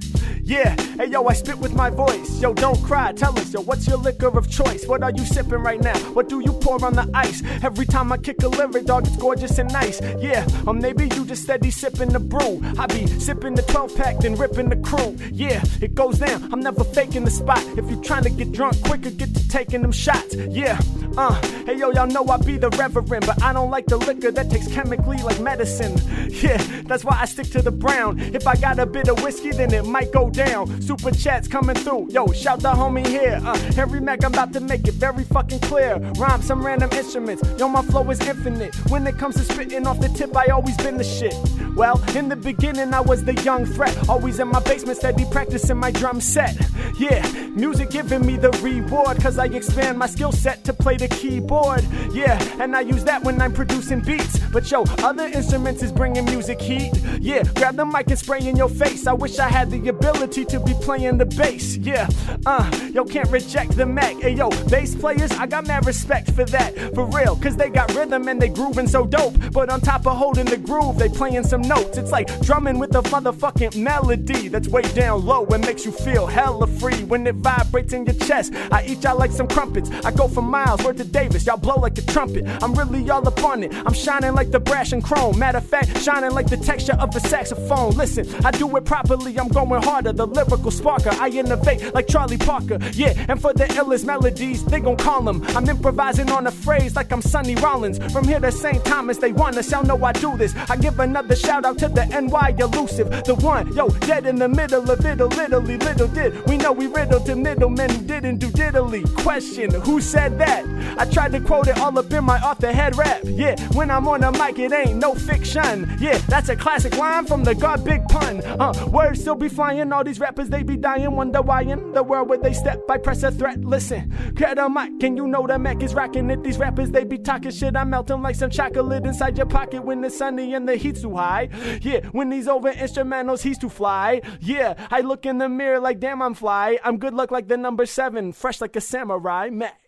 Yeah, 0.46 0.76
hey 0.98 1.06
yo, 1.06 1.26
I 1.26 1.32
spit 1.32 1.56
with 1.56 1.74
my 1.74 1.88
voice. 1.88 2.38
Yo, 2.38 2.52
don't 2.52 2.80
cry, 2.82 3.12
tell 3.12 3.36
us, 3.38 3.50
yo, 3.54 3.62
what's 3.62 3.86
your 3.86 3.96
liquor 3.96 4.26
of 4.28 4.50
choice? 4.50 4.86
What 4.86 5.02
are 5.02 5.10
you 5.10 5.24
sipping 5.24 5.62
right 5.62 5.80
now? 5.80 5.96
What 6.12 6.28
do 6.28 6.40
you 6.40 6.52
pour 6.52 6.84
on 6.84 6.92
the 6.92 7.08
ice? 7.14 7.42
Every 7.62 7.86
time 7.86 8.12
I 8.12 8.18
kick 8.18 8.42
a 8.42 8.48
lyric, 8.48 8.84
dog, 8.84 9.06
it's 9.06 9.16
gorgeous 9.16 9.58
and 9.58 9.72
nice. 9.72 10.02
Yeah, 10.20 10.46
or 10.66 10.74
maybe 10.74 11.04
you 11.04 11.24
just 11.24 11.44
steady 11.44 11.70
sipping 11.70 12.10
the 12.10 12.20
brew. 12.20 12.60
I 12.78 12.86
be 12.86 13.06
sipping 13.06 13.54
the 13.54 13.62
12 13.62 13.96
pack, 13.96 14.18
then 14.18 14.34
ripping 14.34 14.68
the 14.68 14.76
crew. 14.76 15.16
Yeah, 15.32 15.62
it 15.80 15.94
goes 15.94 16.18
down, 16.18 16.52
I'm 16.52 16.60
never 16.60 16.84
faking 16.84 17.24
the 17.24 17.30
spot. 17.30 17.64
If 17.78 17.90
you 17.90 17.98
trying 18.02 18.24
to 18.24 18.30
get 18.30 18.52
drunk 18.52 18.82
quicker, 18.84 19.10
get 19.10 19.34
to 19.34 19.48
taking 19.48 19.80
them 19.80 19.92
shots. 19.92 20.34
Yeah, 20.34 20.78
uh, 21.16 21.40
hey 21.64 21.78
yo, 21.78 21.90
y'all 21.90 22.06
know 22.06 22.26
I 22.28 22.36
be 22.36 22.58
the 22.58 22.68
reverend, 22.70 23.24
but 23.24 23.42
I 23.42 23.54
don't 23.54 23.70
like 23.70 23.86
the 23.86 23.96
liquor 23.96 24.30
that 24.30 24.50
takes 24.50 24.68
chemically 24.68 25.18
like 25.18 25.40
medicine. 25.40 25.98
Yeah, 26.44 26.58
that's 26.82 27.04
why 27.04 27.16
I 27.20 27.26
stick 27.26 27.48
to 27.52 27.62
the 27.62 27.70
brown. 27.70 28.18
If 28.18 28.46
I 28.46 28.56
got 28.56 28.78
a 28.78 28.84
bit 28.84 29.08
of 29.08 29.22
whiskey, 29.22 29.52
then 29.52 29.72
it 29.72 29.86
might 29.86 30.12
go 30.12 30.28
down. 30.34 30.82
Super 30.82 31.10
chats 31.12 31.48
coming 31.48 31.76
through. 31.76 32.08
Yo, 32.10 32.26
shout 32.32 32.60
the 32.60 32.72
homie 32.72 33.06
here. 33.06 33.40
Uh, 33.44 33.56
Harry 33.74 34.00
Mack, 34.00 34.24
I'm 34.24 34.32
about 34.32 34.52
to 34.54 34.60
make 34.60 34.86
it 34.86 34.94
very 34.94 35.24
fucking 35.24 35.60
clear. 35.60 35.96
Rhyme 36.18 36.42
some 36.42 36.64
random 36.64 36.90
instruments. 36.92 37.42
Yo, 37.58 37.68
my 37.68 37.82
flow 37.82 38.08
is 38.10 38.20
infinite. 38.20 38.74
When 38.90 39.06
it 39.06 39.16
comes 39.16 39.36
to 39.36 39.44
spitting 39.44 39.86
off 39.86 40.00
the 40.00 40.08
tip, 40.08 40.36
I 40.36 40.46
always 40.46 40.76
been 40.78 40.96
the 40.96 41.04
shit. 41.04 41.34
Well, 41.76 42.02
in 42.16 42.28
the 42.28 42.36
beginning, 42.36 42.92
I 42.92 43.00
was 43.00 43.24
the 43.24 43.34
young 43.42 43.64
threat. 43.64 44.08
Always 44.08 44.40
in 44.40 44.48
my 44.48 44.60
basement, 44.60 44.98
steady 44.98 45.24
practicing 45.30 45.78
my 45.78 45.90
drum 45.90 46.20
set. 46.20 46.56
Yeah, 46.98 47.22
music 47.50 47.90
giving 47.90 48.26
me 48.26 48.36
the 48.36 48.50
reward. 48.62 49.20
Cause 49.20 49.38
I 49.38 49.46
expand 49.46 49.98
my 49.98 50.06
skill 50.06 50.32
set 50.32 50.64
to 50.64 50.72
play 50.72 50.96
the 50.96 51.08
keyboard. 51.08 51.84
Yeah, 52.12 52.38
and 52.60 52.76
I 52.76 52.80
use 52.80 53.04
that 53.04 53.22
when 53.22 53.40
I'm 53.40 53.52
producing 53.52 54.00
beats. 54.00 54.38
But 54.52 54.70
yo, 54.70 54.84
other 54.98 55.26
instruments 55.26 55.82
is 55.82 55.92
bringing 55.92 56.24
music 56.24 56.60
heat. 56.60 56.92
Yeah, 57.20 57.42
grab 57.54 57.76
the 57.76 57.84
mic 57.84 58.08
and 58.08 58.18
spray 58.18 58.40
in 58.46 58.56
your 58.56 58.68
face. 58.68 59.06
I 59.06 59.12
wish 59.12 59.38
I 59.38 59.48
had 59.48 59.70
the 59.70 59.88
ability 59.88 60.23
to 60.26 60.60
be 60.60 60.74
playing 60.74 61.18
the 61.18 61.26
bass. 61.26 61.76
Yeah, 61.76 62.08
uh, 62.46 62.70
yo, 62.92 63.04
can't 63.04 63.30
reject 63.30 63.76
the 63.76 63.86
Mac. 63.86 64.16
Hey, 64.16 64.34
yo, 64.34 64.48
bass 64.68 64.94
players, 64.94 65.30
I 65.32 65.46
got 65.46 65.66
mad 65.66 65.86
respect 65.86 66.30
for 66.30 66.44
that. 66.46 66.94
For 66.94 67.04
real, 67.04 67.36
cause 67.36 67.56
they 67.56 67.68
got 67.68 67.94
rhythm 67.94 68.28
and 68.28 68.40
they 68.40 68.48
grooving 68.48 68.86
so 68.86 69.06
dope. 69.06 69.34
But 69.52 69.70
on 69.70 69.80
top 69.80 70.06
of 70.06 70.16
holding 70.16 70.46
the 70.46 70.56
groove, 70.56 70.98
they 70.98 71.08
playing 71.08 71.44
some 71.44 71.62
notes. 71.62 71.98
It's 71.98 72.10
like 72.12 72.28
drumming 72.40 72.78
with 72.78 72.94
a 72.94 73.02
motherfucking 73.02 73.76
melody 73.76 74.48
that's 74.48 74.68
way 74.68 74.82
down 74.94 75.24
low 75.24 75.44
and 75.46 75.64
makes 75.66 75.84
you 75.84 75.92
feel 75.92 76.26
hella 76.26 76.66
free 76.66 77.04
when 77.04 77.26
it 77.26 77.36
vibrates 77.36 77.92
in 77.92 78.06
your 78.06 78.14
chest. 78.14 78.52
I 78.72 78.84
eat 78.86 79.02
y'all 79.02 79.18
like 79.18 79.32
some 79.32 79.48
crumpets. 79.48 79.90
I 80.04 80.10
go 80.10 80.28
for 80.28 80.42
miles, 80.42 80.82
word 80.84 80.96
to 80.98 81.04
Davis, 81.04 81.46
y'all 81.46 81.56
blow 81.56 81.76
like 81.76 81.98
a 81.98 82.02
trumpet. 82.02 82.44
I'm 82.62 82.74
really 82.74 83.08
all 83.10 83.26
up 83.26 83.44
on 83.44 83.62
it. 83.62 83.74
I'm 83.74 83.92
shining 83.92 84.34
like 84.34 84.50
the 84.50 84.60
brass 84.60 84.92
and 84.92 85.02
chrome. 85.02 85.38
Matter 85.38 85.58
of 85.58 85.66
fact, 85.66 85.98
shining 86.02 86.30
like 86.30 86.48
the 86.48 86.56
texture 86.56 86.94
of 86.94 87.14
a 87.14 87.20
saxophone. 87.20 87.92
Listen, 87.92 88.26
I 88.44 88.50
do 88.50 88.74
it 88.76 88.84
properly, 88.84 89.38
I'm 89.38 89.48
going 89.48 89.82
harder. 89.82 90.12
The 90.14 90.26
lyrical 90.26 90.70
sparker, 90.70 91.12
I 91.20 91.28
innovate 91.28 91.94
like 91.94 92.08
Charlie 92.08 92.38
Parker. 92.38 92.78
Yeah, 92.92 93.12
and 93.28 93.40
for 93.40 93.52
the 93.52 93.66
illest 93.66 94.06
melodies, 94.06 94.64
they 94.64 94.80
gon' 94.80 94.96
call 94.96 95.22
them. 95.22 95.44
I'm 95.48 95.68
improvising 95.68 96.30
on 96.30 96.46
a 96.46 96.50
phrase 96.50 96.96
like 96.96 97.12
I'm 97.12 97.20
Sonny 97.22 97.54
Rollins. 97.56 97.98
From 98.12 98.24
here 98.24 98.40
to 98.40 98.50
St. 98.50 98.84
Thomas, 98.84 99.18
they 99.18 99.32
want 99.32 99.56
us, 99.56 99.70
y'all 99.70 99.84
know 99.84 100.02
I 100.02 100.12
do 100.12 100.36
this. 100.36 100.54
I 100.70 100.76
give 100.76 100.98
another 101.00 101.36
shout 101.36 101.64
out 101.64 101.78
to 101.78 101.88
the 101.88 102.06
NY 102.06 102.56
elusive, 102.58 103.10
the 103.24 103.34
one, 103.34 103.74
yo, 103.74 103.88
dead 103.88 104.26
in 104.26 104.36
the 104.36 104.48
middle 104.48 104.90
of 104.90 105.04
it, 105.04 105.18
literally, 105.18 105.76
little 105.76 106.08
did. 106.08 106.46
We 106.46 106.56
know 106.56 106.72
we 106.72 106.86
riddled 106.86 107.26
to 107.26 107.36
middlemen 107.36 107.90
who 107.90 108.02
didn't 108.02 108.38
do 108.38 108.48
diddly. 108.48 109.04
Question, 109.22 109.70
who 109.82 110.00
said 110.00 110.38
that? 110.38 110.64
I 110.98 111.04
tried 111.10 111.32
to 111.32 111.40
quote 111.40 111.68
it 111.68 111.78
all 111.78 111.98
up 111.98 112.10
in 112.12 112.24
my 112.24 112.40
off 112.40 112.58
the 112.58 112.72
head 112.72 112.96
rap. 112.96 113.20
Yeah, 113.24 113.60
when 113.74 113.90
I'm 113.90 114.08
on 114.08 114.20
the 114.22 114.32
mic, 114.32 114.58
it 114.58 114.72
ain't 114.72 114.96
no 114.96 115.14
fiction. 115.14 115.94
Yeah, 116.00 116.16
that's 116.28 116.48
a 116.48 116.54
a 116.54 116.56
classic 116.56 116.96
line 116.96 117.26
from 117.26 117.42
the 117.42 117.54
God 117.54 117.84
Big 117.84 118.06
Pun. 118.08 118.40
Uh, 118.44 118.72
words 118.86 119.20
still 119.20 119.34
be 119.34 119.48
flying, 119.48 119.92
all 119.92 120.03
these 120.04 120.20
rappers 120.20 120.48
they 120.48 120.62
be 120.62 120.76
dying. 120.76 121.14
Wonder 121.16 121.42
why 121.42 121.62
in 121.62 121.92
the 121.92 122.02
world 122.02 122.28
would 122.28 122.42
they 122.42 122.52
step? 122.52 122.80
I 122.88 122.98
press 122.98 123.22
a 123.22 123.30
threat. 123.30 123.60
Listen, 123.60 124.32
get 124.34 124.58
a 124.58 124.68
mic, 124.68 125.02
and 125.02 125.16
you 125.16 125.26
know 125.26 125.46
the 125.46 125.58
Mac 125.58 125.82
is 125.82 125.94
rocking 125.94 126.30
it. 126.30 126.42
These 126.42 126.58
rappers 126.58 126.90
they 126.90 127.04
be 127.04 127.18
talking 127.18 127.50
shit. 127.50 127.76
I'm 127.76 127.90
melting 127.90 128.22
like 128.22 128.36
some 128.36 128.50
chocolate 128.50 129.04
inside 129.04 129.36
your 129.36 129.46
pocket 129.46 129.84
when 129.84 130.04
it's 130.04 130.18
sunny 130.18 130.54
and 130.54 130.68
the 130.68 130.76
heat's 130.76 131.02
too 131.02 131.16
high. 131.16 131.48
Yeah, 131.82 132.00
when 132.12 132.30
these 132.30 132.48
over 132.48 132.72
instrumentals 132.72 133.42
he's 133.42 133.58
too 133.58 133.68
fly. 133.68 134.20
Yeah, 134.40 134.74
I 134.90 135.00
look 135.00 135.26
in 135.26 135.38
the 135.38 135.48
mirror 135.48 135.80
like 135.80 136.00
damn 136.00 136.22
I'm 136.22 136.34
fly. 136.34 136.78
I'm 136.84 136.98
good 136.98 137.14
luck 137.14 137.30
like 137.30 137.48
the 137.48 137.56
number 137.56 137.86
seven, 137.86 138.32
fresh 138.32 138.60
like 138.60 138.76
a 138.76 138.80
samurai 138.80 139.50
Mac. 139.50 139.80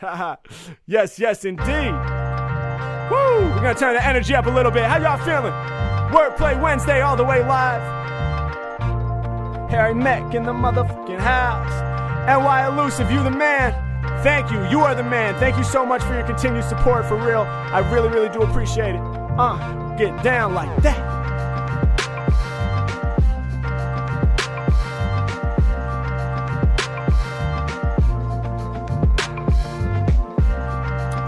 yes, 0.86 1.18
yes, 1.18 1.44
indeed. 1.44 1.92
Woo! 3.10 3.40
We're 3.50 3.56
gonna 3.56 3.74
turn 3.74 3.94
the 3.94 4.06
energy 4.06 4.34
up 4.34 4.46
a 4.46 4.50
little 4.50 4.72
bit. 4.72 4.84
How 4.84 4.98
y'all 4.98 5.18
feeling? 5.18 5.52
Wordplay 6.12 6.60
Wednesday 6.60 7.00
all 7.00 7.16
the 7.16 7.24
way 7.24 7.42
live. 7.42 8.01
Harry 9.72 9.94
Mack 9.94 10.34
in 10.34 10.42
the 10.42 10.52
motherfucking 10.52 11.18
house. 11.18 11.72
NY 12.26 12.66
Elusive, 12.66 13.10
you 13.10 13.22
the 13.22 13.30
man. 13.30 13.72
Thank 14.22 14.50
you. 14.50 14.62
You 14.68 14.80
are 14.80 14.94
the 14.94 15.02
man. 15.02 15.34
Thank 15.40 15.56
you 15.56 15.64
so 15.64 15.86
much 15.86 16.02
for 16.02 16.12
your 16.12 16.26
continued 16.26 16.64
support 16.64 17.06
for 17.06 17.16
real. 17.16 17.40
I 17.40 17.78
really, 17.90 18.10
really 18.10 18.28
do 18.28 18.42
appreciate 18.42 18.94
it. 18.94 19.00
Uh, 19.00 19.96
get 19.96 20.22
down 20.22 20.52
like 20.52 20.68
that. 20.82 20.98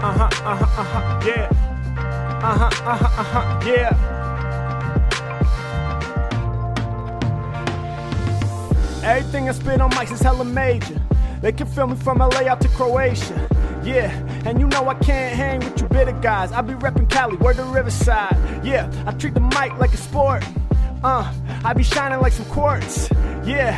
Uh-huh, 0.03 0.29
uh-huh, 0.45 0.81
uh-huh, 0.81 1.21
yeah. 1.25 1.49
Uh-huh, 2.43 2.65
uh-huh, 2.91 3.21
uh-huh, 3.21 3.61
yeah. 3.65 4.24
Everything 9.05 9.47
I 9.47 9.51
spit 9.51 9.79
on 9.81 9.91
mics 9.91 10.11
is 10.11 10.19
hella 10.19 10.43
major. 10.43 10.99
They 11.41 11.51
can 11.51 11.67
feel 11.67 11.85
me 11.85 11.95
from 11.95 12.17
LA 12.17 12.47
out 12.49 12.59
to 12.61 12.67
Croatia. 12.69 13.47
Yeah, 13.83 14.09
and 14.45 14.59
you 14.59 14.67
know 14.67 14.89
I 14.89 14.95
can't 14.95 15.35
hang 15.35 15.59
with 15.59 15.79
you 15.79 15.87
bitter 15.89 16.11
guys. 16.13 16.51
I 16.51 16.61
be 16.61 16.73
reppin' 16.73 17.07
Cali, 17.07 17.37
word 17.37 17.57
to 17.57 17.63
Riverside. 17.65 18.35
Yeah, 18.65 18.91
I 19.05 19.11
treat 19.11 19.35
the 19.35 19.41
mic 19.41 19.77
like 19.77 19.93
a 19.93 19.97
sport. 19.97 20.43
Uh, 21.03 21.31
I 21.63 21.73
be 21.73 21.83
shining 21.83 22.19
like 22.19 22.33
some 22.33 22.45
quartz. 22.45 23.11
Yeah, 23.45 23.77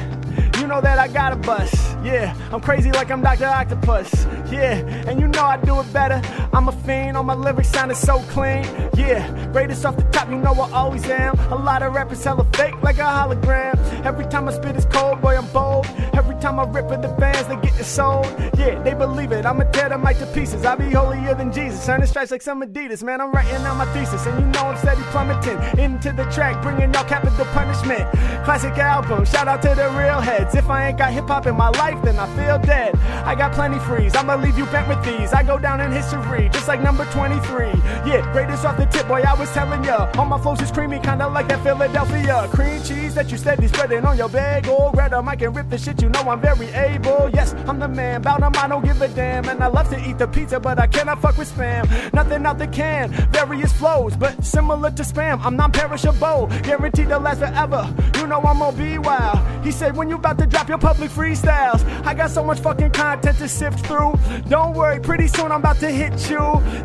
you 0.67 0.73
know 0.73 0.81
that 0.81 0.99
I 0.99 1.07
got 1.07 1.31
a 1.31 1.37
bus. 1.37 1.71
Yeah, 2.03 2.35
I'm 2.51 2.59
crazy 2.59 2.91
like 2.91 3.09
I'm 3.09 3.21
Dr. 3.21 3.45
Octopus. 3.45 4.25
Yeah, 4.51 4.75
and 5.07 5.17
you 5.17 5.29
know 5.29 5.45
I 5.45 5.55
do 5.55 5.79
it 5.79 5.93
better. 5.93 6.21
I'm 6.51 6.67
a 6.67 6.73
fiend, 6.73 7.15
all 7.15 7.23
my 7.23 7.35
lyrics 7.35 7.69
sounded 7.69 7.95
so 7.95 8.19
clean. 8.33 8.65
Yeah, 8.97 9.49
greatest 9.53 9.85
off 9.85 9.95
the 9.95 10.03
top, 10.11 10.29
you 10.29 10.35
know 10.35 10.51
I 10.51 10.69
always 10.71 11.05
am. 11.05 11.39
A 11.51 11.55
lot 11.55 11.83
of 11.83 11.93
rappers 11.93 12.21
hella 12.21 12.45
fake 12.51 12.83
like 12.83 12.97
a 12.97 13.03
hologram. 13.03 13.75
Every 14.03 14.25
time 14.25 14.49
I 14.49 14.51
spit 14.51 14.75
it's 14.75 14.83
cold, 14.85 15.21
boy, 15.21 15.37
I'm 15.37 15.47
bold. 15.53 15.85
Every 16.13 16.26
time 16.41 16.59
I 16.59 16.63
rip 16.63 16.89
with 16.89 17.01
the 17.01 17.09
bands, 17.09 17.47
they 17.47 17.55
get 17.57 17.79
it 17.79 17.83
sold. 17.83 18.25
Yeah, 18.57 18.81
they 18.83 18.93
believe 18.93 19.31
it. 19.31 19.45
I'ma 19.45 19.63
tear 19.71 19.89
them 19.89 20.01
right 20.01 20.17
to 20.17 20.25
pieces. 20.27 20.65
I 20.65 20.75
be 20.75 20.91
holier 20.91 21.35
than 21.35 21.51
Jesus. 21.51 21.85
Turning 21.85 22.07
stripes 22.07 22.31
like 22.31 22.41
some 22.41 22.61
Adidas. 22.61 23.03
Man, 23.03 23.21
I'm 23.21 23.31
writing 23.31 23.65
out 23.65 23.77
my 23.77 23.85
thesis. 23.93 24.25
And 24.25 24.39
you 24.39 24.45
know 24.47 24.67
I'm 24.67 24.77
steady 24.77 25.01
plummeting 25.11 25.59
into 25.79 26.11
the 26.11 26.25
track, 26.25 26.61
bringing 26.61 26.93
y'all 26.93 27.05
capital 27.05 27.45
punishment. 27.45 28.09
Classic 28.45 28.77
album, 28.77 29.25
shout 29.25 29.47
out 29.47 29.61
to 29.63 29.69
the 29.69 29.89
real 29.97 30.19
heads. 30.21 30.55
If 30.55 30.69
I 30.69 30.89
ain't 30.89 30.97
got 30.97 31.11
hip 31.13 31.27
hop 31.27 31.45
in 31.47 31.55
my 31.55 31.69
life, 31.69 32.01
then 32.03 32.17
I 32.19 32.27
feel 32.35 32.59
dead. 32.59 32.95
I 33.25 33.35
got 33.35 33.53
plenty 33.53 33.79
freeze. 33.79 34.15
I'ma 34.15 34.35
leave 34.35 34.57
you 34.57 34.65
bent 34.67 34.87
with 34.87 35.03
these. 35.03 35.33
I 35.33 35.43
go 35.43 35.57
down 35.57 35.81
in 35.81 35.91
history, 35.91 36.49
just 36.51 36.67
like 36.67 36.81
number 36.81 37.05
23. 37.05 37.67
Yeah, 38.05 38.29
greatest 38.33 38.65
off 38.65 38.77
the 38.77 38.85
tip, 38.85 39.07
boy, 39.07 39.21
I 39.21 39.33
was 39.33 39.51
telling 39.51 39.83
ya. 39.83 40.11
All 40.17 40.25
my 40.25 40.39
flows 40.39 40.61
is 40.61 40.71
creamy, 40.71 40.99
kinda 40.99 41.27
like 41.27 41.47
that 41.49 41.63
Philadelphia. 41.63 42.47
Cream 42.51 42.81
cheese 42.83 43.15
that 43.15 43.31
you 43.31 43.37
steady 43.37 43.67
spreading 43.67 44.05
on 44.05 44.17
your 44.17 44.29
bag. 44.29 44.65
Grab 44.93 45.13
a 45.13 45.23
mic 45.23 45.41
and 45.41 45.55
rip 45.55 45.69
the 45.69 45.77
shit, 45.77 46.01
you 46.01 46.09
know 46.09 46.26
I'm 46.29 46.41
very 46.41 46.67
able. 46.69 47.29
Yes, 47.33 47.53
I'm 47.67 47.79
the 47.79 47.87
man. 47.87 48.21
Bout 48.21 48.41
them, 48.41 48.53
I 48.57 48.67
don't 48.67 48.83
give 48.83 49.01
a 49.01 49.07
damn. 49.07 49.47
And 49.49 49.63
I 49.63 49.67
love 49.67 49.89
to 49.89 50.09
eat 50.09 50.17
the 50.17 50.27
pizza, 50.27 50.59
but 50.59 50.79
I 50.79 50.87
cannot 50.87 51.21
fuck 51.21 51.37
with 51.37 51.53
spam. 51.53 52.13
Nothing 52.13 52.45
out 52.45 52.57
the 52.57 52.67
can, 52.67 53.11
various 53.31 53.71
flows, 53.71 54.15
but 54.15 54.43
similar 54.43 54.91
to 54.91 55.03
spam. 55.03 55.39
I'm 55.43 55.55
non 55.55 55.71
perishable, 55.71 56.47
guaranteed 56.63 57.09
to 57.09 57.19
last 57.19 57.39
forever. 57.39 57.93
You 58.17 58.27
know 58.27 58.41
I'm 58.41 58.59
gonna 58.59 58.77
be 58.77 58.97
wild. 58.97 59.39
He 59.63 59.71
said, 59.71 59.95
when 59.95 60.09
you 60.09 60.15
about 60.15 60.37
to 60.39 60.45
drop 60.45 60.69
your 60.69 60.77
public 60.77 61.11
freestyles, 61.11 61.83
I 62.05 62.13
got 62.13 62.31
so 62.31 62.43
much 62.43 62.59
fucking 62.59 62.91
content 62.91 63.37
to 63.37 63.47
sift 63.47 63.85
through. 63.85 64.13
Don't 64.47 64.73
worry, 64.73 64.99
pretty 64.99 65.27
soon 65.27 65.51
I'm 65.51 65.59
about 65.59 65.79
to 65.79 65.89
hit 65.89 66.29
you. 66.29 66.37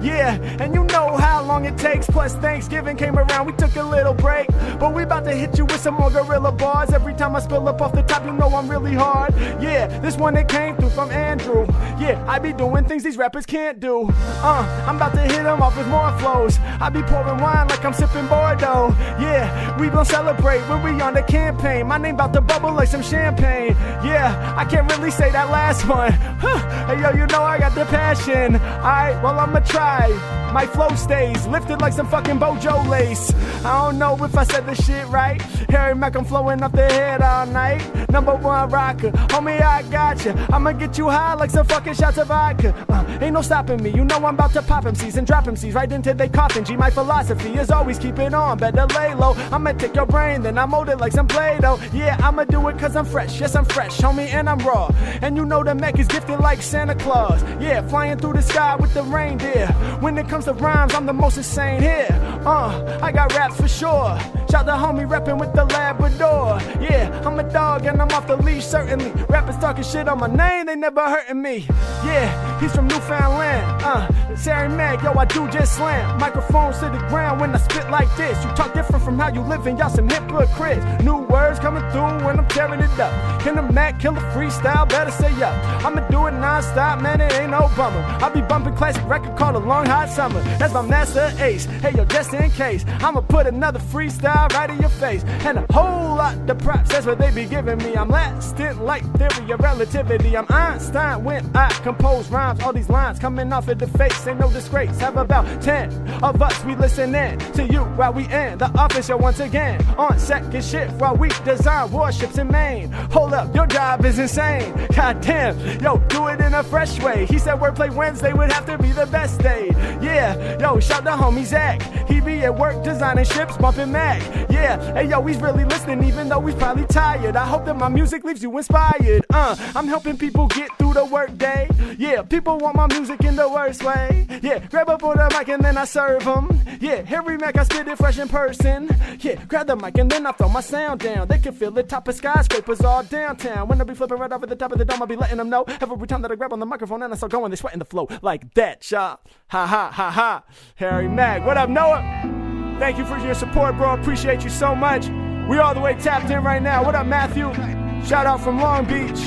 Yeah, 0.02 0.34
and 0.60 0.74
you 0.74 0.84
know 0.84 1.16
how 1.16 1.42
long 1.42 1.64
it 1.64 1.78
takes. 1.78 2.06
Plus, 2.06 2.34
Thanksgiving 2.36 2.96
came 2.96 3.18
around, 3.18 3.46
we 3.46 3.52
took 3.52 3.76
a 3.76 3.82
little 3.82 4.14
break. 4.14 4.48
But 4.78 4.94
we 4.94 5.02
about 5.02 5.24
to 5.24 5.32
hit 5.32 5.58
you 5.58 5.64
with 5.64 5.80
some 5.80 5.94
more 5.94 6.10
Guerrilla 6.10 6.52
Bars. 6.52 6.92
Every 6.92 7.14
time 7.14 7.36
I 7.36 7.40
spill 7.40 7.68
up 7.68 7.80
off 7.80 7.92
the 7.92 8.02
top, 8.02 8.24
you 8.24 8.32
know 8.32 8.48
I'm 8.54 8.68
really 8.68 8.94
hard. 8.94 9.31
Yeah, 9.60 9.86
this 10.00 10.16
one 10.16 10.34
that 10.34 10.48
came 10.48 10.76
through 10.76 10.90
from 10.90 11.10
Andrew. 11.10 11.66
Yeah, 11.98 12.24
I 12.28 12.38
be 12.38 12.52
doing 12.52 12.84
things 12.84 13.02
these 13.02 13.16
rappers 13.16 13.46
can't 13.46 13.80
do. 13.80 14.08
Uh, 14.10 14.84
I'm 14.86 14.96
about 14.96 15.14
to 15.14 15.20
hit 15.20 15.42
them 15.44 15.62
off 15.62 15.76
with 15.76 15.86
more 15.88 16.16
flows. 16.18 16.58
I 16.80 16.88
be 16.90 17.02
pouring 17.02 17.38
wine 17.38 17.68
like 17.68 17.84
I'm 17.84 17.92
sipping 17.92 18.26
Bordeaux. 18.26 18.94
Yeah, 19.20 19.78
we 19.78 19.88
gon' 19.88 20.04
celebrate 20.04 20.60
when 20.68 20.82
we 20.82 21.00
on 21.00 21.14
the 21.14 21.22
campaign. 21.22 21.86
My 21.86 21.98
name 21.98 22.14
about 22.14 22.32
to 22.34 22.40
bubble 22.40 22.72
like 22.72 22.88
some 22.88 23.02
champagne. 23.02 23.76
Yeah, 24.04 24.54
I 24.56 24.64
can't 24.64 24.90
really 24.90 25.10
say 25.10 25.30
that 25.30 25.50
last 25.50 25.86
one. 25.88 26.12
Huh. 26.12 26.58
Hey 26.86 27.00
yo, 27.00 27.10
you 27.10 27.26
know 27.26 27.42
I 27.42 27.58
got 27.58 27.74
the 27.74 27.84
passion. 27.86 28.56
Alright, 28.56 29.22
well 29.22 29.38
I'ma 29.38 29.60
try. 29.60 30.08
My 30.52 30.66
flow 30.66 30.90
stays 30.96 31.46
lifted 31.46 31.80
like 31.80 31.94
some 31.94 32.06
fucking 32.06 32.38
Beaujolais. 32.38 33.32
I 33.64 33.84
don't 33.84 33.98
know 33.98 34.22
if 34.22 34.36
I 34.36 34.44
said 34.44 34.66
the 34.66 34.74
shit 34.74 35.06
right. 35.08 35.40
Harry 35.70 35.94
Mack, 35.94 36.14
I'm 36.14 36.26
flowing 36.26 36.62
off 36.62 36.72
the 36.72 36.84
head 36.84 37.22
all 37.22 37.46
night. 37.46 37.80
Number 38.10 38.34
one 38.34 38.68
rocker, 38.68 39.10
homie, 39.28 39.60
I 39.60 39.82
got 39.82 40.24
you. 40.24 40.32
I'ma 40.52 40.72
get 40.72 40.98
you 40.98 41.08
high 41.08 41.34
like 41.34 41.50
some 41.50 41.66
fucking 41.66 41.94
shots 41.94 42.18
of 42.18 42.28
vodka. 42.28 42.74
Uh, 42.88 43.18
ain't 43.20 43.34
no 43.34 43.42
stopping 43.42 43.82
me. 43.82 43.90
You 43.90 44.04
know 44.04 44.16
I'm 44.16 44.34
about 44.34 44.52
to 44.52 44.62
pop 44.62 44.84
MCs 44.84 45.16
and 45.16 45.26
drop 45.26 45.44
MCs 45.44 45.74
right 45.74 45.90
into 45.90 46.14
they 46.14 46.28
coffin. 46.28 46.64
G, 46.64 46.76
my 46.76 46.90
philosophy 46.90 47.54
is 47.54 47.70
always 47.70 47.98
keep 47.98 48.18
it 48.18 48.34
on, 48.34 48.58
better 48.58 48.86
lay 48.94 49.14
low. 49.14 49.34
I'ma 49.50 49.72
take 49.72 49.94
your 49.94 50.06
brain, 50.06 50.42
then 50.42 50.58
I 50.58 50.66
mold 50.66 50.88
it 50.88 50.98
like 50.98 51.12
some 51.12 51.26
Play-Doh. 51.26 51.78
Yeah, 51.92 52.16
I'ma 52.22 52.44
do 52.44 52.66
it 52.68 52.78
cause 52.78 52.96
I'm 52.96 53.04
fresh. 53.04 53.40
Yes, 53.40 53.54
I'm 53.54 53.64
fresh, 53.64 53.98
homie, 53.98 54.32
and 54.32 54.48
I'm 54.48 54.58
raw. 54.58 54.90
And 55.22 55.36
you 55.36 55.44
know 55.44 55.62
the 55.62 55.74
Mac 55.74 55.98
is 55.98 56.08
gifted 56.08 56.40
like 56.40 56.62
Santa 56.62 56.94
Claus. 56.94 57.42
Yeah, 57.60 57.86
flying 57.88 58.18
through 58.18 58.34
the 58.34 58.42
sky 58.42 58.76
with 58.76 58.94
the 58.94 59.02
reindeer. 59.02 59.68
When 60.00 60.18
it 60.18 60.28
comes 60.28 60.44
to 60.46 60.54
rhymes, 60.54 60.94
I'm 60.94 61.06
the 61.06 61.12
most 61.12 61.36
insane 61.36 61.80
here. 61.80 62.08
Uh, 62.44 62.98
I 63.02 63.12
got 63.12 63.32
raps 63.34 63.56
for 63.56 63.68
sure. 63.68 64.18
Shout 64.50 64.66
the 64.66 64.72
homie 64.72 65.08
reppin' 65.08 65.38
with 65.38 65.52
the 65.54 65.64
Labrador. 65.64 66.58
Yeah, 66.80 67.22
I'm 67.24 67.38
a 67.38 67.42
dog 67.42 67.86
and 67.86 68.00
I'm 68.02 68.10
off 68.10 68.26
the 68.26 68.36
leash, 68.36 68.66
certainly. 68.66 69.11
Rappers 69.28 69.56
talking 69.58 69.84
shit 69.84 70.08
on 70.08 70.18
my 70.18 70.26
name, 70.26 70.66
they 70.66 70.76
never 70.76 71.00
hurting 71.00 71.40
me. 71.40 71.66
Yeah, 72.04 72.60
he's 72.60 72.74
from 72.74 72.88
Newfoundland. 72.88 73.82
Uh, 73.82 74.08
Terry 74.42 74.68
Mack, 74.68 75.02
yo, 75.02 75.12
I 75.12 75.24
do 75.24 75.48
just 75.50 75.76
slam. 75.76 76.18
Microphones 76.18 76.78
to 76.78 76.86
the 76.86 76.98
ground 77.08 77.40
when 77.40 77.54
I 77.54 77.58
spit 77.58 77.88
like 77.90 78.14
this. 78.16 78.42
You 78.44 78.50
talk 78.52 78.74
different 78.74 79.04
from 79.04 79.18
how 79.18 79.28
you 79.28 79.40
living, 79.40 79.78
y'all 79.78 79.90
some 79.90 80.08
hypocrites. 80.08 80.84
New 81.02 81.18
words 81.18 81.58
coming 81.58 81.82
through 81.90 82.26
when 82.26 82.38
I'm 82.38 82.48
tearing 82.48 82.80
it 82.80 82.98
up. 82.98 83.12
Can 83.42 83.56
the 83.56 83.62
Mac 83.62 84.00
kill 84.00 84.16
a 84.16 84.20
freestyle? 84.32 84.88
Better 84.88 85.10
say 85.10 85.32
up. 85.42 85.84
I'ma 85.84 86.00
do 86.08 86.26
it 86.26 86.32
non-stop, 86.32 87.00
man, 87.00 87.20
it 87.20 87.32
ain't 87.34 87.50
no 87.50 87.70
bummer. 87.76 88.00
I 88.22 88.28
be 88.30 88.40
bumping 88.40 88.74
classic 88.74 89.06
record 89.08 89.36
called 89.36 89.56
A 89.56 89.58
Long 89.60 89.86
Hot 89.86 90.08
Summer. 90.08 90.40
That's 90.58 90.74
my 90.74 90.82
Masta 90.82 91.34
Ace. 91.40 91.66
Hey, 91.66 91.92
yo, 91.94 92.04
just 92.04 92.32
in 92.32 92.50
case, 92.50 92.84
I'ma 93.00 93.20
put 93.20 93.46
another 93.46 93.78
freestyle 93.78 94.52
right 94.52 94.70
in 94.70 94.78
your 94.80 94.90
face. 94.90 95.24
And 95.44 95.58
a 95.58 95.66
whole 95.72 96.16
lot 96.16 96.50
of 96.50 96.58
props, 96.58 96.90
that's 96.90 97.06
what 97.06 97.18
they 97.18 97.30
be 97.30 97.44
giving 97.44 97.78
me. 97.78 97.94
I'm 97.94 98.08
lasting 98.08 98.80
like 98.80 99.01
theory 99.02 99.52
of 99.52 99.60
relativity. 99.60 100.36
I'm 100.36 100.46
Einstein 100.48 101.24
when 101.24 101.50
I 101.54 101.68
compose 101.82 102.28
rhymes. 102.28 102.62
All 102.62 102.72
these 102.72 102.88
lines 102.88 103.18
coming 103.18 103.52
off 103.52 103.68
of 103.68 103.78
the 103.78 103.86
face, 103.86 104.26
ain't 104.26 104.40
no 104.40 104.50
disgrace. 104.50 104.98
Have 105.00 105.16
about 105.16 105.46
10 105.62 105.92
of 106.22 106.40
us, 106.42 106.64
we 106.64 106.74
listen 106.76 107.14
in 107.14 107.38
to 107.54 107.64
you 107.66 107.80
while 107.96 108.12
we 108.12 108.24
in 108.24 108.58
the 108.58 108.70
office 108.78 109.06
show 109.06 109.16
once 109.16 109.40
again. 109.40 109.84
On 109.96 110.18
second 110.18 110.64
shift 110.64 110.92
while 111.00 111.16
we 111.16 111.28
design 111.44 111.90
warships 111.90 112.38
in 112.38 112.48
Maine. 112.48 112.90
Hold 113.10 113.32
up, 113.32 113.54
your 113.54 113.66
job 113.66 114.04
is 114.04 114.18
insane. 114.18 114.72
God 114.94 115.20
damn, 115.20 115.58
yo, 115.80 115.98
do 116.08 116.28
it 116.28 116.40
in 116.40 116.54
a 116.54 116.62
fresh 116.62 117.00
way. 117.02 117.26
He 117.26 117.38
said 117.38 117.56
Wordplay 117.56 117.92
Wednesday 117.94 118.32
would 118.32 118.52
have 118.52 118.66
to 118.66 118.78
be 118.78 118.92
the 118.92 119.06
best 119.06 119.40
day. 119.40 119.70
Yeah, 120.00 120.58
yo, 120.58 120.80
shout 120.80 121.04
the 121.04 121.10
homie 121.10 121.44
Zach. 121.44 121.82
He 122.08 122.20
be 122.20 122.40
at 122.44 122.56
work 122.56 122.82
designing 122.84 123.24
ships, 123.24 123.56
bumping 123.56 123.92
Mac. 123.92 124.20
Yeah, 124.50 124.94
hey 124.94 125.08
yo, 125.08 125.22
he's 125.22 125.40
really 125.40 125.64
listening 125.64 126.04
even 126.04 126.28
though 126.28 126.40
he's 126.40 126.54
probably 126.54 126.86
tired. 126.86 127.36
I 127.36 127.46
hope 127.46 127.64
that 127.66 127.76
my 127.76 127.88
music 127.88 128.24
leaves 128.24 128.42
you 128.42 128.56
inspired. 128.56 128.91
Uh, 128.94 129.56
I'm 129.74 129.86
helping 129.86 130.18
people 130.18 130.46
get 130.48 130.76
through 130.78 130.92
the 130.92 131.04
workday. 131.06 131.66
Yeah, 131.96 132.22
people 132.22 132.58
want 132.58 132.76
my 132.76 132.86
music 132.88 133.24
in 133.24 133.36
the 133.36 133.48
worst 133.48 133.82
way. 133.82 134.26
Yeah, 134.42 134.58
grab 134.66 134.90
up 134.90 135.02
on 135.02 135.16
the 135.16 135.34
mic 135.36 135.48
and 135.48 135.64
then 135.64 135.78
I 135.78 135.86
serve 135.86 136.24
them. 136.24 136.60
Yeah, 136.78 137.00
Harry 137.02 137.38
Mack, 137.38 137.56
I 137.56 137.64
spit 137.64 137.88
it 137.88 137.96
fresh 137.96 138.18
in 138.18 138.28
person. 138.28 138.90
Yeah, 139.20 139.42
grab 139.46 139.68
the 139.68 139.76
mic 139.76 139.96
and 139.96 140.10
then 140.10 140.26
I 140.26 140.32
throw 140.32 140.48
my 140.50 140.60
sound 140.60 141.00
down. 141.00 141.26
They 141.28 141.38
can 141.38 141.54
feel 141.54 141.76
it 141.78 141.88
top 141.88 142.06
of 142.06 142.14
skyscrapers 142.14 142.82
all 142.82 143.02
downtown. 143.02 143.66
When 143.66 143.80
I 143.80 143.84
be 143.84 143.94
flipping 143.94 144.18
right 144.18 144.30
over 144.30 144.46
the 144.46 144.56
top 144.56 144.72
of 144.72 144.78
the 144.78 144.84
dome, 144.84 145.00
I'll 145.00 145.08
be 145.08 145.16
letting 145.16 145.38
them 145.38 145.48
know. 145.48 145.62
Every 145.62 146.06
time 146.06 146.20
that 146.22 146.30
I 146.30 146.34
grab 146.34 146.52
on 146.52 146.60
the 146.60 146.66
microphone 146.66 147.02
and 147.02 147.14
I 147.14 147.16
start 147.16 147.32
going, 147.32 147.50
they 147.50 147.56
sweating 147.56 147.78
the 147.78 147.86
flow 147.86 148.08
like 148.20 148.52
that, 148.54 148.90
y'all. 148.90 149.20
Ha 149.48 149.66
ha 149.66 149.90
ha 149.90 150.10
ha. 150.10 150.44
Harry 150.74 151.08
Mack, 151.08 151.46
what 151.46 151.56
up, 151.56 151.70
Noah? 151.70 152.76
Thank 152.78 152.98
you 152.98 153.06
for 153.06 153.16
your 153.16 153.34
support, 153.34 153.76
bro. 153.78 153.94
Appreciate 153.94 154.44
you 154.44 154.50
so 154.50 154.74
much. 154.74 155.08
We 155.48 155.58
all 155.58 155.72
the 155.72 155.80
way 155.80 155.94
tapped 155.94 156.30
in 156.30 156.44
right 156.44 156.62
now. 156.62 156.84
What 156.84 156.94
up, 156.94 157.06
Matthew? 157.06 157.91
Shout 158.06 158.26
out 158.26 158.40
from 158.40 158.58
Long 158.60 158.84
Beach. 158.84 159.20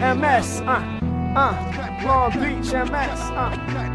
MS, 0.00 0.60
uh, 0.66 0.82
uh, 1.36 2.02
Long 2.04 2.32
Beach, 2.32 2.72
MS, 2.72 3.20
uh, 3.32 3.50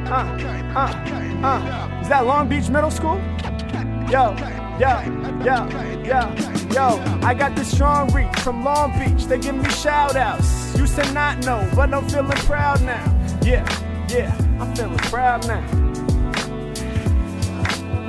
uh, 0.07 0.37
uh, 0.75 1.45
uh. 1.45 1.99
Is 2.01 2.09
that 2.09 2.25
Long 2.25 2.47
Beach 2.47 2.69
Middle 2.69 2.89
School? 2.89 3.21
Yo, 4.09 4.33
yo, 4.79 5.01
yo, 5.43 5.67
yo, 6.03 6.35
yo. 6.73 7.19
I 7.23 7.33
got 7.37 7.55
this 7.55 7.69
strong 7.71 8.11
reach 8.13 8.39
from 8.39 8.63
Long 8.63 8.97
Beach. 8.97 9.25
They 9.25 9.37
give 9.37 9.55
me 9.55 9.69
shout 9.69 10.15
outs. 10.15 10.75
Used 10.77 10.95
to 10.95 11.11
not 11.13 11.45
know, 11.45 11.69
but 11.75 11.93
I'm 11.93 12.07
feeling 12.07 12.31
proud 12.47 12.81
now. 12.81 13.03
Yeah, 13.43 13.65
yeah, 14.09 14.35
I'm 14.59 14.73
feeling 14.75 14.97
proud 14.97 15.45
now. 15.47 15.90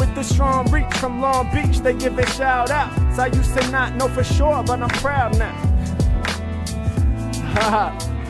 With 0.02 0.16
the 0.16 0.24
strong 0.24 0.68
reach 0.72 0.92
from 0.94 1.20
Long 1.20 1.48
Beach, 1.54 1.78
they 1.78 1.94
give 1.94 2.18
it 2.18 2.28
shout 2.30 2.72
outs. 2.72 3.20
I 3.20 3.26
used 3.26 3.56
to 3.56 3.70
not 3.70 3.94
know 3.94 4.08
for 4.08 4.24
sure, 4.24 4.60
but 4.64 4.82
I'm 4.82 4.88
proud 4.88 5.38
now. 5.38 5.54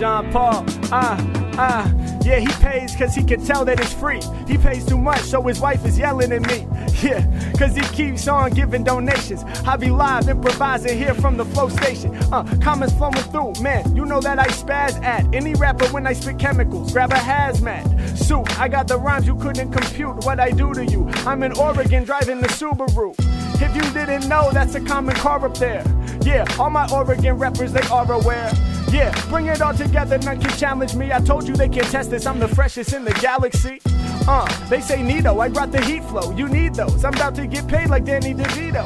John 0.00 0.32
Paul, 0.32 0.64
ah, 0.92 1.52
ah. 1.58 1.92
Yeah, 2.24 2.38
he 2.38 2.46
pays 2.64 2.96
cause 2.96 3.14
he 3.14 3.22
can 3.22 3.44
tell 3.44 3.66
that 3.66 3.78
it's 3.78 3.92
free. 3.92 4.22
He 4.48 4.56
pays 4.56 4.86
too 4.86 4.96
much, 4.96 5.20
so 5.20 5.42
his 5.42 5.60
wife 5.60 5.84
is 5.84 5.98
yelling 5.98 6.32
at 6.32 6.40
me. 6.48 6.66
Yeah, 7.02 7.24
cause 7.58 7.74
he 7.74 7.80
keeps 7.94 8.28
on 8.28 8.50
giving 8.52 8.84
donations. 8.84 9.42
I 9.66 9.76
be 9.76 9.90
live 9.90 10.28
improvising 10.28 10.98
here 10.98 11.14
from 11.14 11.38
the 11.38 11.46
flow 11.46 11.70
station. 11.70 12.14
Uh, 12.30 12.44
comments 12.62 12.94
flowing 12.94 13.14
through, 13.32 13.62
man. 13.62 13.96
You 13.96 14.04
know 14.04 14.20
that 14.20 14.38
I 14.38 14.46
spaz 14.48 15.02
at 15.02 15.24
any 15.34 15.54
rapper 15.54 15.86
when 15.88 16.06
I 16.06 16.12
spit 16.12 16.38
chemicals. 16.38 16.92
Grab 16.92 17.12
a 17.12 17.16
hazmat 17.16 18.18
suit. 18.18 18.58
I 18.60 18.68
got 18.68 18.86
the 18.86 18.98
rhymes 18.98 19.26
you 19.26 19.34
couldn't 19.36 19.72
compute 19.72 20.24
what 20.26 20.40
I 20.40 20.50
do 20.50 20.74
to 20.74 20.84
you. 20.84 21.08
I'm 21.26 21.42
in 21.42 21.52
Oregon 21.52 22.04
driving 22.04 22.40
the 22.40 22.48
Subaru. 22.48 23.14
If 23.62 23.74
you 23.74 23.82
didn't 23.92 24.28
know, 24.28 24.50
that's 24.52 24.74
a 24.74 24.80
common 24.80 25.14
car 25.16 25.44
up 25.44 25.56
there. 25.56 25.84
Yeah, 26.22 26.44
all 26.58 26.70
my 26.70 26.88
Oregon 26.92 27.38
rappers, 27.38 27.72
they 27.72 27.86
are 27.88 28.10
aware. 28.12 28.52
Yeah, 28.90 29.10
bring 29.28 29.46
it 29.46 29.62
all 29.62 29.74
together, 29.74 30.18
none 30.18 30.40
can 30.40 30.56
challenge 30.58 30.94
me. 30.94 31.12
I 31.12 31.20
told 31.20 31.48
you 31.48 31.54
they 31.54 31.68
can't 31.68 31.86
test 31.86 32.10
this, 32.10 32.26
I'm 32.26 32.38
the 32.38 32.48
freshest 32.48 32.92
in 32.92 33.04
the 33.04 33.12
galaxy. 33.14 33.80
Uh, 34.28 34.46
they 34.68 34.80
say 34.80 35.02
Nito, 35.02 35.38
I 35.40 35.48
brought 35.48 35.72
the 35.72 35.80
heat 35.84 36.04
flow. 36.04 36.30
You 36.32 36.48
need 36.48 36.74
those. 36.74 37.04
I'm 37.04 37.14
about 37.14 37.34
to 37.36 37.46
get 37.46 37.66
paid 37.66 37.88
like 37.88 38.04
Danny 38.04 38.34
DeVito. 38.34 38.84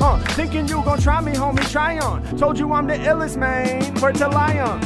Uh, 0.00 0.18
thinking 0.34 0.68
you 0.68 0.82
gon' 0.82 1.00
try 1.00 1.20
me, 1.20 1.32
homie, 1.32 1.70
try 1.70 1.98
on. 1.98 2.22
Told 2.36 2.58
you 2.58 2.72
I'm 2.72 2.86
the 2.86 2.94
illest, 2.94 3.36
man. 3.36 3.94
Word 4.00 4.16
to 4.16 4.28
lie 4.28 4.58
on. 4.58 4.80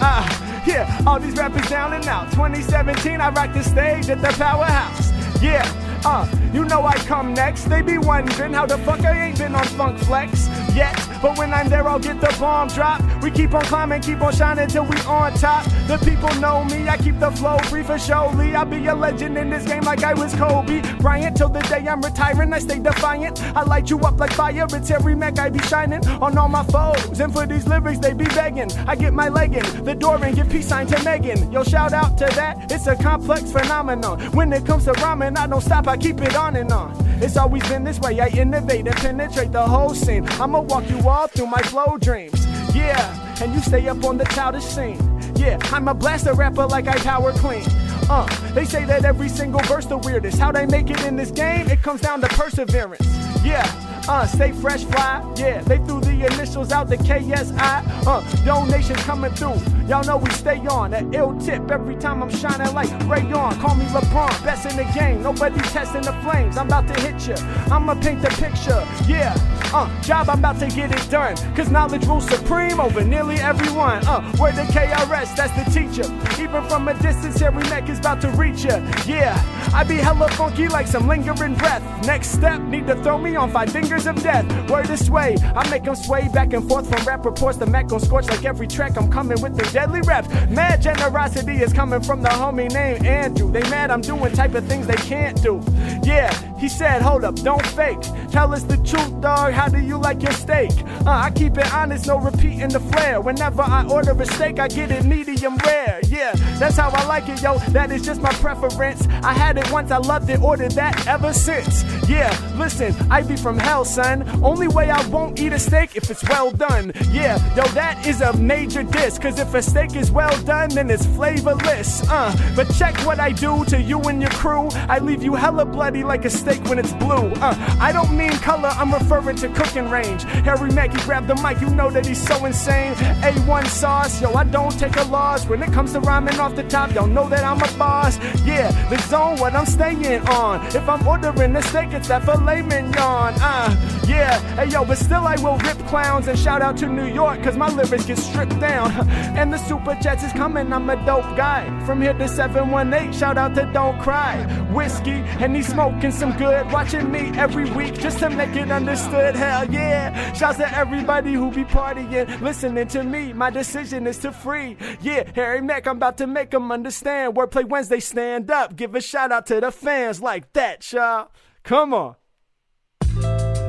Ah, 0.00 0.64
yeah, 0.66 1.02
all 1.06 1.18
these 1.18 1.34
rappers 1.36 1.68
down 1.68 1.92
and 1.92 2.06
out. 2.06 2.30
2017, 2.32 3.20
I 3.20 3.30
rocked 3.30 3.54
the 3.54 3.62
stage 3.62 4.08
at 4.08 4.20
the 4.20 4.28
powerhouse. 4.28 5.12
Yeah, 5.42 5.64
uh, 6.04 6.26
you 6.52 6.64
know 6.64 6.84
I 6.84 6.94
come 6.96 7.34
next. 7.34 7.64
They 7.64 7.82
be 7.82 7.98
wondering 7.98 8.52
how 8.52 8.66
the 8.66 8.78
fuck 8.78 9.00
I 9.00 9.28
ain't 9.28 9.38
been 9.38 9.54
on 9.54 9.64
Funk 9.64 9.98
Flex 10.00 10.48
yet. 10.74 10.94
But 11.22 11.38
when 11.38 11.52
I'm 11.52 11.68
there, 11.68 11.86
I'll 11.86 11.98
get 11.98 12.20
the 12.20 12.34
bomb 12.38 12.68
drop. 12.68 13.00
We 13.22 13.30
keep 13.30 13.54
on 13.54 13.64
climbing, 13.64 14.02
keep 14.02 14.20
on 14.20 14.32
shining 14.34 14.68
till 14.68 14.84
we 14.84 14.96
on 15.00 15.32
top. 15.34 15.64
The 15.86 15.98
people 15.98 16.32
know 16.40 16.64
me, 16.64 16.88
I 16.88 16.96
keep 16.96 17.18
the 17.18 17.30
flow 17.30 17.58
free 17.70 17.82
for 17.82 17.98
surely. 17.98 18.54
I'll 18.54 18.64
be 18.64 18.86
a 18.86 18.94
legend 18.94 19.38
in 19.38 19.50
this 19.50 19.64
game 19.64 19.82
like 19.82 20.04
I 20.04 20.14
was 20.14 20.34
Kobe 20.34 20.82
Bryant. 20.98 21.36
Till 21.36 21.48
the 21.48 21.60
day 21.60 21.86
I'm 21.88 22.00
retiring, 22.00 22.52
I 22.52 22.58
stay 22.58 22.78
defiant. 22.78 23.42
I 23.56 23.62
light 23.62 23.90
you 23.90 23.98
up 24.00 24.18
like 24.18 24.32
fire, 24.32 24.66
it's 24.70 24.90
every 24.90 25.14
Mac 25.14 25.38
I 25.38 25.48
be 25.48 25.60
shining 25.60 26.06
on 26.06 26.36
all 26.36 26.48
my 26.48 26.64
foes. 26.64 27.20
And 27.20 27.32
for 27.32 27.46
these 27.46 27.66
lyrics, 27.66 27.98
they 27.98 28.12
be 28.12 28.26
begging. 28.26 28.70
I 28.86 28.94
get 28.96 29.14
my 29.14 29.28
leg 29.28 29.54
in 29.54 29.84
the 29.84 29.94
door 29.94 30.22
and 30.22 30.36
give 30.36 30.50
peace 30.50 30.68
sign 30.68 30.86
to 30.88 31.02
Megan. 31.02 31.50
Yo, 31.50 31.64
shout 31.64 31.92
out 31.92 32.18
to 32.18 32.26
that, 32.36 32.70
it's 32.70 32.86
a 32.86 32.96
complex 32.96 33.50
phenomenon. 33.50 34.20
When 34.32 34.52
it 34.52 34.66
comes 34.66 34.84
to 34.84 34.92
rhyming, 34.92 35.36
I 35.36 35.46
don't 35.46 35.60
stop, 35.60 35.86
keep 35.96 36.20
it 36.20 36.36
on 36.36 36.56
and 36.56 36.72
on. 36.72 36.94
It's 37.22 37.36
always 37.36 37.62
been 37.68 37.84
this 37.84 38.00
way, 38.00 38.20
I 38.20 38.28
innovate 38.28 38.86
and 38.86 38.96
penetrate 38.96 39.52
the 39.52 39.62
whole 39.62 39.94
scene. 39.94 40.26
I'ma 40.40 40.60
walk 40.60 40.88
you 40.90 40.98
all 41.08 41.26
through 41.28 41.46
my 41.46 41.62
flow 41.62 41.96
dreams. 41.98 42.46
Yeah, 42.74 43.42
and 43.42 43.54
you 43.54 43.60
stay 43.60 43.88
up 43.88 44.04
on 44.04 44.18
the 44.18 44.24
childish 44.26 44.64
scene. 44.64 44.98
Yeah, 45.36 45.58
I'm 45.72 45.88
a 45.88 45.94
blaster 45.94 46.34
rapper 46.34 46.66
like 46.66 46.86
I 46.86 46.96
power 46.96 47.32
clean. 47.32 47.64
Uh, 48.08 48.26
they 48.52 48.64
say 48.64 48.84
that 48.84 49.04
every 49.04 49.28
single 49.28 49.60
verse 49.62 49.86
the 49.86 49.98
weirdest. 49.98 50.38
How 50.38 50.52
they 50.52 50.66
make 50.66 50.90
it 50.90 51.02
in 51.04 51.16
this 51.16 51.30
game, 51.30 51.68
it 51.68 51.82
comes 51.82 52.00
down 52.00 52.20
to 52.20 52.28
perseverance. 52.28 53.06
Yeah, 53.44 53.64
uh, 54.08 54.26
stay 54.26 54.52
fresh, 54.52 54.84
fly. 54.84 55.22
Yeah, 55.36 55.60
they 55.62 55.78
threw 55.78 56.00
the 56.00 56.26
initials 56.32 56.72
out, 56.72 56.88
the 56.88 56.96
KSI. 56.96 58.06
Uh, 58.06 58.44
donations 58.44 59.00
coming 59.02 59.32
through. 59.32 59.56
Y'all 59.88 60.04
know 60.04 60.16
we 60.16 60.30
stay 60.30 60.58
on 60.66 60.90
that 60.92 61.04
ill 61.14 61.38
tip 61.38 61.70
every 61.70 61.96
time 61.96 62.22
I'm 62.22 62.30
shining 62.30 62.72
like 62.74 62.90
Rayon. 63.08 63.54
Call 63.60 63.74
me 63.74 63.84
LeBron, 63.86 64.44
best 64.44 64.66
in 64.66 64.76
the 64.76 64.84
game. 64.94 65.22
Nobody 65.22 65.60
testing 65.60 66.02
the 66.02 66.12
flames. 66.22 66.56
I'm 66.56 66.66
about 66.66 66.88
to 66.88 67.00
hit 67.00 67.26
you. 67.28 67.34
I'ma 67.72 67.94
paint 67.94 68.22
the 68.22 68.28
picture. 68.28 68.86
Yeah, 69.06 69.34
uh, 69.72 69.88
job, 70.02 70.28
I'm 70.28 70.38
about 70.38 70.58
to 70.60 70.68
get 70.68 70.92
it 70.92 71.10
done. 71.10 71.36
Cause 71.54 71.70
knowledge 71.70 72.06
rules 72.06 72.28
supreme 72.28 72.80
over 72.80 73.04
nearly 73.04 73.36
everyone. 73.36 74.06
Uh, 74.06 74.20
word 74.38 74.54
the 74.54 74.62
KRS, 74.62 75.36
that's 75.36 75.52
the 75.52 75.70
teacher. 75.70 76.08
Even 76.42 76.66
from 76.68 76.88
a 76.88 76.94
distance, 77.02 77.40
Harry 77.40 77.62
Mack 77.64 77.88
is 77.88 77.98
about 77.98 78.20
to 78.22 78.28
reach 78.30 78.64
ya. 78.64 78.76
Yeah, 79.06 79.34
I 79.74 79.84
be 79.84 79.96
hella 79.96 80.28
funky 80.30 80.68
like 80.68 80.86
some 80.86 81.06
lingering 81.06 81.54
breath. 81.54 81.82
Next 82.06 82.28
step, 82.28 82.60
need 82.62 82.86
to 82.86 82.96
throw 83.02 83.18
me 83.18 83.36
on 83.36 83.50
five 83.50 83.70
fingers 83.70 83.93
of 83.94 84.22
death. 84.22 84.44
Word 84.68 84.86
this 84.86 85.06
sway. 85.06 85.36
I 85.54 85.68
make 85.70 85.84
them 85.84 85.94
sway 85.94 86.28
back 86.32 86.52
and 86.52 86.68
forth 86.68 86.90
from 86.92 87.06
rap 87.06 87.24
reports. 87.24 87.58
The 87.58 87.66
Mac 87.66 87.88
gon' 87.88 88.00
scorch 88.00 88.26
like 88.26 88.44
every 88.44 88.66
track. 88.66 88.96
I'm 88.96 89.10
coming 89.10 89.40
with 89.40 89.56
the 89.56 89.64
deadly 89.72 90.00
reps. 90.02 90.28
Mad 90.50 90.82
generosity 90.82 91.62
is 91.62 91.72
coming 91.72 92.02
from 92.02 92.20
the 92.22 92.28
homie 92.28 92.70
named 92.70 93.06
Andrew. 93.06 93.50
They 93.50 93.62
mad 93.70 93.90
I'm 93.90 94.00
doing 94.00 94.32
type 94.32 94.54
of 94.54 94.64
things 94.66 94.86
they 94.86 94.96
can't 94.96 95.40
do. 95.42 95.62
Yeah, 96.02 96.32
he 96.58 96.68
said, 96.68 97.02
hold 97.02 97.24
up, 97.24 97.36
don't 97.36 97.64
fake. 97.68 98.00
Tell 98.30 98.52
us 98.52 98.64
the 98.64 98.76
truth, 98.78 99.20
dog. 99.20 99.52
How 99.52 99.68
do 99.68 99.78
you 99.78 99.96
like 99.96 100.22
your 100.22 100.32
steak? 100.32 100.72
Uh, 101.06 101.10
I 101.10 101.30
keep 101.30 101.56
it 101.56 101.72
honest, 101.72 102.06
no 102.06 102.18
repeating 102.18 102.68
the 102.68 102.80
flair. 102.80 103.20
Whenever 103.20 103.62
I 103.62 103.86
order 103.86 104.10
a 104.10 104.26
steak, 104.26 104.58
I 104.58 104.68
get 104.68 104.90
it 104.90 105.04
medium 105.04 105.56
rare. 105.58 106.00
Yeah, 106.08 106.32
that's 106.58 106.76
how 106.76 106.90
I 106.90 107.04
like 107.06 107.28
it, 107.28 107.40
yo. 107.42 107.58
That 107.70 107.92
is 107.92 108.02
just 108.02 108.20
my 108.20 108.32
preference. 108.34 109.06
I 109.22 109.32
had 109.32 109.56
it 109.56 109.70
once, 109.70 109.90
I 109.90 109.98
loved 109.98 110.28
it, 110.30 110.42
ordered 110.42 110.72
that 110.72 111.06
ever 111.06 111.32
since. 111.32 111.84
Yeah, 112.08 112.30
listen, 112.56 112.94
I 113.10 113.22
be 113.22 113.36
from 113.36 113.58
hell, 113.58 113.83
son. 113.84 114.22
Only 114.42 114.68
way 114.68 114.90
I 114.90 115.06
won't 115.08 115.38
eat 115.40 115.52
a 115.52 115.58
steak 115.58 115.96
if 115.96 116.10
it's 116.10 116.26
well 116.28 116.50
done. 116.50 116.92
Yeah, 117.10 117.36
yo, 117.54 117.62
that 117.74 118.06
is 118.06 118.20
a 118.20 118.32
major 118.36 118.82
diss. 118.82 119.18
Cause 119.18 119.38
if 119.38 119.54
a 119.54 119.62
steak 119.62 119.96
is 119.96 120.10
well 120.10 120.36
done, 120.42 120.70
then 120.70 120.90
it's 120.90 121.06
flavorless. 121.06 122.08
Uh, 122.08 122.34
but 122.56 122.72
check 122.74 122.94
what 123.06 123.20
I 123.20 123.32
do 123.32 123.64
to 123.66 123.80
you 123.80 124.00
and 124.02 124.20
your 124.20 124.30
crew. 124.30 124.68
I 124.88 124.98
leave 124.98 125.22
you 125.22 125.34
hella 125.34 125.64
bloody 125.64 126.04
like 126.04 126.24
a 126.24 126.30
steak 126.30 126.64
when 126.64 126.78
it's 126.78 126.92
blue. 126.94 127.32
Uh, 127.40 127.54
I 127.80 127.92
don't 127.92 128.16
mean 128.16 128.32
color, 128.38 128.68
I'm 128.68 128.92
referring 128.92 129.36
to 129.36 129.48
cooking 129.48 129.90
range. 129.90 130.22
Harry 130.22 130.70
Mackey 130.72 130.98
grab 131.04 131.26
the 131.26 131.34
mic, 131.36 131.60
you 131.60 131.70
know 131.70 131.90
that 131.90 132.06
he's 132.06 132.22
so 132.26 132.44
insane. 132.44 132.94
A1 132.94 133.66
sauce, 133.66 134.20
yo, 134.20 134.32
I 134.34 134.44
don't 134.44 134.76
take 134.78 134.96
a 134.96 135.04
loss. 135.04 135.46
When 135.46 135.62
it 135.62 135.72
comes 135.72 135.92
to 135.92 136.00
rhyming 136.00 136.38
off 136.38 136.56
the 136.56 136.64
top, 136.64 136.94
y'all 136.94 137.06
know 137.06 137.28
that 137.28 137.44
I'm 137.44 137.60
a 137.62 137.78
boss. 137.78 138.18
Yeah, 138.44 138.70
the 138.88 138.98
zone, 139.02 139.38
what 139.38 139.54
I'm 139.54 139.66
staying 139.66 140.26
on. 140.28 140.64
If 140.68 140.88
I'm 140.88 141.06
ordering 141.06 141.54
a 141.56 141.62
steak, 141.62 141.92
it's 141.92 142.08
that 142.08 142.24
filet 142.24 142.62
mignon. 142.62 143.34
Uh, 143.40 143.73
yeah, 144.06 144.38
hey 144.56 144.68
yo, 144.70 144.84
but 144.84 144.98
still 144.98 145.26
I 145.26 145.36
will 145.36 145.58
rip 145.58 145.78
clowns 145.86 146.28
and 146.28 146.38
shout 146.38 146.62
out 146.62 146.76
to 146.78 146.86
New 146.86 147.06
York, 147.06 147.42
cause 147.42 147.56
my 147.56 147.68
lyrics 147.68 148.06
get 148.06 148.18
stripped 148.18 148.58
down. 148.60 148.90
and 149.38 149.52
the 149.52 149.58
super 149.58 149.94
jets 149.96 150.22
is 150.24 150.32
coming, 150.32 150.72
I'm 150.72 150.88
a 150.90 150.96
dope 151.06 151.36
guy. 151.36 151.64
From 151.86 152.02
here 152.02 152.12
to 152.14 152.28
718, 152.28 153.12
shout 153.12 153.38
out 153.38 153.54
to 153.54 153.70
Don't 153.72 153.98
Cry. 154.00 154.44
Whiskey, 154.72 155.22
and 155.40 155.54
he's 155.54 155.68
smoking 155.68 156.10
some 156.10 156.36
good. 156.36 156.70
Watching 156.72 157.10
me 157.10 157.30
every 157.36 157.70
week 157.70 157.94
just 157.94 158.18
to 158.20 158.30
make 158.30 158.54
it 158.56 158.70
understood. 158.70 159.36
Hell 159.36 159.70
yeah. 159.72 160.32
Shouts 160.32 160.58
to 160.58 160.76
everybody 160.76 161.32
who 161.32 161.50
be 161.50 161.64
partying, 161.64 162.40
listening 162.40 162.88
to 162.88 163.02
me. 163.04 163.32
My 163.32 163.50
decision 163.50 164.06
is 164.06 164.18
to 164.18 164.32
free. 164.32 164.76
Yeah, 165.00 165.30
Harry 165.34 165.60
Mack, 165.60 165.86
I'm 165.86 165.96
about 165.96 166.18
to 166.18 166.26
make 166.26 166.50
them 166.50 166.70
understand. 166.70 167.34
Wordplay 167.34 167.68
Wednesday, 167.68 168.00
stand 168.00 168.50
up. 168.50 168.76
Give 168.76 168.94
a 168.94 169.00
shout 169.00 169.32
out 169.32 169.46
to 169.46 169.60
the 169.60 169.70
fans 169.70 170.20
like 170.20 170.52
that, 170.52 170.92
y'all. 170.92 171.30
Come 171.62 171.94
on. 171.94 172.16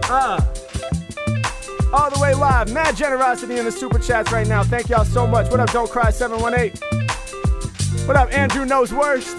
Uh. 0.09 0.39
All 1.93 2.09
the 2.11 2.19
way 2.21 2.33
live. 2.33 2.71
Mad 2.73 2.95
generosity 2.95 3.57
in 3.57 3.65
the 3.65 3.71
super 3.71 3.99
chats 3.99 4.31
right 4.31 4.47
now. 4.47 4.63
Thank 4.63 4.89
y'all 4.89 5.05
so 5.05 5.25
much. 5.25 5.49
What 5.49 5.59
up, 5.59 5.71
Don't 5.71 5.89
Cry 5.89 6.11
718? 6.11 6.77
What 8.05 8.15
up, 8.15 8.31
Andrew 8.33 8.65
Knows 8.65 8.93
Worst? 8.93 9.37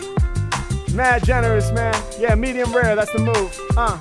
Mad 0.95 1.25
generous, 1.25 1.71
man. 1.73 1.95
Yeah, 2.19 2.35
medium 2.35 2.75
rare, 2.75 2.97
that's 2.97 3.13
the 3.13 3.19
move. 3.19 3.61
Uh. 3.77 3.99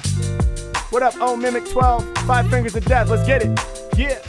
What 0.89 1.03
up, 1.03 1.13
Oh 1.19 1.35
Mimic 1.35 1.67
12? 1.69 2.17
Five 2.19 2.49
Fingers 2.49 2.75
of 2.75 2.85
Death, 2.85 3.09
let's 3.09 3.27
get 3.27 3.43
it. 3.43 3.59
Yeah. 3.97 4.21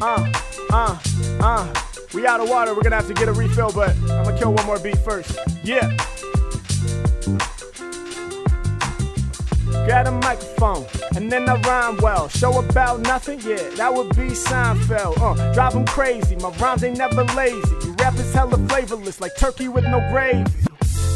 Uh, 0.00 0.32
uh, 0.70 0.98
uh. 1.40 1.74
We 2.12 2.26
out 2.26 2.40
of 2.40 2.48
water, 2.48 2.74
we're 2.74 2.82
gonna 2.82 2.96
have 2.96 3.08
to 3.08 3.14
get 3.14 3.28
a 3.28 3.32
refill, 3.32 3.72
but 3.72 3.90
I'm 3.90 4.24
gonna 4.24 4.38
kill 4.38 4.52
one 4.52 4.66
more 4.66 4.78
beat 4.78 4.98
first. 4.98 5.38
Yeah. 5.62 5.96
Grab 9.86 10.08
a 10.08 10.10
microphone, 10.10 10.84
and 11.14 11.30
then 11.30 11.48
I 11.48 11.54
rhyme 11.60 11.96
well. 11.98 12.28
Show 12.28 12.58
about 12.58 13.02
nothing, 13.02 13.38
yeah, 13.46 13.70
that 13.76 13.94
would 13.94 14.08
be 14.16 14.34
Seinfeld. 14.34 15.16
Uh, 15.20 15.52
drive 15.54 15.74
them 15.74 15.86
crazy, 15.86 16.34
my 16.34 16.50
rhymes 16.58 16.82
ain't 16.82 16.98
never 16.98 17.22
lazy. 17.34 17.56
You 17.84 17.94
rap 18.00 18.06
rap 18.12 18.14
is 18.14 18.34
hella 18.34 18.58
flavorless, 18.68 19.20
like 19.20 19.36
turkey 19.36 19.68
with 19.68 19.84
no 19.84 20.00
gravy. 20.10 20.44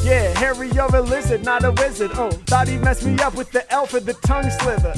Yeah, 0.05 0.39
Harry, 0.39 0.71
you're 0.71 0.95
a 0.95 1.01
lizard, 1.01 1.45
not 1.45 1.65
a 1.65 1.73
wizard. 1.73 2.13
Oh, 2.15 2.31
thought 2.47 2.69
he 2.69 2.79
messed 2.79 3.05
me 3.05 3.21
up 3.21 3.35
with 3.35 3.51
the 3.51 3.71
elf 3.73 3.93
and 3.95 4.07
the 4.07 4.15
tongue 4.15 4.49
slither. 4.51 4.95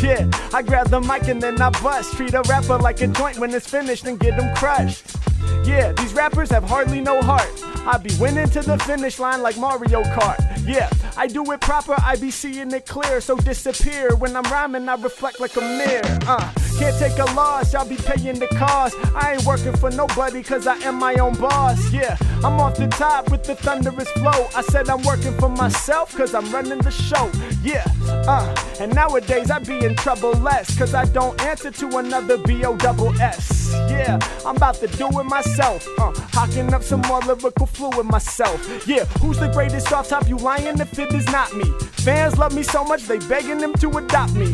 yeah, 0.06 0.30
I 0.54 0.62
grab 0.62 0.88
the 0.88 1.00
mic 1.00 1.28
and 1.28 1.42
then 1.42 1.60
I 1.60 1.70
bust. 1.70 2.14
Treat 2.14 2.34
a 2.34 2.42
rapper 2.42 2.78
like 2.78 3.00
a 3.00 3.08
joint 3.08 3.38
when 3.38 3.52
it's 3.52 3.68
finished 3.68 4.06
and 4.06 4.18
get 4.18 4.34
him 4.34 4.54
crushed. 4.54 5.16
Yeah, 5.64 5.92
these 5.92 6.12
rappers 6.12 6.50
have 6.50 6.64
hardly 6.64 7.00
no 7.00 7.22
heart. 7.22 7.50
I 7.84 7.98
be 7.98 8.14
winning 8.20 8.48
to 8.50 8.62
the 8.62 8.78
finish 8.78 9.18
line 9.18 9.42
like 9.42 9.56
Mario 9.56 10.02
Kart. 10.04 10.38
Yeah, 10.64 10.88
I 11.16 11.26
do 11.26 11.50
it 11.50 11.60
proper, 11.60 11.96
I 11.98 12.16
be 12.16 12.30
seeing 12.30 12.70
it 12.72 12.86
clear. 12.86 13.20
So 13.20 13.36
disappear 13.36 14.14
when 14.14 14.36
I'm 14.36 14.44
rhyming, 14.44 14.88
I 14.88 14.94
reflect 14.94 15.40
like 15.40 15.56
a 15.56 15.60
mirror. 15.60 16.18
Uh, 16.26 16.52
can't 16.78 16.96
take 16.98 17.18
a 17.18 17.24
loss, 17.34 17.74
I'll 17.74 17.88
be 17.88 17.96
paying 17.96 18.38
the 18.38 18.46
cost. 18.48 18.96
I 19.14 19.32
ain't 19.32 19.44
working 19.44 19.76
for 19.76 19.90
nobody, 19.90 20.42
cause 20.42 20.66
I 20.66 20.76
am 20.76 20.96
my 20.96 21.14
own 21.14 21.34
boss. 21.34 21.92
Yeah, 21.92 22.16
I'm 22.44 22.60
off 22.60 22.76
the 22.76 22.86
top 22.86 23.30
with 23.30 23.42
the 23.42 23.56
thunderous 23.56 24.10
flow. 24.12 24.48
I 24.54 24.62
said 24.62 24.88
I'm 24.88 25.02
working 25.02 25.36
for 25.38 25.48
myself, 25.48 26.16
cause 26.16 26.34
I'm 26.34 26.48
running 26.52 26.78
the 26.78 26.90
show. 26.90 27.30
Yeah, 27.62 27.84
uh, 28.28 28.54
and 28.80 28.94
nowadays 28.94 29.50
I 29.50 29.58
be 29.58 29.84
in 29.84 29.96
trouble 29.96 30.32
less, 30.34 30.78
cause 30.78 30.94
I 30.94 31.04
don't 31.06 31.40
answer 31.42 31.72
to 31.72 31.98
another 31.98 32.38
B 32.38 32.64
O 32.64 32.76
double 32.76 33.12
S. 33.20 33.72
Yeah, 33.90 34.18
I'm 34.46 34.56
about 34.56 34.76
to 34.76 34.86
do 34.86 35.08
it 35.08 35.24
myself. 35.32 35.88
Uh, 35.98 36.12
hocking 36.32 36.74
up 36.74 36.82
some 36.82 37.00
more 37.08 37.20
lyrical 37.20 37.66
fluid 37.66 38.04
myself. 38.06 38.60
Yeah, 38.86 39.06
who's 39.20 39.38
the 39.38 39.48
greatest 39.48 39.90
off 39.90 40.10
top? 40.10 40.28
You 40.28 40.36
lying 40.36 40.78
if 40.78 40.98
it 40.98 41.14
is 41.14 41.24
not 41.32 41.56
me. 41.56 41.64
Fans 42.04 42.36
love 42.36 42.54
me 42.54 42.62
so 42.62 42.84
much, 42.84 43.04
they 43.04 43.18
begging 43.18 43.56
them 43.58 43.72
to 43.74 43.88
adopt 43.96 44.34
me. 44.34 44.48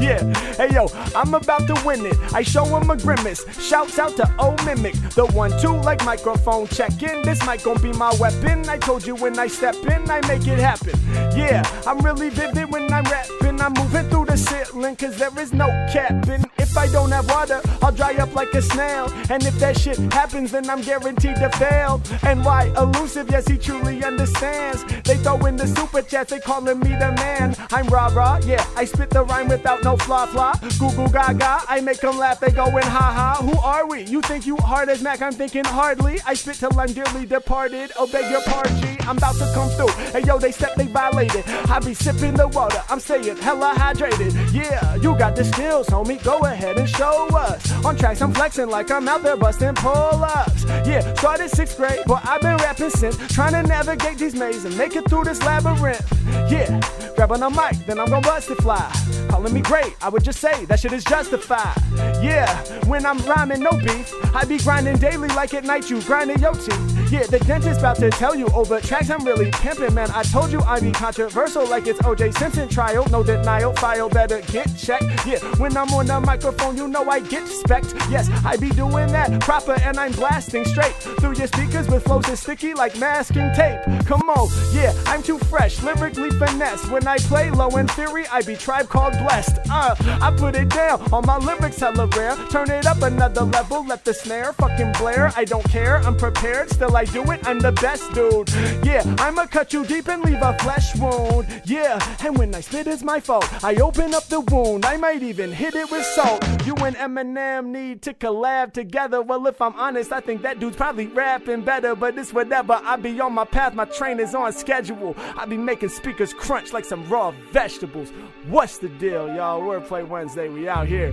yeah, 0.00 0.22
hey 0.56 0.72
yo, 0.72 0.86
I'm 1.14 1.34
about 1.34 1.66
to 1.66 1.74
win 1.84 2.06
it. 2.06 2.16
I 2.32 2.42
show 2.42 2.64
them 2.64 2.88
a 2.88 2.96
grimace. 2.96 3.44
Shouts 3.60 3.98
out 3.98 4.16
to 4.16 4.26
O 4.38 4.56
Mimic, 4.64 4.94
the 5.14 5.26
one 5.26 5.52
two 5.60 5.76
like 5.88 6.02
microphone 6.04 6.66
check 6.68 7.02
in. 7.02 7.20
This 7.22 7.44
mic 7.46 7.64
gon' 7.64 7.82
be 7.82 7.92
my 7.92 8.14
weapon. 8.18 8.66
I 8.70 8.78
told 8.78 9.06
you 9.06 9.16
when 9.16 9.38
I 9.38 9.48
step 9.48 9.76
in, 9.84 10.10
I 10.10 10.20
make 10.26 10.46
it 10.46 10.58
happen. 10.58 10.98
Yeah, 11.36 11.62
I'm 11.86 11.98
really 11.98 12.30
vivid 12.30 12.72
when 12.72 12.90
I'm 12.90 13.04
rapping. 13.04 13.60
I'm 13.60 13.74
moving 13.74 14.08
through 14.08 14.26
the 14.26 14.38
ceiling, 14.38 14.96
cause 14.96 15.18
there 15.18 15.38
is 15.38 15.52
no 15.52 15.66
capping. 15.92 16.44
If 16.58 16.76
I 16.76 16.86
don't 16.86 17.10
have 17.10 17.28
water, 17.28 17.60
I'll 17.82 17.92
dry 17.92 18.14
up 18.14 18.34
like 18.34 18.54
a 18.54 18.62
snail. 18.62 19.12
And 19.28 19.44
if 19.44 19.58
that 19.58 19.76
shit 19.78 19.98
happens, 20.12 20.52
then 20.52 20.68
I'm 20.68 20.82
guaranteed 20.82 21.36
to 21.36 21.50
fail. 21.50 22.00
NY 22.22 22.72
Elusive? 22.76 23.28
Yes, 23.30 23.46
he 23.48 23.56
truly 23.58 24.04
understands. 24.04 24.84
They 25.02 25.16
throw 25.16 25.44
in 25.46 25.56
the 25.56 25.66
super 25.66 26.02
chats, 26.02 26.30
they 26.30 26.40
calling 26.40 26.78
me 26.80 26.90
the 26.90 27.12
man. 27.16 27.54
I'm 27.70 27.86
rah 27.88 28.08
rah, 28.08 28.38
yeah. 28.44 28.64
I 28.76 28.84
spit 28.84 29.10
the 29.10 29.24
rhyme 29.24 29.48
without 29.48 29.82
no 29.82 29.96
flaw 29.96 30.26
flaw. 30.26 30.54
Google 30.78 31.08
gaga, 31.08 31.60
I 31.68 31.80
make 31.80 32.00
them 32.00 32.18
laugh, 32.18 32.40
they 32.40 32.50
going 32.50 32.84
ha 32.84 33.12
ha. 33.12 33.42
Who 33.42 33.58
are 33.60 33.86
we? 33.86 34.02
You 34.02 34.20
think 34.22 34.46
you 34.46 34.56
hard 34.56 34.88
as 34.88 35.02
Mac? 35.02 35.22
I'm 35.22 35.32
thinking 35.32 35.64
hardly. 35.64 36.18
I 36.26 36.34
spit 36.34 36.56
till 36.56 36.78
I'm 36.78 36.92
dearly 36.92 37.26
departed. 37.26 37.92
Oh, 37.98 38.06
beg 38.06 38.30
your 38.30 38.42
pardon, 38.42 38.76
G. 38.80 38.96
I'm 39.00 39.16
about 39.16 39.36
to 39.36 39.50
come 39.54 39.68
through. 39.70 39.94
Hey 40.12 40.22
yo, 40.22 40.38
they 40.38 40.50
step, 40.52 40.74
they 40.74 40.86
violated. 40.86 41.44
I 41.70 41.78
be 41.78 41.94
sipping 41.94 42.34
the 42.34 42.48
water, 42.48 42.82
I'm 42.88 43.00
staying 43.00 43.36
hella 43.36 43.72
hydrated. 43.76 44.32
Yeah, 44.52 44.96
you 44.96 45.16
got 45.16 45.36
the 45.36 45.44
skills, 45.44 45.86
homie. 45.88 46.22
Go 46.24 46.38
ahead 46.40 46.76
and 46.76 46.88
show 46.88 47.28
us. 47.36 47.84
On 47.84 47.96
tracks, 47.96 48.20
I'm 48.20 48.32
flexing 48.32 48.68
like 48.68 48.90
I'm 48.90 49.08
out 49.08 49.22
there 49.22 49.36
busting 49.36 49.74
pull 49.96 50.24
ups. 50.24 50.64
Yeah, 50.86 51.00
started 51.14 51.50
sixth 51.50 51.76
grade, 51.76 52.00
but 52.06 52.20
I've 52.26 52.40
been 52.40 52.56
rapping 52.58 52.90
since. 52.90 53.16
Trying 53.34 53.52
to 53.52 53.62
navigate 53.62 54.18
these 54.18 54.34
mazes 54.34 54.64
and 54.64 54.76
make 54.76 54.94
it 54.96 55.08
through 55.08 55.24
this 55.24 55.42
labyrinth. 55.42 56.04
Yeah, 56.50 56.80
grabbing 57.16 57.42
a 57.42 57.50
mic, 57.50 57.86
then 57.86 57.98
I'm 57.98 58.08
gonna 58.08 58.20
bust 58.20 58.50
it 58.50 58.58
fly. 58.58 58.90
Calling 59.28 59.52
me 59.52 59.60
great, 59.60 59.94
I 60.02 60.08
would 60.08 60.24
just 60.24 60.40
say 60.40 60.64
that 60.66 60.80
shit 60.80 60.92
is 60.92 61.04
justified. 61.04 61.76
Yeah, 62.22 62.48
when 62.84 63.06
I'm 63.06 63.18
rhyming, 63.18 63.62
no 63.62 63.72
beef. 63.72 64.12
I 64.34 64.44
be 64.44 64.58
grinding 64.58 64.98
daily 64.98 65.28
like 65.28 65.54
at 65.54 65.64
night, 65.64 65.88
you 65.90 66.00
grinding 66.02 66.40
your 66.40 66.54
teeth. 66.54 67.10
Yeah, 67.10 67.24
the 67.24 67.38
dentist 67.38 67.80
about 67.80 67.96
to 67.96 68.10
tell 68.10 68.34
you 68.34 68.46
over 68.48 68.80
tracks 68.80 69.10
I'm 69.10 69.24
really 69.24 69.50
pimping, 69.52 69.94
man. 69.94 70.10
I 70.10 70.22
told 70.24 70.50
you 70.50 70.60
I 70.60 70.80
be 70.80 70.92
controversial 70.92 71.66
like 71.66 71.86
it's 71.86 72.00
OJ 72.00 72.36
Simpson 72.38 72.68
trial. 72.68 73.06
No 73.10 73.22
denial, 73.22 73.72
file 73.74 74.08
better 74.08 74.40
get 74.52 74.76
checked. 74.76 75.26
Yeah, 75.26 75.38
when 75.58 75.76
I'm 75.76 75.88
on 75.94 76.06
the 76.06 76.20
microphone, 76.20 76.76
you 76.76 76.88
know 76.88 77.08
I 77.08 77.20
get 77.20 77.42
respect. 77.42 77.94
Yes, 78.10 78.28
I 78.44 78.56
be 78.56 78.70
doing 78.70 79.08
that 79.12 79.40
proper 79.40 79.75
and 79.82 79.98
I'm 79.98 80.12
blasting 80.12 80.64
straight 80.64 80.94
through 80.94 81.34
your 81.34 81.46
speakers 81.46 81.88
with 81.88 82.04
flows 82.04 82.24
that's 82.24 82.40
sticky 82.40 82.74
like 82.74 82.98
masking 82.98 83.52
tape. 83.54 83.80
Come 84.06 84.28
on, 84.30 84.48
yeah, 84.72 84.92
I'm 85.06 85.22
too 85.22 85.38
fresh, 85.38 85.82
lyrically 85.82 86.30
finesse. 86.30 86.88
When 86.88 87.06
I 87.06 87.18
play 87.18 87.50
Low 87.50 87.68
End 87.68 87.90
Theory, 87.90 88.26
I 88.28 88.42
be 88.42 88.56
tribe 88.56 88.88
called 88.88 89.12
blessed. 89.18 89.58
Uh, 89.70 89.94
I 90.20 90.34
put 90.36 90.56
it 90.56 90.68
down 90.70 91.00
on 91.12 91.26
my 91.26 91.38
lyrics 91.38 91.80
hella 91.80 92.06
rare. 92.08 92.36
Turn 92.50 92.70
it 92.70 92.86
up 92.86 93.02
another 93.02 93.42
level, 93.42 93.84
let 93.86 94.04
the 94.04 94.14
snare 94.14 94.52
fucking 94.52 94.92
blare. 94.92 95.32
I 95.36 95.44
don't 95.44 95.68
care, 95.68 95.98
I'm 95.98 96.16
prepared, 96.16 96.70
still 96.70 96.96
I 96.96 97.04
do 97.04 97.22
it. 97.30 97.46
I'm 97.46 97.58
the 97.58 97.72
best 97.72 98.12
dude. 98.12 98.50
Yeah, 98.84 99.02
I'ma 99.18 99.46
cut 99.46 99.72
you 99.72 99.84
deep 99.84 100.08
and 100.08 100.22
leave 100.24 100.42
a 100.42 100.56
flesh 100.58 100.96
wound. 100.96 101.46
Yeah, 101.64 101.98
and 102.24 102.36
when 102.38 102.54
I 102.54 102.60
spit, 102.60 102.86
it's 102.86 103.02
my 103.02 103.20
fault. 103.20 103.48
I 103.64 103.74
open 103.76 104.14
up 104.14 104.24
the 104.24 104.40
wound, 104.40 104.84
I 104.84 104.96
might 104.96 105.22
even 105.22 105.52
hit 105.52 105.74
it 105.74 105.90
with 105.90 106.04
salt. 106.04 106.44
You 106.66 106.74
and 106.76 106.96
Eminem 106.96 107.66
need 107.66 108.02
to 108.02 108.14
collab 108.14 108.72
together. 108.72 109.22
Well, 109.22 109.46
if 109.46 109.60
I'm 109.66 109.74
honest, 109.74 110.12
I 110.12 110.20
think 110.20 110.42
that 110.42 110.60
dude's 110.60 110.76
probably 110.76 111.08
rapping 111.08 111.62
better, 111.62 111.96
but 111.96 112.16
it's 112.16 112.32
whatever. 112.32 112.80
I 112.84 112.94
be 112.94 113.20
on 113.20 113.32
my 113.32 113.44
path, 113.44 113.74
my 113.74 113.84
train 113.84 114.20
is 114.20 114.32
on 114.32 114.52
schedule. 114.52 115.16
I 115.36 115.44
be 115.44 115.56
making 115.56 115.88
speakers 115.88 116.32
crunch 116.32 116.72
like 116.72 116.84
some 116.84 117.08
raw 117.08 117.32
vegetables. 117.50 118.12
What's 118.46 118.78
the 118.78 118.88
deal, 118.88 119.26
y'all? 119.34 119.60
Wordplay 119.60 120.06
Wednesday, 120.06 120.48
we 120.48 120.68
out 120.68 120.86
here. 120.86 121.12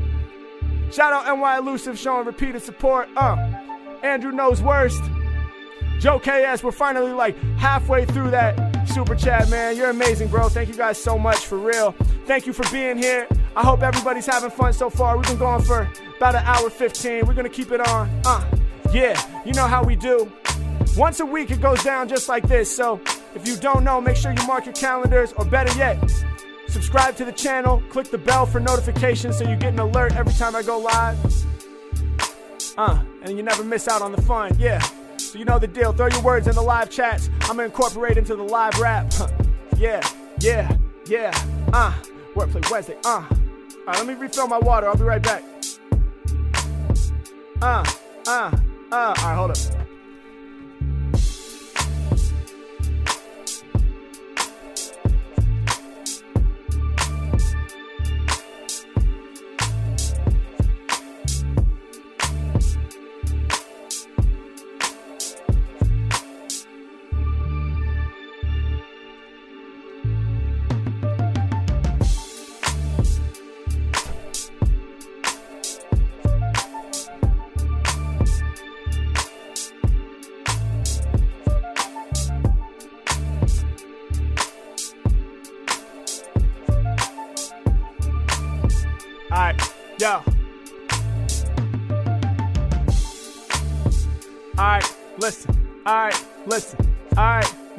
Shout 0.91 1.13
out 1.13 1.35
NY 1.35 1.57
Elusive 1.57 1.97
showing 1.97 2.27
repeated 2.27 2.61
support. 2.61 3.09
Uh, 3.17 3.37
Andrew 4.03 4.31
knows 4.31 4.61
worst. 4.61 5.01
Joe 5.97 6.19
KS, 6.19 6.61
we're 6.61 6.71
finally 6.71 7.11
like 7.11 7.35
halfway 7.57 8.05
through 8.05 8.29
that 8.31 8.87
super 8.87 9.15
chat, 9.15 9.49
man. 9.49 9.75
You're 9.75 9.89
amazing, 9.89 10.27
bro. 10.27 10.47
Thank 10.47 10.69
you 10.69 10.75
guys 10.75 11.01
so 11.01 11.17
much 11.17 11.39
for 11.39 11.57
real. 11.57 11.93
Thank 12.27 12.45
you 12.45 12.53
for 12.53 12.69
being 12.71 12.99
here. 12.99 13.27
I 13.55 13.61
hope 13.61 13.83
everybody's 13.83 14.25
having 14.25 14.49
fun 14.49 14.73
so 14.73 14.89
far. 14.89 15.15
We've 15.15 15.27
been 15.27 15.37
going 15.37 15.61
for 15.61 15.87
about 16.17 16.35
an 16.35 16.43
hour 16.45 16.69
15. 16.69 17.27
We're 17.27 17.33
gonna 17.33 17.49
keep 17.49 17.71
it 17.71 17.87
on. 17.87 18.09
Uh, 18.25 18.43
yeah, 18.91 19.19
you 19.45 19.53
know 19.53 19.67
how 19.67 19.83
we 19.83 19.95
do. 19.95 20.31
Once 20.97 21.19
a 21.19 21.25
week 21.25 21.51
it 21.51 21.61
goes 21.61 21.83
down 21.83 22.07
just 22.07 22.27
like 22.27 22.47
this. 22.47 22.75
So 22.75 22.99
if 23.35 23.47
you 23.47 23.55
don't 23.55 23.83
know, 23.83 24.01
make 24.01 24.15
sure 24.15 24.31
you 24.31 24.47
mark 24.47 24.65
your 24.65 24.73
calendars, 24.73 25.33
or 25.33 25.45
better 25.45 25.75
yet, 25.77 25.99
subscribe 26.67 27.15
to 27.17 27.25
the 27.25 27.31
channel, 27.31 27.83
click 27.89 28.09
the 28.09 28.17
bell 28.17 28.47
for 28.47 28.59
notifications 28.59 29.37
so 29.37 29.47
you 29.47 29.55
get 29.55 29.73
an 29.73 29.79
alert 29.79 30.15
every 30.15 30.33
time 30.33 30.55
I 30.55 30.63
go 30.63 30.79
live. 30.79 31.17
Uh, 32.75 33.03
and 33.21 33.37
you 33.37 33.43
never 33.43 33.63
miss 33.63 33.87
out 33.87 34.01
on 34.01 34.11
the 34.11 34.21
fun. 34.23 34.55
Yeah. 34.57 34.79
So 35.17 35.37
you 35.37 35.45
know 35.45 35.59
the 35.59 35.67
deal. 35.67 35.93
Throw 35.93 36.07
your 36.07 36.23
words 36.23 36.47
in 36.47 36.55
the 36.55 36.61
live 36.61 36.89
chats. 36.89 37.29
I'm 37.41 37.57
gonna 37.57 37.65
incorporate 37.65 38.17
into 38.17 38.35
the 38.35 38.43
live 38.43 38.79
rap. 38.79 39.13
yeah, 39.77 40.01
yeah, 40.39 40.75
yeah. 41.05 41.31
Uh, 41.71 41.93
wordplay 42.35 42.67
Wednesday. 42.71 42.97
Uh. 43.05 43.23
All 43.85 43.93
right, 43.93 43.97
let 43.97 44.07
me 44.07 44.13
refill 44.13 44.47
my 44.47 44.59
water. 44.59 44.87
I'll 44.87 44.95
be 44.95 45.03
right 45.03 45.21
back. 45.21 45.43
Uh, 47.61 47.83
uh, 48.25 48.29
uh. 48.29 48.55
All 48.91 49.13
right, 49.13 49.35
hold 49.35 49.51
up. 49.51 49.82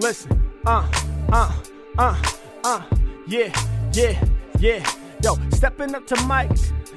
Listen. 0.05 0.39
Uh, 0.67 0.87
uh, 1.33 1.63
uh, 1.97 2.23
uh. 2.63 2.83
Yeah, 3.27 3.51
yeah, 3.95 4.23
yeah. 4.59 4.87
Yo, 5.23 5.39
stepping 5.53 5.95
up 5.95 6.07
to 6.07 6.17
mic, 6.27 6.51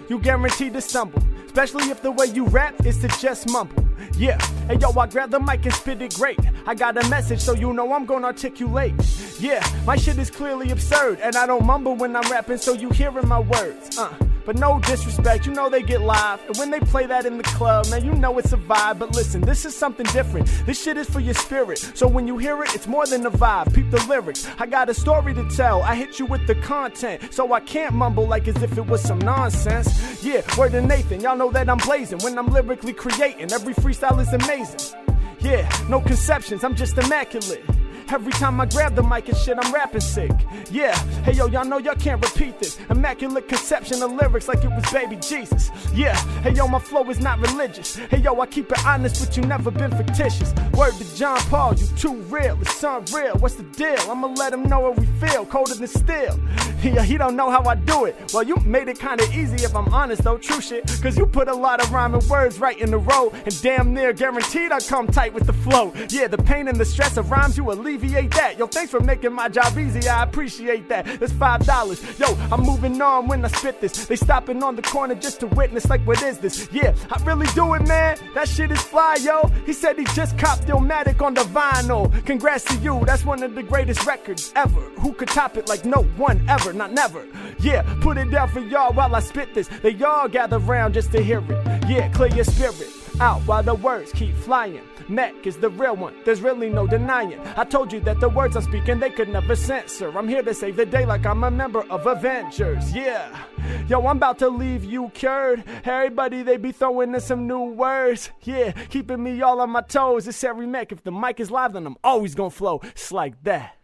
you 0.09 0.19
guaranteed 0.19 0.73
to 0.73 0.81
stumble. 0.81 1.23
Especially 1.45 1.89
if 1.89 2.01
the 2.01 2.11
way 2.11 2.25
you 2.25 2.45
rap 2.47 2.85
is 2.85 2.97
to 2.99 3.07
just 3.07 3.49
mumble. 3.49 3.81
Yeah, 4.17 4.38
hey 4.67 4.75
yo, 4.75 4.91
I 4.91 5.07
grab 5.07 5.31
the 5.31 5.39
mic 5.39 5.63
and 5.63 5.73
spit 5.73 6.01
it 6.01 6.15
great. 6.15 6.38
I 6.65 6.75
got 6.75 7.01
a 7.01 7.09
message, 7.09 7.39
so 7.39 7.53
you 7.53 7.71
know 7.71 7.93
I'm 7.93 8.05
gonna 8.05 8.27
articulate. 8.27 8.93
Yeah, 9.39 9.65
my 9.85 9.95
shit 9.95 10.17
is 10.17 10.29
clearly 10.29 10.71
absurd, 10.71 11.21
and 11.21 11.38
I 11.38 11.47
don't 11.47 11.65
mumble 11.65 11.95
when 11.95 12.13
I'm 12.13 12.29
rapping, 12.29 12.57
so 12.57 12.73
you 12.73 12.89
hearing 12.89 13.27
my 13.27 13.39
words. 13.39 13.97
Uh, 13.97 14.13
But 14.48 14.57
no 14.57 14.80
disrespect, 14.80 15.45
you 15.45 15.52
know 15.52 15.69
they 15.69 15.84
get 15.84 15.99
live. 15.99 16.41
And 16.48 16.56
when 16.56 16.72
they 16.72 16.80
play 16.80 17.06
that 17.06 17.26
in 17.26 17.36
the 17.36 17.44
club, 17.44 17.86
man, 17.90 18.06
you 18.06 18.14
know 18.14 18.38
it's 18.38 18.53
a 18.53 18.57
vibe. 18.57 18.98
But 18.98 19.14
listen, 19.14 19.41
this 19.41 19.65
is 19.65 19.76
something 19.76 20.06
different. 20.14 20.48
This 20.65 20.82
shit 20.82 20.95
is 20.95 21.10
for 21.10 21.19
your 21.19 21.34
spirit. 21.34 21.80
So 21.95 22.07
when 22.07 22.28
you 22.28 22.38
hear 22.38 22.64
it, 22.64 22.74
it's 22.74 22.88
more 22.88 23.06
than 23.06 23.26
a 23.26 23.30
vibe. 23.30 23.74
Peep 23.74 23.91
the 23.91 24.02
lyrics. 24.07 24.48
I 24.57 24.65
got 24.65 24.88
a 24.88 24.94
story 24.94 25.34
to 25.34 25.44
tell. 25.49 25.84
I 25.84 25.95
hit 25.95 26.18
you 26.18 26.26
with 26.26 26.48
the 26.48 26.56
content. 26.56 27.34
So 27.34 27.52
I 27.52 27.60
can't 27.60 27.94
mumble 27.94 28.26
like 28.26 28.48
as 28.48 28.56
if 28.64 28.78
it 28.78 28.88
was 28.88 29.02
some 29.02 29.19
nonsense. 29.19 30.24
Yeah, 30.24 30.44
word 30.57 30.72
to 30.72 30.82
Nathan. 30.82 31.19
Y'all 31.19 31.36
know 31.36 31.52
that 31.52 31.69
I'm 31.69 31.80
blazing 31.80 32.19
when 32.19 32.38
I'm 32.38 32.48
lyrically 32.48 32.94
creating. 32.94 33.52
Every 33.52 33.74
freestyle 33.74 34.22
is 34.22 34.32
amazing. 34.32 34.98
Yeah, 35.41 35.69
no 35.90 35.99
conceptions, 35.99 36.64
I'm 36.64 36.74
just 36.74 36.98
immaculate. 36.98 37.65
Every 38.09 38.31
time 38.31 38.61
I 38.61 38.65
grab 38.65 38.95
the 38.95 39.03
mic 39.03 39.27
and 39.27 39.38
shit, 39.38 39.57
I'm 39.59 39.73
rapping 39.73 39.99
sick. 39.99 40.31
Yeah, 40.71 40.97
hey 41.23 41.34
yo, 41.34 41.47
y'all 41.47 41.65
know 41.65 41.77
y'all 41.77 41.95
can't 41.95 42.23
repeat 42.23 42.57
this. 42.57 42.79
Immaculate 42.89 43.49
conception 43.49 44.01
of 44.01 44.13
lyrics 44.13 44.47
like 44.47 44.63
it 44.63 44.69
was 44.69 44.89
baby 44.91 45.17
Jesus. 45.17 45.71
Yeah, 45.93 46.15
hey 46.41 46.53
yo, 46.53 46.67
my 46.67 46.79
flow 46.79 47.09
is 47.09 47.19
not 47.19 47.39
religious. 47.39 47.97
Hey 47.97 48.19
yo, 48.19 48.39
I 48.39 48.45
keep 48.45 48.71
it 48.71 48.85
honest, 48.85 49.25
but 49.25 49.35
you 49.35 49.43
never 49.43 49.71
been 49.71 49.91
fictitious. 49.91 50.53
Word 50.73 50.93
to 50.93 51.15
John 51.17 51.38
Paul, 51.49 51.73
you 51.75 51.85
too 51.97 52.15
real, 52.23 52.57
it's 52.61 52.81
unreal. 52.81 53.35
What's 53.39 53.55
the 53.55 53.63
deal? 53.63 53.99
I'ma 54.09 54.27
let 54.27 54.53
him 54.53 54.63
know 54.63 54.79
what 54.79 54.97
we 54.97 55.05
feel, 55.19 55.45
colder 55.45 55.75
than 55.75 55.88
steel. 55.88 56.39
Yeah, 56.84 57.01
he 57.01 57.17
don't 57.17 57.35
know 57.35 57.49
how 57.49 57.63
I 57.63 57.73
do 57.73 58.05
it. 58.05 58.31
Well, 58.34 58.43
you 58.43 58.55
made 58.57 58.88
it 58.88 58.99
kinda 58.99 59.25
easy 59.34 59.65
if 59.65 59.75
I'm 59.75 59.91
honest 59.91 60.23
though, 60.23 60.38
true 60.38 60.61
shit. 60.61 60.85
Cause 61.01 61.17
you 61.17 61.25
put 61.25 61.47
a 61.47 61.53
lot 61.53 61.81
of 61.84 61.91
rhyming 61.91 62.25
words 62.29 62.59
right 62.59 62.79
in 62.79 62.93
a 62.93 62.99
row, 62.99 63.31
and 63.45 63.61
damn 63.63 63.95
near 63.95 64.13
guaranteed 64.13 64.71
I 64.71 64.79
come 64.79 65.07
tight 65.07 65.34
with 65.34 65.47
the 65.47 65.53
flow. 65.53 65.91
Yeah, 66.09 66.27
the 66.27 66.38
pain 66.38 66.67
and 66.67 66.77
the 66.77 66.85
stress 66.85 67.17
of 67.17 67.31
rhymes, 67.31 67.57
you 67.57 67.69
alleviate 67.71 67.97
that. 68.02 68.57
Yo, 68.57 68.68
thanks 68.68 68.91
for 68.91 68.99
making 68.99 69.34
my 69.34 69.49
job 69.49 69.78
easy, 69.78 70.07
I 70.07 70.24
appreciate 70.24 70.88
that. 70.90 71.19
That's 71.19 71.34
five 71.34 71.65
dollars. 71.65 72.02
Yo, 72.19 72.28
I'm 72.52 72.61
moving 72.61 73.02
on 73.02 73.28
when 73.28 73.44
I 73.44 73.48
spit 73.49 73.82
this. 73.82 74.06
They 74.06 74.15
stopping 74.15 74.64
on 74.64 74.76
the 74.76 74.82
corner 74.82 75.15
just 75.15 75.40
to 75.41 75.48
witness, 75.48 75.90
like, 75.90 76.02
what 76.06 76.22
is 76.22 76.38
this? 76.40 76.69
Yeah, 76.72 76.94
I 77.11 77.22
really 77.24 77.48
do 77.48 77.74
it, 77.74 77.88
man. 77.88 78.18
That 78.34 78.48
shit 78.48 78.72
is 78.72 78.82
fly, 78.82 79.18
yo. 79.22 79.48
He 79.65 79.74
said 79.74 79.98
he 79.98 80.06
just 80.15 80.38
copped 80.38 80.68
Illmatic 80.68 81.22
on 81.22 81.34
the 81.34 81.41
vinyl. 81.41 82.11
Congrats 82.26 82.64
to 82.65 82.76
you, 82.78 83.03
that's 83.06 83.26
one 83.26 83.44
of 83.44 83.56
the 83.56 83.64
greatest 83.64 84.06
records 84.06 84.52
ever. 84.56 84.82
Who 85.02 85.14
could 85.14 85.30
top 85.30 85.57
it 85.57 85.68
like 85.68 85.86
no 85.86 86.03
one 86.18 86.44
ever, 86.49 86.74
not 86.74 86.91
never? 86.91 87.26
Yeah, 87.60 87.82
put 88.02 88.18
it 88.18 88.30
down 88.32 88.49
for 88.49 88.60
y'all 88.60 88.94
while 88.94 89.15
I 89.15 89.19
spit 89.19 89.53
this. 89.53 89.68
They 89.68 90.02
all 90.03 90.28
gather 90.28 90.60
round 90.60 90.94
just 90.94 91.11
to 91.11 91.22
hear 91.22 91.40
it. 91.40 91.90
Yeah, 91.90 92.10
clear 92.10 92.30
your 92.30 92.45
spirit 92.45 92.90
out 93.19 93.41
while 93.41 93.64
the 93.64 93.74
words 93.74 94.11
keep 94.11 94.36
flying. 94.36 94.82
Mac 95.09 95.47
is 95.47 95.57
the 95.57 95.69
real 95.69 95.95
one, 95.95 96.13
there's 96.25 96.41
really 96.41 96.69
no 96.69 96.85
denying. 96.85 97.31
It. 97.31 97.39
I 97.57 97.63
told 97.63 97.93
you 97.93 97.99
that 98.01 98.19
the 98.19 98.29
words 98.29 98.55
I'm 98.55 98.63
speaking 98.63 98.99
they 98.99 99.09
could 99.09 99.29
never 99.29 99.55
censor. 99.55 100.17
I'm 100.17 100.27
here 100.27 100.43
to 100.43 100.53
save 100.53 100.75
the 100.75 100.85
day 100.85 101.05
like 101.05 101.25
I'm 101.25 101.43
a 101.43 101.51
member 101.51 101.84
of 101.89 102.07
Avengers, 102.07 102.93
yeah. 102.93 103.43
Yo, 103.88 104.05
I'm 104.05 104.17
about 104.17 104.39
to 104.39 104.49
leave 104.49 104.84
you 104.84 105.09
cured. 105.13 105.63
Everybody, 105.85 106.43
they 106.43 106.57
be 106.57 106.71
throwing 106.71 107.13
in 107.13 107.21
some 107.21 107.47
new 107.47 107.63
words. 107.71 108.31
Yeah, 108.43 108.71
keeping 108.71 109.23
me 109.23 109.41
all 109.41 109.61
on 109.61 109.69
my 109.69 109.81
toes. 109.81 110.27
It's 110.27 110.43
every 110.43 110.67
Mac. 110.67 110.91
If 110.91 111.03
the 111.03 111.11
mic 111.11 111.39
is 111.39 111.51
live, 111.51 111.73
then 111.73 111.85
I'm 111.88 111.97
always 112.03 112.35
gonna 112.35 112.49
flow. 112.49 112.81
It's 112.84 113.11
like 113.11 113.41
that. 113.43 113.75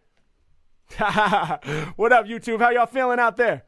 what 1.95 2.11
up, 2.11 2.25
YouTube? 2.25 2.59
How 2.59 2.69
y'all 2.69 2.85
feeling 2.85 3.19
out 3.19 3.37
there? 3.37 3.63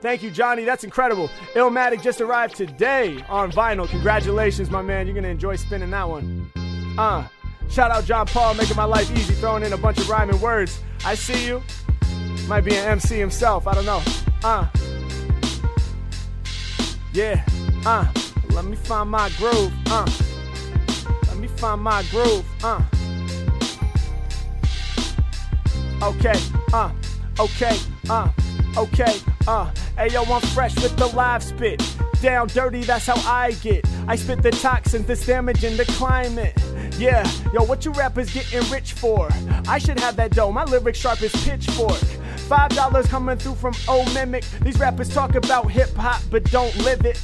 Thank 0.00 0.22
you, 0.22 0.30
Johnny. 0.30 0.64
That's 0.64 0.84
incredible. 0.84 1.28
Illmatic 1.54 2.02
just 2.02 2.20
arrived 2.20 2.54
today 2.56 3.24
on 3.28 3.50
vinyl. 3.50 3.88
Congratulations, 3.88 4.70
my 4.70 4.82
man. 4.82 5.06
You're 5.06 5.14
gonna 5.14 5.28
enjoy 5.28 5.56
spinning 5.56 5.90
that 5.90 6.08
one. 6.08 6.50
Uh, 6.98 7.26
shout 7.70 7.90
out 7.90 8.04
John 8.04 8.26
Paul 8.26 8.54
making 8.54 8.76
my 8.76 8.84
life 8.84 9.10
easy, 9.16 9.34
throwing 9.34 9.62
in 9.62 9.72
a 9.72 9.76
bunch 9.76 9.98
of 9.98 10.08
rhyming 10.08 10.40
words. 10.40 10.80
I 11.04 11.14
see 11.14 11.46
you. 11.46 11.62
Might 12.46 12.62
be 12.62 12.76
an 12.76 12.84
MC 12.86 13.18
himself. 13.18 13.66
I 13.66 13.74
don't 13.74 13.86
know. 13.86 14.02
Uh, 14.44 14.66
yeah. 17.12 17.44
Uh, 17.84 18.06
let 18.50 18.64
me 18.66 18.76
find 18.76 19.10
my 19.10 19.30
groove. 19.38 19.72
Uh, 19.86 20.06
let 21.28 21.38
me 21.38 21.48
find 21.48 21.80
my 21.80 22.04
groove. 22.10 22.44
Uh. 22.62 22.82
Okay, 26.02 26.34
uh, 26.74 26.92
okay, 27.40 27.76
uh, 28.10 28.30
okay, 28.76 29.18
uh. 29.48 29.70
Hey 29.96 30.10
yo, 30.10 30.24
I'm 30.24 30.42
fresh 30.42 30.74
with 30.74 30.94
the 30.98 31.06
live 31.06 31.42
spit. 31.42 31.82
Down 32.20 32.48
dirty, 32.48 32.82
that's 32.82 33.06
how 33.06 33.16
I 33.26 33.52
get. 33.62 33.82
I 34.06 34.16
spit 34.16 34.42
the 34.42 34.50
toxins 34.50 35.06
that's 35.06 35.24
damaging 35.24 35.78
the 35.78 35.86
climate. 35.86 36.52
Yeah, 36.98 37.26
yo, 37.54 37.64
what 37.64 37.82
you 37.86 37.92
rappers 37.92 38.30
getting 38.30 38.60
rich 38.70 38.92
for? 38.92 39.30
I 39.66 39.78
should 39.78 39.98
have 40.00 40.16
that 40.16 40.32
dough, 40.32 40.52
my 40.52 40.64
lyrics 40.64 40.98
sharp 40.98 41.22
as 41.22 41.32
pitchfork. 41.44 41.96
Five 42.46 42.70
dollars 42.72 43.06
coming 43.06 43.38
through 43.38 43.54
from 43.54 43.72
O 43.88 44.04
Mimic. 44.12 44.44
These 44.60 44.78
rappers 44.78 45.08
talk 45.08 45.34
about 45.34 45.70
hip 45.70 45.94
hop, 45.94 46.20
but 46.30 46.44
don't 46.50 46.76
live 46.84 47.06
it. 47.06 47.18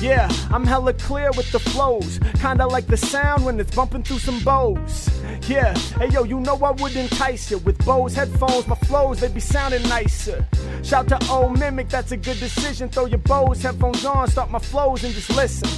Yeah, 0.00 0.30
I'm 0.50 0.64
hella 0.64 0.94
clear 0.94 1.30
with 1.36 1.50
the 1.52 1.58
flows. 1.58 2.18
Kinda 2.40 2.66
like 2.66 2.86
the 2.86 2.96
sound 2.96 3.44
when 3.44 3.60
it's 3.60 3.74
bumping 3.74 4.02
through 4.02 4.18
some 4.18 4.40
Bose. 4.40 5.10
Yeah, 5.48 5.76
hey 5.98 6.08
yo, 6.08 6.24
you 6.24 6.40
know 6.40 6.56
I 6.56 6.70
would 6.70 6.96
entice 6.96 7.50
you. 7.50 7.58
With 7.58 7.84
Bose 7.84 8.14
headphones, 8.14 8.66
my 8.66 8.76
flows, 8.76 9.20
they 9.20 9.28
be 9.28 9.40
sounding 9.40 9.82
nicer. 9.88 10.46
Shout 10.82 11.08
to 11.08 11.18
old 11.30 11.58
Mimic, 11.58 11.88
that's 11.88 12.12
a 12.12 12.16
good 12.16 12.40
decision. 12.40 12.88
Throw 12.88 13.06
your 13.06 13.18
Bose 13.18 13.62
headphones 13.62 14.04
on, 14.04 14.28
start 14.28 14.50
my 14.50 14.58
flows 14.58 15.04
and 15.04 15.12
just 15.14 15.30
listen. 15.36 15.68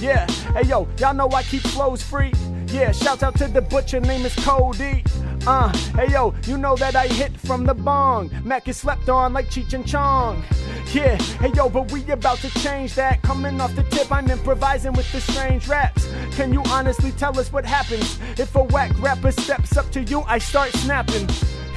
Yeah, 0.00 0.26
hey 0.54 0.68
yo, 0.68 0.88
y'all 0.98 1.14
know 1.14 1.28
I 1.28 1.42
keep 1.44 1.62
flows 1.62 2.02
free. 2.02 2.32
Yeah, 2.66 2.92
shout 2.92 3.22
out 3.22 3.36
to 3.38 3.48
the 3.48 3.62
butcher, 3.62 4.00
name 4.00 4.24
is 4.24 4.34
Cody. 4.36 5.04
Uh, 5.44 5.72
hey 5.96 6.08
yo, 6.12 6.32
you 6.44 6.56
know 6.56 6.76
that 6.76 6.94
I 6.94 7.08
hit 7.08 7.36
from 7.36 7.64
the 7.64 7.74
bong. 7.74 8.30
Mac 8.44 8.68
is 8.68 8.76
slept 8.76 9.08
on 9.08 9.32
like 9.32 9.46
Cheech 9.48 9.72
and 9.72 9.84
Chong. 9.84 10.44
Yeah, 10.92 11.16
hey 11.16 11.50
yo, 11.52 11.68
but 11.68 11.90
we 11.90 12.08
about 12.12 12.38
to 12.38 12.50
change 12.60 12.94
that. 12.94 13.22
Coming 13.22 13.60
off 13.60 13.74
the 13.74 13.82
tip, 13.84 14.12
I'm 14.12 14.30
improvising 14.30 14.92
with 14.92 15.10
the 15.10 15.20
strange 15.20 15.66
raps. 15.66 16.08
Can 16.36 16.52
you 16.52 16.62
honestly 16.68 17.10
tell 17.12 17.36
us 17.40 17.52
what 17.52 17.64
happens 17.64 18.20
if 18.38 18.54
a 18.54 18.62
whack 18.62 18.92
rapper 19.00 19.32
steps 19.32 19.76
up 19.76 19.90
to 19.90 20.04
you? 20.04 20.20
I 20.28 20.38
start 20.38 20.70
snapping. 20.74 21.28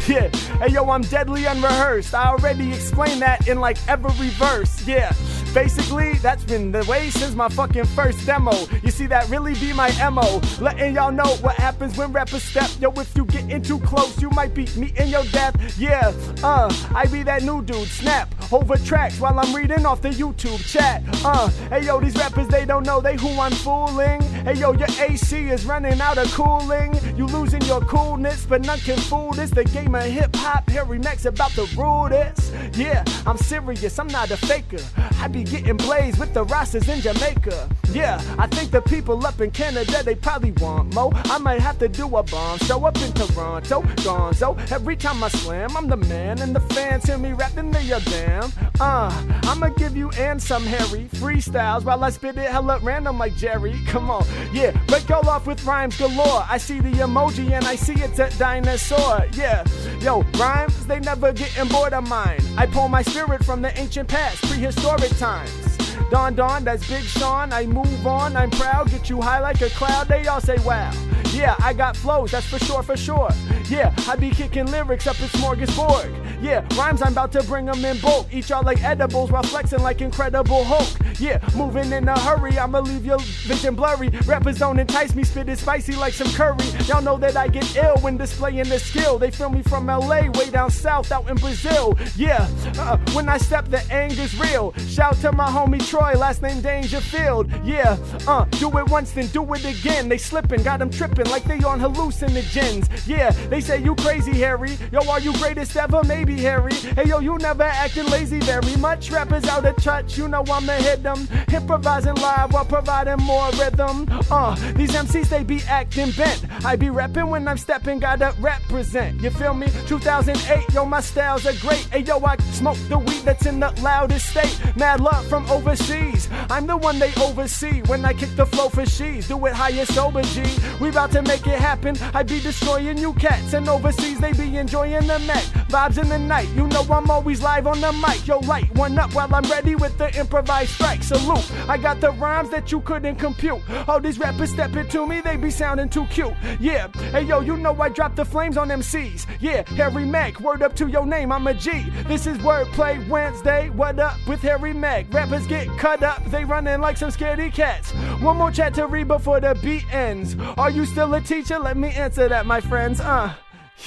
Yeah, 0.07 0.29
hey 0.59 0.73
yo, 0.73 0.87
I'm 0.91 1.01
deadly 1.01 1.45
unrehearsed. 1.45 2.13
I 2.13 2.27
already 2.27 2.71
explained 2.71 3.23
that 3.23 3.47
in 3.47 3.59
like 3.59 3.77
every 3.87 4.29
verse. 4.29 4.87
Yeah, 4.87 5.11
basically, 5.55 6.15
that's 6.15 6.43
been 6.43 6.69
the 6.69 6.83
way 6.83 7.09
since 7.09 7.33
my 7.33 7.47
fucking 7.47 7.85
first 7.85 8.25
demo. 8.25 8.51
You 8.83 8.91
see, 8.91 9.07
that 9.07 9.29
really 9.29 9.53
be 9.55 9.71
my 9.71 9.89
MO. 10.09 10.41
Letting 10.59 10.95
y'all 10.95 11.13
know 11.13 11.37
what 11.37 11.55
happens 11.55 11.97
when 11.97 12.11
rappers 12.11 12.43
step. 12.43 12.69
Yo, 12.81 12.91
if 12.91 13.15
you 13.15 13.25
get 13.25 13.49
in 13.49 13.63
too 13.63 13.79
close, 13.79 14.21
you 14.21 14.29
might 14.31 14.53
be 14.53 14.67
meeting 14.75 15.07
your 15.07 15.23
death. 15.25 15.55
Yeah, 15.79 16.13
uh, 16.43 16.69
I 16.93 17.05
be 17.05 17.23
that 17.23 17.43
new 17.43 17.63
dude. 17.63 17.87
Snap 17.87 18.35
over 18.51 18.75
tracks 18.77 19.19
while 19.19 19.39
I'm 19.39 19.55
reading 19.55 19.85
off 19.85 20.01
the 20.01 20.09
YouTube 20.09 20.63
chat. 20.69 21.01
Uh, 21.23 21.47
hey 21.69 21.85
yo, 21.85 22.01
these 22.01 22.15
rappers, 22.17 22.49
they 22.49 22.65
don't 22.65 22.85
know 22.85 22.99
they 22.99 23.15
who 23.15 23.29
I'm 23.39 23.53
fooling. 23.53 24.21
Hey 24.43 24.55
yo, 24.55 24.73
your 24.73 24.89
AC 24.99 25.49
is 25.49 25.65
running 25.65 26.01
out 26.01 26.17
of 26.17 26.29
cooling. 26.33 26.93
You 27.15 27.27
losing 27.27 27.61
your 27.61 27.81
coolness, 27.81 28.45
but 28.45 28.61
none 28.61 28.79
can 28.79 28.97
fool 28.97 29.31
this. 29.31 29.51
The 29.51 29.63
game 29.63 29.95
of 29.95 30.03
hip 30.03 30.35
hop, 30.35 30.69
Harry 30.69 30.99
Mack's 30.99 31.25
about 31.25 31.51
to 31.51 31.65
rule 31.77 32.09
this. 32.09 32.51
Yeah, 32.73 33.05
I'm 33.25 33.37
serious, 33.37 33.97
I'm 33.97 34.07
not 34.07 34.31
a 34.31 34.37
faker. 34.37 34.83
I 35.21 35.29
be 35.29 35.44
getting 35.45 35.77
blazed 35.77 36.19
with 36.19 36.33
the 36.33 36.45
Rastas 36.45 36.89
in 36.89 37.01
Jamaica. 37.01 37.69
Yeah, 37.91 38.21
I 38.37 38.47
think 38.47 38.71
the 38.71 38.81
people 38.81 39.25
up 39.25 39.39
in 39.39 39.51
Canada, 39.51 40.03
they 40.03 40.15
probably 40.15 40.51
want 40.53 40.93
more. 40.93 41.11
I 41.13 41.37
might 41.37 41.61
have 41.61 41.79
to 41.79 41.87
do 41.87 42.05
a 42.17 42.23
bomb 42.23 42.57
show 42.59 42.83
up 42.85 42.97
in 43.01 43.11
Toronto, 43.13 43.81
Gonzo. 44.03 44.59
Every 44.71 44.95
time 44.95 45.23
I 45.23 45.29
slam, 45.29 45.75
I'm 45.77 45.87
the 45.87 45.97
man, 45.97 46.39
and 46.39 46.55
the 46.55 46.59
fans 46.59 47.05
hear 47.05 47.17
me 47.17 47.33
rapping, 47.33 47.71
they 47.71 47.91
are 47.91 48.01
damn. 48.01 48.51
Uh, 48.79 49.09
I'ma 49.43 49.69
give 49.69 49.95
you 49.95 50.09
and 50.11 50.41
some 50.41 50.65
Harry 50.65 51.05
freestyles 51.13 51.83
while 51.83 52.03
I 52.03 52.09
spit 52.09 52.37
it 52.37 52.49
hella 52.49 52.79
random 52.79 53.17
like 53.17 53.35
Jerry. 53.35 53.75
Come 53.87 54.09
on, 54.09 54.25
yeah, 54.53 54.71
break 54.87 55.07
y'all 55.07 55.27
off 55.29 55.47
with 55.47 55.63
rhymes 55.63 55.97
galore. 55.97 56.43
I 56.49 56.57
see 56.57 56.79
the 56.79 56.91
emoji 56.91 57.51
and 57.51 57.65
I 57.65 57.75
see 57.75 57.93
it's 57.93 58.19
a 58.19 58.29
dinosaur. 58.37 59.25
Yeah, 59.33 59.63
yo, 60.01 60.23
rhymes, 60.37 60.85
they 60.87 60.99
never 60.99 61.31
getting 61.31 61.67
bored 61.69 61.93
of 61.93 62.07
mine. 62.09 62.41
I 62.57 62.65
pull 62.65 62.89
my 62.89 63.01
spirit 63.01 63.43
from 63.43 63.61
the 63.61 63.77
ancient 63.79 64.09
past, 64.09 64.41
prehistoric 64.43 65.11
times. 65.25 65.74
Don 66.09 66.35
Don, 66.35 66.63
that's 66.63 66.87
Big 66.87 67.03
Sean. 67.03 67.51
I 67.51 67.65
move 67.65 68.07
on, 68.07 68.35
I'm 68.35 68.51
proud. 68.51 68.91
Get 68.91 69.09
you 69.09 69.21
high 69.21 69.39
like 69.39 69.61
a 69.61 69.69
cloud. 69.69 70.07
They 70.07 70.27
all 70.27 70.41
say 70.41 70.57
wow. 70.65 70.91
Yeah, 71.33 71.55
I 71.59 71.73
got 71.73 71.97
flows, 71.97 72.31
that's 72.31 72.47
for 72.47 72.59
sure, 72.59 72.81
for 72.81 72.95
sure. 72.95 73.29
Yeah, 73.67 73.93
I 74.07 74.15
be 74.15 74.29
kicking 74.29 74.67
lyrics 74.67 75.05
up 75.05 75.19
at 75.21 75.29
Smorgasbord. 75.31 76.41
Yeah, 76.41 76.65
rhymes, 76.77 77.01
I'm 77.01 77.11
about 77.11 77.31
to 77.33 77.43
bring 77.43 77.65
them 77.65 77.83
in 77.83 77.97
bulk. 77.99 78.27
Eat 78.31 78.49
y'all 78.49 78.63
like 78.63 78.83
edibles 78.83 79.31
while 79.31 79.43
flexing 79.43 79.81
like 79.81 80.01
Incredible 80.01 80.63
Hulk. 80.63 80.87
Yeah, 81.19 81.39
moving 81.55 81.91
in 81.91 82.07
a 82.07 82.19
hurry, 82.19 82.57
I'ma 82.57 82.79
leave 82.79 83.05
your 83.05 83.19
vision 83.19 83.75
blurry. 83.75 84.09
Rappers 84.25 84.59
don't 84.59 84.79
entice 84.79 85.15
me, 85.15 85.23
spit 85.23 85.49
it 85.49 85.59
spicy 85.59 85.95
like 85.95 86.13
some 86.13 86.27
curry. 86.33 86.65
Y'all 86.85 87.01
know 87.01 87.17
that 87.17 87.35
I 87.35 87.47
get 87.47 87.75
ill 87.75 87.97
when 87.97 88.17
displaying 88.17 88.69
the 88.69 88.79
skill. 88.79 89.17
They 89.17 89.31
feel 89.31 89.49
me 89.49 89.61
from 89.63 89.87
LA, 89.87 90.29
way 90.29 90.49
down 90.51 90.71
south, 90.71 91.11
out 91.11 91.29
in 91.29 91.35
Brazil. 91.37 91.97
Yeah, 92.15 92.47
uh, 92.77 92.97
when 93.13 93.27
I 93.27 93.37
step, 93.37 93.69
the 93.69 93.81
anger's 93.91 94.37
real. 94.39 94.73
Shout 94.87 95.15
to 95.21 95.31
my 95.31 95.47
homie 95.47 95.84
Troy, 95.85 96.13
last 96.17 96.41
name 96.41 96.61
Dangerfield. 96.61 97.51
Yeah, 97.63 97.97
uh, 98.27 98.45
do 98.45 98.75
it 98.79 98.89
once, 98.89 99.11
then 99.11 99.27
do 99.27 99.53
it 99.53 99.63
again. 99.65 100.09
They 100.09 100.17
slipping, 100.17 100.63
got 100.63 100.79
them 100.79 100.89
tripping 100.89 101.27
like 101.27 101.43
they 101.43 101.59
on 101.63 101.79
hallucinogens. 101.79 102.89
Yeah, 103.07 103.29
they 103.49 103.61
say 103.61 103.81
you 103.81 103.93
crazy, 103.95 104.33
Harry. 104.33 104.77
Yo, 104.91 105.07
are 105.07 105.19
you 105.19 105.31
greatest 105.33 105.75
ever? 105.77 106.03
Maybe, 106.03 106.39
Harry. 106.41 106.73
Hey, 106.73 107.07
yo, 107.07 107.19
you 107.19 107.37
never 107.37 107.63
acting 107.63 108.07
lazy 108.07 108.39
very 108.39 108.75
much. 108.77 109.11
Rappers 109.11 109.45
out 109.45 109.65
of 109.65 109.75
touch, 109.77 110.17
you 110.17 110.27
know 110.27 110.43
I'ma 110.47 110.73
hit 110.73 111.03
them. 111.03 111.27
Improvising 111.53 112.15
live 112.15 112.51
while 112.51 112.65
providing 112.65 113.23
more 113.23 113.49
rhythm. 113.51 114.07
Uh, 114.31 114.55
these 114.73 114.91
MCs, 114.91 115.29
they 115.29 115.43
be 115.43 115.61
acting 115.67 116.11
bent. 116.11 116.45
I 116.65 116.75
be 116.75 116.89
rapping 116.89 117.27
when 117.27 117.47
I'm 117.47 117.57
stepping, 117.57 117.99
gotta 117.99 118.33
represent. 118.39 119.21
You 119.21 119.29
feel 119.29 119.53
me? 119.53 119.67
2008, 119.87 120.73
yo, 120.73 120.85
my 120.85 121.01
styles 121.01 121.45
are 121.45 121.53
great. 121.61 121.85
Hey, 121.91 121.99
yo, 121.99 122.19
I 122.25 122.37
smoke 122.53 122.77
the 122.89 122.97
weed 122.97 123.21
that's 123.23 123.45
in 123.45 123.59
the 123.59 123.69
loudest 123.81 124.31
state. 124.31 124.59
Mad 124.75 124.99
love 124.99 125.27
from 125.27 125.45
overseas. 125.75 126.29
I'm 126.49 126.67
the 126.67 126.77
one 126.77 126.99
they 126.99 127.13
oversee 127.15 127.81
when 127.83 128.05
I 128.05 128.13
kick 128.13 128.29
the 128.35 128.45
flow 128.45 128.69
for 128.69 128.85
she's. 128.85 129.27
Do 129.27 129.45
it 129.45 129.53
highest 129.53 129.97
over 129.97 130.21
G. 130.21 130.43
We 130.79 130.89
about 130.89 131.11
to 131.11 131.21
make 131.21 131.45
it 131.47 131.59
happen. 131.59 131.97
I 132.13 132.23
be 132.23 132.39
destroying 132.39 132.97
you 132.97 133.13
cats, 133.13 133.53
and 133.53 133.67
overseas 133.67 134.19
they 134.19 134.31
be 134.31 134.57
enjoying 134.57 135.07
the 135.07 135.19
Mac. 135.19 135.43
Vibes 135.67 136.01
in 136.01 136.07
the 136.09 136.19
night, 136.19 136.47
you 136.55 136.67
know 136.67 136.85
I'm 136.89 137.09
always 137.09 137.41
live 137.41 137.67
on 137.67 137.81
the 137.81 137.91
mic. 137.91 138.25
Yo, 138.25 138.39
light 138.39 138.73
one 138.75 138.97
up 138.97 139.13
while 139.13 139.33
I'm 139.33 139.43
ready 139.49 139.75
with 139.75 139.97
the 139.97 140.17
improvised 140.17 140.71
strike. 140.71 141.03
Salute. 141.03 141.51
I 141.67 141.77
got 141.77 141.99
the 141.99 142.11
rhymes 142.11 142.49
that 142.51 142.71
you 142.71 142.79
couldn't 142.81 143.17
compute. 143.17 143.61
All 143.87 143.99
these 143.99 144.19
rappers 144.19 144.51
stepping 144.51 144.87
to 144.89 145.05
me, 145.05 145.19
they 145.21 145.35
be 145.35 145.51
sounding 145.51 145.89
too 145.89 146.05
cute. 146.05 146.33
Yeah, 146.59 146.87
hey 147.11 147.23
yo, 147.23 147.41
you 147.41 147.57
know 147.57 147.75
I 147.81 147.89
drop 147.89 148.15
the 148.15 148.25
flames 148.25 148.57
on 148.57 148.69
MCs. 148.69 149.25
Yeah, 149.39 149.63
Harry 149.75 150.05
Mack, 150.05 150.39
word 150.39 150.61
up 150.61 150.75
to 150.77 150.87
your 150.87 151.05
name, 151.05 151.31
I'm 151.31 151.47
a 151.47 151.53
G. 151.53 151.89
This 152.07 152.27
is 152.27 152.37
Wordplay 152.37 153.05
Wednesday. 153.09 153.69
What 153.69 153.99
up 153.99 154.17
with 154.27 154.41
Harry 154.41 154.73
Mack? 154.73 155.13
Rappers 155.13 155.47
get 155.47 155.64
cut 155.77 156.03
up, 156.03 156.23
they 156.25 156.45
running 156.45 156.81
like 156.81 156.97
some 156.97 157.09
scaredy 157.09 157.53
cats. 157.53 157.91
One 158.21 158.37
more 158.37 158.51
chat 158.51 158.73
to 158.75 158.87
read 158.87 159.07
before 159.07 159.39
the 159.39 159.57
beat 159.61 159.85
ends. 159.93 160.35
Are 160.57 160.69
you 160.69 160.85
still 160.85 161.13
a 161.13 161.21
teacher? 161.21 161.59
Let 161.59 161.77
me 161.77 161.89
answer 161.89 162.27
that, 162.29 162.45
my 162.45 162.61
friends. 162.61 162.99
Uh, 162.99 163.33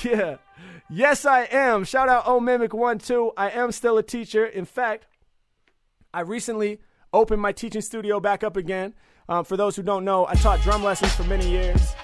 yeah. 0.02 0.36
Yes, 0.90 1.26
I 1.26 1.42
am. 1.44 1.84
Shout 1.84 2.08
out 2.08 2.24
O 2.26 2.40
Mimic 2.40 2.72
One 2.72 2.98
Two. 2.98 3.32
I 3.36 3.50
am 3.50 3.72
still 3.72 3.98
a 3.98 4.02
teacher. 4.02 4.46
In 4.46 4.64
fact, 4.64 5.06
I 6.14 6.20
recently 6.20 6.80
opened 7.12 7.42
my 7.42 7.52
teaching 7.52 7.82
studio 7.82 8.20
back 8.20 8.42
up 8.42 8.56
again. 8.56 8.94
Um, 9.28 9.44
for 9.44 9.58
those 9.58 9.76
who 9.76 9.82
don't 9.82 10.04
know, 10.04 10.26
I 10.26 10.34
taught 10.34 10.62
drum 10.62 10.82
lessons 10.82 11.14
for 11.14 11.24
many 11.24 11.50
years. 11.50 11.94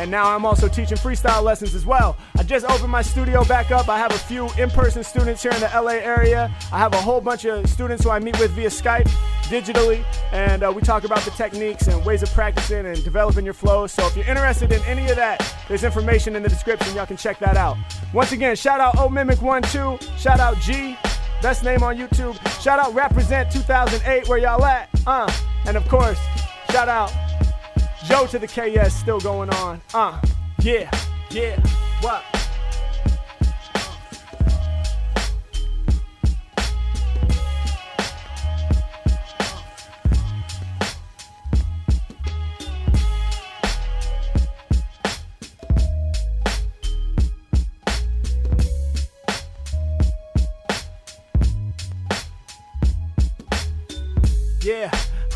And 0.00 0.10
now 0.10 0.34
I'm 0.34 0.46
also 0.46 0.66
teaching 0.66 0.96
freestyle 0.96 1.42
lessons 1.42 1.74
as 1.74 1.84
well. 1.84 2.16
I 2.38 2.42
just 2.42 2.64
opened 2.64 2.88
my 2.88 3.02
studio 3.02 3.44
back 3.44 3.70
up. 3.70 3.90
I 3.90 3.98
have 3.98 4.12
a 4.12 4.18
few 4.18 4.48
in 4.54 4.70
person 4.70 5.04
students 5.04 5.42
here 5.42 5.52
in 5.52 5.60
the 5.60 5.70
LA 5.74 6.00
area. 6.00 6.50
I 6.72 6.78
have 6.78 6.94
a 6.94 7.00
whole 7.02 7.20
bunch 7.20 7.44
of 7.44 7.68
students 7.68 8.02
who 8.02 8.08
I 8.08 8.18
meet 8.18 8.40
with 8.40 8.50
via 8.52 8.70
Skype 8.70 9.08
digitally. 9.42 10.02
And 10.32 10.62
uh, 10.62 10.72
we 10.74 10.80
talk 10.80 11.04
about 11.04 11.20
the 11.20 11.32
techniques 11.32 11.86
and 11.86 12.02
ways 12.02 12.22
of 12.22 12.32
practicing 12.32 12.86
and 12.86 13.04
developing 13.04 13.44
your 13.44 13.52
flow. 13.52 13.86
So 13.86 14.06
if 14.06 14.16
you're 14.16 14.24
interested 14.24 14.72
in 14.72 14.82
any 14.84 15.10
of 15.10 15.16
that, 15.16 15.46
there's 15.68 15.84
information 15.84 16.34
in 16.34 16.42
the 16.42 16.48
description. 16.48 16.96
Y'all 16.96 17.04
can 17.04 17.18
check 17.18 17.38
that 17.40 17.58
out. 17.58 17.76
Once 18.14 18.32
again, 18.32 18.56
shout 18.56 18.80
out 18.80 18.96
O 18.96 19.10
Mimic 19.10 19.42
1 19.42 19.60
2. 19.64 19.98
Shout 20.16 20.40
out 20.40 20.56
G. 20.60 20.96
Best 21.42 21.62
name 21.62 21.82
on 21.82 21.98
YouTube. 21.98 22.38
Shout 22.62 22.78
out 22.78 22.94
Represent 22.94 23.52
2008, 23.52 24.28
where 24.28 24.38
y'all 24.38 24.64
at? 24.64 24.88
Uh, 25.06 25.30
and 25.66 25.76
of 25.76 25.86
course, 25.88 26.18
shout 26.70 26.88
out 26.88 27.12
Joe 28.04 28.26
to 28.26 28.38
the 28.38 28.46
KS, 28.46 28.94
still 28.94 29.20
going 29.20 29.50
on. 29.50 29.80
Uh, 29.92 30.20
yeah, 30.60 30.90
yeah, 31.30 31.60
what? 32.00 32.39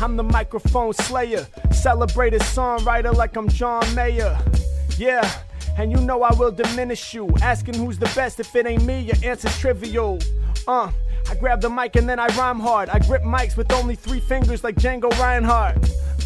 I'm 0.05 0.17
the 0.17 0.21
microphone 0.21 0.93
slayer, 0.93 1.47
celebrated 1.71 2.41
songwriter 2.41 3.11
like 3.11 3.35
I'm 3.35 3.49
John 3.49 3.83
Mayer. 3.95 4.37
Yeah, 4.99 5.27
and 5.79 5.91
you 5.91 5.97
know 5.97 6.21
I 6.21 6.31
will 6.35 6.51
diminish 6.51 7.15
you. 7.15 7.27
Asking 7.41 7.73
who's 7.73 7.97
the 7.97 8.05
best 8.13 8.39
if 8.39 8.55
it 8.55 8.67
ain't 8.67 8.85
me, 8.85 8.99
your 8.99 9.15
answer's 9.23 9.57
trivial. 9.57 10.19
Uh, 10.67 10.91
I 11.27 11.35
grab 11.39 11.59
the 11.59 11.71
mic 11.71 11.95
and 11.95 12.07
then 12.07 12.19
I 12.19 12.27
rhyme 12.37 12.59
hard. 12.59 12.89
I 12.89 12.99
grip 12.99 13.23
mics 13.23 13.57
with 13.57 13.71
only 13.73 13.95
three 13.95 14.19
fingers 14.19 14.63
like 14.63 14.75
Django 14.75 15.09
Reinhardt. 15.17 15.75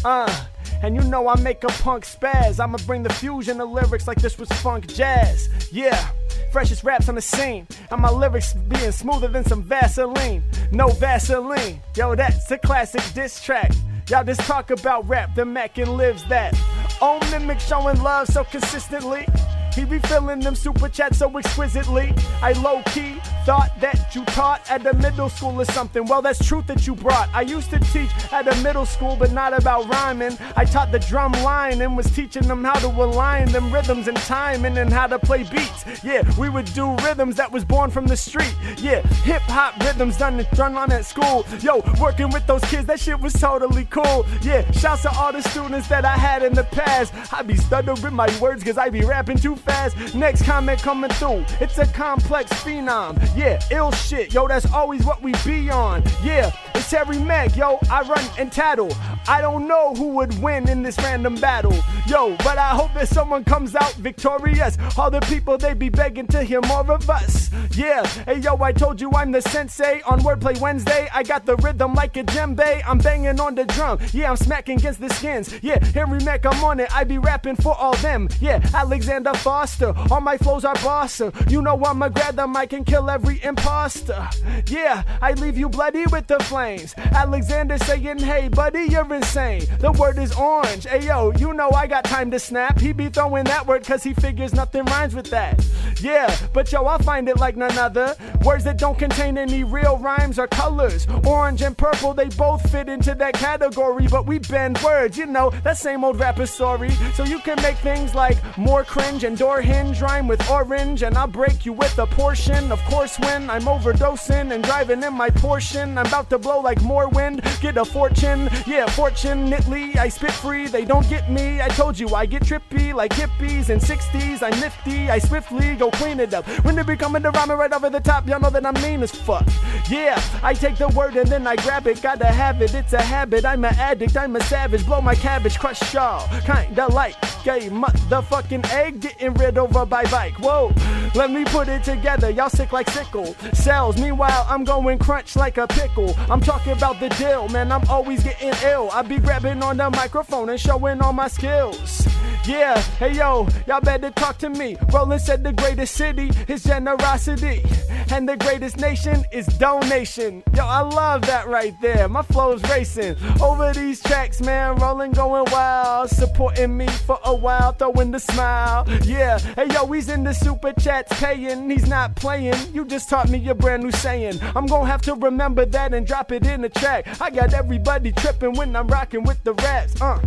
Uh, 0.04 0.44
and 0.82 0.94
you 0.94 1.00
know 1.04 1.26
I 1.28 1.40
make 1.40 1.64
a 1.64 1.68
punk 1.68 2.04
spaz. 2.04 2.60
I'ma 2.60 2.76
bring 2.86 3.02
the 3.02 3.14
fusion 3.14 3.62
of 3.62 3.70
lyrics 3.70 4.06
like 4.06 4.20
this 4.20 4.38
was 4.38 4.50
funk 4.60 4.88
jazz. 4.88 5.48
Yeah, 5.72 6.06
freshest 6.52 6.84
raps 6.84 7.08
on 7.08 7.14
the 7.14 7.20
scene. 7.20 7.66
And 7.90 8.00
my 8.00 8.10
lyrics 8.10 8.54
being 8.54 8.92
smoother 8.92 9.28
than 9.28 9.44
some 9.44 9.62
Vaseline. 9.62 10.42
No 10.72 10.88
Vaseline. 10.88 11.80
Yo, 11.96 12.14
that's 12.14 12.50
a 12.50 12.58
classic 12.58 13.02
diss 13.14 13.42
track. 13.42 13.72
Y'all 14.08 14.24
just 14.24 14.40
talk 14.40 14.70
about 14.70 15.08
rap, 15.08 15.34
the 15.36 15.44
Mac 15.44 15.78
and 15.78 15.96
lives 15.96 16.24
that. 16.28 16.52
Oh, 17.00 17.20
mimic 17.30 17.60
showing 17.60 18.02
love 18.02 18.26
so 18.28 18.44
consistently. 18.44 19.26
He 19.74 19.84
be 19.84 19.98
filling 20.00 20.40
them 20.40 20.54
super 20.54 20.88
chats 20.88 21.18
so 21.18 21.36
exquisitely. 21.38 22.12
I 22.42 22.52
low 22.52 22.82
key 22.86 23.20
thought 23.44 23.70
that 23.80 24.14
you 24.14 24.24
taught 24.26 24.68
at 24.70 24.82
the 24.82 24.92
middle 24.94 25.28
school 25.28 25.60
or 25.60 25.64
something. 25.66 26.04
Well, 26.04 26.22
that's 26.22 26.44
truth 26.44 26.66
that 26.66 26.86
you 26.86 26.94
brought. 26.94 27.28
I 27.34 27.42
used 27.42 27.70
to 27.70 27.78
teach 27.78 28.10
at 28.32 28.46
a 28.46 28.62
middle 28.62 28.86
school, 28.86 29.16
but 29.16 29.32
not 29.32 29.58
about 29.58 29.88
rhyming. 29.88 30.36
I 30.56 30.64
taught 30.64 30.92
the 30.92 30.98
drum 30.98 31.32
line 31.32 31.80
and 31.80 31.96
was 31.96 32.10
teaching 32.10 32.46
them 32.46 32.64
how 32.64 32.74
to 32.74 32.88
align 32.88 33.50
them 33.52 33.72
rhythms 33.72 34.08
and 34.08 34.16
timing 34.18 34.78
and 34.78 34.92
how 34.92 35.06
to 35.06 35.18
play 35.18 35.44
beats. 35.44 35.84
Yeah, 36.04 36.22
we 36.38 36.48
would 36.48 36.72
do 36.74 36.94
rhythms 36.96 37.36
that 37.36 37.50
was 37.50 37.64
born 37.64 37.90
from 37.90 38.06
the 38.06 38.16
street. 38.16 38.54
Yeah, 38.78 39.02
hip 39.24 39.42
hop 39.42 39.78
rhythms 39.80 40.18
done 40.18 40.44
done 40.54 40.76
on 40.76 40.92
at 40.92 41.04
school. 41.04 41.46
Yo, 41.60 41.82
working 42.00 42.30
with 42.30 42.46
those 42.46 42.62
kids, 42.64 42.86
that 42.86 43.00
shit 43.00 43.20
was 43.20 43.32
totally 43.32 43.86
cool. 43.86 44.26
Yeah, 44.42 44.70
shouts 44.72 45.02
to 45.02 45.10
all 45.16 45.32
the 45.32 45.42
students 45.42 45.88
that 45.88 46.04
I 46.04 46.16
had 46.16 46.42
in 46.42 46.54
the 46.54 46.64
past. 46.64 47.12
I 47.32 47.42
be 47.42 47.56
stuttering 47.56 48.14
my 48.14 48.28
words 48.38 48.62
cause 48.62 48.78
I 48.78 48.90
be 48.90 49.04
rapping 49.04 49.38
too 49.38 49.56
fast. 49.60 50.14
Next 50.14 50.44
comment 50.44 50.80
coming 50.80 51.10
through. 51.10 51.44
It's 51.60 51.78
a 51.78 51.86
complex 51.86 52.52
phenom. 52.62 53.18
Yeah, 53.36 53.60
ill 53.70 53.92
shit. 53.92 54.32
Yo, 54.32 54.48
that's 54.48 54.70
always 54.72 55.04
what 55.04 55.22
we 55.22 55.32
be 55.44 55.70
on. 55.70 56.02
Yeah, 56.22 56.52
it's 56.74 56.90
Harry 56.90 57.18
Mack. 57.18 57.56
Yo, 57.56 57.78
I 57.90 58.02
run 58.02 58.24
and 58.38 58.50
tattle. 58.50 58.92
I 59.28 59.40
don't 59.40 59.68
know 59.68 59.94
who 59.94 60.08
would 60.16 60.40
win 60.42 60.68
in 60.68 60.82
this 60.82 60.98
random 60.98 61.36
battle. 61.36 61.76
Yo, 62.06 62.36
but 62.38 62.58
I 62.58 62.70
hope 62.70 62.92
that 62.94 63.08
someone 63.08 63.44
comes 63.44 63.74
out 63.74 63.94
victorious. 63.94 64.76
All 64.96 65.10
the 65.10 65.20
people, 65.20 65.58
they 65.58 65.74
be 65.74 65.88
begging 65.88 66.26
to 66.28 66.42
hear 66.42 66.60
more 66.62 66.90
of 66.90 67.08
us. 67.08 67.50
Yeah, 67.72 68.04
hey 68.26 68.38
yo, 68.38 68.60
I 68.60 68.72
told 68.72 69.00
you 69.00 69.10
I'm 69.12 69.30
the 69.30 69.42
sensei 69.42 70.02
on 70.02 70.20
Wordplay 70.20 70.58
Wednesday. 70.60 71.08
I 71.12 71.22
got 71.22 71.46
the 71.46 71.56
rhythm 71.56 71.94
like 71.94 72.16
a 72.16 72.24
djembe. 72.24 72.82
I'm 72.86 72.98
banging 72.98 73.38
on 73.40 73.54
the 73.54 73.64
drum. 73.64 73.98
Yeah, 74.12 74.30
I'm 74.30 74.36
smacking 74.36 74.78
against 74.78 75.00
the 75.00 75.08
skins. 75.10 75.54
Yeah, 75.62 75.82
Henry 75.84 76.18
Mack, 76.24 76.46
I'm 76.46 76.62
on 76.64 76.80
it. 76.80 76.94
I 76.94 77.04
be 77.04 77.18
rapping 77.18 77.56
for 77.56 77.74
all 77.76 77.94
them. 77.96 78.28
Yeah, 78.40 78.60
Alexander 78.74 79.34
Foster. 79.50 79.92
All 80.12 80.20
my 80.20 80.36
flows 80.38 80.64
are 80.64 80.76
bossa. 80.76 81.28
You 81.50 81.60
know 81.60 81.76
I'ma 81.84 82.08
grab 82.10 82.36
the 82.36 82.46
mic 82.46 82.72
and 82.72 82.86
kill 82.86 83.10
every 83.10 83.42
imposter. 83.42 84.28
Yeah, 84.68 85.02
I 85.20 85.32
leave 85.32 85.58
you 85.58 85.68
bloody 85.68 86.06
with 86.06 86.28
the 86.28 86.38
flames. 86.38 86.94
Alexander 86.96 87.76
saying, 87.78 88.20
hey, 88.20 88.46
buddy, 88.46 88.84
you're 88.84 89.12
insane. 89.12 89.64
The 89.80 89.90
word 89.90 90.18
is 90.18 90.32
orange. 90.34 90.86
Hey 90.86 91.04
yo, 91.04 91.32
you 91.32 91.52
know 91.52 91.68
I 91.72 91.88
got 91.88 92.04
time 92.04 92.30
to 92.30 92.38
snap. 92.38 92.78
He 92.78 92.92
be 92.92 93.08
throwing 93.08 93.42
that 93.46 93.66
word 93.66 93.84
cause 93.84 94.04
he 94.04 94.14
figures 94.14 94.54
nothing 94.54 94.84
rhymes 94.84 95.16
with 95.16 95.30
that. 95.30 95.66
Yeah, 96.00 96.32
but 96.52 96.70
yo, 96.70 96.86
I 96.86 96.98
find 96.98 97.28
it 97.28 97.38
like 97.38 97.56
none 97.56 97.76
other. 97.76 98.14
Words 98.44 98.62
that 98.64 98.78
don't 98.78 98.98
contain 99.00 99.36
any 99.36 99.64
real 99.64 99.98
rhymes 99.98 100.38
or 100.38 100.46
colors. 100.46 101.08
Orange 101.26 101.62
and 101.62 101.76
purple, 101.76 102.14
they 102.14 102.28
both 102.28 102.70
fit 102.70 102.88
into 102.88 103.16
that 103.16 103.34
category, 103.34 104.06
but 104.06 104.26
we 104.26 104.38
bend 104.38 104.78
words, 104.84 105.18
you 105.18 105.26
know, 105.26 105.50
that 105.64 105.76
same 105.76 106.04
old 106.04 106.20
rapper 106.20 106.46
story. 106.46 106.90
So 107.14 107.24
you 107.24 107.40
can 107.40 107.60
make 107.62 107.78
things 107.78 108.14
like 108.14 108.38
More 108.56 108.84
cringe 108.84 109.24
and 109.24 109.39
door 109.40 109.62
hinge 109.62 110.02
rhyme 110.02 110.28
with 110.28 110.50
orange, 110.50 111.02
and 111.02 111.16
I'll 111.16 111.26
break 111.26 111.64
you 111.64 111.72
with 111.72 111.98
a 111.98 112.06
portion. 112.06 112.70
Of 112.70 112.78
course, 112.84 113.18
when 113.20 113.48
I'm 113.48 113.62
overdosing 113.62 114.52
and 114.52 114.62
driving 114.62 115.02
in 115.02 115.14
my 115.14 115.30
portion, 115.30 115.96
I'm 115.96 116.04
about 116.04 116.28
to 116.28 116.38
blow 116.38 116.60
like 116.60 116.82
more 116.82 117.08
wind. 117.08 117.40
Get 117.62 117.78
a 117.78 117.86
fortune, 117.86 118.50
yeah, 118.66 118.84
fortunately 118.90 119.96
I 119.96 120.10
spit 120.10 120.32
free. 120.32 120.66
They 120.66 120.84
don't 120.84 121.08
get 121.08 121.30
me. 121.30 121.62
I 121.62 121.68
told 121.68 121.98
you 121.98 122.14
I 122.14 122.26
get 122.26 122.42
trippy 122.42 122.92
like 122.92 123.12
hippies 123.12 123.70
and 123.70 123.80
60s. 123.80 124.42
I'm 124.42 124.60
nifty. 124.60 125.08
I 125.08 125.18
swiftly 125.18 125.74
go 125.74 125.90
clean 125.90 126.20
it 126.20 126.34
up. 126.34 126.46
When 126.62 126.74
they 126.74 126.82
be 126.82 126.96
coming 126.96 127.22
to 127.22 127.30
rhyming 127.30 127.56
right 127.56 127.72
over 127.72 127.88
the 127.88 128.00
top, 128.00 128.28
y'all 128.28 128.40
know 128.40 128.50
that 128.50 128.66
I'm 128.66 128.74
mean 128.82 129.02
as 129.02 129.12
fuck. 129.12 129.48
Yeah, 129.88 130.22
I 130.42 130.52
take 130.52 130.76
the 130.76 130.88
word 130.88 131.16
and 131.16 131.30
then 131.30 131.46
I 131.46 131.56
grab 131.56 131.86
it. 131.86 132.02
Gotta 132.02 132.26
have 132.26 132.60
it. 132.60 132.74
It's 132.74 132.92
a 132.92 133.00
habit. 133.00 133.46
I'm 133.46 133.64
an 133.64 133.74
addict. 133.76 134.18
I'm 134.18 134.36
a 134.36 134.42
savage. 134.42 134.84
Blow 134.84 135.00
my 135.00 135.14
cabbage, 135.14 135.58
crush 135.58 135.94
y'all. 135.94 136.28
Kinda 136.42 136.88
like 136.88 137.16
a 137.46 137.70
motherfucking 137.70 138.70
egg 138.70 139.00
getting 139.00 139.29
rid 139.34 139.58
over 139.58 139.84
by 139.86 140.04
bike. 140.04 140.38
Whoa, 140.38 140.72
let 141.14 141.30
me 141.30 141.44
put 141.44 141.68
it 141.68 141.84
together. 141.84 142.30
Y'all 142.30 142.50
sick 142.50 142.72
like 142.72 142.88
sickle 142.90 143.34
cells. 143.52 143.96
Meanwhile, 144.00 144.46
I'm 144.48 144.64
going 144.64 144.98
crunch 144.98 145.36
like 145.36 145.58
a 145.58 145.66
pickle. 145.66 146.14
I'm 146.30 146.40
talking 146.40 146.72
about 146.72 147.00
the 147.00 147.08
deal, 147.10 147.48
man. 147.48 147.72
I'm 147.72 147.86
always 147.88 148.22
getting 148.22 148.52
ill. 148.64 148.90
I 148.92 149.02
be 149.02 149.18
grabbing 149.18 149.62
on 149.62 149.76
the 149.76 149.90
microphone 149.90 150.48
and 150.48 150.60
showing 150.60 151.00
all 151.00 151.12
my 151.12 151.28
skills. 151.28 152.06
Yeah, 152.46 152.80
hey 152.98 153.12
yo, 153.12 153.46
y'all 153.66 153.80
better 153.80 154.10
talk 154.10 154.38
to 154.38 154.48
me. 154.48 154.76
Roland 154.92 155.20
said 155.20 155.44
the 155.44 155.52
greatest 155.52 155.94
city 155.94 156.30
is 156.48 156.62
generosity, 156.64 157.62
and 158.12 158.28
the 158.28 158.36
greatest 158.36 158.78
nation 158.78 159.24
is 159.32 159.46
donation. 159.46 160.42
Yo, 160.54 160.64
I 160.64 160.80
love 160.80 161.22
that 161.22 161.48
right 161.48 161.74
there. 161.80 162.08
My 162.08 162.22
flow's 162.22 162.62
racing 162.70 163.16
over 163.40 163.72
these 163.72 164.00
tracks, 164.02 164.40
man. 164.40 164.76
Rolling 164.76 165.12
going 165.12 165.44
wild, 165.52 166.10
supporting 166.10 166.76
me 166.76 166.86
for 166.88 167.18
a 167.24 167.34
while, 167.34 167.72
throwing 167.72 168.10
the 168.10 168.18
smile. 168.18 168.88
Yeah, 169.04 169.38
hey 169.38 169.68
yo, 169.72 169.86
he's 169.86 170.08
in 170.08 170.24
the 170.24 170.32
super 170.32 170.72
chats 170.74 171.18
paying. 171.20 171.70
He's 171.70 171.88
not 171.88 172.16
playing. 172.16 172.54
You 172.72 172.84
just 172.84 173.08
taught 173.08 173.28
me 173.28 173.48
a 173.48 173.54
brand 173.54 173.82
new 173.82 173.92
saying. 173.92 174.38
I'm 174.56 174.66
gonna 174.66 174.86
have 174.86 175.02
to 175.02 175.14
remember 175.14 175.64
that 175.66 175.94
and 175.94 176.06
drop 176.06 176.32
it 176.32 176.46
in 176.46 176.62
the 176.62 176.68
track. 176.68 177.20
I 177.20 177.30
got 177.30 177.54
everybody 177.54 178.12
tripping 178.12 178.54
when 178.54 178.74
I'm 178.74 178.88
rocking 178.88 179.22
with 179.22 179.42
the 179.44 179.54
raps. 179.54 180.00
Uh. 180.00 180.20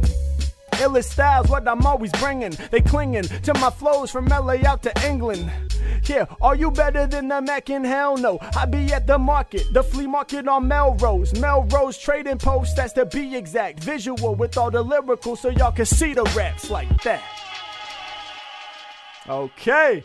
Illest 0.77 1.11
styles, 1.11 1.49
what 1.49 1.67
I'm 1.67 1.85
always 1.85 2.11
bringing. 2.13 2.51
They 2.71 2.81
clinging 2.81 3.23
to 3.23 3.53
my 3.55 3.69
flows 3.69 4.09
from 4.09 4.25
LA 4.25 4.57
out 4.65 4.81
to 4.83 5.07
England. 5.07 5.51
Yeah, 6.05 6.25
are 6.41 6.55
you 6.55 6.69
better 6.69 7.07
than 7.07 7.29
the 7.29 7.41
Mac 7.41 7.69
in 7.69 7.83
hell 7.83 8.17
no? 8.17 8.37
I 8.57 8.65
be 8.65 8.91
at 8.93 9.07
the 9.07 9.17
market, 9.17 9.65
the 9.71 9.83
flea 9.83 10.07
market 10.07 10.47
on 10.47 10.67
Melrose. 10.67 11.39
Melrose 11.39 11.97
trading 11.97 12.37
post, 12.37 12.75
that's 12.75 12.93
to 12.93 13.05
be 13.05 13.35
exact. 13.35 13.83
Visual 13.83 14.35
with 14.35 14.57
all 14.57 14.69
the 14.69 14.81
lyrical 14.81 15.35
so 15.35 15.49
y'all 15.49 15.71
can 15.71 15.85
see 15.85 16.13
the 16.13 16.23
raps 16.35 16.69
like 16.69 17.01
that. 17.03 17.23
Okay. 19.27 20.03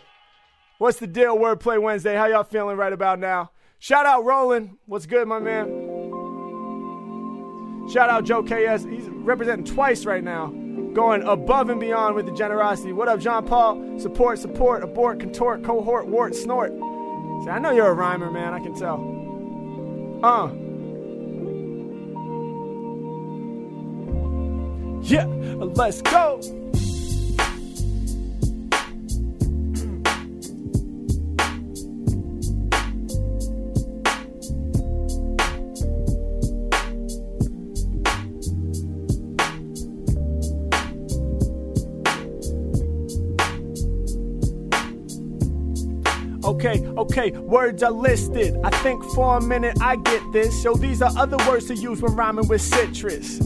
What's 0.78 1.00
the 1.00 1.08
deal, 1.08 1.36
Wordplay 1.36 1.82
Wednesday? 1.82 2.14
How 2.14 2.26
y'all 2.26 2.44
feeling 2.44 2.76
right 2.76 2.92
about 2.92 3.18
now? 3.18 3.50
Shout 3.80 4.06
out 4.06 4.24
Roland. 4.24 4.76
What's 4.86 5.06
good, 5.06 5.26
my 5.26 5.40
man? 5.40 5.66
Shout 7.92 8.10
out 8.10 8.24
Joe 8.24 8.42
KS. 8.42 8.84
He's 8.84 9.08
representing 9.08 9.64
twice 9.64 10.04
right 10.04 10.22
now. 10.22 10.52
Going 10.98 11.22
above 11.22 11.70
and 11.70 11.78
beyond 11.78 12.16
with 12.16 12.26
the 12.26 12.32
generosity. 12.32 12.92
What 12.92 13.06
up, 13.06 13.20
John 13.20 13.46
Paul? 13.46 14.00
Support, 14.00 14.40
support, 14.40 14.82
abort, 14.82 15.20
contort, 15.20 15.62
cohort, 15.62 16.08
wart, 16.08 16.34
snort. 16.34 16.72
See, 16.72 17.50
I 17.50 17.60
know 17.60 17.70
you're 17.70 17.86
a 17.86 17.92
rhymer, 17.92 18.32
man. 18.32 18.52
I 18.52 18.58
can 18.58 18.74
tell. 18.74 18.98
Uh. 20.24 20.48
Yeah, 25.04 25.26
let's 25.76 26.02
go. 26.02 26.40
Okay, 46.98 47.30
words 47.30 47.84
are 47.84 47.92
listed. 47.92 48.58
I 48.64 48.70
think 48.82 49.04
for 49.14 49.38
a 49.38 49.40
minute 49.40 49.78
I 49.80 49.94
get 49.94 50.20
this. 50.32 50.60
So 50.64 50.74
these 50.74 51.00
are 51.00 51.12
other 51.16 51.36
words 51.48 51.66
to 51.66 51.76
use 51.76 52.02
when 52.02 52.16
rhyming 52.16 52.48
with 52.48 52.60
citrus. 52.60 53.38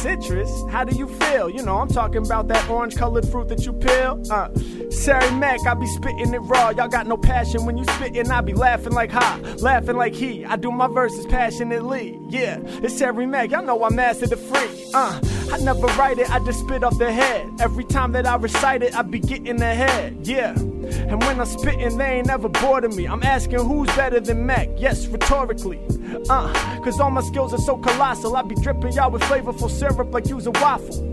Citrus? 0.00 0.50
How 0.70 0.84
do 0.84 0.96
you 0.96 1.06
feel? 1.06 1.50
You 1.50 1.62
know, 1.62 1.76
I'm 1.76 1.88
talking 1.88 2.24
about 2.24 2.48
that 2.48 2.70
orange 2.70 2.96
colored 2.96 3.28
fruit 3.28 3.48
that 3.48 3.66
you 3.66 3.74
peel. 3.74 4.22
Uh, 4.30 4.48
Sari 4.90 5.30
Mac, 5.32 5.60
I 5.66 5.74
be 5.74 5.86
spitting 5.88 6.32
it 6.32 6.38
raw. 6.38 6.70
Y'all 6.70 6.88
got 6.88 7.06
no 7.06 7.18
passion 7.18 7.66
when 7.66 7.76
you 7.76 7.84
spitting. 7.84 8.30
I 8.30 8.40
be 8.40 8.54
laughing 8.54 8.94
like 8.94 9.10
ha, 9.10 9.38
laughing 9.58 9.96
like 9.96 10.14
he. 10.14 10.46
I 10.46 10.56
do 10.56 10.70
my 10.70 10.88
verses 10.88 11.26
passionately. 11.26 12.18
Yeah, 12.30 12.60
it's 12.64 12.96
Sari 12.96 13.26
Mac. 13.26 13.50
Y'all 13.50 13.62
know 13.62 13.84
I'm 13.84 13.94
mastered 13.94 14.30
the 14.30 14.38
free. 14.38 14.90
Uh, 14.94 15.20
I 15.52 15.58
never 15.58 15.86
write 15.98 16.18
it, 16.18 16.30
I 16.30 16.42
just 16.46 16.60
spit 16.60 16.82
off 16.82 16.98
the 16.98 17.12
head. 17.12 17.46
Every 17.60 17.84
time 17.84 18.12
that 18.12 18.26
I 18.26 18.36
recite 18.36 18.82
it, 18.82 18.96
I 18.96 19.02
be 19.02 19.18
getting 19.18 19.60
ahead. 19.60 20.26
Yeah. 20.26 20.54
And 20.92 21.22
when 21.22 21.40
I'm 21.40 21.46
spitting, 21.46 21.96
they 21.98 22.18
ain't 22.18 22.26
never 22.26 22.48
bored 22.48 22.84
of 22.84 22.94
me. 22.94 23.06
I'm 23.06 23.22
asking 23.22 23.60
who's 23.60 23.88
better 23.96 24.20
than 24.20 24.46
Mac? 24.46 24.68
Yes, 24.76 25.06
rhetorically. 25.06 25.80
Uh, 26.28 26.52
cause 26.82 27.00
all 27.00 27.10
my 27.10 27.22
skills 27.22 27.54
are 27.54 27.58
so 27.58 27.76
colossal. 27.76 28.36
I 28.36 28.42
be 28.42 28.54
dripping 28.56 28.92
y'all 28.92 29.10
with 29.10 29.22
flavorful 29.22 29.70
syrup 29.70 30.12
like 30.12 30.28
you's 30.28 30.46
a 30.46 30.50
waffle. 30.52 31.06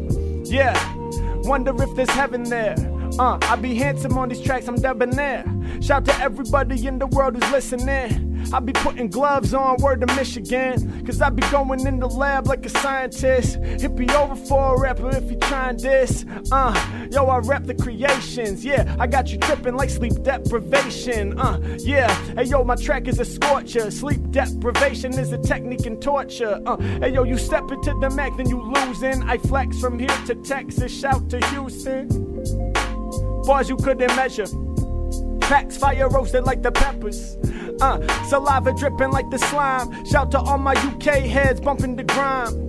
Yeah, 0.45 0.77
wonder 1.43 1.71
if 1.83 1.95
there's 1.95 2.09
heaven 2.09 2.43
there. 2.43 2.75
Uh, 3.19 3.37
I 3.41 3.55
be 3.55 3.75
handsome 3.75 4.17
on 4.17 4.29
these 4.29 4.41
tracks, 4.41 4.67
I'm 4.67 4.75
debonair. 4.75 5.45
Shout 5.81 6.05
to 6.05 6.19
everybody 6.19 6.87
in 6.87 6.99
the 6.99 7.07
world 7.07 7.35
who's 7.35 7.51
listening. 7.51 8.36
I 8.53 8.59
be 8.59 8.71
putting 8.71 9.09
gloves 9.09 9.53
on, 9.53 9.77
word 9.77 10.01
to 10.01 10.15
Michigan. 10.15 11.05
Cause 11.05 11.21
I 11.21 11.29
be 11.29 11.41
going 11.49 11.85
in 11.85 11.99
the 11.99 12.07
lab 12.07 12.47
like 12.47 12.65
a 12.65 12.69
scientist. 12.69 13.57
It 13.61 13.95
be 13.95 14.09
over 14.11 14.35
for 14.35 14.75
a 14.75 14.79
rapper 14.79 15.09
if 15.15 15.29
you 15.29 15.37
trying 15.37 15.77
this. 15.77 16.25
Uh, 16.51 17.07
yo, 17.11 17.25
I 17.25 17.39
rap 17.39 17.65
the 17.65 17.73
creations. 17.73 18.63
Yeah, 18.63 18.95
I 18.99 19.07
got 19.07 19.29
you 19.29 19.37
tripping 19.37 19.75
like 19.75 19.89
sleep 19.89 20.23
deprivation. 20.23 21.37
Uh, 21.37 21.59
yeah, 21.79 22.13
hey 22.35 22.43
yo, 22.43 22.63
my 22.63 22.75
track 22.75 23.07
is 23.07 23.19
a 23.19 23.25
scorcher. 23.25 23.91
Sleep 23.91 24.31
deprivation 24.31 25.13
is 25.17 25.31
a 25.31 25.37
technique 25.37 25.85
in 25.85 25.99
torture. 25.99 26.61
Uh, 26.65 26.77
hey 26.77 27.13
yo, 27.13 27.23
you 27.23 27.37
step 27.37 27.69
into 27.71 27.93
the 27.99 28.09
Mac, 28.11 28.35
then 28.37 28.49
you 28.49 28.61
losing. 28.61 29.23
I 29.23 29.37
flex 29.37 29.79
from 29.79 29.99
here 29.99 30.17
to 30.25 30.35
Texas, 30.35 30.97
shout 30.97 31.29
to 31.29 31.45
Houston. 31.47 32.07
Bars 33.45 33.69
you 33.69 33.77
couldn't 33.77 34.15
measure. 34.15 34.45
Packs 35.41 35.77
fire 35.77 36.09
roasted 36.09 36.43
like 36.43 36.61
the 36.61 36.71
peppers. 36.71 37.37
Uh, 37.81 38.23
saliva 38.25 38.73
dripping 38.73 39.11
like 39.11 39.29
the 39.29 39.37
slime. 39.37 40.03
Shout 40.05 40.31
to 40.31 40.39
all 40.39 40.57
my 40.57 40.73
UK 40.73 41.23
heads 41.23 41.59
bumping 41.59 41.95
the 41.95 42.03
grime. 42.03 42.67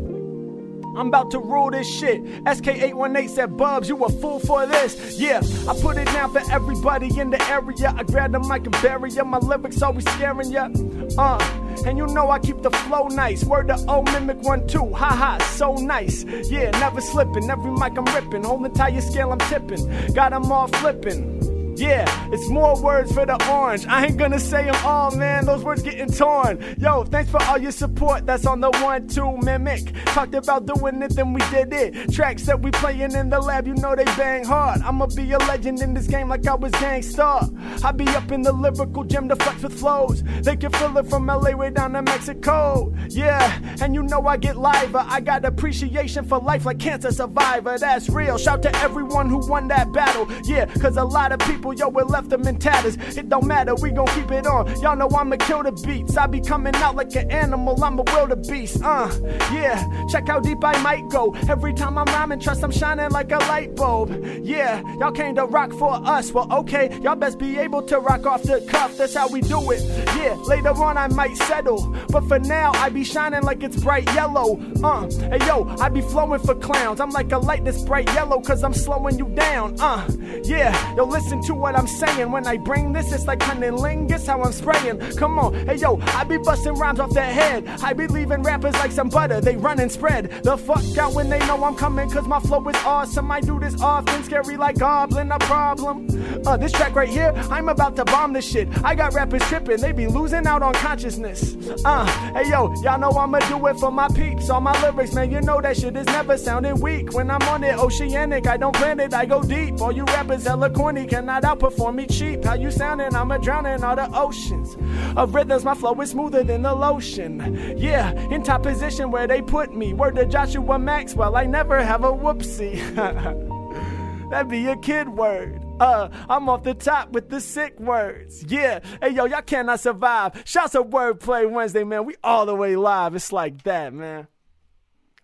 I'm 0.97 1.09
about 1.09 1.30
to 1.30 1.39
rule 1.39 1.70
this 1.70 1.89
shit. 1.89 2.24
SK818 2.44 3.28
said, 3.30 3.56
Bubs, 3.56 3.89
you 3.89 3.97
a 4.05 4.09
fool 4.10 4.40
for 4.40 4.66
this. 4.66 5.16
Yeah, 5.16 5.40
I 5.68 5.74
put 5.80 5.97
it 5.97 6.06
down 6.06 6.32
for 6.32 6.40
everybody 6.51 7.06
in 7.20 7.30
the 7.30 7.40
area. 7.48 7.94
I 7.97 8.02
grab 8.02 8.32
the 8.32 8.40
mic 8.40 8.64
and 8.64 8.72
bury 8.82 9.12
ya. 9.12 9.22
My 9.22 9.39
lyrics 9.39 9.80
always 9.80 10.05
scaring 10.14 10.51
ya. 10.51 10.68
Uh, 11.16 11.39
and 11.86 11.97
you 11.98 12.06
know 12.09 12.30
I 12.30 12.40
keep 12.40 12.62
the 12.62 12.70
flow 12.70 13.06
nice. 13.06 13.44
Word 13.44 13.68
to 13.68 13.76
O 13.86 14.02
mimic 14.02 14.39
one 14.43 14.66
two. 14.66 14.93
Ha 14.93 15.09
ha, 15.09 15.39
so 15.55 15.74
nice. 15.74 16.24
Yeah, 16.51 16.70
never 16.72 17.01
slipping. 17.01 17.48
Every 17.48 17.70
mic 17.70 17.97
I'm 17.97 18.05
ripping. 18.06 18.43
Whole 18.43 18.64
entire 18.64 19.01
scale 19.01 19.30
I'm 19.30 19.39
tipping. 19.39 20.12
Got 20.14 20.32
'em 20.32 20.51
all 20.51 20.66
flipping. 20.66 21.57
Yeah, 21.78 22.28
it's 22.32 22.48
more 22.48 22.80
words 22.82 23.12
for 23.12 23.24
the 23.24 23.38
orange. 23.48 23.86
I 23.86 24.06
ain't 24.06 24.16
gonna 24.16 24.40
say 24.40 24.64
them 24.64 24.74
all, 24.84 25.12
man. 25.12 25.46
Those 25.46 25.62
words 25.62 25.80
getting 25.82 26.10
torn. 26.10 26.59
Yo, 26.78 27.05
thanks 27.05 27.30
for 27.30 27.40
all 27.44 27.56
your 27.56 27.70
support. 27.70 28.26
That's 28.26 28.46
on 28.46 28.60
the 28.60 28.70
one, 28.82 29.06
two 29.06 29.36
mimic. 29.38 29.92
Talked 30.06 30.34
about 30.34 30.66
doing 30.66 31.00
it, 31.02 31.14
then 31.14 31.32
we 31.32 31.40
did 31.50 31.72
it. 31.72 32.12
Tracks 32.12 32.44
that 32.46 32.60
we 32.60 32.72
playing 32.72 33.12
in 33.12 33.30
the 33.30 33.38
lab, 33.38 33.68
you 33.68 33.74
know 33.74 33.94
they 33.94 34.05
bang 34.05 34.44
hard. 34.44 34.80
I'ma 34.82 35.06
be 35.06 35.30
a 35.30 35.38
legend 35.38 35.80
in 35.80 35.94
this 35.94 36.09
game 36.09 36.28
like 36.28 36.46
I 36.48 36.55
was 36.56 36.72
Gang 36.72 37.00
Starr. 37.00 37.48
I 37.84 37.92
be 37.92 38.09
up 38.09 38.32
in 38.32 38.42
the 38.42 38.52
lyrical 38.52 39.05
gym 39.05 39.28
to 39.28 39.36
flex 39.36 39.62
with 39.62 39.78
flows. 39.78 40.24
They 40.42 40.56
can 40.56 40.72
feel 40.72 40.98
it 40.98 41.06
from 41.06 41.26
LA 41.26 41.52
way 41.52 41.70
down 41.70 41.92
to 41.92 42.02
Mexico. 42.02 42.92
Yeah, 43.09 43.60
and 43.80 43.94
you 43.94 44.02
know 44.02 44.26
I 44.26 44.36
get 44.36 44.56
liver. 44.56 45.05
I 45.09 45.20
got 45.20 45.44
appreciation 45.44 46.24
for 46.24 46.40
life 46.40 46.66
like 46.66 46.80
cancer 46.80 47.12
survivor. 47.12 47.78
That's 47.78 48.09
real. 48.09 48.36
Shout 48.36 48.62
to 48.62 48.76
everyone 48.78 49.28
who 49.28 49.46
won 49.46 49.68
that 49.68 49.92
battle. 49.92 50.26
Yeah, 50.44 50.66
cause 50.66 50.96
a 50.96 51.05
lot 51.05 51.30
of 51.30 51.38
people 51.40 51.68
people, 51.69 51.74
yo, 51.74 51.89
we 51.89 52.03
left 52.11 52.31
them 52.31 52.47
in 52.47 52.59
tatters. 52.59 52.97
It 53.16 53.28
don't 53.28 53.47
matter, 53.47 53.74
we 53.74 53.90
gon' 53.90 54.07
keep 54.09 54.31
it 54.31 54.47
on. 54.47 54.69
Y'all 54.81 54.97
know 54.97 55.09
I'ma 55.09 55.36
kill 55.36 55.62
the 55.62 55.73
beats. 55.73 56.16
I 56.16 56.27
be 56.27 56.40
coming 56.40 56.74
out 56.77 56.97
like 56.97 57.15
an 57.16 57.31
animal, 57.31 57.82
I'm 57.82 57.99
a 57.99 58.03
wildebeest. 58.03 58.82
Uh, 58.82 59.11
yeah, 59.53 60.07
check 60.11 60.28
how 60.28 60.40
deep 60.40 60.59
I 60.62 60.81
might 60.82 61.09
go. 61.11 61.35
Every 61.49 61.74
time 61.74 61.99
I'm 61.99 62.07
rhyming, 62.07 62.40
trust 62.40 62.62
I'm 62.62 62.70
shining 62.70 63.11
like 63.11 63.31
a 63.32 63.39
light 63.39 63.74
bulb. 63.74 64.11
Yeah, 64.43 64.82
y'all 64.99 65.12
came 65.12 65.35
to 65.36 65.45
rock 65.45 65.73
for 65.73 65.95
us. 66.07 66.32
Well, 66.32 66.53
okay, 66.53 66.99
y'all 67.03 67.16
best 67.16 67.39
be 67.39 67.59
able 67.59 67.82
to 67.82 67.99
rock 67.99 68.27
off 68.27 68.43
the 68.43 68.61
cuff. 68.69 68.97
That's 68.97 69.15
how 69.15 69.28
we 69.28 69.40
do 69.40 69.70
it. 69.70 69.82
Yeah, 70.16 70.35
later 70.45 70.70
on 70.70 70.97
I 70.97 71.09
might 71.09 71.36
settle, 71.36 71.95
but 72.11 72.27
for 72.28 72.39
now 72.39 72.73
I 72.74 72.89
be 72.89 73.05
shining 73.05 73.43
like 73.43 73.62
it's 73.62 73.82
bright 73.82 74.07
yellow. 74.15 74.61
Uh, 74.82 75.09
hey 75.11 75.47
yo, 75.47 75.66
I 75.81 75.89
be 75.89 76.01
flowing 76.01 76.40
for 76.40 76.55
clowns. 76.55 77.01
I'm 77.01 77.11
like 77.11 77.32
a 77.32 77.39
light 77.39 77.65
that's 77.65 77.82
bright 77.85 78.07
yellow, 78.15 78.40
cause 78.40 78.62
I'm 78.62 78.74
slowing 78.74 79.19
you 79.19 79.28
down. 79.28 79.77
Uh, 79.81 80.07
yeah, 80.45 80.97
yo, 80.97 81.05
listen 81.05 81.43
to 81.45 81.57
what 81.59 81.76
I'm 81.76 81.86
saying. 81.86 82.30
When 82.30 82.47
I 82.47 82.56
bring 82.56 82.93
this, 82.93 83.12
it's 83.12 83.26
like 83.26 83.40
cunnilingus, 83.40 84.26
how 84.26 84.43
I'm 84.43 84.52
spraying. 84.52 84.98
Come 85.16 85.39
on, 85.39 85.55
hey 85.66 85.76
yo, 85.76 85.98
I 86.18 86.24
be 86.24 86.39
busting 86.39 86.74
rhymes 86.74 87.01
off 87.01 87.12
their 87.12 87.32
head. 87.32 87.66
I 87.82 87.93
be 87.93 88.06
leaving 88.06 88.43
rappers 88.43 88.74
like 88.74 88.93
some 88.93 89.09
butter, 89.09 89.40
they 89.40 89.56
run 89.56 89.80
and 89.80 89.90
spread. 89.90 90.30
The 90.43 90.56
fuck 90.56 90.97
out 90.98 91.14
when 91.14 91.28
they 91.28 91.39
know 91.40 91.62
I'm 91.64 91.74
coming, 91.74 92.09
cause 92.10 92.26
my 92.26 92.40
flow 92.40 92.66
is 92.68 92.76
awesome. 92.85 93.30
I 93.30 93.40
do 93.40 93.59
this 93.59 93.80
often, 93.80 94.22
scary 94.24 94.56
like 94.56 94.78
Goblin, 94.78 95.30
a 95.32 95.39
problem. 95.40 96.06
Uh, 96.47 96.56
this 96.56 96.72
track 96.72 96.94
right 96.94 97.09
here, 97.09 97.32
I'm 97.51 97.68
about 97.68 97.97
to 97.97 98.05
bomb 98.05 98.32
this 98.32 98.48
shit. 98.48 98.68
I 98.85 98.94
got 98.94 99.14
rappers 99.14 99.43
tripping, 99.43 99.80
they 99.80 99.93
be 99.93 100.06
losing 100.06 100.47
out 100.47 100.62
on 100.62 100.74
consciousness. 100.74 101.56
Uh, 101.85 102.06
hey 102.35 102.48
yo, 102.51 102.72
y'all 102.82 102.98
know 102.98 103.10
I'ma 103.10 103.40
do 103.40 103.66
it 103.66 103.76
for 103.78 103.90
my 103.90 104.09
peeps. 104.09 104.48
All 104.51 104.60
my 104.60 104.80
lyrics, 104.82 105.12
man, 105.14 105.30
you 105.30 105.40
know 105.40 105.60
that 105.60 105.76
shit 105.76 105.97
is 105.97 106.06
never 106.06 106.39
sounding 106.39 106.80
weak. 106.80 107.12
When 107.12 107.30
I'm 107.30 107.43
on 107.43 107.64
it, 107.64 107.78
oceanic, 107.78 108.47
I 108.47 108.56
don't 108.56 108.74
plan 108.74 109.01
it, 109.01 109.12
I 109.14 109.26
go 109.26 109.43
deep. 109.43 109.80
All 109.80 109.93
you 109.93 110.05
rappers 110.05 110.44
hella 110.44 110.70
corny, 110.70 111.06
cannot 111.06 111.44
outperform 111.49 111.95
me 111.95 112.07
cheap. 112.07 112.45
How 112.45 112.55
you 112.55 112.70
sounding? 112.70 113.15
I'ma 113.15 113.39
drown 113.39 113.66
all 113.83 113.97
the 113.97 114.09
oceans 114.16 114.77
of 115.16 115.35
rhythms. 115.35 115.65
My 115.65 115.75
flow 115.75 115.99
is 116.01 116.11
smoother 116.11 116.45
than 116.45 116.62
the 116.62 116.75
lotion. 116.75 117.77
Yeah, 117.79 118.12
in 118.31 118.43
top 118.43 118.62
position 118.62 119.11
where 119.11 119.27
they 119.27 119.41
put 119.41 119.75
me. 119.75 119.95
Word 119.95 120.16
to 120.16 120.27
Joshua 120.27 120.79
Maxwell, 120.79 121.37
I 121.37 121.47
never 121.47 121.83
have 121.83 122.05
a 122.05 122.12
whoopsie. 122.12 122.79
That'd 124.31 124.51
be 124.51 124.66
a 124.66 124.77
kid 124.77 125.09
word. 125.09 125.65
Uh, 125.81 126.09
I'm 126.29 126.49
off 126.51 126.62
the 126.62 126.75
top 126.75 127.12
with 127.12 127.31
the 127.31 127.41
sick 127.41 127.79
words. 127.81 128.45
Yeah. 128.45 128.81
Hey, 129.01 129.11
yo, 129.11 129.25
y'all 129.25 129.41
cannot 129.41 129.81
survive. 129.81 130.43
Shouts 130.45 130.75
of 130.75 130.89
Wordplay 130.89 131.51
Wednesday, 131.51 131.85
man. 131.85 132.05
We 132.05 132.16
all 132.23 132.45
the 132.45 132.55
way 132.55 132.77
live. 132.77 133.15
It's 133.15 133.33
like 133.33 133.62
that, 133.62 133.95
man. 133.95 134.29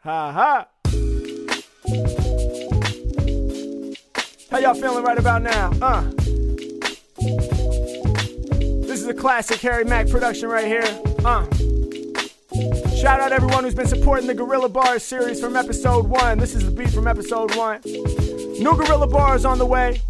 Ha 0.01 0.33
ha. 0.33 0.69
How 4.55 4.61
y'all 4.61 4.75
feeling 4.75 5.03
right 5.03 5.19
about 5.19 5.43
now? 5.43 5.73
Uh. 5.83 6.03
This 8.87 9.01
is 9.01 9.09
a 9.09 9.13
classic 9.13 9.59
Harry 9.63 9.83
Mack 9.83 10.09
production 10.09 10.49
right 10.49 10.69
here. 10.69 10.85
Uh. 11.25 11.45
Shout 12.95 13.19
out 13.19 13.33
everyone 13.33 13.65
who's 13.65 13.75
been 13.75 13.89
supporting 13.89 14.29
the 14.29 14.35
Guerrilla 14.35 14.69
Bars 14.69 15.03
series 15.03 15.41
from 15.41 15.57
episode 15.57 16.07
one. 16.07 16.39
This 16.39 16.55
is 16.55 16.65
the 16.65 16.71
beat 16.71 16.91
from 16.91 17.09
episode 17.09 17.53
one. 17.57 17.81
New 17.85 18.77
Guerrilla 18.77 19.09
Bars 19.09 19.45
on 19.45 19.59
the 19.59 19.67
way. 19.67 20.01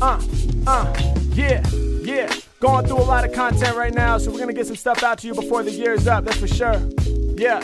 Uh, 0.00 0.18
uh, 0.66 1.12
yeah, 1.34 1.62
yeah. 2.00 2.32
Going 2.58 2.86
through 2.86 3.00
a 3.00 3.04
lot 3.04 3.26
of 3.26 3.34
content 3.34 3.76
right 3.76 3.92
now, 3.92 4.16
so 4.16 4.30
we're 4.30 4.38
gonna 4.38 4.54
get 4.54 4.66
some 4.66 4.76
stuff 4.76 5.02
out 5.02 5.18
to 5.18 5.26
you 5.26 5.34
before 5.34 5.62
the 5.62 5.72
year's 5.72 6.06
up, 6.06 6.24
that's 6.24 6.38
for 6.38 6.48
sure. 6.48 6.80
Yeah. 7.36 7.60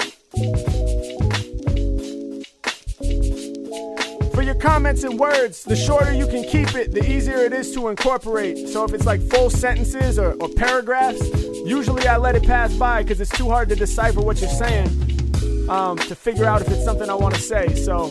Comments 4.57 5.05
and 5.05 5.19
words, 5.19 5.65
the 5.65 5.77
shorter 5.77 6.13
you 6.13 6.27
can 6.27 6.45
keep 6.45 6.75
it, 6.75 6.93
the 6.93 7.11
easier 7.11 7.37
it 7.37 7.53
is 7.53 7.73
to 7.75 7.89
incorporate. 7.89 8.69
So 8.69 8.85
if 8.85 8.93
it's 8.93 9.07
like 9.07 9.21
full 9.21 9.51
sentences 9.51 10.19
or, 10.19 10.33
or 10.35 10.49
paragraphs, 10.49 11.21
usually 11.65 12.07
I 12.07 12.17
let 12.17 12.35
it 12.35 12.45
pass 12.45 12.75
by 12.75 13.03
because 13.03 13.21
it's 13.21 13.37
too 13.37 13.49
hard 13.49 13.69
to 13.69 13.77
decipher 13.77 14.21
what 14.21 14.41
you're 14.41 14.51
saying 14.51 14.89
um, 15.69 15.99
to 15.99 16.15
figure 16.15 16.45
out 16.45 16.63
if 16.63 16.69
it's 16.69 16.85
something 16.85 17.09
I 17.09 17.15
want 17.15 17.35
to 17.35 17.41
say. 17.41 17.75
So, 17.75 18.09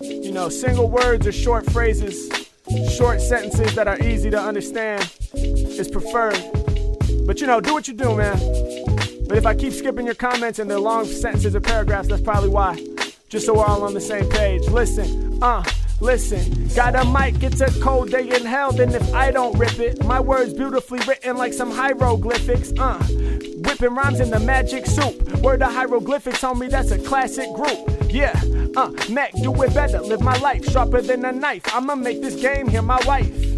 you 0.00 0.32
know, 0.32 0.48
single 0.48 0.88
words 0.88 1.26
or 1.26 1.32
short 1.32 1.70
phrases, 1.70 2.30
short 2.96 3.20
sentences 3.20 3.74
that 3.74 3.88
are 3.88 3.98
easy 4.00 4.30
to 4.30 4.40
understand 4.40 5.10
is 5.34 5.88
preferred. 5.88 6.40
But 7.26 7.40
you 7.40 7.46
know, 7.46 7.60
do 7.60 7.72
what 7.72 7.88
you 7.88 7.94
do, 7.94 8.16
man. 8.16 8.38
But 9.28 9.38
if 9.38 9.46
I 9.46 9.54
keep 9.54 9.72
skipping 9.72 10.06
your 10.06 10.14
comments 10.14 10.58
and 10.58 10.70
they're 10.70 10.78
long 10.78 11.04
sentences 11.04 11.56
or 11.56 11.60
paragraphs, 11.60 12.08
that's 12.08 12.22
probably 12.22 12.50
why. 12.50 12.74
Just 13.36 13.48
so 13.48 13.52
we're 13.52 13.66
all 13.66 13.82
on 13.82 13.92
the 13.92 14.00
same 14.00 14.26
page. 14.30 14.62
Listen, 14.68 15.38
uh, 15.42 15.62
listen. 16.00 16.68
Got 16.74 16.96
a 16.96 17.04
mic, 17.04 17.42
it's 17.42 17.60
a 17.60 17.70
cold 17.82 18.10
day 18.10 18.34
in 18.34 18.46
hell. 18.46 18.72
Then 18.72 18.94
if 18.94 19.12
I 19.12 19.30
don't 19.30 19.58
rip 19.58 19.78
it, 19.78 20.02
my 20.06 20.18
words 20.20 20.54
beautifully 20.54 21.00
written 21.00 21.36
like 21.36 21.52
some 21.52 21.70
hieroglyphics. 21.70 22.72
Uh, 22.78 22.96
whipping 23.58 23.94
rhymes 23.94 24.20
in 24.20 24.30
the 24.30 24.40
magic 24.40 24.86
soup. 24.86 25.20
Word 25.42 25.60
of 25.60 25.70
hieroglyphics, 25.70 26.40
homie, 26.40 26.70
that's 26.70 26.92
a 26.92 26.98
classic 26.98 27.52
group. 27.52 28.10
Yeah, 28.10 28.40
uh, 28.74 28.90
Mac, 29.10 29.32
do 29.34 29.52
it 29.62 29.74
better. 29.74 30.00
Live 30.00 30.22
my 30.22 30.38
life 30.38 30.64
sharper 30.70 31.02
than 31.02 31.22
a 31.26 31.32
knife. 31.32 31.64
I'ma 31.74 31.94
make 31.94 32.22
this 32.22 32.36
game 32.36 32.68
here 32.68 32.80
my 32.80 33.02
wife. 33.04 33.55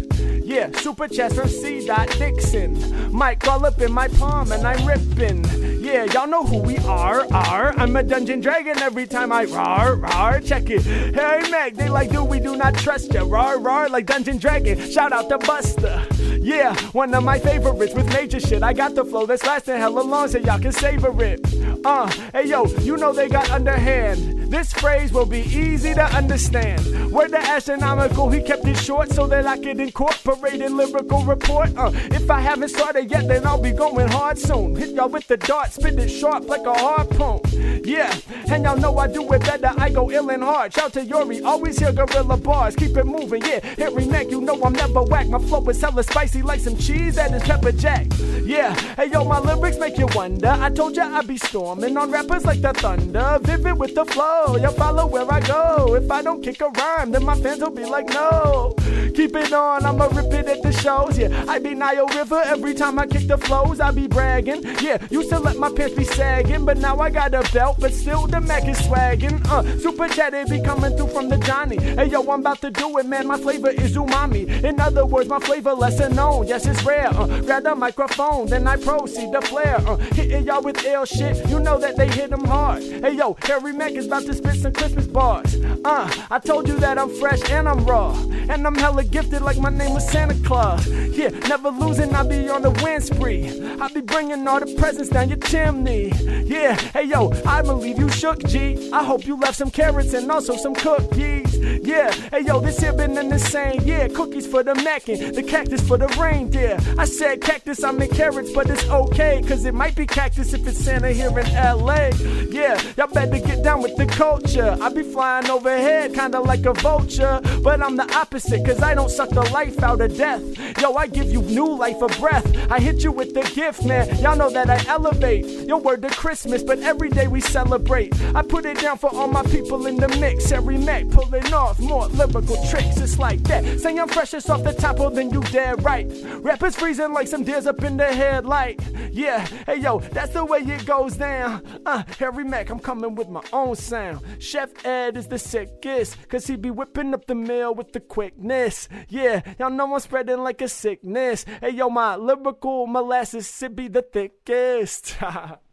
Yeah, 0.49 0.71
super 0.71 1.07
chest 1.07 1.35
from 1.35 1.47
C. 1.47 1.85
Dixon. 1.85 2.73
Mic 3.15 3.47
all 3.47 3.63
up 3.67 3.79
in 3.81 3.91
my 3.91 4.07
palm 4.07 4.51
and 4.51 4.65
I'm 4.65 4.83
ripping. 4.83 5.45
Yeah, 5.79 6.05
y'all 6.05 6.25
know 6.25 6.43
who 6.43 6.57
we 6.57 6.79
are. 6.79 7.31
Are 7.31 7.71
I'm 7.77 7.95
a 7.95 8.01
dungeon 8.01 8.41
dragon 8.41 8.79
every 8.79 9.05
time 9.05 9.31
I 9.31 9.43
roar, 9.43 9.97
roar. 9.97 10.39
Check 10.39 10.71
it. 10.71 10.81
Hey 10.81 11.47
Mac, 11.51 11.75
they 11.75 11.87
like, 11.87 12.09
do 12.09 12.23
we 12.23 12.39
do 12.39 12.55
not 12.55 12.73
trust 12.73 13.13
ya? 13.13 13.25
Roar, 13.27 13.59
roar, 13.59 13.89
like 13.89 14.07
Dungeon 14.07 14.39
Dragon. 14.39 14.89
Shout 14.89 15.11
out 15.11 15.29
to 15.29 15.37
Buster. 15.37 16.03
Yeah, 16.49 16.75
one 16.93 17.13
of 17.13 17.23
my 17.23 17.37
favorites 17.37 17.93
with 17.93 18.07
major 18.07 18.39
shit. 18.39 18.63
I 18.63 18.73
got 18.73 18.95
the 18.95 19.05
flow 19.05 19.27
that's 19.27 19.43
lasting 19.43 19.77
hella 19.77 19.99
long, 19.99 20.27
so 20.29 20.39
y'all 20.39 20.57
can 20.57 20.71
savor 20.71 21.13
it. 21.23 21.39
Uh, 21.85 22.07
hey 22.33 22.47
yo, 22.47 22.65
you 22.81 22.97
know 22.97 23.13
they 23.13 23.29
got 23.29 23.51
underhand. 23.51 24.51
This 24.51 24.73
phrase 24.73 25.13
will 25.13 25.27
be 25.27 25.41
easy 25.41 25.93
to 25.93 26.03
understand. 26.03 27.11
Word 27.11 27.29
to 27.29 27.39
astronomical, 27.39 28.31
he 28.31 28.41
kept 28.41 28.65
it 28.65 28.77
short 28.77 29.11
so 29.11 29.27
that 29.27 29.45
I 29.45 29.59
could 29.59 29.79
incorporate 29.79 30.59
in 30.59 30.75
lyrical 30.75 31.23
report. 31.23 31.69
Uh, 31.77 31.91
if 31.93 32.31
I 32.31 32.39
haven't 32.39 32.69
started 32.69 33.11
yet, 33.11 33.27
then 33.27 33.45
I'll 33.45 33.61
be 33.61 33.71
going 33.71 34.07
hard 34.07 34.39
soon. 34.39 34.75
Hit 34.75 34.95
y'all 34.95 35.07
with 35.07 35.27
the 35.27 35.37
dart, 35.37 35.71
spit 35.71 35.99
it 35.99 36.09
sharp 36.09 36.47
like 36.47 36.65
a 36.65 36.73
harpoon. 36.73 37.41
Yeah, 37.85 38.11
and 38.49 38.63
y'all 38.63 38.75
know 38.75 38.97
I 38.97 39.05
do 39.05 39.21
it 39.33 39.41
better. 39.41 39.71
I 39.77 39.91
go 39.91 40.09
ill 40.09 40.31
and 40.31 40.43
hard. 40.43 40.73
Shout 40.73 40.93
to 40.93 41.05
Yuri, 41.05 41.43
always 41.43 41.77
hear 41.77 41.93
guerrilla 41.93 42.37
bars. 42.37 42.75
Keep 42.75 42.97
it 42.97 43.05
moving, 43.05 43.43
yeah. 43.45 43.59
Harry 43.77 44.05
Mack, 44.05 44.31
you 44.31 44.41
know 44.41 44.59
I'm 44.63 44.73
never 44.73 45.03
whack. 45.03 45.27
My 45.27 45.37
flow 45.37 45.63
is 45.69 45.79
hella 45.79 46.01
spicy 46.01 46.38
like 46.41 46.59
some 46.59 46.75
cheese 46.77 47.15
that 47.15 47.33
is 47.33 47.43
pepper 47.43 47.71
jack. 47.71 48.07
Yeah, 48.43 48.73
hey 48.95 49.09
yo, 49.11 49.23
my 49.23 49.39
lyrics 49.39 49.77
make 49.77 49.97
you 49.97 50.07
wonder. 50.15 50.49
I 50.49 50.69
told 50.69 50.95
ya 50.95 51.05
I 51.05 51.21
be 51.21 51.37
storming 51.37 51.97
on 51.97 52.11
rappers 52.11 52.45
like 52.45 52.61
the 52.61 52.73
thunder. 52.73 53.39
Vivid 53.41 53.77
with 53.79 53.95
the 53.95 54.05
flow, 54.05 54.55
you 54.57 54.71
follow 54.71 55.05
where 55.05 55.31
I 55.31 55.39
go. 55.41 55.95
If 55.95 56.09
I 56.09 56.21
don't 56.21 56.41
kick 56.43 56.61
a 56.61 56.69
rhyme, 56.69 57.11
then 57.11 57.25
my 57.25 57.39
fans 57.39 57.61
will 57.61 57.71
be 57.71 57.85
like, 57.85 58.07
no. 58.09 58.73
Keep 59.15 59.35
it 59.35 59.53
on, 59.53 59.85
I'ma 59.85 60.05
rip 60.05 60.33
it 60.33 60.47
at 60.47 60.61
the 60.61 60.71
shows. 60.71 61.17
Yeah, 61.17 61.45
I 61.47 61.59
be 61.59 61.75
Nile 61.75 62.07
River 62.07 62.41
every 62.45 62.73
time 62.73 62.99
I 62.99 63.05
kick 63.05 63.27
the 63.27 63.37
flows. 63.37 63.79
I 63.79 63.91
be 63.91 64.07
bragging. 64.07 64.63
Yeah, 64.81 64.97
used 65.09 65.29
to 65.29 65.39
let 65.39 65.57
my 65.57 65.71
pants 65.71 65.95
be 65.95 66.03
sagging, 66.03 66.65
but 66.65 66.77
now 66.77 66.97
I 66.99 67.09
got 67.09 67.33
a 67.33 67.41
belt, 67.51 67.77
but 67.79 67.93
still 67.93 68.27
the 68.27 68.41
Mac 68.41 68.67
is 68.67 68.77
swagging. 68.79 69.41
Uh, 69.49 69.63
super 69.79 70.07
chatty 70.07 70.49
be 70.49 70.61
coming 70.61 70.95
through 70.95 71.09
from 71.09 71.29
the 71.29 71.37
Johnny. 71.37 71.79
Hey 71.81 72.05
yo, 72.05 72.21
I'm 72.21 72.39
about 72.41 72.61
to 72.61 72.71
do 72.71 72.97
it, 72.97 73.05
man. 73.05 73.27
My 73.27 73.37
flavor 73.37 73.69
is 73.69 73.95
umami. 73.95 74.63
In 74.63 74.79
other 74.79 75.05
words, 75.05 75.29
my 75.29 75.39
flavor 75.39 75.73
lesser 75.73 76.09
Yes, 76.19 76.65
it's 76.65 76.83
rare. 76.83 77.07
Uh, 77.07 77.41
grab 77.43 77.63
the 77.63 77.73
microphone, 77.73 78.47
then 78.47 78.67
I 78.67 78.75
proceed 78.75 79.31
to 79.31 79.41
flare. 79.41 79.77
Uh, 79.87 79.95
hitting 79.95 80.43
y'all 80.43 80.61
with 80.61 80.83
ill 80.85 81.05
shit. 81.05 81.47
You 81.47 81.61
know 81.61 81.79
that 81.79 81.95
they 81.95 82.09
hit 82.09 82.29
them 82.29 82.43
hard. 82.43 82.83
Hey 82.83 83.13
yo, 83.13 83.37
Harry 83.43 83.71
Mack 83.71 83.91
is 83.93 84.07
about 84.07 84.23
to 84.23 84.33
spit 84.33 84.55
some 84.55 84.73
Christmas 84.73 85.07
bars. 85.07 85.55
Uh, 85.85 86.11
I 86.29 86.39
told 86.39 86.67
you 86.67 86.77
that 86.79 86.97
I'm 86.97 87.09
fresh 87.21 87.49
and 87.49 87.69
I'm 87.69 87.85
raw. 87.85 88.11
And 88.49 88.67
I'm 88.67 88.75
hella 88.75 89.05
gifted 89.05 89.41
like 89.41 89.57
my 89.59 89.69
name 89.69 89.93
was 89.93 90.09
Santa 90.09 90.35
Claus. 90.45 90.85
Yeah, 90.87 91.29
never 91.47 91.69
losing, 91.69 92.13
I 92.13 92.23
be 92.23 92.49
on 92.49 92.63
the 92.63 92.71
win 92.83 92.99
spree. 92.99 93.47
I 93.79 93.87
be 93.93 94.01
bringing 94.01 94.45
all 94.45 94.59
the 94.59 94.75
presents 94.75 95.09
down 95.09 95.29
your 95.29 95.37
chimney. 95.37 96.11
Yeah, 96.45 96.75
hey 96.91 97.05
yo, 97.05 97.31
I 97.45 97.61
believe 97.61 97.97
you 97.97 98.09
shook, 98.09 98.43
G. 98.43 98.91
I 98.91 99.03
hope 99.03 99.25
you 99.25 99.37
left 99.37 99.55
some 99.55 99.71
carrots 99.71 100.13
and 100.13 100.29
also 100.29 100.57
some 100.57 100.75
cookies. 100.75 101.38
Yeah, 101.59 102.11
hey 102.31 102.41
yo, 102.41 102.59
this 102.61 102.79
here 102.79 102.93
been 102.93 103.17
in 103.17 103.29
the 103.29 103.39
same. 103.39 103.81
Yeah, 103.83 104.07
cookies 104.07 104.47
for 104.47 104.63
the 104.63 104.75
mackin', 104.75 105.33
the 105.33 105.43
cactus 105.43 105.85
for 105.85 105.97
the 105.97 106.07
reindeer. 106.19 106.77
I 106.97 107.05
said 107.05 107.41
cactus, 107.41 107.83
I 107.83 107.91
meant 107.91 108.11
carrots, 108.11 108.51
but 108.53 108.69
it's 108.69 108.85
okay, 108.85 109.41
cause 109.45 109.65
it 109.65 109.73
might 109.73 109.95
be 109.95 110.05
cactus 110.05 110.53
if 110.53 110.65
it's 110.65 110.79
Santa 110.79 111.11
here 111.11 111.37
in 111.37 111.45
LA. 111.53 112.09
Yeah, 112.49 112.81
y'all 112.97 113.07
better 113.07 113.39
get 113.39 113.63
down 113.63 113.81
with 113.81 113.95
the 113.97 114.05
culture. 114.05 114.77
I 114.81 114.89
be 114.89 115.03
flying 115.03 115.49
overhead, 115.49 116.13
kinda 116.13 116.39
like 116.39 116.65
a 116.65 116.73
vulture, 116.73 117.41
but 117.61 117.81
I'm 117.81 117.97
the 117.97 118.09
opposite, 118.15 118.65
cause 118.65 118.81
I 118.81 118.93
don't 118.95 119.11
suck 119.11 119.29
the 119.29 119.43
life 119.51 119.83
out 119.83 120.01
of 120.01 120.15
death. 120.17 120.41
Yo, 120.79 120.93
I 120.93 121.07
give 121.07 121.29
you 121.29 121.41
new 121.41 121.75
life 121.75 122.01
of 122.01 122.17
breath. 122.19 122.45
I 122.71 122.79
hit 122.79 123.03
you 123.03 123.11
with 123.11 123.33
the 123.33 123.41
gift, 123.53 123.83
man. 123.83 124.07
Y'all 124.19 124.35
know 124.35 124.49
that 124.49 124.69
I 124.69 124.83
elevate. 124.87 125.45
Your 125.67 125.79
word 125.79 126.01
to 126.03 126.09
Christmas, 126.09 126.63
but 126.63 126.79
every 126.79 127.09
day 127.09 127.27
we 127.27 127.41
celebrate. 127.41 128.13
I 128.33 128.41
put 128.41 128.65
it 128.65 128.79
down 128.79 128.97
for 128.97 129.13
all 129.13 129.27
my 129.27 129.43
people 129.43 129.85
in 129.87 129.97
the 129.97 130.07
mix. 130.19 130.51
Every 130.51 130.77
Mac 130.77 131.09
pulling 131.09 131.48
off 131.53 131.79
more 131.79 132.07
lyrical 132.07 132.57
tricks. 132.69 132.97
It's 132.97 133.19
like 133.19 133.41
that. 133.43 133.79
Saying 133.79 133.99
I'm 133.99 134.07
freshest 134.07 134.49
off 134.49 134.63
the 134.63 134.73
top, 134.73 134.99
of 134.99 135.15
then 135.15 135.29
you 135.31 135.41
dead 135.43 135.83
right. 135.83 136.07
Rappers 136.41 136.75
freezing 136.75 137.13
like 137.13 137.27
some 137.27 137.43
deers 137.43 137.67
up 137.67 137.83
in 137.83 137.97
the 137.97 138.05
headlight. 138.05 138.79
Yeah, 139.11 139.45
hey 139.65 139.77
yo, 139.77 139.99
that's 139.99 140.33
the 140.33 140.45
way 140.45 140.59
it 140.59 140.85
goes 140.85 141.15
down. 141.15 141.63
Uh, 141.85 142.03
Harry 142.17 142.43
Mack, 142.43 142.69
I'm 142.69 142.79
coming 142.79 143.15
with 143.15 143.29
my 143.29 143.43
own 143.53 143.75
sound. 143.75 144.21
Chef 144.39 144.85
Ed 144.85 145.17
is 145.17 145.27
the 145.27 145.39
sickest, 145.39 146.17
cause 146.29 146.47
he 146.47 146.55
be 146.55 146.71
whipping 146.71 147.13
up 147.13 147.25
the 147.25 147.35
meal 147.35 147.73
with 147.73 147.93
the 147.93 147.99
quickness. 147.99 148.87
Yeah, 149.09 149.41
y'all 149.59 149.69
know 149.69 149.93
I'm 149.93 149.99
spreading 149.99 150.43
like 150.43 150.61
a 150.61 150.67
sickness. 150.67 151.45
Hey 151.61 151.71
yo, 151.71 151.89
my 151.89 152.15
lyrical 152.15 152.87
molasses, 152.87 153.61
it 153.61 153.75
be 153.75 153.87
the 153.87 154.01
thickest. 154.01 155.17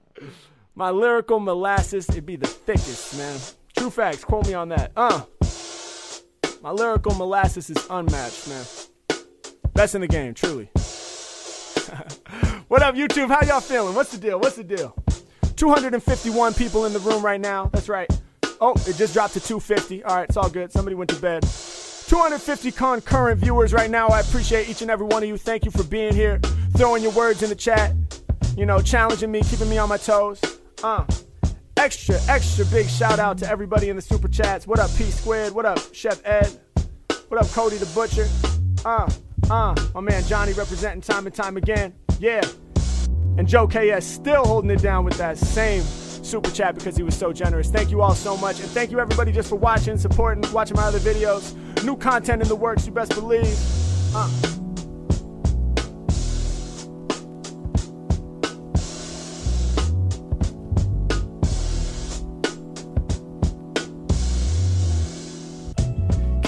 my 0.75 0.91
lyrical 0.91 1.41
molasses, 1.41 2.09
it 2.11 2.25
be 2.25 2.37
the 2.37 2.47
thickest, 2.47 3.17
man. 3.17 3.39
True 3.77 3.91
facts, 3.91 4.25
quote 4.25 4.47
me 4.47 4.55
on 4.55 4.71
that. 4.71 4.93
Uh. 4.97 5.23
My 6.67 6.73
lyrical 6.73 7.15
molasses 7.15 7.71
is 7.71 7.87
unmatched, 7.91 8.49
man. 8.49 8.65
Best 9.75 9.95
in 9.95 10.01
the 10.01 10.09
game, 10.09 10.35
truly. 10.35 10.65
what 12.67 12.83
up, 12.83 12.97
YouTube? 12.97 13.29
How 13.29 13.47
y'all 13.47 13.61
feeling? 13.61 13.95
What's 13.95 14.11
the 14.11 14.19
deal? 14.19 14.41
What's 14.41 14.57
the 14.57 14.65
deal? 14.65 14.97
251 15.55 16.55
people 16.55 16.87
in 16.87 16.93
the 16.93 16.99
room 16.99 17.25
right 17.25 17.41
now. 17.41 17.71
That's 17.73 17.89
right. 17.89 18.11
Oh, 18.61 18.75
it 18.85 18.97
just 18.97 19.15
dropped 19.15 19.35
to 19.35 19.41
250. 19.41 20.03
All 20.03 20.17
right, 20.17 20.29
it's 20.29 20.37
all 20.37 20.51
good. 20.51 20.73
Somebody 20.73 20.97
went 20.97 21.11
to 21.11 21.21
bed. 21.21 21.45
250 21.45 22.73
concurrent 22.73 23.39
viewers 23.39 23.73
right 23.73 23.89
now. 23.89 24.09
I 24.09 24.19
appreciate 24.19 24.69
each 24.69 24.83
and 24.83 24.91
every 24.91 25.07
one 25.07 25.23
of 25.23 25.29
you. 25.29 25.37
Thank 25.37 25.65
you 25.65 25.71
for 25.71 25.85
being 25.85 26.15
here, 26.15 26.41
throwing 26.77 27.01
your 27.01 27.13
words 27.13 27.45
in 27.45 27.49
the 27.49 27.55
chat, 27.55 27.95
you 28.57 28.67
know, 28.67 28.83
challenging 28.83 29.31
me, 29.31 29.41
keeping 29.43 29.71
me 29.71 29.79
on 29.79 29.89
my 29.89 29.99
toes. 29.99 30.41
Uh, 30.83 31.05
extra, 31.77 32.17
extra 32.29 32.65
big 32.67 32.89
shout 32.89 33.19
out 33.19 33.39
to 33.39 33.49
everybody 33.49 33.89
in 33.89 33.97
the 33.97 34.03
super 34.03 34.29
chats. 34.29 34.67
What 34.67 34.79
up, 34.79 34.91
P 34.97 35.05
Squared? 35.05 35.55
What 35.55 35.67
up, 35.67 35.79
Chef 35.93 36.21
Ed? 36.25 36.51
What 37.29 37.41
up, 37.41 37.49
Cody 37.51 37.77
the 37.77 37.87
Butcher? 37.87 38.29
Uh, 38.85 39.11
uh, 39.51 39.75
my 39.95 40.01
man 40.01 40.25
Johnny 40.25 40.53
representing 40.53 41.01
time 41.01 41.27
and 41.27 41.35
time 41.35 41.57
again. 41.57 41.95
Yeah. 42.19 42.43
And 43.39 43.47
Joe 43.47 43.67
KS 43.67 44.05
still 44.05 44.45
holding 44.45 44.71
it 44.71 44.81
down 44.81 45.05
with 45.05 45.19
that 45.19 45.37
same 45.37 45.83
super 45.83 46.51
chat 46.51 46.75
because 46.75 46.97
he 46.97 47.03
was 47.03 47.17
so 47.17 47.33
generous. 47.33 47.71
Thank 47.71 47.91
you 47.91 48.01
all 48.01 48.15
so 48.15 48.37
much. 48.37 48.61
And 48.61 48.69
thank 48.71 48.91
you 48.91 48.99
everybody 48.99 49.33
just 49.33 49.49
for 49.49 49.57
watching, 49.57 49.99
supporting, 49.99 50.51
watching 50.53 50.77
my 50.77 50.85
other 50.85 50.99
videos. 50.99 51.55
New 51.85 51.97
content 51.97 52.43
in 52.43 52.49
the 52.49 52.57
works, 52.57 52.87
you 52.87 52.93
best 52.93 53.15
believe. 53.15 53.57
Uh. 54.15 54.56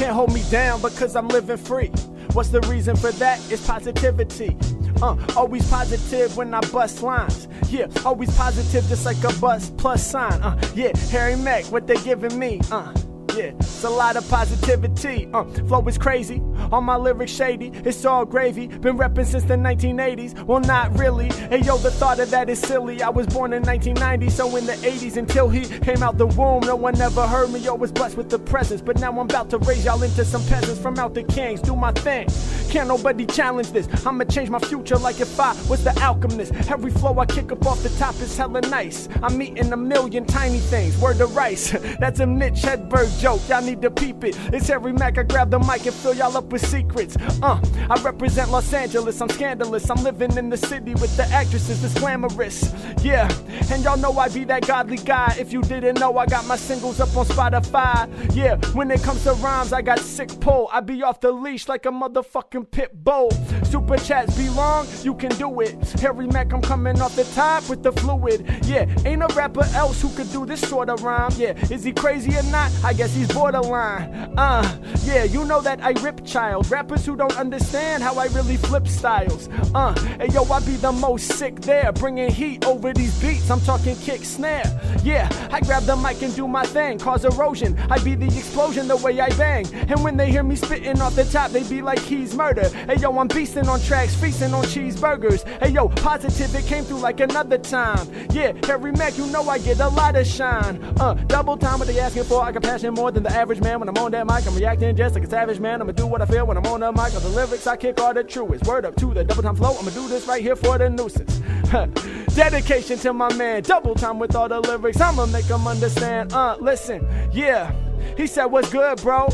Can't 0.09 0.17
hold 0.17 0.33
me 0.33 0.43
down 0.51 0.81
because 0.81 1.15
I'm 1.17 1.29
living 1.29 1.59
free. 1.59 1.89
What's 2.33 2.49
the 2.49 2.63
reason 2.63 2.97
for 2.97 3.13
that? 3.13 3.39
It's 3.53 3.67
positivity. 3.67 4.57
Uh, 5.03 5.19
always 5.37 5.69
positive 5.69 6.35
when 6.35 6.55
I 6.55 6.61
bust 6.73 7.03
lines. 7.03 7.47
Yeah, 7.69 7.89
always 8.07 8.35
positive, 8.35 8.89
just 8.89 9.05
like 9.05 9.23
a 9.23 9.39
bus 9.39 9.69
plus 9.69 10.11
sign. 10.11 10.33
Uh, 10.41 10.59
yeah, 10.75 10.97
Harry 11.11 11.37
Mack, 11.37 11.67
what 11.67 11.87
they 11.87 11.97
giving 11.97 12.39
me? 12.39 12.59
Uh, 12.71 12.91
yeah, 13.39 13.53
it's 13.59 13.85
a 13.85 13.91
lot 13.91 14.17
of 14.17 14.29
positivity. 14.29 15.29
Uh, 15.33 15.45
flow 15.69 15.87
is 15.87 15.97
crazy, 15.97 16.43
all 16.73 16.81
my 16.81 16.97
lyrics 16.97 17.31
shady. 17.31 17.71
It's 17.85 18.05
all 18.05 18.25
gravy, 18.25 18.67
been 18.67 18.99
repping 18.99 19.27
since 19.27 19.45
the 19.45 19.55
1980s. 19.55 20.43
Well, 20.43 20.59
not 20.61 20.99
really. 20.99 21.29
Hey 21.29 21.61
yo, 21.61 21.79
the 21.79 21.91
thought 21.91 22.19
of 22.19 22.31
that 22.31 22.51
is 22.51 22.59
silly. 22.59 23.01
I 23.01 23.11
was 23.11 23.29
born 23.29 23.53
in 23.53 23.63
1990, 23.63 24.31
so 24.31 24.57
in 24.57 24.67
the 24.67 24.73
80s 24.73 25.17
until 25.17 25.49
he 25.49 25.67
came 25.81 26.03
out 26.03 26.19
the 26.19 26.27
womb, 26.27 26.65
no 26.67 26.75
one 26.75 27.01
ever 27.01 27.27
heard 27.27 27.51
me. 27.51 27.61
Yo, 27.61 27.77
was 27.77 27.93
blessed 27.93 28.17
with 28.17 28.29
the 28.29 28.41
presence, 28.41 28.83
but 28.83 28.99
now 28.99 29.11
I'm 29.11 29.19
about 29.19 29.51
to 29.51 29.59
raise 29.59 29.85
y'all 29.85 30.03
into 30.03 30.25
some 30.25 30.45
peasants 30.47 30.81
from 30.81 30.99
out 30.99 31.15
the 31.15 31.23
kings. 31.23 31.61
Do 31.61 31.77
my 31.77 31.93
thing. 31.93 32.27
Can't 32.71 32.89
nobody 32.89 33.25
challenge 33.25 33.71
this. 33.71 33.89
I'ma 34.05 34.25
change 34.25 34.51
my 34.51 34.59
future 34.59 34.97
like 34.97 35.21
if 35.21 35.39
I 35.39 35.53
was 35.69 35.85
the 35.85 35.97
alchemist. 36.03 36.53
Every 36.69 36.91
flow 36.91 37.17
I 37.19 37.27
kick 37.27 37.53
up 37.53 37.65
off 37.67 37.85
the 37.85 37.91
top 37.91 38.17
is 38.17 38.37
hella 38.37 38.63
nice. 38.63 39.09
I'm 39.23 39.41
eating 39.41 39.73
a 39.73 39.77
million 39.77 40.25
tiny 40.25 40.59
things. 40.59 40.99
Word 40.99 41.21
of 41.21 41.37
rice. 41.37 41.71
That's 42.01 42.19
a 42.19 42.27
Mitch 42.27 42.63
Hedberg 42.63 43.21
joke. 43.21 43.28
Y'all 43.29 43.61
need 43.61 43.83
to 43.83 43.91
peep 43.91 44.25
it. 44.25 44.39
It's 44.55 44.69
Harry 44.69 44.93
Mack. 44.93 45.19
I 45.19 45.23
grab 45.23 45.51
the 45.51 45.59
mic 45.59 45.85
and 45.85 45.95
fill 45.95 46.15
y'all 46.15 46.35
up 46.37 46.47
with 46.47 46.67
secrets. 46.67 47.15
Uh, 47.43 47.61
I 47.91 48.01
represent 48.03 48.51
Los 48.51 48.73
Angeles. 48.73 49.21
I'm 49.21 49.29
scandalous. 49.29 49.91
I'm 49.91 50.03
living 50.03 50.37
in 50.39 50.49
the 50.49 50.57
city 50.57 50.95
with 50.95 51.15
the 51.17 51.25
actresses 51.25 51.83
that's 51.83 51.93
glamorous. 51.99 52.73
Yeah, 53.03 53.31
and 53.71 53.85
y'all 53.85 53.99
know 53.99 54.19
I 54.19 54.29
be 54.29 54.45
that 54.45 54.67
godly 54.67 54.97
guy. 54.97 55.37
If 55.39 55.53
you 55.53 55.61
didn't 55.61 56.01
know, 56.01 56.17
I 56.17 56.25
got 56.25 56.47
my 56.47 56.57
singles 56.57 57.01
up 57.01 57.15
on 57.17 57.27
Spotify. 57.27 58.09
Yeah, 58.35 58.57
when 58.73 58.91
it 58.91 59.03
comes 59.03 59.25
to 59.25 59.35
rhymes, 59.35 59.73
I 59.73 59.83
got 59.83 59.99
sick 59.99 60.31
pull. 60.41 60.69
I 60.73 60.81
be 60.81 61.03
off 61.03 61.21
the 61.21 61.31
leash 61.31 61.69
like 61.69 61.85
a 61.85 61.91
motherfucking 61.91 62.71
pit 62.71 63.05
bull. 63.05 63.31
Super 63.65 63.99
chats 63.99 64.37
be 64.39 64.49
long, 64.51 64.87
you 65.03 65.15
can 65.15 65.31
do 65.33 65.61
it. 65.61 65.75
Harry 66.01 66.27
Mack, 66.27 66.53
I'm 66.53 66.63
coming 66.63 67.01
off 67.03 67.15
the 67.15 67.25
top 67.25 67.69
with 67.69 67.83
the 67.83 67.93
fluid. 67.93 68.47
Yeah, 68.65 68.87
ain't 69.05 69.23
a 69.23 69.29
rapper 69.35 69.65
else 69.75 70.01
who 70.01 70.09
could 70.11 70.31
do 70.33 70.47
this 70.47 70.61
sort 70.61 70.89
of 70.89 71.03
rhyme. 71.03 71.33
Yeah, 71.37 71.53
is 71.71 71.85
he 71.85 71.93
crazy 71.93 72.37
or 72.37 72.43
not? 72.45 72.73
I 72.85 72.93
guess 72.93 73.08
he's 73.15 73.29
borderline. 73.33 74.35
Uh, 74.39 74.79
yeah, 75.05 75.25
you 75.25 75.45
know 75.45 75.61
that 75.61 75.83
I 75.83 75.91
rip 76.03 76.25
child. 76.25 76.71
Rappers 76.71 77.05
who 77.05 77.17
don't 77.17 77.37
understand 77.37 78.03
how 78.03 78.19
I 78.19 78.27
really 78.27 78.57
flip 78.57 78.87
styles. 78.87 79.49
Uh, 79.75 79.95
and 80.21 80.33
yo, 80.33 80.45
I 80.45 80.61
be 80.61 80.77
the 80.77 80.93
most 80.93 81.33
sick 81.33 81.61
there, 81.61 81.93
bringing 81.93 82.31
heat 82.31 82.67
over 82.67 82.93
these 82.93 83.19
beats. 83.21 83.51
I'm 83.51 83.61
talking 83.61 83.97
kick 83.97 84.25
snare. 84.25 84.65
Yeah, 85.03 85.29
I 85.51 85.61
grab 85.61 85.85
the 85.85 85.97
mic 85.97 86.23
and 86.23 86.35
do 86.35 86.47
my 86.47 86.65
thing, 86.65 86.99
cause 86.99 87.25
erosion. 87.25 87.79
I 87.91 87.99
be 88.03 88.15
the 88.15 88.27
explosion 88.27 88.89
the 88.89 88.97
way 88.97 89.21
I 89.21 89.31
bang. 89.31 89.67
And 89.75 90.03
when 90.03 90.17
they 90.17 90.31
hear 90.31 90.43
me 90.43 90.57
spitting 90.57 91.01
off 91.01 91.15
the 91.15 91.25
top, 91.25 91.51
they 91.51 91.63
be 91.69 91.83
like 91.83 92.01
he's 92.01 92.35
murder. 92.35 92.69
Hey 92.69 92.97
yo, 92.97 93.17
I'm 93.19 93.29
beasting 93.29 93.69
on 93.69 93.81
tracks, 93.81 94.15
feasting 94.15 94.53
on 94.55 94.65
cheeseburgers. 94.65 95.47
Hey 95.63 95.71
yo, 95.71 95.89
positive, 95.89 96.55
it 96.55 96.67
came 96.67 96.85
through 96.85 97.01
like 97.01 97.21
another 97.21 97.59
time. 97.59 98.07
Yeah, 98.31 98.53
Harry 98.65 98.93
Mack, 98.93 99.17
you 99.17 99.27
know 99.27 99.49
I 99.49 99.59
get 99.59 99.81
a 99.81 99.89
lot 99.89 100.17
of 100.17 100.27
shine. 100.27 100.83
Uh, 101.01 101.15
double 101.27 101.57
time 101.57 101.79
what 101.79 101.89
they 101.89 101.99
asking 101.99 102.25
for. 102.25 102.43
I 102.43 102.53
got 102.53 102.63
passion 102.63 102.95
more 102.99 103.13
than 103.13 103.23
the 103.23 103.31
average 103.31 103.61
man. 103.61 103.79
When 103.79 103.89
I'm 103.89 103.97
on 103.99 104.11
that 104.11 104.27
mic, 104.27 104.45
I'm 104.47 104.57
reacting 104.57 104.97
just 104.97 105.15
like 105.15 105.25
a 105.25 105.31
savage 105.31 105.61
man. 105.61 105.81
I'ma 105.81 105.93
do 105.93 106.07
what 106.07 106.21
I 106.21 106.27
feel 106.27 106.47
when 106.47 106.57
I'm 106.57 106.67
on 106.67 106.81
the 106.81 106.91
mic. 106.91 107.15
Of 107.15 107.23
the 107.23 107.29
lyrics 107.29 107.67
I 107.67 107.77
kick 107.77 108.01
are 108.01 108.13
the 108.13 108.25
truest. 108.25 108.67
Word 108.67 108.85
up 108.85 108.97
to 108.97 109.15
the 109.15 109.23
double 109.23 109.43
time 109.43 109.55
flow. 109.55 109.77
I'ma 109.79 109.91
do 109.91 110.09
this 110.09 110.27
right 110.27 110.43
here 110.43 110.57
for 110.57 110.77
the 110.79 110.91
nuisance. 110.91 111.41
Dedication 112.35 112.99
to 112.99 113.13
my 113.13 113.33
man, 113.35 113.63
double 113.63 113.95
time 113.95 114.19
with 114.19 114.35
all 114.35 114.49
the 114.49 114.61
lyrics. 114.61 115.01
I'ma 115.01 115.27
make 115.27 115.47
them 115.47 115.67
understand. 115.67 116.33
Uh, 116.33 116.57
listen, 116.61 117.07
yeah. 117.33 117.73
He 118.17 118.27
said, 118.27 118.47
What's 118.47 118.71
good, 118.71 119.01
bro? 119.01 119.29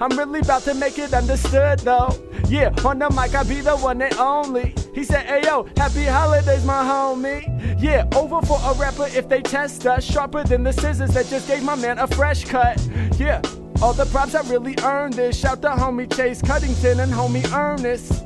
I'm 0.00 0.16
really 0.16 0.40
about 0.40 0.62
to 0.62 0.74
make 0.74 0.98
it 0.98 1.12
understood 1.12 1.80
though. 1.80 2.10
Yeah, 2.48 2.74
on 2.84 2.98
the 2.98 3.10
mic, 3.10 3.34
I 3.34 3.42
be 3.42 3.60
the 3.60 3.76
one 3.76 4.00
and 4.00 4.14
only. 4.14 4.74
He 4.92 5.04
said, 5.04 5.24
Hey 5.26 5.42
yo, 5.44 5.66
happy 5.76 6.04
holidays, 6.04 6.64
my 6.64 6.82
homie. 6.82 7.80
Yeah, 7.80 8.06
over 8.14 8.44
for 8.46 8.58
a 8.64 8.74
rapper 8.74 9.06
if 9.16 9.28
they 9.28 9.40
test 9.40 9.86
us. 9.86 10.04
Sharper 10.04 10.44
than 10.44 10.62
the 10.62 10.72
scissors 10.72 11.10
that 11.14 11.26
just 11.26 11.48
gave 11.48 11.62
my 11.62 11.74
man 11.74 11.98
a 11.98 12.06
fresh 12.06 12.44
cut. 12.44 12.80
Yeah, 13.18 13.40
all 13.80 13.94
the 13.94 14.06
props 14.06 14.34
I 14.34 14.42
really 14.50 14.76
earned 14.82 15.14
this. 15.14 15.38
Shout 15.38 15.62
to 15.62 15.70
homie 15.70 16.14
Chase 16.14 16.42
Cuddington 16.42 17.00
and 17.00 17.12
homie 17.12 17.50
Ernest. 17.52 18.24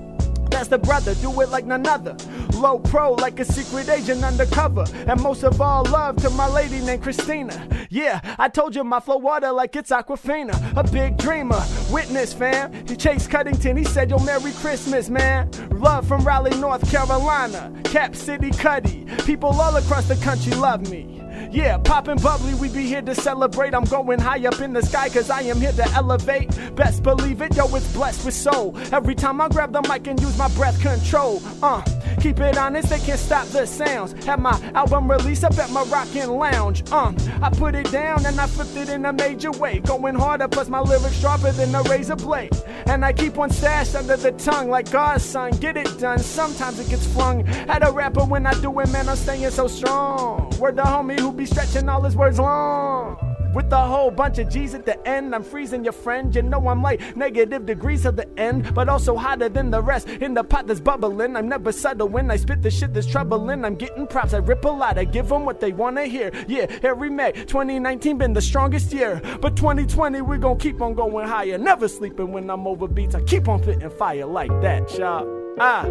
That's 0.51 0.69
the 0.69 0.79
brother, 0.79 1.15
do 1.17 1.41
it 1.41 1.51
like 1.51 1.67
none 1.67 1.87
other. 1.87 2.17
Low 2.55 2.79
pro, 2.79 3.13
like 3.13 3.39
a 3.41 3.45
secret 3.45 3.89
agent 3.89 4.25
undercover. 4.25 4.85
And 5.07 5.21
most 5.21 5.43
of 5.43 5.61
all, 5.61 5.85
love 5.85 6.17
to 6.17 6.31
my 6.31 6.49
lady 6.49 6.81
named 6.81 7.03
Christina. 7.03 7.69
Yeah, 7.91 8.21
I 8.39 8.49
told 8.49 8.75
you 8.75 8.85
my 8.85 9.01
flow 9.01 9.19
water 9.19 9.53
like 9.53 9.77
it's 9.77 9.91
Aquafina. 9.91 10.77
A 10.77 10.83
big 10.91 11.17
dreamer, 11.17 11.63
witness 11.91 12.33
fam. 12.33 12.73
He 12.87 12.97
Chase 12.97 13.27
Cuddington, 13.27 13.77
he 13.77 13.85
said, 13.85 14.11
Yo, 14.11 14.19
Merry 14.19 14.53
Christmas, 14.53 15.09
man. 15.09 15.51
Love 15.71 16.07
from 16.07 16.25
Raleigh, 16.25 16.59
North 16.59 16.91
Carolina. 16.91 17.73
Cap 17.85 18.17
City 18.17 18.51
Cuddy. 18.51 19.07
People 19.25 19.51
all 19.61 19.77
across 19.77 20.09
the 20.09 20.17
country 20.17 20.53
love 20.55 20.91
me. 20.91 21.23
Yeah, 21.51 21.79
poppin' 21.79 22.19
bubbly, 22.19 22.55
we 22.55 22.69
be 22.69 22.87
here 22.87 23.03
to 23.03 23.15
celebrate. 23.15 23.75
I'm 23.75 23.85
going 23.85 24.19
high 24.19 24.47
up 24.47 24.61
in 24.61 24.73
the 24.73 24.83
sky, 24.83 25.09
cause 25.09 25.31
I 25.31 25.43
am 25.43 25.59
here 25.59 25.73
to 25.73 25.89
elevate. 25.93 26.49
Best 26.75 27.03
believe 27.03 27.41
it, 27.41 27.57
yo, 27.57 27.75
it's 27.75 27.93
blessed 27.93 28.25
with 28.25 28.35
soul. 28.35 28.75
Every 28.93 29.15
time 29.15 29.41
I 29.41 29.49
grab 29.49 29.73
the 29.73 29.83
mic 29.83 30.07
and 30.07 30.21
use 30.21 30.37
my 30.37 30.49
breath 30.49 30.81
control. 30.81 31.41
Uh, 31.63 31.83
keep 32.21 32.41
it 32.41 32.59
honest, 32.59 32.91
they 32.91 32.99
can't 32.99 33.19
stop 33.19 33.47
the 33.49 33.67
sounds. 33.67 34.13
Have 34.25 34.41
my 34.41 34.59
album 34.75 35.11
release 35.11 35.45
up 35.45 35.59
at 35.59 35.71
my 35.71 35.83
rockin' 35.85 36.31
lounge. 36.31 36.83
Uh, 36.91 37.13
I 37.43 37.51
put 37.51 37.75
it 37.75 37.91
down 37.91 38.25
and 38.27 38.41
I 38.41 38.47
flipped 38.47 38.77
it 38.77 38.89
in 38.89 39.05
a 39.05 39.13
major 39.13 39.51
way. 39.53 39.81
Going 39.81 40.15
harder, 40.15 40.49
plus 40.49 40.69
my 40.69 40.81
lyrics 40.81 41.19
sharper 41.19 41.53
than 41.53 41.75
a 41.75 41.83
razor 41.83 42.17
blade. 42.17 42.53
And 42.87 43.05
I 43.05 43.13
keep 43.13 43.37
one 43.37 43.51
stashed 43.51 43.95
under 43.95 44.17
the 44.17 44.33
tongue 44.33 44.71
like 44.71 44.91
God's 44.91 45.25
son. 45.25 45.53
Get 45.53 45.77
it 45.77 45.99
done, 45.99 46.19
sometimes 46.19 46.79
it 46.79 46.89
gets 46.89 47.07
flung 47.07 47.47
at 47.49 47.87
a 47.87 47.91
rapper 47.91 48.25
when 48.25 48.47
I 48.47 48.53
do 48.61 48.79
it, 48.81 48.91
man, 48.91 49.09
I'm 49.09 49.17
staying 49.17 49.51
so 49.51 49.67
strong. 49.69 50.51
Word 50.59 50.77
the 50.77 50.83
homie 50.83 51.19
who 51.19 51.33
be 51.33 51.47
stretching 51.47 51.89
all 51.89 52.03
his 52.03 52.17
words 52.17 52.39
long. 52.39 53.36
With 53.57 53.73
a 53.73 53.81
whole 53.81 54.11
bunch 54.11 54.39
of 54.39 54.51
G's 54.51 54.75
at 54.75 54.85
the 54.85 54.97
end. 55.09 55.35
I'm 55.35 55.43
freezing 55.43 55.83
your 55.83 55.95
friend. 55.95 56.33
You 56.35 56.43
know 56.43 56.69
I'm 56.69 56.83
like 56.83 57.17
negative 57.17 57.65
degrees 57.65 58.05
of 58.05 58.15
the 58.15 58.29
end, 58.39 58.75
but 58.75 58.87
also 58.91 59.17
hotter 59.17 59.49
than 59.49 59.71
the 59.71 59.81
rest. 59.81 60.09
In 60.09 60.35
the 60.35 60.45
pot 60.45 60.67
that's 60.67 60.79
bubbling, 60.79 61.35
I'm 61.35 61.49
never 61.49 61.73
subtle 61.73 62.07
when 62.07 62.31
I 62.31 62.37
spit 62.37 62.61
the 62.61 62.71
shit 62.71 62.93
that's 62.93 63.07
troubling. 63.07 63.65
I'm 63.65 63.75
getting 63.75 64.07
props. 64.07 64.35
I 64.35 64.39
rip 64.39 64.63
a 64.67 64.69
lot. 64.69 64.99
I 64.99 65.05
give 65.05 65.31
them 65.31 65.47
what 65.47 65.59
they 65.59 65.73
wanna 65.73 66.05
hear. 66.05 66.31
Yeah, 66.47 66.67
Harry 66.83 67.09
May 67.09 67.33
2019 67.33 68.19
been 68.19 68.35
the 68.35 68.43
strongest 68.43 68.93
year, 68.93 69.23
but 69.41 69.57
2020 69.57 70.21
we 70.21 70.37
gon' 70.37 70.59
keep 70.59 70.83
on 70.83 70.93
going 70.93 71.27
higher. 71.27 71.57
Never 71.57 71.89
sleeping 71.89 72.33
when 72.33 72.51
I'm 72.51 72.67
over 72.67 72.87
beats. 72.87 73.15
I 73.15 73.23
keep 73.23 73.49
on 73.49 73.63
fitting 73.63 73.89
fire 73.89 74.27
like 74.27 74.51
that, 74.61 74.99
y'all. 74.99 75.27
Ah, 75.59 75.85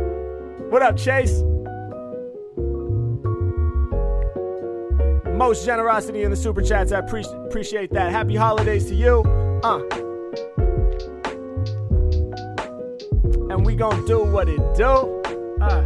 what 0.70 0.84
up, 0.84 0.98
Chase? 0.98 1.42
Most 5.36 5.66
generosity 5.66 6.24
in 6.24 6.32
the 6.32 6.38
super 6.38 6.62
chats. 6.62 6.91
I 6.91 7.02
pre- 7.02 7.26
appreciate 7.48 7.91
that. 7.91 8.12
Happy 8.12 8.36
holidays 8.36 8.86
to 8.88 8.95
you. 8.95 9.22
Uh. 9.64 9.80
And 13.49 13.66
we 13.66 13.76
gonna 13.76 14.06
do 14.07 14.24
what 14.24 14.48
it 14.48 14.60
do. 14.76 15.22
Uh. 15.62 15.86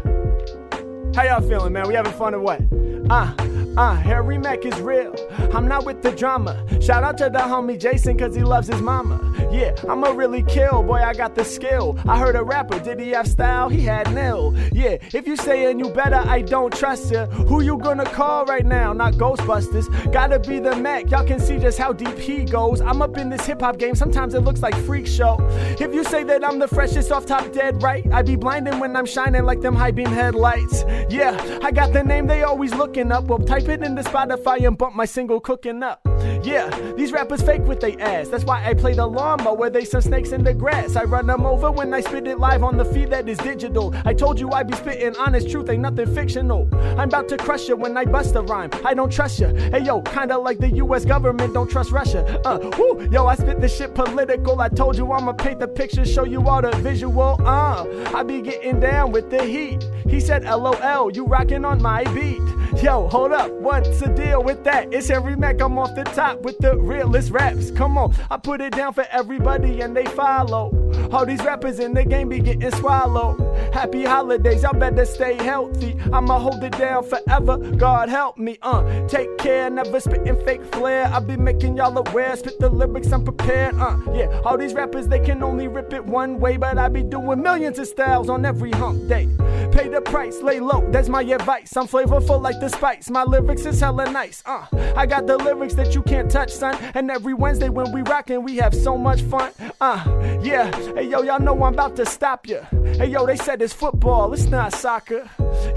How 1.16 1.24
y'all 1.24 1.42
feeling, 1.42 1.74
man? 1.74 1.88
We 1.88 1.96
having 1.96 2.14
fun 2.14 2.36
or 2.36 2.40
what? 2.40 2.62
Uh. 3.10 3.34
Uh, 3.78 3.96
Harry 3.96 4.38
Mack 4.38 4.66
is 4.66 4.80
real. 4.82 5.16
I'm 5.54 5.68
not 5.68 5.86
with 5.86 6.02
the 6.02 6.12
drama. 6.12 6.66
Shout 6.82 7.04
out 7.04 7.18
to 7.20 7.26
the 7.26 7.40
homie 7.40 7.80
Jason, 7.80 8.18
cause 8.18 8.36
he 8.36 8.44
loves 8.44 8.68
his 8.68 8.82
mama. 8.82 9.20
Yeah, 9.52 9.74
I'ma 9.88 10.10
really 10.10 10.44
kill, 10.44 10.84
boy, 10.84 11.02
I 11.02 11.14
got 11.14 11.36
the 11.36 11.46
skill. 11.46 11.98
I 12.08 12.20
heard 12.20 12.36
a 12.36 12.44
rapper, 12.44 12.80
did 12.80 13.00
he 13.00 13.12
have 13.12 13.28
style? 13.28 13.70
He 13.70 13.82
had 13.82 14.14
nil. 14.14 14.56
Yeah, 14.72 14.98
if 15.14 15.28
you 15.28 15.36
saying 15.36 15.80
you 15.80 15.90
better, 15.90 16.18
I 16.18 16.42
don't 16.42 16.76
trust 16.76 17.12
ya. 17.12 17.28
Who 17.28 17.62
you 17.62 17.78
gonna 17.78 18.06
call 18.06 18.46
right 18.46 18.66
now? 18.66 18.92
Not 18.92 19.14
Ghostbusters. 19.14 20.12
Gotta 20.12 20.40
be 20.40 20.60
the 20.60 20.76
Mac. 20.76 21.10
Y'all 21.10 21.26
can 21.26 21.40
see 21.40 21.58
just 21.58 21.78
how 21.78 21.94
deep 21.94 22.18
he 22.18 22.44
goes. 22.44 22.82
I'm 22.82 23.02
up 23.02 23.18
in 23.18 23.30
this 23.30 23.46
hip 23.46 23.62
hop 23.62 23.78
game, 23.78 23.96
sometimes 23.96 24.34
it 24.34 24.42
looks 24.42 24.62
like 24.62 24.76
freak 24.86 25.08
show. 25.08 25.38
If 25.80 25.94
you 25.94 26.04
say 26.04 26.24
that 26.26 26.44
I'm 26.44 26.60
the 26.60 26.68
freshest 26.68 27.12
off 27.12 27.26
top 27.26 27.52
dead 27.54 27.82
right, 27.82 28.06
I'd 28.12 28.26
be 28.26 28.36
blinding 28.36 28.80
when 28.80 28.96
I'm 28.96 29.06
shining 29.06 29.46
like 29.46 29.62
them 29.62 29.76
high 29.76 29.92
beam 29.92 30.08
headlights. 30.08 30.84
Yeah, 31.10 31.60
I 31.64 31.72
got 31.72 31.94
the 31.94 32.04
name 32.04 32.28
they 32.28 32.44
always 32.44 32.74
looking 32.74 33.12
up. 33.12 33.26
Well, 33.26 33.40
type 33.40 33.59
it 33.68 33.84
into 33.84 34.04
Spotify 34.04 34.66
and 34.66 34.78
bump 34.78 34.96
my 34.96 35.06
single 35.06 35.40
cooking 35.40 35.84
up. 35.84 36.02
Yeah, 36.44 36.70
these 36.96 37.12
rappers 37.12 37.42
fake 37.42 37.64
with 37.64 37.82
they 37.82 37.98
ass. 37.98 38.30
That's 38.30 38.44
why 38.44 38.66
I 38.66 38.74
play 38.74 38.94
the 38.94 39.06
lawnmower. 39.06 39.56
Where 39.56 39.70
they 39.70 39.84
some 39.84 40.02
snakes 40.02 40.32
in 40.32 40.44
the 40.44 40.54
grass. 40.54 40.96
I 40.96 41.04
run 41.04 41.28
them 41.28 41.46
over 41.46 41.72
when 41.72 41.94
I 41.94 42.02
spit 42.02 42.28
it 42.28 42.40
live 42.40 42.64
on 42.64 42.78
the 42.78 42.86
feed 42.86 43.10
that 43.10 43.28
is 43.28 43.38
digital. 43.40 43.94
I 44.06 44.14
told 44.14 44.40
you 44.40 44.52
I 44.52 44.64
be 44.64 44.76
spitting 44.76 45.16
honest 45.18 45.50
truth, 45.50 45.70
ain't 45.70 45.82
nothing 45.82 46.14
fictional. 46.14 46.70
I'm 46.98 47.10
about 47.10 47.28
to 47.30 47.38
crush 47.38 47.68
you 47.68 47.76
when 47.76 47.98
I 47.98 48.06
bust 48.06 48.36
a 48.36 48.42
rhyme. 48.42 48.70
I 48.86 48.94
don't 48.94 49.12
trust 49.12 49.40
you. 49.40 49.48
Hey 49.48 49.84
yo, 49.84 50.02
kinda 50.02 50.38
like 50.38 50.60
the 50.60 50.70
U.S. 50.84 51.04
government 51.06 51.54
don't 51.54 51.70
trust 51.70 51.92
Russia. 51.92 52.40
Uh, 52.46 52.60
whoo, 52.78 53.08
yo, 53.12 53.26
I 53.26 53.36
spit 53.36 53.60
this 53.60 53.76
shit 53.76 53.96
political. 53.96 54.62
I 54.62 54.70
told 54.70 54.98
you 54.98 55.12
I'ma 55.12 55.34
paint 55.34 55.60
the 55.60 55.68
picture, 55.68 56.06
show 56.06 56.24
you 56.24 56.48
all 56.48 56.62
the 56.62 56.72
visual. 56.78 57.36
Uh, 57.46 57.86
I 58.14 58.24
be 58.24 58.42
getting 58.42 58.80
down 58.80 59.12
with 59.12 59.30
the 59.30 59.44
heat. 59.44 59.86
He 60.08 60.20
said, 60.20 60.44
LOL, 60.44 61.12
you 61.12 61.26
rocking 61.26 61.66
on 61.66 61.82
my 61.82 62.04
beat. 62.14 62.42
Yo, 62.84 63.08
hold 63.08 63.32
up, 63.32 63.49
what's 63.54 64.00
the 64.00 64.08
deal 64.08 64.44
with 64.44 64.64
that? 64.64 64.94
It's 64.94 65.08
Harry 65.10 65.36
Mack, 65.36 65.62
I'm 65.62 65.78
off 65.78 65.96
the 65.96 66.04
top 66.04 66.42
with 66.42 66.58
the 66.60 66.78
realest 66.78 67.32
raps. 67.32 67.72
Come 67.72 67.98
on, 67.98 68.16
I 68.30 68.38
put 68.38 68.62
it 68.62 68.74
down 68.74 68.94
for 68.94 69.06
everybody 69.12 69.82
and 69.82 69.96
they 69.96 70.06
follow. 70.06 70.76
All 71.12 71.26
these 71.26 71.44
rappers 71.44 71.80
in 71.80 71.94
the 71.94 72.04
game 72.06 72.30
be 72.30 72.40
getting 72.40 72.72
swallowed. 72.72 73.40
Happy 73.74 74.04
holidays, 74.04 74.64
y'all 74.64 74.74
better 74.74 75.06
stay 75.06 75.36
healthy. 75.36 75.96
I'ma 76.14 76.40
hold 76.40 76.64
it 76.64 76.78
down 76.78 77.04
forever. 77.04 77.58
God 77.58 78.10
help 78.10 78.38
me, 78.38 78.58
uh. 78.62 79.08
Take 79.08 79.38
care, 79.38 79.70
never 79.70 80.00
spitting 80.00 80.44
fake 80.46 80.66
flair. 80.74 81.08
I 81.08 81.20
be 81.20 81.38
making 81.38 81.78
y'all 81.78 81.98
aware. 81.98 82.36
Spit 82.36 82.60
the 82.60 82.70
lyrics, 82.70 83.12
I'm 83.12 83.24
prepared, 83.24 83.76
uh. 83.76 83.98
Yeah, 84.14 84.42
all 84.46 84.58
these 84.58 84.74
rappers, 84.74 85.08
they 85.08 85.20
can 85.20 85.44
only 85.44 85.68
rip 85.68 85.94
it 85.94 86.06
one 86.06 86.40
way, 86.40 86.58
but 86.58 86.78
I 86.78 86.90
be 86.90 87.04
doing 87.04 87.42
millions 87.42 87.80
of 87.80 87.88
styles 87.88 88.30
on 88.30 88.46
every 88.46 88.72
hump 88.72 89.08
day. 89.08 89.28
Pay 89.72 89.90
the 89.90 90.02
price, 90.02 90.42
lay 90.42 90.60
low, 90.60 90.88
that's 90.92 91.10
my 91.10 91.22
advice. 91.22 91.76
I'm 91.76 91.88
flavorful 91.88 92.42
like 92.42 92.60
the 92.60 92.70
spice. 92.70 93.10
My 93.10 93.24
lyrics 93.24 93.39
is 93.48 93.80
hella 93.80 94.12
nice, 94.12 94.44
uh. 94.46 94.66
I 94.96 95.06
got 95.06 95.26
the 95.28 95.38
lyrics 95.38 95.74
that 95.76 95.96
you 95.96 96.02
can't 96.02 96.30
touch, 96.30 96.52
son. 96.52 96.76
And 96.94 97.10
every 97.10 97.34
Wednesday 97.34 97.70
when 97.70 97.92
we 97.92 98.02
rockin', 98.02 98.44
we 98.44 98.58
have 98.58 98.76
so 98.76 98.98
much 98.98 99.22
fun, 99.22 99.52
uh. 99.82 100.04
Yeah, 100.42 100.72
hey 100.94 101.04
yo, 101.10 101.22
y'all 101.22 101.40
know 101.40 101.54
I'm 101.64 101.74
about 101.74 101.96
to 101.98 102.06
stop 102.06 102.48
ya. 102.48 102.62
Hey 102.72 103.08
yo, 103.08 103.26
they 103.26 103.36
said 103.38 103.62
it's 103.62 103.74
football, 103.74 104.34
it's 104.34 104.46
not 104.46 104.74
soccer. 104.74 105.30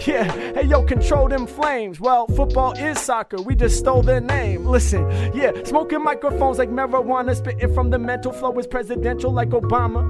Yeah, 0.06 0.24
hey 0.54 0.64
yo, 0.64 0.84
control 0.84 1.28
them 1.28 1.46
flames. 1.46 2.00
Well, 2.00 2.26
football 2.28 2.72
is 2.72 2.98
soccer, 3.00 3.40
we 3.40 3.54
just 3.54 3.78
stole 3.78 4.02
their 4.02 4.20
name. 4.20 4.66
Listen, 4.66 5.08
yeah, 5.34 5.52
smoking 5.64 6.02
microphones 6.02 6.58
like 6.58 6.70
marijuana, 6.70 7.36
spitting 7.36 7.72
from 7.74 7.90
the 7.90 7.98
mental 7.98 8.32
flow 8.32 8.56
is 8.58 8.66
presidential 8.66 9.32
like 9.32 9.50
Obama. 9.50 10.08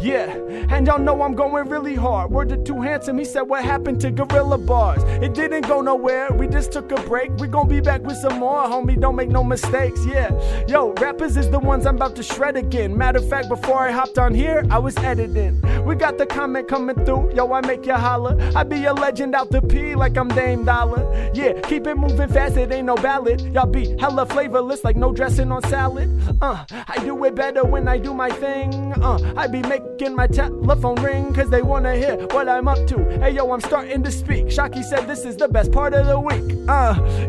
Yeah, 0.00 0.32
and 0.70 0.86
y'all 0.86 0.98
know 0.98 1.22
I'm 1.22 1.34
going 1.34 1.68
really 1.68 1.94
hard. 1.94 2.30
Word 2.30 2.48
to 2.50 2.56
Too 2.56 2.80
Handsome, 2.80 3.18
he 3.18 3.24
said, 3.24 3.42
What 3.42 3.64
happened 3.64 4.00
to 4.02 4.10
Guerrilla 4.10 4.58
Bars? 4.58 5.02
It 5.22 5.34
didn't 5.34 5.66
go 5.66 5.80
nowhere, 5.80 6.32
we 6.32 6.46
just 6.46 6.72
took 6.72 6.85
a 6.92 7.00
break. 7.02 7.30
We 7.38 7.48
gon' 7.48 7.68
be 7.68 7.80
back 7.80 8.02
with 8.02 8.16
some 8.16 8.38
more, 8.38 8.64
homie, 8.64 8.98
don't 9.00 9.16
make 9.16 9.28
no 9.28 9.44
mistakes. 9.44 10.04
Yeah, 10.06 10.30
yo, 10.68 10.92
rappers 11.00 11.36
is 11.36 11.50
the 11.50 11.58
ones 11.58 11.86
I'm 11.86 11.96
about 11.96 12.16
to 12.16 12.22
shred 12.22 12.56
again. 12.56 12.96
Matter 12.96 13.18
of 13.18 13.28
fact, 13.28 13.48
before 13.48 13.78
I 13.78 13.90
hopped 13.90 14.18
on 14.18 14.34
here, 14.34 14.64
I 14.70 14.78
was 14.78 14.96
editing. 14.98 15.60
We 15.84 15.94
got 15.94 16.18
the 16.18 16.26
comment 16.26 16.68
coming 16.68 16.96
through, 17.04 17.34
yo, 17.34 17.52
I 17.52 17.60
make 17.60 17.86
you 17.86 17.94
holler. 17.94 18.36
I 18.54 18.64
be 18.64 18.84
a 18.84 18.92
legend 18.92 19.34
out 19.34 19.50
the 19.50 19.62
P 19.62 19.94
like 19.94 20.16
I'm 20.16 20.28
Dame 20.28 20.64
Dollar. 20.64 21.02
Yeah, 21.34 21.52
keep 21.62 21.86
it 21.86 21.96
moving 21.96 22.28
fast, 22.28 22.56
it 22.56 22.72
ain't 22.72 22.86
no 22.86 22.96
ballad. 22.96 23.40
Y'all 23.54 23.66
be 23.66 23.96
hella 23.98 24.26
flavorless 24.26 24.84
like 24.84 24.96
no 24.96 25.12
dressing 25.12 25.52
on 25.52 25.62
salad. 25.64 26.08
Uh, 26.42 26.64
I 26.88 26.98
do 27.04 27.24
it 27.24 27.34
better 27.34 27.64
when 27.64 27.88
I 27.88 27.98
do 27.98 28.12
my 28.14 28.30
thing. 28.30 28.92
Uh, 29.02 29.18
I 29.36 29.46
be 29.46 29.62
making 29.62 30.14
my 30.14 30.26
telephone 30.26 30.96
ring 31.02 31.32
cause 31.32 31.50
they 31.50 31.62
wanna 31.62 31.94
hear 31.94 32.16
what 32.28 32.48
I'm 32.48 32.68
up 32.68 32.86
to. 32.88 32.96
Hey 33.20 33.30
yo, 33.30 33.50
I'm 33.52 33.60
starting 33.60 34.02
to 34.02 34.10
speak. 34.10 34.50
Shocky 34.50 34.82
said 34.82 35.06
this 35.06 35.24
is 35.24 35.36
the 35.36 35.48
best 35.48 35.72
part 35.72 35.94
of 35.94 36.06
the 36.06 36.18
week. 36.18 36.56
Uh, 36.68 36.75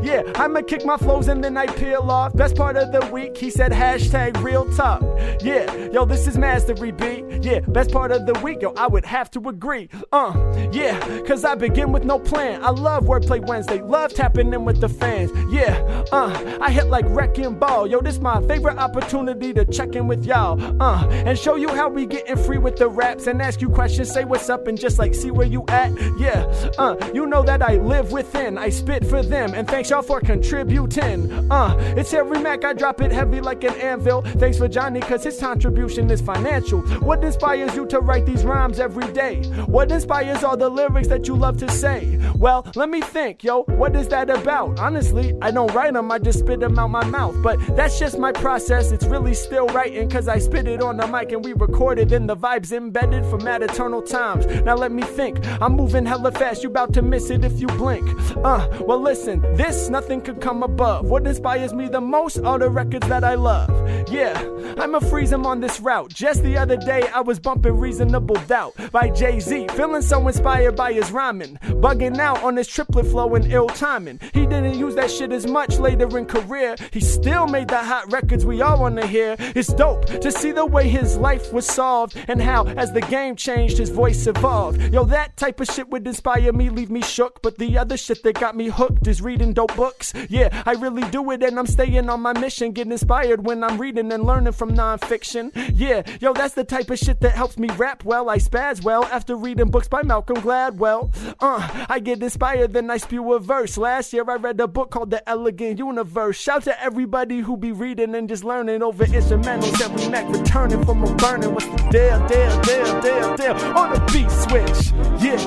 yeah, 0.01 0.23
I'ma 0.35 0.61
kick 0.61 0.85
my 0.85 0.97
flows 0.97 1.27
and 1.27 1.43
then 1.43 1.57
I 1.57 1.67
peel 1.67 2.09
off. 2.11 2.35
Best 2.35 2.55
part 2.55 2.75
of 2.75 2.91
the 2.91 3.05
week, 3.11 3.37
he 3.37 3.49
said 3.49 3.71
hashtag 3.71 4.41
real 4.43 4.65
talk. 4.75 5.01
Yeah, 5.41 5.73
yo, 5.91 6.05
this 6.05 6.27
is 6.27 6.37
Mastery 6.37 6.91
B. 6.91 7.23
Yeah, 7.41 7.59
best 7.61 7.91
part 7.91 8.11
of 8.11 8.25
the 8.25 8.33
week, 8.43 8.61
yo, 8.61 8.73
I 8.77 8.87
would 8.87 9.05
have 9.05 9.31
to 9.31 9.39
agree. 9.49 9.89
Uh, 10.11 10.33
yeah, 10.71 10.99
cause 11.27 11.45
I 11.45 11.55
begin 11.55 11.91
with 11.91 12.03
no 12.03 12.19
plan. 12.19 12.63
I 12.63 12.71
love 12.71 13.05
Wordplay 13.05 13.45
Wednesday, 13.47 13.81
love 13.81 14.13
tapping 14.13 14.53
in 14.53 14.65
with 14.65 14.81
the 14.81 14.89
fans. 14.89 15.31
Yeah, 15.49 15.75
uh, 16.11 16.57
I 16.61 16.71
hit 16.71 16.87
like 16.87 17.05
wrecking 17.07 17.57
ball. 17.57 17.87
Yo, 17.87 18.01
this 18.01 18.19
my 18.19 18.41
favorite 18.47 18.77
opportunity 18.77 19.53
to 19.53 19.65
check 19.65 19.95
in 19.95 20.07
with 20.07 20.25
y'all. 20.25 20.57
Uh, 20.81 21.05
and 21.25 21.37
show 21.37 21.55
you 21.55 21.69
how 21.69 21.89
we 21.89 22.05
getting 22.05 22.37
free 22.37 22.57
with 22.57 22.75
the 22.77 22.87
raps 22.87 23.27
and 23.27 23.41
ask 23.41 23.61
you 23.61 23.69
questions, 23.69 24.11
say 24.11 24.25
what's 24.25 24.49
up 24.49 24.67
and 24.67 24.79
just 24.79 24.99
like 24.99 25.13
see 25.13 25.31
where 25.31 25.47
you 25.47 25.63
at. 25.69 25.91
Yeah, 26.17 26.43
uh, 26.77 26.95
you 27.13 27.25
know 27.25 27.43
that 27.43 27.61
I 27.61 27.75
live 27.77 28.11
within, 28.11 28.57
I 28.57 28.69
spit 28.69 29.05
for 29.05 29.21
them, 29.23 29.36
and 29.37 29.67
thanks 29.67 29.89
y'all 29.89 30.01
for 30.01 30.19
contributing. 30.19 31.51
Uh, 31.51 31.75
it's 31.95 32.13
every 32.13 32.39
Mac, 32.39 32.65
I 32.65 32.73
drop 32.73 33.01
it 33.01 33.11
heavy 33.11 33.39
like 33.39 33.63
an 33.63 33.75
anvil. 33.75 34.21
Thanks 34.21 34.57
for 34.57 34.67
Johnny, 34.67 34.99
cause 34.99 35.23
his 35.23 35.39
contribution 35.39 36.09
is 36.09 36.21
financial. 36.21 36.81
What 36.99 37.23
inspires 37.23 37.75
you 37.75 37.85
to 37.87 37.99
write 37.99 38.25
these 38.25 38.43
rhymes 38.43 38.79
every 38.79 39.11
day? 39.13 39.43
What 39.65 39.91
inspires 39.91 40.43
all 40.43 40.57
the 40.57 40.69
lyrics 40.69 41.07
that 41.09 41.27
you 41.27 41.35
love 41.35 41.57
to 41.57 41.69
say? 41.69 42.19
Well, 42.35 42.65
let 42.75 42.89
me 42.89 43.01
think, 43.01 43.43
yo, 43.43 43.63
what 43.63 43.95
is 43.95 44.07
that 44.09 44.29
about? 44.29 44.79
Honestly, 44.79 45.35
I 45.41 45.51
don't 45.51 45.73
write 45.73 45.93
them, 45.93 46.11
I 46.11 46.19
just 46.19 46.39
spit 46.39 46.59
them 46.59 46.79
out 46.79 46.89
my 46.89 47.05
mouth. 47.05 47.35
But 47.43 47.59
that's 47.75 47.99
just 47.99 48.17
my 48.17 48.31
process, 48.31 48.91
it's 48.91 49.05
really 49.05 49.33
still 49.33 49.67
writing, 49.67 50.09
cause 50.09 50.27
I 50.27 50.39
spit 50.39 50.67
it 50.67 50.81
on 50.81 50.97
the 50.97 51.07
mic 51.07 51.31
and 51.31 51.43
we 51.43 51.53
recorded 51.53 52.11
in 52.11 52.27
the 52.27 52.35
vibes 52.35 52.71
embedded 52.71 53.25
from 53.25 53.47
at 53.47 53.61
eternal 53.61 54.01
times. 54.01 54.45
Now 54.63 54.75
let 54.75 54.91
me 54.91 55.03
think, 55.03 55.39
I'm 55.61 55.73
moving 55.73 56.05
hella 56.05 56.31
fast, 56.31 56.63
you 56.63 56.69
about 56.69 56.93
to 56.93 57.01
miss 57.01 57.29
it 57.29 57.43
if 57.43 57.59
you 57.59 57.67
blink. 57.67 58.07
Uh, 58.37 58.67
well 58.81 58.99
listen, 58.99 59.26
this 59.35 59.89
nothing 59.89 60.21
could 60.21 60.39
come 60.41 60.63
above. 60.63 61.05
What 61.05 61.27
inspires 61.27 61.73
me 61.73 61.87
the 61.89 62.01
most 62.01 62.39
are 62.39 62.57
the 62.57 62.69
records 62.69 63.07
that 63.09 63.23
I 63.23 63.35
love. 63.35 63.69
Yeah, 64.09 64.41
I'ma 64.77 64.99
freeze 64.99 65.31
them 65.31 65.45
on 65.45 65.59
this 65.59 65.79
route. 65.79 66.13
Just 66.13 66.43
the 66.43 66.57
other 66.57 66.77
day, 66.77 67.03
I 67.13 67.19
was 67.19 67.39
bumping 67.39 67.77
Reasonable 67.77 68.37
Doubt 68.47 68.73
by 68.91 69.09
Jay 69.09 69.39
Z, 69.39 69.67
feeling 69.75 70.01
so 70.01 70.25
inspired 70.27 70.75
by 70.75 70.93
his 70.93 71.11
rhyming. 71.11 71.57
Bugging 71.81 72.17
out 72.19 72.41
on 72.43 72.55
his 72.55 72.67
triplet 72.67 73.05
flow 73.07 73.35
and 73.35 73.51
ill 73.51 73.67
timing. 73.67 74.19
He 74.33 74.45
didn't 74.45 74.79
use 74.79 74.95
that 74.95 75.11
shit 75.11 75.31
as 75.31 75.45
much 75.45 75.77
later 75.77 76.17
in 76.17 76.25
career. 76.25 76.75
He 76.91 77.01
still 77.01 77.47
made 77.47 77.67
the 77.67 77.77
hot 77.77 78.11
records 78.11 78.45
we 78.45 78.61
all 78.61 78.79
wanna 78.79 79.05
hear. 79.05 79.35
It's 79.39 79.73
dope 79.73 80.05
to 80.05 80.31
see 80.31 80.51
the 80.51 80.65
way 80.65 80.87
his 80.87 81.17
life 81.17 81.51
was 81.51 81.65
solved 81.65 82.17
and 82.27 82.41
how, 82.41 82.65
as 82.65 82.93
the 82.93 83.01
game 83.01 83.35
changed, 83.35 83.77
his 83.77 83.89
voice 83.89 84.25
evolved. 84.25 84.81
Yo, 84.93 85.03
that 85.05 85.35
type 85.35 85.59
of 85.59 85.67
shit 85.67 85.89
would 85.89 86.07
inspire 86.07 86.53
me, 86.53 86.69
leave 86.69 86.89
me 86.89 87.01
shook. 87.01 87.41
But 87.41 87.57
the 87.57 87.77
other 87.77 87.97
shit 87.97 88.23
that 88.23 88.39
got 88.39 88.55
me 88.55 88.67
hooked 88.67 89.07
is 89.07 89.16
reading 89.21 89.53
dope 89.53 89.75
books. 89.75 90.13
Yeah, 90.29 90.63
I 90.65 90.73
really 90.73 91.03
do 91.09 91.31
it, 91.31 91.43
and 91.43 91.57
I'm 91.59 91.67
staying 91.67 92.09
on 92.09 92.21
my 92.21 92.33
mission. 92.33 92.71
Getting 92.71 92.91
inspired 92.91 93.45
when 93.45 93.63
I'm 93.63 93.79
reading 93.79 94.11
and 94.11 94.23
learning 94.23 94.53
from 94.53 94.71
nonfiction. 94.71 95.51
Yeah, 95.73 96.03
yo, 96.19 96.33
that's 96.33 96.53
the 96.53 96.63
type 96.63 96.89
of 96.89 96.99
shit 96.99 97.19
that 97.21 97.31
helps 97.31 97.57
me 97.57 97.69
rap 97.77 98.03
well. 98.03 98.29
I 98.29 98.37
spaz 98.37 98.83
well 98.83 99.05
after 99.05 99.35
reading 99.35 99.69
books 99.69 99.87
by 99.87 100.03
Malcolm 100.03 100.37
Gladwell. 100.37 101.13
Uh, 101.39 101.85
I 101.89 101.99
get 101.99 102.21
inspired, 102.21 102.73
then 102.73 102.89
I 102.89 102.97
spew 102.97 103.33
a 103.33 103.39
verse. 103.39 103.77
Last 103.77 104.13
year 104.13 104.29
I 104.29 104.35
read 104.35 104.59
a 104.59 104.67
book 104.67 104.91
called 104.91 105.11
The 105.11 105.27
Elegant 105.27 105.79
Universe. 105.79 106.37
Shout 106.37 106.63
to 106.63 106.83
everybody 106.83 107.39
who 107.39 107.57
be 107.57 107.71
reading 107.71 108.15
and 108.15 108.27
just 108.27 108.43
learning 108.43 108.83
over 108.83 109.05
instrumentals 109.05 109.79
every 109.81 110.07
neck, 110.09 110.27
returning 110.29 110.83
from 110.85 111.03
a 111.03 111.15
burning. 111.15 111.53
What's 111.53 111.65
the 111.67 111.77
deal, 111.91 112.27
deal, 112.27 112.61
deal, 112.61 113.01
deal, 113.01 113.35
deal? 113.35 113.77
On 113.77 113.93
the 113.93 113.99
beat 114.11 114.31
switch, 114.31 114.91
yeah, 115.21 115.39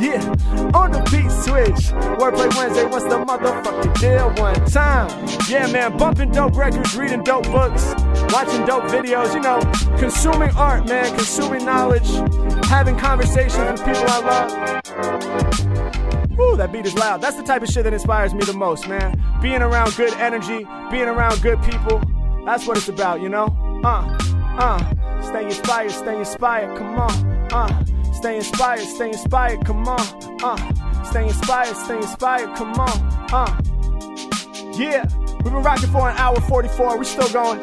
yeah, 0.00 0.20
on 0.76 0.92
the 0.92 1.00
beat 1.10 1.30
switch. 1.30 1.92
Wordplay 2.18 2.54
Wednesday, 2.56 2.84
what's 2.84 3.04
the 3.04 3.15
motherfucking 3.24 3.98
deal? 4.00 4.30
One 4.42 4.64
time, 4.66 5.08
yeah, 5.48 5.66
man, 5.70 5.96
bumping 5.96 6.30
dope 6.32 6.56
records, 6.56 6.94
reading 6.96 7.22
dope 7.22 7.44
books, 7.44 7.94
watching 8.32 8.64
dope 8.64 8.84
videos, 8.84 9.34
you 9.34 9.40
know, 9.40 9.60
consuming 9.98 10.50
art, 10.56 10.88
man, 10.88 11.14
consuming 11.14 11.64
knowledge, 11.64 12.08
having 12.66 12.96
conversations 12.96 13.56
with 13.58 13.84
people 13.84 14.04
I 14.08 14.20
love. 14.20 14.52
Ooh, 16.38 16.56
that 16.56 16.70
beat 16.70 16.84
is 16.84 16.94
loud. 16.94 17.22
That's 17.22 17.36
the 17.36 17.42
type 17.42 17.62
of 17.62 17.68
shit 17.68 17.84
that 17.84 17.94
inspires 17.94 18.34
me 18.34 18.44
the 18.44 18.52
most, 18.52 18.88
man. 18.88 19.22
Being 19.40 19.62
around 19.62 19.96
good 19.96 20.12
energy, 20.14 20.66
being 20.90 21.08
around 21.08 21.40
good 21.40 21.62
people. 21.62 22.02
That's 22.44 22.66
what 22.66 22.76
it's 22.76 22.88
about, 22.88 23.22
you 23.22 23.28
know? 23.28 23.46
Uh, 23.82 24.18
uh. 24.58 25.05
Stay 25.26 25.44
inspired, 25.44 25.90
stay 25.90 26.18
inspired, 26.18 26.78
come 26.78 26.98
on. 26.98 27.52
Uh, 27.52 27.84
stay 28.12 28.36
inspired, 28.36 28.80
stay 28.80 29.08
inspired, 29.08 29.64
come 29.66 29.88
on. 29.88 30.00
Uh, 30.42 31.04
stay 31.04 31.26
inspired, 31.26 31.76
stay 31.76 31.96
inspired, 31.96 32.54
come 32.56 32.72
on. 32.74 33.28
Uh, 33.32 33.60
yeah. 34.78 35.04
We've 35.42 35.52
been 35.52 35.62
rocking 35.62 35.90
for 35.90 36.08
an 36.08 36.16
hour 36.16 36.40
44. 36.40 36.98
We 36.98 37.04
still 37.04 37.28
going. 37.32 37.60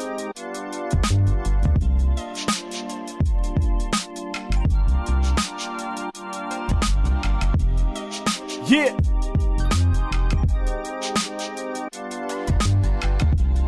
Yeah. 8.66 8.96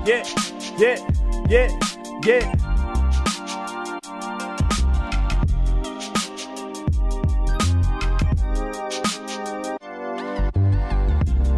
Yeah, 0.07 0.25
yeah, 0.79 1.09
yeah, 1.49 1.81
yeah. 2.23 2.66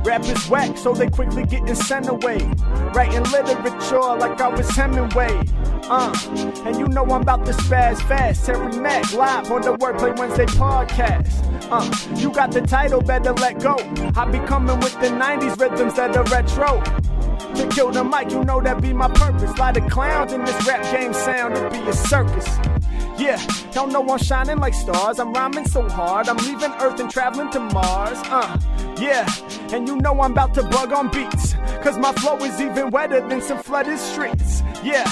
Rap 0.09 0.25
is 0.25 0.49
whack, 0.49 0.79
so 0.79 0.95
they 0.95 1.07
quickly 1.07 1.45
getting 1.45 1.75
sent 1.75 2.09
away. 2.09 2.39
Writing 2.95 3.25
literature 3.25 4.01
like 4.17 4.41
I 4.41 4.49
was 4.49 4.67
Hemingway. 4.71 5.39
Uh, 5.85 6.11
and 6.65 6.79
you 6.79 6.89
know 6.89 7.05
I'm 7.05 7.21
about 7.21 7.45
to 7.45 7.53
spaz 7.53 8.01
fast. 8.09 8.47
Harry 8.47 8.75
Mack 8.79 9.13
live 9.13 9.53
on 9.53 9.61
the 9.61 9.77
Wordplay 9.77 10.19
Wednesday 10.19 10.47
podcast. 10.47 11.29
Uh, 11.71 12.17
you 12.17 12.33
got 12.33 12.53
the 12.53 12.63
title, 12.63 13.03
better 13.03 13.35
let 13.35 13.61
go. 13.63 13.77
I 14.17 14.25
be 14.31 14.39
coming 14.47 14.81
with 14.81 14.95
the 14.95 15.09
90s 15.09 15.61
rhythms 15.61 15.95
that 15.97 16.17
are 16.17 16.25
retro. 16.25 16.83
To 17.57 17.69
kill 17.69 17.91
the 17.91 18.03
mic, 18.03 18.31
you 18.31 18.43
know 18.45 18.63
that 18.63 18.81
be 18.81 18.95
my 18.95 19.09
purpose. 19.09 19.59
Lot 19.59 19.77
of 19.77 19.91
clowns 19.91 20.33
in 20.33 20.43
this 20.43 20.67
rap 20.67 20.91
game 20.91 21.13
sound, 21.13 21.55
it 21.55 21.71
be 21.71 21.81
a 21.81 21.93
circus. 21.93 22.47
Yeah, 23.19 23.39
y'all 23.75 23.87
know 23.87 24.09
I'm 24.09 24.17
shining 24.17 24.57
like 24.57 24.73
stars. 24.73 25.19
I'm 25.19 25.35
rhyming 25.35 25.67
so 25.67 25.87
hard, 25.87 26.31
I'm 26.31 26.39
leaving 26.39 26.73
Earth 26.81 26.99
and 26.99 27.11
traveling 27.11 27.51
to 27.51 27.61
Mars. 27.61 28.19
Uh, 28.25 28.59
yeah, 29.01 29.27
and 29.73 29.87
you 29.87 29.97
know 29.97 30.21
I'm 30.21 30.33
about 30.33 30.55
to 30.55 30.63
bug 30.63 30.93
on 30.93 31.11
beats. 31.11 31.55
Cause 31.83 31.99
my 31.99 32.13
flow 32.13 32.37
is 32.39 32.61
even 32.61 32.91
wetter 32.91 33.27
than 33.29 33.41
some 33.41 33.63
flooded 33.63 33.99
streets. 33.99 34.63
Yeah, 34.83 35.05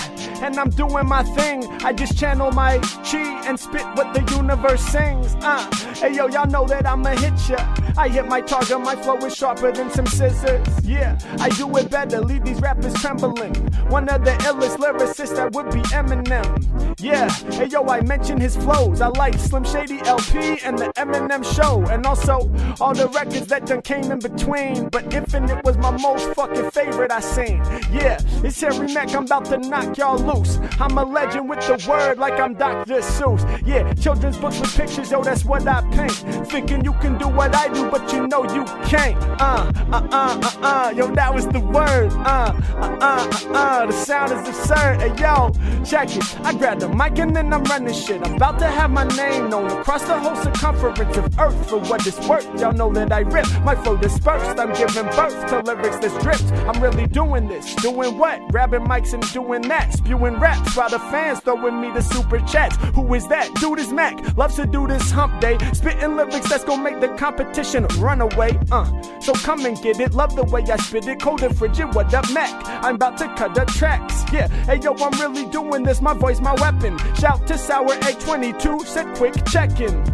and 0.42 0.58
I'm 0.58 0.70
doing 0.70 1.06
my 1.06 1.22
thing. 1.22 1.64
I 1.84 1.92
just 1.92 2.18
channel 2.18 2.50
my 2.52 2.78
chi 2.78 3.46
and 3.46 3.58
spit 3.58 3.86
what 3.94 4.14
the 4.14 4.22
universe 4.34 4.82
sings. 4.82 5.34
Uh, 5.40 5.68
hey 5.94 6.14
yo, 6.14 6.26
y'all 6.28 6.46
know 6.46 6.66
that 6.66 6.86
I'ma 6.86 7.10
hit 7.10 7.48
ya. 7.48 7.74
I 7.98 8.08
hit 8.08 8.26
my 8.26 8.40
target, 8.40 8.80
my 8.80 8.96
flow 8.96 9.16
is 9.18 9.34
sharper 9.34 9.72
than 9.72 9.90
some 9.90 10.06
scissors. 10.06 10.66
Yeah, 10.84 11.18
I 11.38 11.48
do 11.50 11.74
it 11.76 11.90
better, 11.90 12.20
leave 12.20 12.44
these 12.44 12.60
rappers 12.60 12.94
trembling. 12.94 13.54
One 13.88 14.08
of 14.08 14.24
the 14.24 14.32
illest 14.32 14.76
lyricists 14.76 15.36
that 15.36 15.52
would 15.52 15.70
be 15.70 15.80
Eminem. 15.94 16.94
Yeah, 17.00 17.28
hey 17.52 17.66
yo, 17.66 17.84
I 17.86 18.00
mention 18.02 18.40
his 18.40 18.56
flows. 18.56 19.00
I 19.00 19.08
like 19.08 19.34
Slim 19.38 19.64
Shady 19.64 20.00
LP 20.00 20.58
and 20.64 20.78
the 20.78 20.92
Eminem 20.96 21.44
show, 21.56 21.82
and 21.90 22.04
also 22.04 22.50
all 22.80 22.94
the 22.94 23.08
records 23.08 23.46
that 23.46 23.66
done 23.66 23.82
came 23.82 24.10
in 24.10 24.18
between. 24.18 24.88
But 24.88 25.12
Infinite 25.14 25.64
was 25.64 25.76
my 25.78 25.90
most 25.96 26.34
fucking 26.34 26.70
favorite 26.70 27.12
I 27.12 27.20
seen. 27.20 27.58
Yeah, 27.90 28.18
it's 28.44 28.60
Harry 28.60 28.92
Mack, 28.92 29.14
I'm 29.14 29.24
about 29.24 29.46
to 29.46 29.58
knock 29.58 29.96
y'all 29.96 30.18
loose. 30.26 30.58
I'm 30.80 30.98
a 30.98 31.04
legend 31.04 31.48
with 31.48 31.60
the 31.60 31.88
word 31.88 32.18
like 32.18 32.38
I'm 32.40 32.54
Dr. 32.54 33.00
Seuss. 33.00 33.42
Yeah, 33.66 33.92
children's 33.94 34.36
books 34.36 34.60
with 34.60 34.74
pictures, 34.76 35.10
yo, 35.10 35.22
that's 35.22 35.44
what 35.44 35.66
I 35.66 35.82
paint. 35.90 36.12
Thinking 36.48 36.84
you 36.84 36.92
can 36.94 37.18
do 37.18 37.28
what 37.28 37.54
I 37.54 37.72
do, 37.72 37.90
but 37.90 38.12
you 38.12 38.26
know 38.26 38.42
you 38.54 38.64
can't. 38.84 39.16
Uh, 39.40 39.70
uh, 39.92 40.08
uh, 40.10 40.40
uh, 40.42 40.56
uh, 40.62 40.92
yo, 40.96 41.14
that 41.14 41.34
was 41.34 41.46
the 41.48 41.60
word. 41.60 42.12
Uh, 42.12 42.52
uh, 42.76 42.98
uh, 43.00 43.30
uh, 43.54 43.66
uh, 43.76 43.86
the 43.86 43.92
sound 43.92 44.32
is 44.32 44.48
absurd. 44.48 45.00
Hey, 45.00 45.08
yo, 45.20 45.52
check 45.84 46.16
it. 46.16 46.40
I 46.40 46.52
grab 46.54 46.80
the 46.80 46.88
mic 46.88 47.18
and 47.18 47.34
then 47.34 47.52
I'm 47.52 47.62
running 47.64 47.94
shit. 47.94 48.24
I'm 48.26 48.34
about 48.34 48.58
to 48.60 48.66
have 48.66 48.90
my 48.90 49.04
name 49.04 49.50
known 49.50 49.66
across 49.70 50.02
the 50.02 50.18
whole 50.18 50.36
circumference 50.36 51.16
of 51.16 51.38
earth 51.38 51.68
for 51.68 51.78
what 51.80 52.06
it's 52.06 52.18
worth. 52.28 52.46
Y'all 52.60 52.72
know 52.72 52.92
that 52.92 53.12
I 53.12 53.20
rip. 53.20 53.46
My 53.62 53.74
flow 53.74 53.96
dispersed. 53.96 54.58
I'm 54.58 54.72
giving 54.74 55.06
birth 55.16 55.46
to 55.48 55.60
lyrics 55.60 55.98
that's 55.98 56.16
dripped. 56.22 56.50
I'm 56.68 56.82
really 56.82 57.06
doing 57.06 57.48
this. 57.48 57.74
Doing 57.76 58.18
what? 58.18 58.48
Grabbing 58.48 58.82
mics 58.82 59.12
and 59.14 59.22
doing 59.32 59.62
that. 59.62 59.92
Spewing 59.92 60.15
raps 60.22 60.76
while 60.76 60.88
the 60.88 60.98
fans 60.98 61.40
throwing 61.40 61.80
me 61.80 61.90
the 61.90 62.00
super 62.00 62.38
chats. 62.40 62.76
Who 62.94 63.14
is 63.14 63.26
that? 63.28 63.54
Dude 63.54 63.78
is 63.78 63.92
Mac. 63.92 64.36
Loves 64.36 64.56
to 64.56 64.66
do 64.66 64.86
this 64.86 65.10
hump 65.10 65.40
day. 65.40 65.58
Spitting 65.72 66.16
lyrics 66.16 66.48
that's 66.48 66.64
gonna 66.64 66.82
make 66.82 67.00
the 67.00 67.08
competition 67.16 67.86
run 67.98 68.20
away. 68.20 68.58
Uh, 68.70 68.86
so 69.20 69.32
come 69.34 69.64
and 69.66 69.80
get 69.82 70.00
it. 70.00 70.14
Love 70.14 70.34
the 70.34 70.44
way 70.44 70.62
I 70.62 70.76
spit 70.76 71.06
it. 71.06 71.20
Cold 71.20 71.42
and 71.42 71.56
frigid. 71.56 71.94
What 71.94 72.12
up, 72.14 72.30
Mac? 72.32 72.50
I'm 72.84 72.96
about 72.96 73.18
to 73.18 73.28
cut 73.34 73.54
the 73.54 73.64
tracks. 73.64 74.24
Yeah. 74.32 74.48
Hey 74.64 74.80
yo, 74.80 74.94
I'm 74.94 75.12
really 75.20 75.46
doing 75.50 75.82
this. 75.82 76.00
My 76.00 76.14
voice, 76.14 76.40
my 76.40 76.54
weapon. 76.54 76.98
Shout 77.14 77.46
to 77.46 77.58
Sour 77.58 77.92
Egg 78.04 78.18
22. 78.20 78.80
Said 78.84 79.14
quick 79.16 79.34
check-in. 79.46 80.04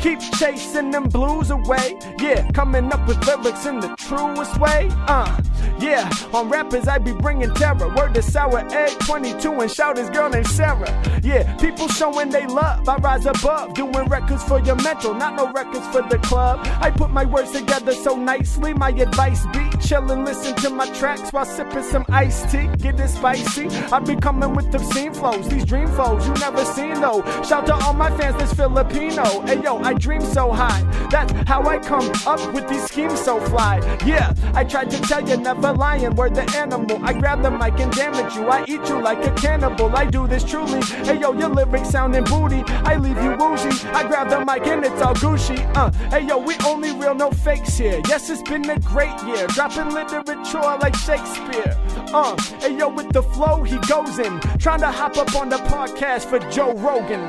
Keep 0.00 0.20
chasing 0.38 0.90
them 0.90 1.04
blues 1.08 1.50
away. 1.50 1.98
Yeah, 2.18 2.48
coming 2.52 2.92
up 2.92 3.06
with 3.08 3.24
lyrics 3.26 3.66
in 3.66 3.80
the 3.80 3.88
truest 3.96 4.58
way. 4.60 4.88
Uh, 5.08 5.40
yeah, 5.80 6.10
on 6.32 6.48
rappers 6.48 6.86
I 6.86 6.98
be 6.98 7.12
bringing 7.12 7.52
terror. 7.54 7.92
Word 7.94 8.14
to 8.14 8.22
Sour 8.22 8.60
Egg 8.70 8.98
22 9.00 9.47
and 9.52 9.70
shout 9.70 9.96
his 9.96 10.10
girl 10.10 10.28
named 10.28 10.46
Sarah. 10.46 11.20
Yeah, 11.22 11.56
people 11.56 11.88
showing 11.88 12.30
they 12.30 12.46
love. 12.46 12.88
I 12.88 12.96
rise 12.96 13.26
above, 13.26 13.74
doing 13.74 14.06
records 14.08 14.42
for 14.44 14.60
your 14.60 14.76
mental, 14.76 15.14
not 15.14 15.34
no 15.34 15.50
records 15.52 15.86
for 15.88 16.02
the 16.02 16.18
club. 16.18 16.60
I 16.80 16.90
put 16.90 17.10
my 17.10 17.24
words 17.24 17.52
together 17.52 17.92
so 17.92 18.16
nicely. 18.16 18.72
My 18.74 18.90
advice 18.90 19.44
be 19.46 19.64
chillin', 19.86 20.24
listen 20.24 20.54
to 20.56 20.70
my 20.70 20.88
tracks 20.92 21.32
while 21.32 21.44
sipping 21.44 21.82
some 21.82 22.04
iced 22.08 22.50
tea. 22.50 22.68
Get 22.78 23.00
it 23.00 23.08
spicy. 23.08 23.68
I 23.92 24.00
be 24.00 24.16
coming 24.16 24.54
with 24.54 24.70
the 24.70 24.78
scene 24.78 25.12
flows, 25.14 25.48
these 25.48 25.64
dream 25.64 25.88
flows 25.88 26.26
you 26.26 26.34
never 26.34 26.64
seen 26.64 27.00
though. 27.00 27.22
Shout 27.42 27.66
to 27.66 27.74
all 27.74 27.94
my 27.94 28.10
fans 28.16 28.36
that's 28.38 28.54
Filipino. 28.54 29.24
Hey 29.46 29.62
yo, 29.62 29.78
I 29.78 29.94
dream 29.94 30.20
so 30.20 30.52
high. 30.52 30.82
That's 31.10 31.32
how 31.48 31.62
I 31.66 31.78
come 31.78 32.10
up 32.26 32.52
with 32.52 32.68
these 32.68 32.84
schemes 32.84 33.20
so 33.20 33.40
fly. 33.40 33.78
Yeah, 34.04 34.34
I 34.54 34.64
tried 34.64 34.90
to 34.90 35.00
tell 35.02 35.26
you, 35.28 35.36
never 35.36 35.72
lying. 35.72 36.14
We're 36.14 36.30
the 36.30 36.44
animal. 36.56 37.00
I 37.04 37.12
grab 37.12 37.42
the 37.42 37.50
mic 37.50 37.78
and 37.80 37.92
damage 37.92 38.34
you. 38.34 38.48
I 38.48 38.64
eat 38.66 38.88
you 38.88 39.00
like 39.00 39.24
a 39.24 39.34
cannibal. 39.40 39.94
I 39.96 40.04
do 40.06 40.26
this 40.26 40.44
truly. 40.44 40.82
Hey 41.04 41.18
yo, 41.20 41.32
your 41.32 41.48
lyrics 41.48 41.90
sounding 41.90 42.24
booty. 42.24 42.62
I 42.84 42.96
leave 42.96 43.16
you 43.22 43.36
woozy. 43.38 43.86
I 43.88 44.06
grab 44.06 44.28
the 44.28 44.44
mic 44.44 44.66
and 44.66 44.84
it's 44.84 45.00
all 45.00 45.14
Gucci. 45.14 45.58
Uh, 45.76 45.90
hey 46.10 46.26
yo, 46.26 46.38
we 46.38 46.54
only 46.66 46.92
real, 46.92 47.14
no 47.14 47.30
fakes 47.30 47.76
here. 47.76 48.00
Yes, 48.08 48.30
it's 48.30 48.42
been 48.42 48.68
a 48.70 48.78
great 48.80 49.16
year. 49.24 49.46
Dropping 49.48 49.90
literature 49.90 50.60
like 50.60 50.94
Shakespeare. 50.96 51.76
Uh, 52.12 52.36
hey 52.60 52.76
yo, 52.76 52.88
with 52.88 53.12
the 53.12 53.22
flow 53.22 53.62
he 53.62 53.78
goes 53.88 54.18
in. 54.18 54.40
Trying 54.58 54.80
to 54.80 54.90
hop 54.90 55.16
up 55.16 55.34
on 55.34 55.48
the 55.48 55.58
podcast 55.58 56.26
for 56.26 56.38
Joe 56.50 56.74
Rogan. 56.74 57.22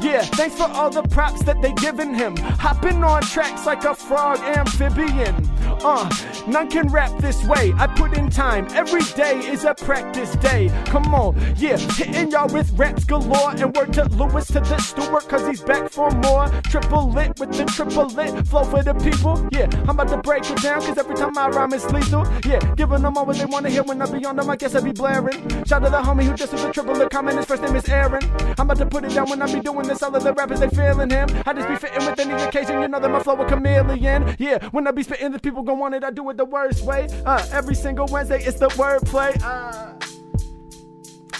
Yeah, 0.00 0.22
thanks 0.22 0.56
for 0.56 0.64
all 0.64 0.90
the 0.90 1.02
props 1.02 1.42
that 1.44 1.62
they 1.62 1.72
giving 1.74 2.14
him. 2.14 2.36
Hopping 2.36 3.02
on 3.04 3.22
tracks 3.22 3.66
like 3.66 3.84
a 3.84 3.94
frog 3.94 4.38
amphibian. 4.40 5.34
uh. 5.82 6.10
None 6.46 6.68
can 6.70 6.88
rap 6.88 7.10
this 7.20 7.42
way. 7.46 7.72
I 7.78 7.86
put 7.86 8.16
in 8.18 8.28
time. 8.28 8.66
Every 8.72 9.02
day 9.16 9.38
is 9.38 9.64
a 9.64 9.74
practice 9.74 10.34
day. 10.36 10.70
Come 10.86 11.14
on, 11.14 11.34
yeah. 11.56 11.76
Hitting 11.76 12.30
y'all 12.30 12.48
with 12.48 12.70
raps 12.78 13.04
galore. 13.04 13.52
And 13.52 13.74
word 13.74 13.92
to 13.94 14.04
Lewis 14.10 14.46
to 14.48 14.60
the 14.60 14.78
Stewart, 14.78 15.28
cause 15.28 15.46
he's 15.46 15.60
back 15.60 15.90
for 15.90 16.10
more. 16.10 16.48
Triple 16.64 17.10
lit 17.10 17.38
with 17.38 17.52
the 17.52 17.64
triple 17.64 18.06
lit 18.06 18.46
flow 18.46 18.64
for 18.64 18.82
the 18.82 18.94
people. 18.94 19.46
Yeah, 19.52 19.68
I'm 19.82 19.90
about 19.90 20.08
to 20.08 20.18
break 20.18 20.48
it 20.50 20.60
down, 20.62 20.82
cause 20.82 20.98
every 20.98 21.14
time 21.14 21.36
I 21.38 21.48
rhyme 21.48 21.72
it's 21.72 21.84
lethal. 21.92 22.26
Yeah, 22.44 22.58
giving 22.74 23.02
them 23.02 23.16
all 23.16 23.26
what 23.26 23.36
they 23.36 23.46
wanna 23.46 23.70
hear 23.70 23.82
when 23.82 24.00
I 24.02 24.10
be 24.10 24.24
on 24.24 24.36
them. 24.36 24.50
I 24.50 24.56
guess 24.56 24.74
I 24.74 24.80
be 24.80 24.92
blaring. 24.92 25.42
Shout 25.64 25.82
out 25.82 25.86
to 25.86 25.90
the 25.90 26.02
homie 26.02 26.24
who 26.24 26.34
just 26.34 26.52
with 26.52 26.62
the 26.62 26.72
triple 26.72 26.94
lit 26.94 27.10
comment. 27.10 27.36
His 27.36 27.46
first 27.46 27.62
name 27.62 27.76
is 27.76 27.88
Aaron. 27.88 28.22
I'm 28.58 28.70
about 28.70 28.78
to 28.78 28.86
put 28.86 29.04
it 29.04 29.14
down 29.14 29.28
when 29.28 29.40
I 29.42 29.52
be 29.52 29.60
doing 29.60 29.86
this. 29.86 30.02
All 30.02 30.14
of 30.14 30.22
the 30.22 30.32
rappers 30.32 30.60
they 30.60 30.68
feeling 30.68 31.10
him. 31.10 31.28
I 31.46 31.52
just 31.52 31.68
be 31.68 31.76
fitting 31.76 32.06
with 32.06 32.18
any 32.18 32.42
occasion. 32.42 32.80
You 32.80 32.88
know 32.88 33.00
that 33.00 33.10
my 33.10 33.22
flow 33.22 33.40
a 33.40 33.48
chameleon. 33.48 34.36
Yeah, 34.38 34.64
when 34.68 34.86
I 34.86 34.90
be 34.90 35.02
spitting, 35.02 35.32
the 35.32 35.38
people 35.38 35.62
gon' 35.62 35.78
want 35.78 35.94
it. 35.94 36.04
I 36.04 36.10
do 36.10 36.28
it 36.30 36.36
the 36.36 36.44
worst 36.44 36.84
way. 36.84 37.08
Uh, 37.24 37.44
every 37.52 37.74
single 37.74 38.06
Wednesday, 38.06 38.42
it's 38.42 38.58
the 38.58 38.68
wordplay. 38.68 39.40
Uh, 39.42 40.13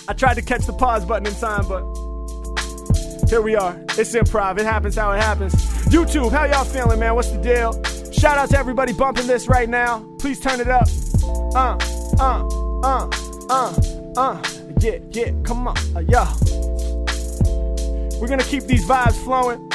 I 0.07 0.13
tried 0.13 0.35
to 0.35 0.43
catch 0.43 0.67
the 0.67 0.73
pause 0.73 1.05
button 1.05 1.27
in 1.27 1.35
time, 1.35 1.67
but 1.67 1.83
here 3.31 3.41
we 3.41 3.57
are. 3.57 3.75
It's 3.99 4.15
improv. 4.15 4.59
It 4.59 4.67
happens 4.67 4.97
how 4.97 5.13
it 5.13 5.21
happens. 5.23 5.55
YouTube, 5.87 6.31
how 6.31 6.45
y'all 6.45 6.65
feeling, 6.65 7.01
man? 7.01 7.15
What's 7.15 7.31
the 7.31 7.39
deal? 7.39 7.83
Shout 8.13 8.37
out 8.37 8.51
to 8.51 8.59
everybody 8.59 8.93
bumping 8.93 9.27
this 9.27 9.49
right 9.49 9.69
now. 9.69 10.05
Please 10.19 10.41
turn 10.41 10.61
it 10.61 10.69
up. 10.69 10.89
Uh, 11.55 11.79
uh, 12.19 12.47
uh, 12.83 13.11
uh, 13.49 13.75
uh. 14.17 14.43
Yeah, 14.81 14.99
yeah, 15.11 15.31
come 15.45 15.69
on, 15.69 15.77
uh, 15.97 16.01
yeah. 16.01 16.31
We're 18.21 18.29
gonna 18.29 18.45
keep 18.45 18.65
these 18.65 18.85
vibes 18.85 19.17
flowing. 19.25 19.71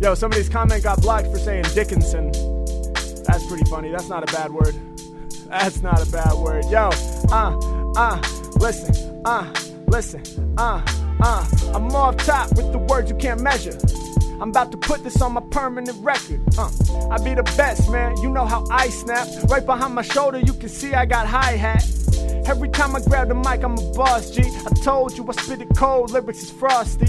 Yo, 0.00 0.14
somebody's 0.14 0.48
comment 0.48 0.82
got 0.82 0.98
blocked 1.02 1.26
for 1.26 1.38
saying 1.38 1.62
Dickinson. 1.74 2.32
That's 3.24 3.46
pretty 3.46 3.64
funny. 3.68 3.90
That's 3.90 4.08
not 4.08 4.22
a 4.22 4.32
bad 4.32 4.50
word. 4.50 4.74
That's 5.46 5.82
not 5.82 6.00
a 6.00 6.10
bad 6.10 6.32
word. 6.38 6.64
Yo, 6.70 6.88
uh, 7.30 7.92
uh, 7.96 8.18
listen, 8.56 9.22
uh, 9.26 9.52
listen, 9.88 10.22
uh, 10.56 10.80
uh. 11.20 11.46
I'm 11.74 11.94
off 11.94 12.16
top 12.16 12.56
with 12.56 12.72
the 12.72 12.78
words 12.78 13.10
you 13.10 13.16
can't 13.16 13.42
measure. 13.42 13.76
I'm 14.40 14.48
about 14.48 14.72
to 14.72 14.78
put 14.78 15.04
this 15.04 15.20
on 15.20 15.34
my 15.34 15.42
permanent 15.50 16.02
record. 16.02 16.40
Uh, 16.56 16.70
I 17.10 17.22
be 17.22 17.34
the 17.34 17.42
best, 17.58 17.90
man. 17.90 18.16
You 18.22 18.30
know 18.30 18.46
how 18.46 18.64
I 18.70 18.88
snap. 18.88 19.28
Right 19.50 19.66
behind 19.66 19.94
my 19.94 20.02
shoulder, 20.02 20.38
you 20.38 20.54
can 20.54 20.70
see 20.70 20.94
I 20.94 21.04
got 21.04 21.26
hi 21.26 21.56
hat. 21.56 21.84
Every 22.46 22.70
time 22.70 22.96
I 22.96 23.00
grab 23.00 23.28
the 23.28 23.34
mic, 23.34 23.62
I'm 23.62 23.76
a 23.76 23.92
boss, 23.92 24.30
G. 24.30 24.44
I 24.44 24.70
told 24.82 25.18
you 25.18 25.26
I 25.28 25.32
spit 25.32 25.60
it 25.60 25.68
cold, 25.76 26.10
lyrics 26.10 26.42
is 26.42 26.50
frosty. 26.50 27.06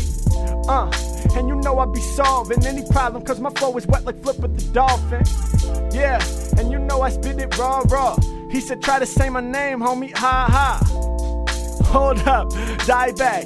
Uh, 0.67 0.91
and 1.35 1.47
you 1.47 1.55
know 1.55 1.79
I 1.79 1.85
be 1.85 2.01
solving 2.01 2.65
any 2.65 2.83
problem, 2.91 3.23
cause 3.23 3.39
my 3.39 3.49
flow 3.51 3.75
is 3.77 3.87
wet 3.87 4.05
like 4.05 4.21
Flip 4.21 4.39
with 4.39 4.55
the 4.57 4.73
dolphin. 4.73 5.23
Yeah, 5.93 6.21
and 6.57 6.71
you 6.71 6.79
know 6.79 7.01
I 7.01 7.09
spit 7.09 7.39
it 7.39 7.57
raw, 7.57 7.83
raw. 7.87 8.15
He 8.51 8.59
said, 8.59 8.81
try 8.81 8.99
to 8.99 9.05
say 9.05 9.29
my 9.29 9.39
name, 9.39 9.79
homie, 9.79 10.15
ha 10.15 10.47
ha. 10.49 11.83
Hold 11.85 12.19
up, 12.27 12.49
die 12.85 13.11
back. 13.13 13.45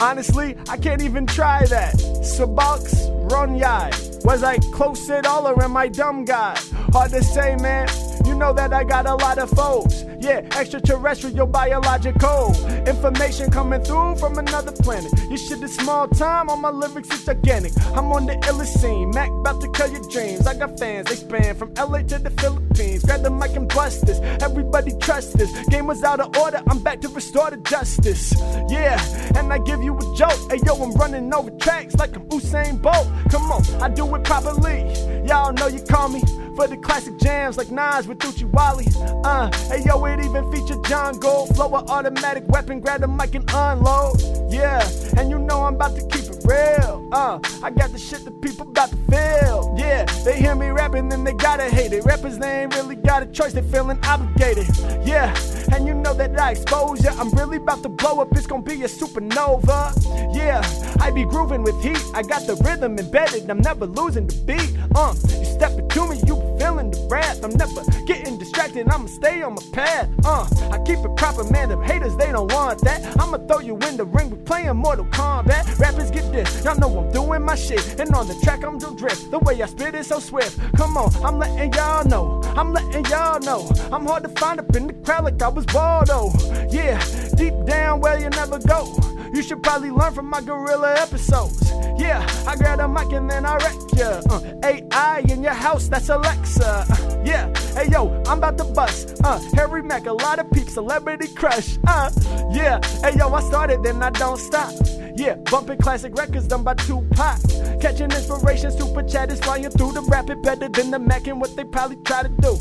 Honestly, 0.00 0.56
I 0.68 0.76
can't 0.76 1.02
even 1.02 1.26
try 1.26 1.64
that. 1.66 1.94
Subox, 2.22 3.30
run 3.30 3.56
yai. 3.56 3.90
Was 4.24 4.42
I 4.42 4.58
close 4.72 5.08
at 5.10 5.26
all 5.26 5.46
or 5.46 5.62
am 5.62 5.76
I 5.76 5.88
dumb 5.88 6.24
guy? 6.24 6.58
Hard 6.92 7.12
to 7.12 7.22
say, 7.22 7.56
man. 7.56 7.88
You 8.26 8.34
know 8.34 8.52
that 8.52 8.72
I 8.72 8.84
got 8.84 9.06
a 9.06 9.14
lot 9.14 9.38
of 9.38 9.50
foes. 9.50 10.04
Yeah, 10.26 10.40
extraterrestrial, 10.58 11.46
biological. 11.46 12.52
Information 12.84 13.48
coming 13.48 13.80
through 13.84 14.16
from 14.16 14.36
another 14.38 14.72
planet. 14.72 15.12
You 15.30 15.36
shit 15.36 15.62
is 15.62 15.76
small 15.76 16.08
time 16.08 16.50
on 16.50 16.60
my 16.60 16.70
lyrics, 16.70 17.10
it's 17.10 17.24
gigantic. 17.24 17.70
I'm 17.94 18.10
on 18.10 18.26
the 18.26 18.32
illest 18.48 18.76
scene. 18.80 19.10
Mac 19.10 19.30
about 19.30 19.60
to 19.60 19.70
kill 19.70 19.92
your 19.92 20.02
dreams. 20.10 20.44
I 20.44 20.54
got 20.54 20.80
fans, 20.80 21.06
they 21.06 21.14
span 21.14 21.54
from 21.54 21.72
LA 21.74 22.02
to 22.10 22.18
the 22.18 22.30
Philippines. 22.30 23.04
Grab 23.04 23.22
the 23.22 23.30
mic 23.30 23.54
and 23.54 23.68
bust 23.68 24.04
this. 24.04 24.18
Everybody 24.42 24.96
trust 24.98 25.38
this. 25.38 25.52
Game 25.68 25.86
was 25.86 26.02
out 26.02 26.18
of 26.18 26.36
order, 26.36 26.60
I'm 26.66 26.82
back 26.82 27.02
to 27.02 27.08
restore 27.08 27.50
the 27.52 27.58
justice. 27.58 28.34
Yeah, 28.68 28.98
and 29.36 29.52
I 29.52 29.58
give 29.58 29.80
you 29.80 29.96
a 29.96 30.16
joke. 30.16 30.50
Hey 30.50 30.58
yo, 30.66 30.74
I'm 30.74 30.92
running 30.94 31.32
over 31.32 31.50
tracks 31.50 31.94
like 31.94 32.16
I'm 32.16 32.28
Usain 32.30 32.82
Bolt. 32.82 33.06
Come 33.30 33.52
on, 33.52 33.62
I 33.80 33.88
do 33.88 34.12
it 34.16 34.24
properly. 34.24 34.92
Y'all 35.24 35.52
know 35.52 35.68
you 35.68 35.82
call 35.82 36.08
me 36.08 36.20
for 36.56 36.66
the 36.66 36.76
classic 36.78 37.16
jams 37.20 37.58
like 37.58 37.70
Nas 37.70 38.08
with 38.08 38.18
Oochie 38.20 38.50
Wally. 38.50 38.86
Uh, 39.22 39.52
hey 39.68 39.82
yo, 39.84 40.02
it 40.06 40.15
even 40.20 40.50
featured 40.52 40.84
John 40.84 41.18
Gold. 41.18 41.54
Flow 41.54 41.68
a 41.74 41.84
automatic 41.86 42.44
weapon, 42.48 42.80
grab 42.80 43.00
the 43.00 43.08
mic 43.08 43.34
and 43.34 43.48
unload. 43.52 44.20
Yeah, 44.50 44.86
and 45.16 45.30
you 45.30 45.38
know 45.38 45.62
I'm 45.62 45.74
about 45.74 45.96
to 45.96 46.06
keep 46.06 46.30
it 46.30 46.44
real. 46.44 47.08
Uh, 47.12 47.38
I 47.62 47.70
got 47.70 47.90
the 47.92 47.98
shit 47.98 48.24
that 48.24 48.40
people 48.40 48.68
about 48.68 48.90
to 48.90 48.96
feel. 49.10 49.74
Yeah, 49.76 50.04
they 50.24 50.38
hear 50.38 50.54
me 50.54 50.68
rapping, 50.68 51.08
then 51.08 51.24
they 51.24 51.32
gotta 51.34 51.64
hate 51.64 51.92
it. 51.92 52.04
Rappers, 52.04 52.38
they 52.38 52.62
ain't 52.62 52.74
really 52.74 52.96
got 52.96 53.22
a 53.22 53.26
choice, 53.26 53.52
they 53.52 53.62
feeling 53.62 53.98
obligated. 54.04 54.66
Yeah, 55.04 55.34
and 55.72 55.86
you 55.86 55.94
know 55.94 56.14
that 56.14 56.38
I 56.38 56.52
expose 56.52 57.04
ya. 57.04 57.12
I'm 57.18 57.30
really 57.30 57.56
about 57.56 57.82
to 57.82 57.88
blow 57.88 58.20
up, 58.20 58.36
it's 58.36 58.46
gonna 58.46 58.62
be 58.62 58.82
a 58.82 58.88
supernova. 58.88 60.34
Yeah, 60.34 60.62
I 61.00 61.10
be 61.10 61.24
grooving 61.24 61.62
with 61.62 61.80
heat. 61.82 62.02
I 62.14 62.22
got 62.22 62.46
the 62.46 62.56
rhythm 62.64 62.98
embedded, 62.98 63.50
I'm 63.50 63.60
never 63.60 63.86
losing 63.86 64.26
the 64.26 64.36
beat. 64.46 64.76
Uh, 64.94 65.14
you 65.38 65.44
step 65.44 65.72
into 65.78 66.08
me, 66.08 66.16
you 66.26 66.36
feeling 66.58 66.90
the 66.90 67.06
wrath. 67.10 67.44
I'm 67.44 67.54
never 67.54 67.82
getting 68.06 68.35
distracted, 68.56 68.88
I'ma 68.90 69.06
stay 69.06 69.42
on 69.42 69.54
my 69.54 69.62
path. 69.72 70.08
Uh, 70.24 70.46
I 70.70 70.78
keep 70.78 70.98
it 71.00 71.14
proper, 71.16 71.44
man. 71.44 71.68
The 71.68 71.78
haters, 71.82 72.16
they 72.16 72.32
don't 72.32 72.50
want 72.52 72.80
that. 72.82 73.04
I'ma 73.20 73.38
throw 73.46 73.58
you 73.58 73.76
in 73.88 73.98
the 73.98 74.04
ring, 74.04 74.30
we 74.30 74.38
playing 74.38 74.76
Mortal 74.76 75.04
Kombat. 75.06 75.78
Rappers 75.78 76.10
get 76.10 76.32
this, 76.32 76.64
y'all 76.64 76.78
know 76.78 76.98
I'm 76.98 77.12
doing 77.12 77.42
my 77.42 77.54
shit. 77.54 78.00
And 78.00 78.14
on 78.14 78.26
the 78.26 78.34
track, 78.42 78.64
I'm 78.64 78.78
do 78.78 78.96
drift. 78.96 79.30
The 79.30 79.38
way 79.40 79.62
I 79.62 79.66
spit 79.66 79.94
is 79.94 80.06
so 80.06 80.20
swift. 80.20 80.58
Come 80.76 80.96
on, 80.96 81.14
I'm 81.22 81.38
letting 81.38 81.72
y'all 81.74 82.04
know. 82.06 82.40
I'm 82.56 82.72
letting 82.72 83.04
y'all 83.06 83.40
know. 83.40 83.68
I'm 83.92 84.06
hard 84.06 84.22
to 84.22 84.30
find 84.40 84.58
up 84.58 84.74
in 84.74 84.86
the 84.86 84.94
crowd 84.94 85.24
like 85.24 85.42
I 85.42 85.48
was 85.48 85.66
Waldo. 85.74 86.32
Yeah, 86.70 86.98
deep 87.36 87.54
down 87.66 88.00
where 88.00 88.18
you 88.18 88.30
never 88.30 88.58
go. 88.58 88.96
You 89.34 89.42
should 89.42 89.62
probably 89.62 89.90
learn 89.90 90.14
from 90.14 90.30
my 90.30 90.40
gorilla 90.40 90.94
episodes. 90.98 91.70
Yeah, 91.98 92.26
I 92.46 92.56
grab 92.56 92.80
a 92.80 92.88
mic 92.88 93.12
and 93.12 93.28
then 93.28 93.44
I 93.44 93.56
wreck 93.56 93.74
ya. 93.94 94.22
Uh, 94.30 94.40
AI 94.64 95.24
in 95.28 95.42
your 95.42 95.52
house, 95.52 95.88
that's 95.88 96.08
Alexa. 96.08 96.86
Uh, 96.88 97.22
yeah, 97.24 97.52
hey 97.74 97.88
yo, 97.90 98.22
I'm 98.26 98.38
about 98.38 98.45
to 98.52 98.64
bus. 98.64 99.06
Uh, 99.24 99.40
Harry 99.54 99.82
Mack, 99.82 100.06
a 100.06 100.12
lot 100.12 100.38
of 100.38 100.50
peeps, 100.50 100.74
celebrity 100.74 101.28
crush. 101.28 101.78
Uh, 101.86 102.10
yeah, 102.50 102.80
hey 103.02 103.16
yo, 103.16 103.32
I 103.32 103.40
started, 103.42 103.82
then 103.82 104.02
I 104.02 104.10
don't 104.10 104.38
stop. 104.38 104.72
Yeah, 105.16 105.36
bumping 105.50 105.78
classic 105.78 106.16
records 106.16 106.46
done 106.46 106.62
by 106.62 106.74
Tupac. 106.74 107.40
Catching 107.80 108.10
inspiration, 108.10 108.70
super 108.70 109.02
chat 109.02 109.30
is 109.32 109.40
flying 109.40 109.70
through 109.70 109.92
the 109.92 110.02
rapid 110.02 110.42
better 110.42 110.68
than 110.68 110.90
the 110.90 110.98
Mac 110.98 111.26
and 111.26 111.40
what 111.40 111.56
they 111.56 111.64
probably 111.64 111.96
try 112.04 112.22
to 112.22 112.28
do. 112.28 112.58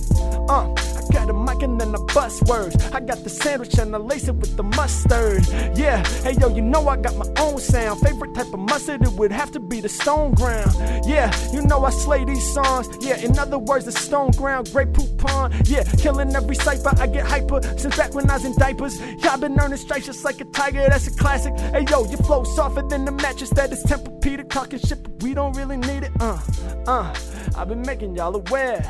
Uh, 0.49 0.73
I 0.73 1.13
got 1.13 1.29
a 1.29 1.33
mic 1.33 1.61
and 1.63 1.79
then 1.79 1.93
I 1.93 1.99
bust 2.13 2.43
words. 2.47 2.75
I 2.93 2.99
got 3.01 3.23
the 3.23 3.29
sandwich 3.29 3.77
and 3.77 3.93
I 3.93 3.99
lace 3.99 4.27
it 4.27 4.35
with 4.35 4.55
the 4.55 4.63
mustard. 4.63 5.45
Yeah, 5.77 6.03
hey 6.23 6.35
yo, 6.39 6.47
you 6.49 6.61
know 6.61 6.87
I 6.87 6.97
got 6.97 7.15
my 7.17 7.27
own 7.39 7.59
sound. 7.59 7.99
Favorite 7.99 8.33
type 8.33 8.53
of 8.53 8.59
mustard, 8.59 9.01
it 9.01 9.11
would 9.13 9.31
have 9.31 9.51
to 9.51 9.59
be 9.59 9.81
the 9.81 9.89
stone 9.89 10.33
ground. 10.33 10.71
Yeah, 11.05 11.33
you 11.51 11.61
know 11.61 11.83
I 11.83 11.89
slay 11.89 12.23
these 12.23 12.53
songs. 12.53 12.87
Yeah, 13.01 13.17
in 13.17 13.37
other 13.37 13.59
words, 13.59 13.85
the 13.85 13.91
stone 13.91 14.31
ground, 14.31 14.71
great 14.71 14.93
poop 14.93 15.17
pond. 15.17 15.53
Yeah, 15.67 15.83
killing 15.97 16.33
every 16.35 16.55
cipher. 16.55 16.93
I 16.99 17.07
get 17.07 17.25
hyper 17.25 17.61
since 17.77 17.97
back 17.97 18.13
when 18.13 18.29
I 18.29 18.35
was 18.35 18.45
in 18.45 18.55
diapers. 18.57 18.99
Yeah, 19.01 19.33
I've 19.33 19.41
been 19.41 19.59
earning 19.59 19.77
stripes 19.77 20.05
just 20.05 20.23
like 20.23 20.39
a 20.39 20.45
tiger. 20.45 20.85
That's 20.87 21.07
a 21.07 21.11
classic. 21.11 21.53
Hey 21.59 21.85
yo, 21.89 22.09
you 22.09 22.17
flow 22.17 22.44
softer 22.45 22.81
than 22.83 23.05
the 23.05 23.11
mattress 23.11 23.49
that 23.51 23.71
is 23.71 23.83
Tempur-Pedic. 23.83 24.49
Talking 24.49 24.79
shit, 24.79 25.03
but 25.03 25.23
we 25.23 25.33
don't 25.33 25.55
really 25.55 25.77
need 25.77 26.03
it. 26.03 26.11
Uh, 26.19 26.39
uh. 26.87 27.15
I've 27.55 27.69
been 27.69 27.81
making 27.81 28.15
y'all 28.15 28.35
aware. 28.35 28.85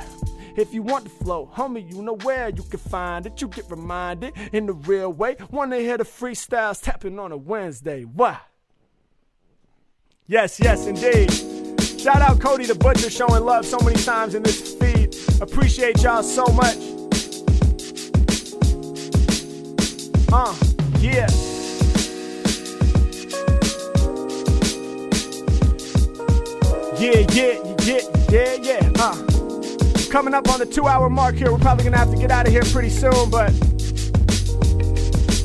If 0.57 0.73
you 0.73 0.81
want 0.83 1.03
the 1.03 1.09
flow, 1.09 1.51
homie, 1.53 1.91
you 1.91 2.01
know 2.01 2.15
where 2.23 2.49
you 2.49 2.63
can 2.63 2.79
find 2.79 3.25
it. 3.25 3.41
You 3.41 3.49
get 3.49 3.69
reminded 3.69 4.33
in 4.53 4.65
the 4.65 4.73
real 4.73 5.11
way. 5.11 5.35
Wanna 5.51 5.79
hear 5.79 5.97
the 5.97 6.05
freestyles 6.05 6.81
tapping 6.81 7.19
on 7.19 7.31
a 7.31 7.37
Wednesday? 7.37 8.03
Why? 8.03 8.37
Yes, 10.27 10.59
yes, 10.59 10.87
indeed. 10.87 11.31
Shout 11.99 12.21
out 12.21 12.39
Cody 12.39 12.65
the 12.65 12.75
Butcher 12.75 13.09
showing 13.09 13.43
love 13.43 13.65
so 13.65 13.77
many 13.79 14.01
times 14.01 14.33
in 14.33 14.43
this 14.43 14.75
feed. 14.75 15.15
Appreciate 15.41 16.01
y'all 16.01 16.23
so 16.23 16.45
much. 16.47 16.77
Uh, 20.31 20.55
yeah. 20.99 21.54
Yeah, 27.05 27.19
yeah, 27.33 27.75
yeah, 27.83 28.01
yeah, 28.31 28.53
yeah. 28.55 28.91
Uh, 28.95 29.13
coming 30.09 30.33
up 30.33 30.49
on 30.49 30.57
the 30.57 30.65
two 30.65 30.87
hour 30.87 31.07
mark 31.07 31.35
here. 31.35 31.51
We're 31.51 31.59
probably 31.59 31.83
gonna 31.83 31.99
have 31.99 32.09
to 32.09 32.17
get 32.17 32.31
out 32.31 32.47
of 32.47 32.51
here 32.51 32.63
pretty 32.63 32.89
soon, 32.89 33.29
but 33.29 33.53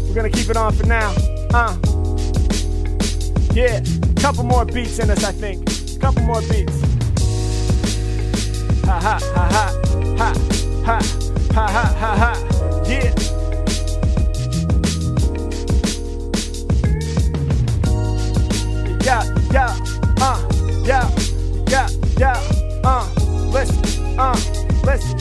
we're 0.08 0.14
gonna 0.14 0.30
keep 0.30 0.48
it 0.48 0.56
on 0.56 0.72
for 0.72 0.86
now. 0.86 1.12
Uh, 1.52 1.76
yeah, 3.52 3.84
couple 4.22 4.44
more 4.44 4.64
beats 4.64 5.00
in 5.00 5.10
us, 5.10 5.22
I 5.22 5.32
think. 5.32 6.00
Couple 6.00 6.22
more 6.22 6.40
beats. 6.48 6.80
ha 8.86 8.98
ha 8.98 9.18
ha 9.34 9.48
ha 10.16 10.32
ha 10.86 10.98
ha 11.52 11.68
ha 11.68 11.68
ha 12.00 12.16
ha 12.16 12.84
yeah. 12.88 13.12
Yeah, 19.04 19.24
yeah, 19.52 19.76
uh, 20.22 20.48
yeah, 20.86 21.19
yeah, 22.20 22.36
uh, 22.84 23.08
listen, 23.50 24.18
uh, 24.18 24.34
listen. 24.84 25.16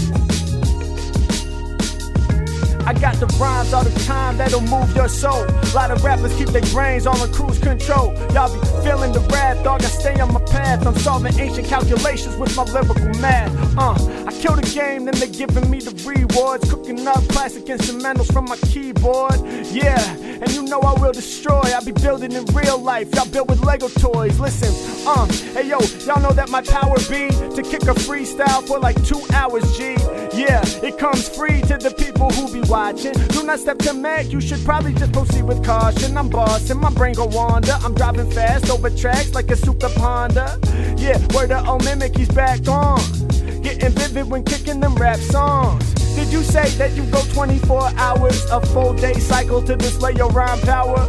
I 2.85 2.93
got 2.93 3.15
the 3.19 3.27
rhymes 3.39 3.71
all 3.71 3.83
the 3.85 3.99
time 4.05 4.37
that'll 4.37 4.59
move 4.61 4.93
your 4.95 5.07
soul. 5.07 5.45
A 5.45 5.73
lot 5.75 5.91
of 5.91 6.03
rappers 6.03 6.35
keep 6.35 6.49
their 6.49 6.63
brains 6.73 7.07
on 7.07 7.15
cruise 7.31 7.59
control. 7.59 8.13
Y'all 8.33 8.51
be 8.51 8.59
feeling 8.83 9.13
the 9.13 9.21
wrath, 9.31 9.63
dog. 9.63 9.81
I 9.83 9.87
stay 9.87 10.19
on 10.19 10.33
my 10.33 10.41
path. 10.41 10.85
I'm 10.85 10.95
solving 10.97 11.39
ancient 11.39 11.67
calculations 11.67 12.35
with 12.35 12.53
my 12.57 12.63
lyrical 12.63 13.21
math. 13.21 13.77
Uh, 13.77 13.93
I 14.25 14.31
kill 14.33 14.55
the 14.55 14.69
game, 14.73 15.05
then 15.05 15.13
they're 15.15 15.29
giving 15.29 15.69
me 15.69 15.79
the 15.79 15.93
rewards. 16.03 16.69
Cooking 16.69 17.07
up 17.07 17.25
classic 17.29 17.65
instrumentals 17.65 18.33
from 18.33 18.45
my 18.45 18.57
keyboard. 18.57 19.39
Yeah, 19.71 20.01
and 20.41 20.51
you 20.51 20.63
know 20.63 20.79
I 20.81 20.99
will 20.99 21.11
destroy. 21.11 21.61
I 21.61 21.81
be 21.83 21.91
building 21.91 22.31
in 22.31 22.45
real 22.53 22.77
life. 22.77 23.13
Y'all 23.15 23.27
build 23.27 23.49
with 23.49 23.61
Lego 23.63 23.87
toys. 23.89 24.39
Listen, 24.39 24.69
uh, 25.07 25.25
hey 25.53 25.67
yo, 25.67 25.79
y'all 26.05 26.21
know 26.21 26.31
that 26.31 26.49
my 26.49 26.61
power 26.61 26.97
be 27.09 27.29
to 27.55 27.61
kick 27.63 27.83
a 27.83 27.93
freestyle 27.93 28.65
for 28.67 28.79
like 28.79 29.01
two 29.05 29.21
hours, 29.33 29.77
G. 29.77 29.95
Yeah, 30.33 30.61
it 30.83 30.97
comes 30.97 31.27
free 31.29 31.61
to 31.61 31.77
the 31.77 31.93
people 31.97 32.29
who 32.31 32.51
be 32.51 32.67
watching. 32.69 33.13
Do 33.13 33.43
not 33.43 33.59
step 33.59 33.77
to 33.79 33.93
Mac, 33.93 34.27
you 34.31 34.41
should 34.41 34.63
probably 34.63 34.93
just 34.93 35.11
proceed 35.11 35.43
with 35.43 35.63
caution. 35.63 36.17
I'm 36.17 36.29
bossing, 36.29 36.79
my 36.79 36.91
brain 36.91 37.13
go 37.13 37.25
wander. 37.25 37.77
I'm 37.83 37.93
driving 37.93 38.29
fast 38.31 38.69
over 38.69 38.89
tracks 38.89 39.33
like 39.33 39.49
a 39.51 39.55
super 39.55 39.89
Honda. 39.99 40.59
Yeah, 40.97 41.17
word 41.33 41.49
the 41.49 41.63
old 41.67 41.83
mimic, 41.85 42.17
he's 42.17 42.29
back 42.29 42.67
on. 42.67 43.28
Getting 43.61 43.91
vivid 43.91 44.29
when 44.29 44.43
kicking 44.43 44.79
them 44.79 44.95
rap 44.95 45.17
songs. 45.17 45.93
Did 46.15 46.31
you 46.31 46.43
say 46.43 46.67
that 46.77 46.95
you 46.95 47.03
go 47.11 47.21
24 47.33 47.91
hours, 47.97 48.45
a 48.51 48.59
full 48.67 48.93
day 48.93 49.13
cycle 49.13 49.61
to 49.63 49.75
display 49.75 50.13
your 50.15 50.29
rhyme 50.29 50.59
power? 50.61 50.99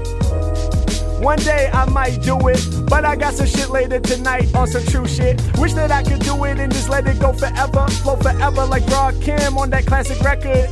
One 1.20 1.38
day 1.38 1.68
I 1.72 1.84
might 1.84 2.22
do 2.22 2.38
it, 2.48 2.60
but 2.88 3.04
I 3.04 3.14
got 3.14 3.34
some 3.34 3.46
shit 3.46 3.68
later 3.68 4.00
tonight 4.00 4.54
on 4.54 4.66
some 4.66 4.84
true 4.84 5.06
shit. 5.06 5.40
Wish 5.58 5.74
that 5.74 5.90
I 5.90 6.02
could 6.02 6.20
do 6.20 6.44
it 6.44 6.58
and 6.58 6.72
just 6.72 6.88
let 6.88 7.06
it 7.06 7.20
go 7.20 7.32
forever, 7.32 7.86
flow 8.02 8.16
forever 8.16 8.64
like 8.66 8.84
Rakim 8.84 9.56
on 9.56 9.70
that 9.70 9.84
classic 9.86 10.20
record. 10.22 10.70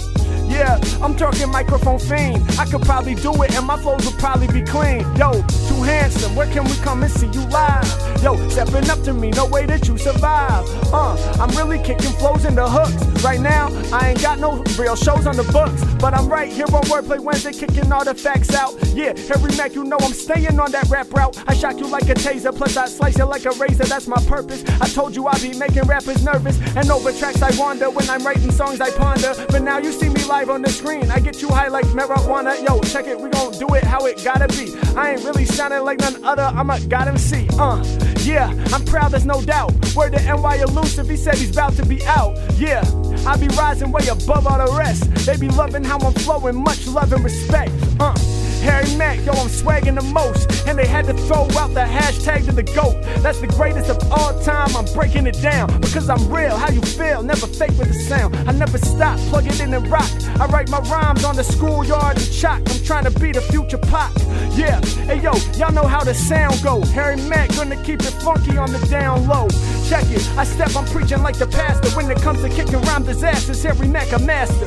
Yeah, 0.49 0.79
I'm 1.03 1.15
talking 1.15 1.51
microphone 1.51 1.99
fiend. 1.99 2.43
I 2.59 2.65
could 2.65 2.83
probably 2.83 3.15
do 3.15 3.43
it 3.43 3.55
and 3.55 3.67
my 3.67 3.77
flows 3.77 4.05
would 4.07 4.19
probably 4.19 4.47
be 4.49 4.63
clean. 4.63 5.01
Yo, 5.17 5.33
too 5.69 5.83
handsome, 5.83 6.35
where 6.35 6.51
can 6.51 6.65
we 6.65 6.75
come 6.77 7.03
and 7.03 7.13
see 7.13 7.27
you 7.27 7.45
live? 7.49 7.85
Yo, 8.23 8.37
stepping 8.49 8.89
up 8.91 9.03
to 9.03 9.13
me, 9.13 9.31
no 9.31 9.47
way 9.47 9.67
that 9.67 9.87
you 9.87 9.99
survive. 9.99 10.65
Uh, 10.93 11.17
I'm 11.39 11.51
really 11.57 11.79
kicking 11.79 12.13
flows 12.13 12.45
in 12.45 12.55
the 12.55 12.69
hooks. 12.69 13.23
Right 13.23 13.41
now, 13.41 13.69
I 13.93 14.11
ain't 14.11 14.23
got 14.23 14.39
no 14.39 14.63
real 14.79 14.97
shows 14.97 15.27
on 15.27 15.37
the 15.37 15.45
books, 15.53 15.85
but 16.01 16.15
I'm 16.15 16.29
right 16.29 16.51
here 16.51 16.67
on 16.67 16.83
Wordplay 16.85 17.21
Wednesday 17.21 17.53
kicking 17.53 17.93
all 17.93 18.05
the 18.05 18.15
facts 18.15 18.55
out. 18.55 18.75
Yeah, 18.95 19.13
every 19.35 19.55
Mac, 19.57 19.75
you 19.75 19.85
know 19.85 19.99
I'm 20.01 20.13
staying 20.13 20.59
on 20.59 20.73
that 20.73 20.89
rap 20.89 21.13
route. 21.13 21.37
I 21.47 21.55
shock 21.55 21.79
you 21.79 21.87
like 21.87 22.09
a 22.09 22.15
taser, 22.15 22.57
plus 22.57 22.77
I 22.77 22.87
slice 22.87 23.19
it 23.19 23.27
like 23.27 23.45
a 23.45 23.51
razor, 23.51 23.85
that's 23.85 24.07
my 24.07 24.23
purpose. 24.25 24.65
I 24.81 24.89
told 24.89 25.15
you 25.15 25.27
I 25.27 25.39
be 25.41 25.53
making 25.59 25.83
rappers 25.83 26.25
nervous, 26.25 26.59
and 26.75 26.91
over 26.91 27.13
tracks 27.13 27.43
I 27.43 27.51
wander. 27.59 27.91
When 27.91 28.09
I'm 28.09 28.25
writing 28.25 28.51
songs, 28.51 28.81
I 28.81 28.91
ponder. 28.91 29.35
But 29.49 29.63
now 29.63 29.79
you 29.79 29.93
see 29.93 30.09
me 30.09 30.25
live 30.25 30.38
on 30.47 30.63
the 30.63 30.71
screen. 30.71 31.11
I 31.11 31.19
get 31.19 31.43
you 31.43 31.49
high 31.49 31.69
like 31.69 31.87
marijuana. 31.87 32.63
Yo, 32.67 32.81
check 32.83 33.07
it, 33.07 33.19
we 33.19 33.29
gon' 33.31 33.53
do 33.59 33.75
it 33.75 33.83
how 33.83 34.07
it 34.07 34.23
gotta 34.23 34.47
be. 34.49 34.73
I 34.97 35.13
ain't 35.13 35.25
really 35.25 35.45
sounding 35.45 35.83
like 35.83 35.99
none 35.99 36.25
other, 36.25 36.43
I'm 36.43 36.71
a 36.71 36.79
god 36.87 37.09
MC. 37.09 37.49
Uh, 37.59 37.83
yeah, 38.21 38.49
I'm 38.73 38.85
proud, 38.85 39.11
there's 39.11 39.27
no 39.27 39.43
doubt. 39.43 39.73
Word 39.97 40.13
to 40.13 40.23
NY 40.23 40.63
Elusive, 40.69 41.09
he 41.09 41.17
said 41.17 41.35
he's 41.35 41.51
about 41.51 41.75
to 41.75 41.85
be 41.85 42.05
out. 42.05 42.37
Yeah, 42.57 42.83
I 43.27 43.37
be 43.37 43.49
rising 43.49 43.91
way 43.91 44.07
above 44.07 44.47
all 44.47 44.65
the 44.65 44.73
rest. 44.77 45.13
They 45.27 45.37
be 45.37 45.49
loving 45.49 45.83
how 45.83 45.99
I'm 45.99 46.15
flowing, 46.15 46.63
much 46.63 46.87
love 46.87 47.13
and 47.13 47.25
respect. 47.25 47.73
Uh. 47.99 48.15
Harry 48.61 48.95
Mack, 48.97 49.25
yo, 49.25 49.33
I'm 49.33 49.49
swagging 49.49 49.95
the 49.95 50.03
most. 50.03 50.67
And 50.67 50.79
they 50.79 50.87
had 50.87 51.07
to 51.07 51.15
throw 51.15 51.49
out 51.59 51.75
the 51.75 51.81
hashtag 51.81 52.47
to 52.47 52.53
the 52.53 52.63
GOAT. 52.63 53.01
That's 53.23 53.41
the 53.41 53.47
greatest 53.47 53.91
of 53.91 54.13
all 54.13 54.39
time. 54.43 54.75
I'm 54.77 54.85
breaking 54.95 55.27
it 55.27 55.41
down 55.41 55.81
because 55.81 56.09
I'm 56.09 56.31
real. 56.31 56.57
How 56.57 56.71
you 56.71 56.83
feel? 56.83 57.23
Never 57.23 57.47
fake 57.47 57.77
with 57.79 57.89
the 57.89 57.95
sound. 57.95 58.37
I 58.49 58.53
never 58.53 58.79
stop, 58.79 59.19
plug 59.31 59.47
it 59.47 59.61
in 59.61 59.73
and 59.75 59.87
rock. 59.89 60.11
I 60.41 60.47
write 60.47 60.69
my 60.71 60.81
rhymes 60.81 61.25
on 61.25 61.37
the 61.37 61.45
schoolyard 61.45 62.17
and 62.17 62.33
chalk. 62.33 62.61
I'm 62.67 62.83
trying 62.85 63.05
to 63.05 63.21
be 63.21 63.33
the 63.33 63.41
future 63.41 63.79
pop. 63.79 64.13
Yeah, 64.55 64.81
hey 65.07 65.21
yo, 65.21 65.33
y'all 65.57 65.73
know 65.73 65.87
how 65.87 66.05
the 66.05 66.15
sound 66.15 66.63
go. 66.63 66.83
Harry 66.87 67.17
Mack 67.29 67.51
gonna 67.57 67.83
keep 67.83 68.01
it 68.01 68.15
funky 68.23 68.57
on 68.57 68.73
the 68.73 68.79
down 68.87 69.27
low. 69.27 69.49
Check 69.89 70.05
it, 70.11 70.27
I 70.37 70.45
step, 70.45 70.75
I'm 70.77 70.85
preaching 70.87 71.23
like 71.23 71.39
the 71.39 71.47
pastor. 71.47 71.91
When 71.91 72.11
it 72.11 72.21
comes 72.21 72.43
to 72.43 72.49
kicking 72.49 72.81
rhyme 72.83 73.05
disasters, 73.05 73.63
Harry 73.63 73.89
Mack 73.89 74.13
a 74.13 74.19
master. 74.19 74.67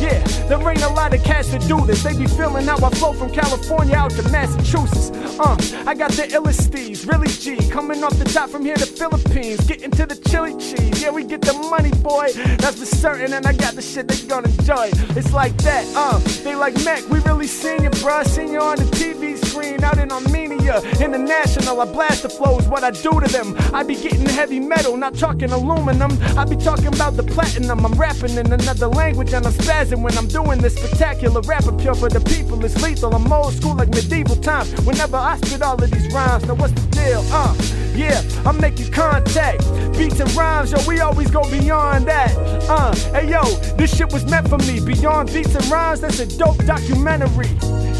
Yeah, 0.00 0.22
there 0.48 0.58
ain't 0.68 0.82
a 0.82 0.88
lot 0.88 1.14
of 1.14 1.22
cats 1.22 1.50
that 1.50 1.66
do 1.68 1.84
this. 1.86 2.02
They 2.02 2.16
be 2.16 2.26
feeling 2.26 2.66
how 2.66 2.76
I 2.76 2.90
flow 2.90 3.12
from 3.12 3.23
California 3.30 3.96
out 3.96 4.10
to 4.12 4.22
Massachusetts. 4.30 5.10
Uh, 5.38 5.56
I 5.86 5.94
got 5.94 6.12
the 6.12 6.28
illest 6.32 6.64
really 7.06 7.28
G. 7.28 7.56
Coming 7.70 8.02
off 8.04 8.16
the 8.18 8.24
top 8.24 8.50
from 8.50 8.64
here 8.64 8.76
to 8.76 8.86
Philippines. 8.86 9.60
Getting 9.66 9.90
to 9.92 10.06
the 10.06 10.16
chili 10.28 10.52
cheese. 10.58 11.02
Yeah, 11.02 11.10
we 11.10 11.24
get 11.24 11.40
the 11.40 11.52
money, 11.52 11.90
boy. 12.02 12.32
That's 12.58 12.78
for 12.78 12.86
certain. 12.86 13.32
And 13.32 13.46
I 13.46 13.52
got 13.52 13.74
the 13.74 13.82
shit 13.82 14.08
they 14.08 14.16
gonna 14.26 14.48
enjoy. 14.48 14.90
It's 15.16 15.32
like 15.32 15.56
that, 15.58 15.84
uh. 15.96 16.18
They 16.42 16.54
like 16.54 16.74
Mac, 16.84 17.08
we 17.08 17.18
really 17.20 17.46
seen 17.46 17.82
you, 17.84 17.90
bruh. 17.90 18.26
Seen 18.26 18.52
you 18.52 18.60
on 18.60 18.76
the 18.76 18.84
TV 18.84 19.36
screen 19.44 19.82
out 19.82 19.98
in 19.98 20.10
Armenia. 20.12 20.80
International, 21.00 21.80
I 21.80 21.84
blast 21.86 22.22
the 22.22 22.28
flows, 22.28 22.66
what 22.68 22.84
I 22.84 22.90
do 22.90 23.20
to 23.20 23.28
them. 23.30 23.56
I 23.72 23.82
be 23.82 23.94
getting 23.94 24.26
heavy 24.26 24.60
metal, 24.60 24.96
not 24.96 25.14
talking 25.14 25.50
aluminum. 25.50 26.12
I 26.38 26.44
be 26.44 26.56
talking 26.56 26.88
about 26.88 27.16
the 27.16 27.22
platinum. 27.22 27.84
I'm 27.84 27.94
rapping 27.94 28.36
in 28.36 28.52
another 28.52 28.88
language 28.88 29.32
and 29.32 29.46
I'm 29.46 29.52
spazzing 29.52 30.02
when 30.02 30.16
I'm 30.16 30.28
doing 30.28 30.60
this 30.60 30.74
spectacular 30.74 31.40
rapper 31.42 31.72
pure 31.72 31.94
for 31.94 32.08
the 32.08 32.20
people. 32.20 32.64
It's 32.64 32.80
lethal. 32.82 33.13
I'm 33.14 33.32
old 33.32 33.54
school 33.54 33.76
like 33.76 33.88
medieval 33.90 34.36
times. 34.36 34.72
Whenever 34.84 35.16
I 35.16 35.36
spit 35.36 35.62
all 35.62 35.80
of 35.80 35.88
these 35.88 36.12
rhymes, 36.12 36.46
now 36.46 36.54
what's 36.54 36.72
the 36.72 36.86
deal? 36.90 37.24
Uh, 37.30 37.54
yeah, 37.94 38.20
I'm 38.44 38.60
making 38.60 38.90
contact. 38.90 39.60
Beats 39.96 40.18
and 40.18 40.30
rhymes, 40.34 40.72
yo, 40.72 40.78
we 40.88 40.98
always 40.98 41.30
go 41.30 41.48
beyond 41.48 42.06
that. 42.06 42.34
Uh, 42.68 42.92
hey 43.12 43.30
yo, 43.30 43.44
this 43.76 43.96
shit 43.96 44.12
was 44.12 44.24
meant 44.28 44.48
for 44.48 44.58
me. 44.58 44.80
Beyond 44.80 45.32
beats 45.32 45.54
and 45.54 45.64
rhymes, 45.66 46.00
that's 46.00 46.18
a 46.18 46.38
dope 46.38 46.58
documentary. 46.66 47.50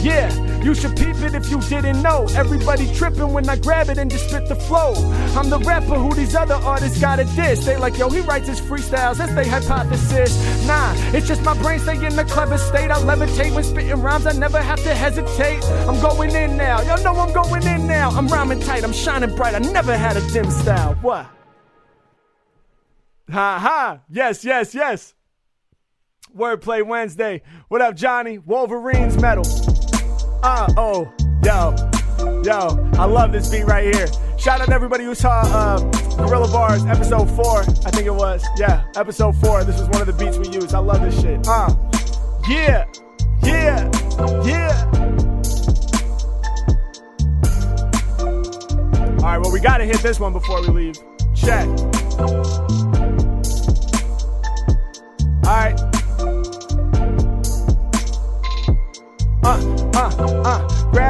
Yeah, 0.03 0.29
you 0.65 0.75
should 0.75 0.97
peep 0.97 1.17
it 1.17 1.35
if 1.35 1.51
you 1.51 1.61
didn't 1.61 2.01
know. 2.01 2.27
Everybody 2.35 2.93
tripping 2.95 3.33
when 3.33 3.49
I 3.49 3.57
grab 3.57 3.91
it 3.91 3.99
and 3.99 4.11
just 4.11 4.29
spit 4.29 4.49
the 4.49 4.57
flow. 4.57 4.95
I'm 5.37 5.51
the 5.51 5.59
rapper 5.59 5.97
who 5.97 6.15
these 6.15 6.35
other 6.35 6.55
artists 6.55 6.99
gotta 7.01 7.25
diss. 7.37 7.67
They 7.67 7.77
like, 7.77 7.99
yo, 7.99 8.09
he 8.09 8.21
writes 8.21 8.49
his 8.49 8.61
freestyles, 8.61 9.19
that's 9.19 9.35
their 9.35 9.47
hypothesis. 9.47 10.67
Nah, 10.67 10.95
it's 11.13 11.29
just 11.29 11.43
my 11.43 11.57
brain 11.61 11.79
stay 11.81 12.05
in 12.05 12.19
a 12.19 12.25
clever 12.25 12.57
state. 12.57 12.91
I 12.91 12.97
levitate 12.97 13.55
when 13.55 13.63
spitting 13.63 14.01
rhymes, 14.01 14.27
I 14.27 14.33
never 14.33 14.61
have 14.61 14.83
to 14.85 14.95
hesitate. 14.95 15.63
I'm 15.87 16.01
going 16.01 16.35
in 16.35 16.57
now, 16.57 16.81
y'all 16.81 17.03
know 17.03 17.21
I'm 17.21 17.33
going 17.33 17.67
in 17.67 17.87
now. 17.87 18.09
I'm 18.11 18.27
rhyming 18.29 18.61
tight, 18.61 18.85
I'm 18.85 18.93
shining 18.93 19.37
bright, 19.37 19.55
I 19.55 19.59
never 19.59 19.97
had 19.97 20.17
a 20.17 20.27
dim 20.33 20.51
style. 20.51 20.95
What? 21.03 21.27
Ha 23.31 23.59
ha, 23.59 24.01
yes, 24.09 24.45
yes, 24.45 24.75
yes. 24.75 25.15
Wordplay 26.37 26.85
Wednesday. 26.85 27.43
What 27.69 27.81
up, 27.81 27.95
Johnny? 27.95 28.39
Wolverines 28.39 29.17
metal. 29.21 29.45
Uh 30.47 30.67
oh, 30.77 31.11
yo, 31.43 31.75
yo, 32.43 32.91
I 32.99 33.07
love 33.07 33.33
this 33.33 33.49
beat 33.49 33.65
right 33.65 33.95
here. 33.95 34.07
Shout 34.37 34.61
out 34.61 34.67
to 34.67 34.75
everybody 34.75 35.03
who 35.03 35.15
saw 35.15 35.41
uh, 35.47 35.79
Guerrilla 36.19 36.49
Bars 36.49 36.85
episode 36.85 37.31
four, 37.31 37.61
I 37.61 37.91
think 37.91 38.05
it 38.05 38.15
was. 38.15 38.45
Yeah, 38.59 38.85
episode 38.95 39.35
four. 39.37 39.65
This 39.65 39.81
was 39.81 39.89
one 39.89 40.03
of 40.03 40.07
the 40.07 40.13
beats 40.13 40.37
we 40.37 40.51
used. 40.51 40.75
I 40.75 40.81
love 40.81 41.01
this 41.01 41.19
shit. 41.19 41.49
Uh, 41.49 41.75
yeah, 42.47 42.85
yeah, 43.43 43.91
yeah. 44.45 44.85
All 49.21 49.31
right, 49.31 49.39
well, 49.39 49.51
we 49.51 49.61
gotta 49.61 49.87
hit 49.87 50.01
this 50.01 50.21
one 50.21 50.35
before 50.35 50.61
we 50.61 50.69
leave. 50.69 50.99
Check. 51.35 51.67
All 55.47 55.51
right. 55.51 55.94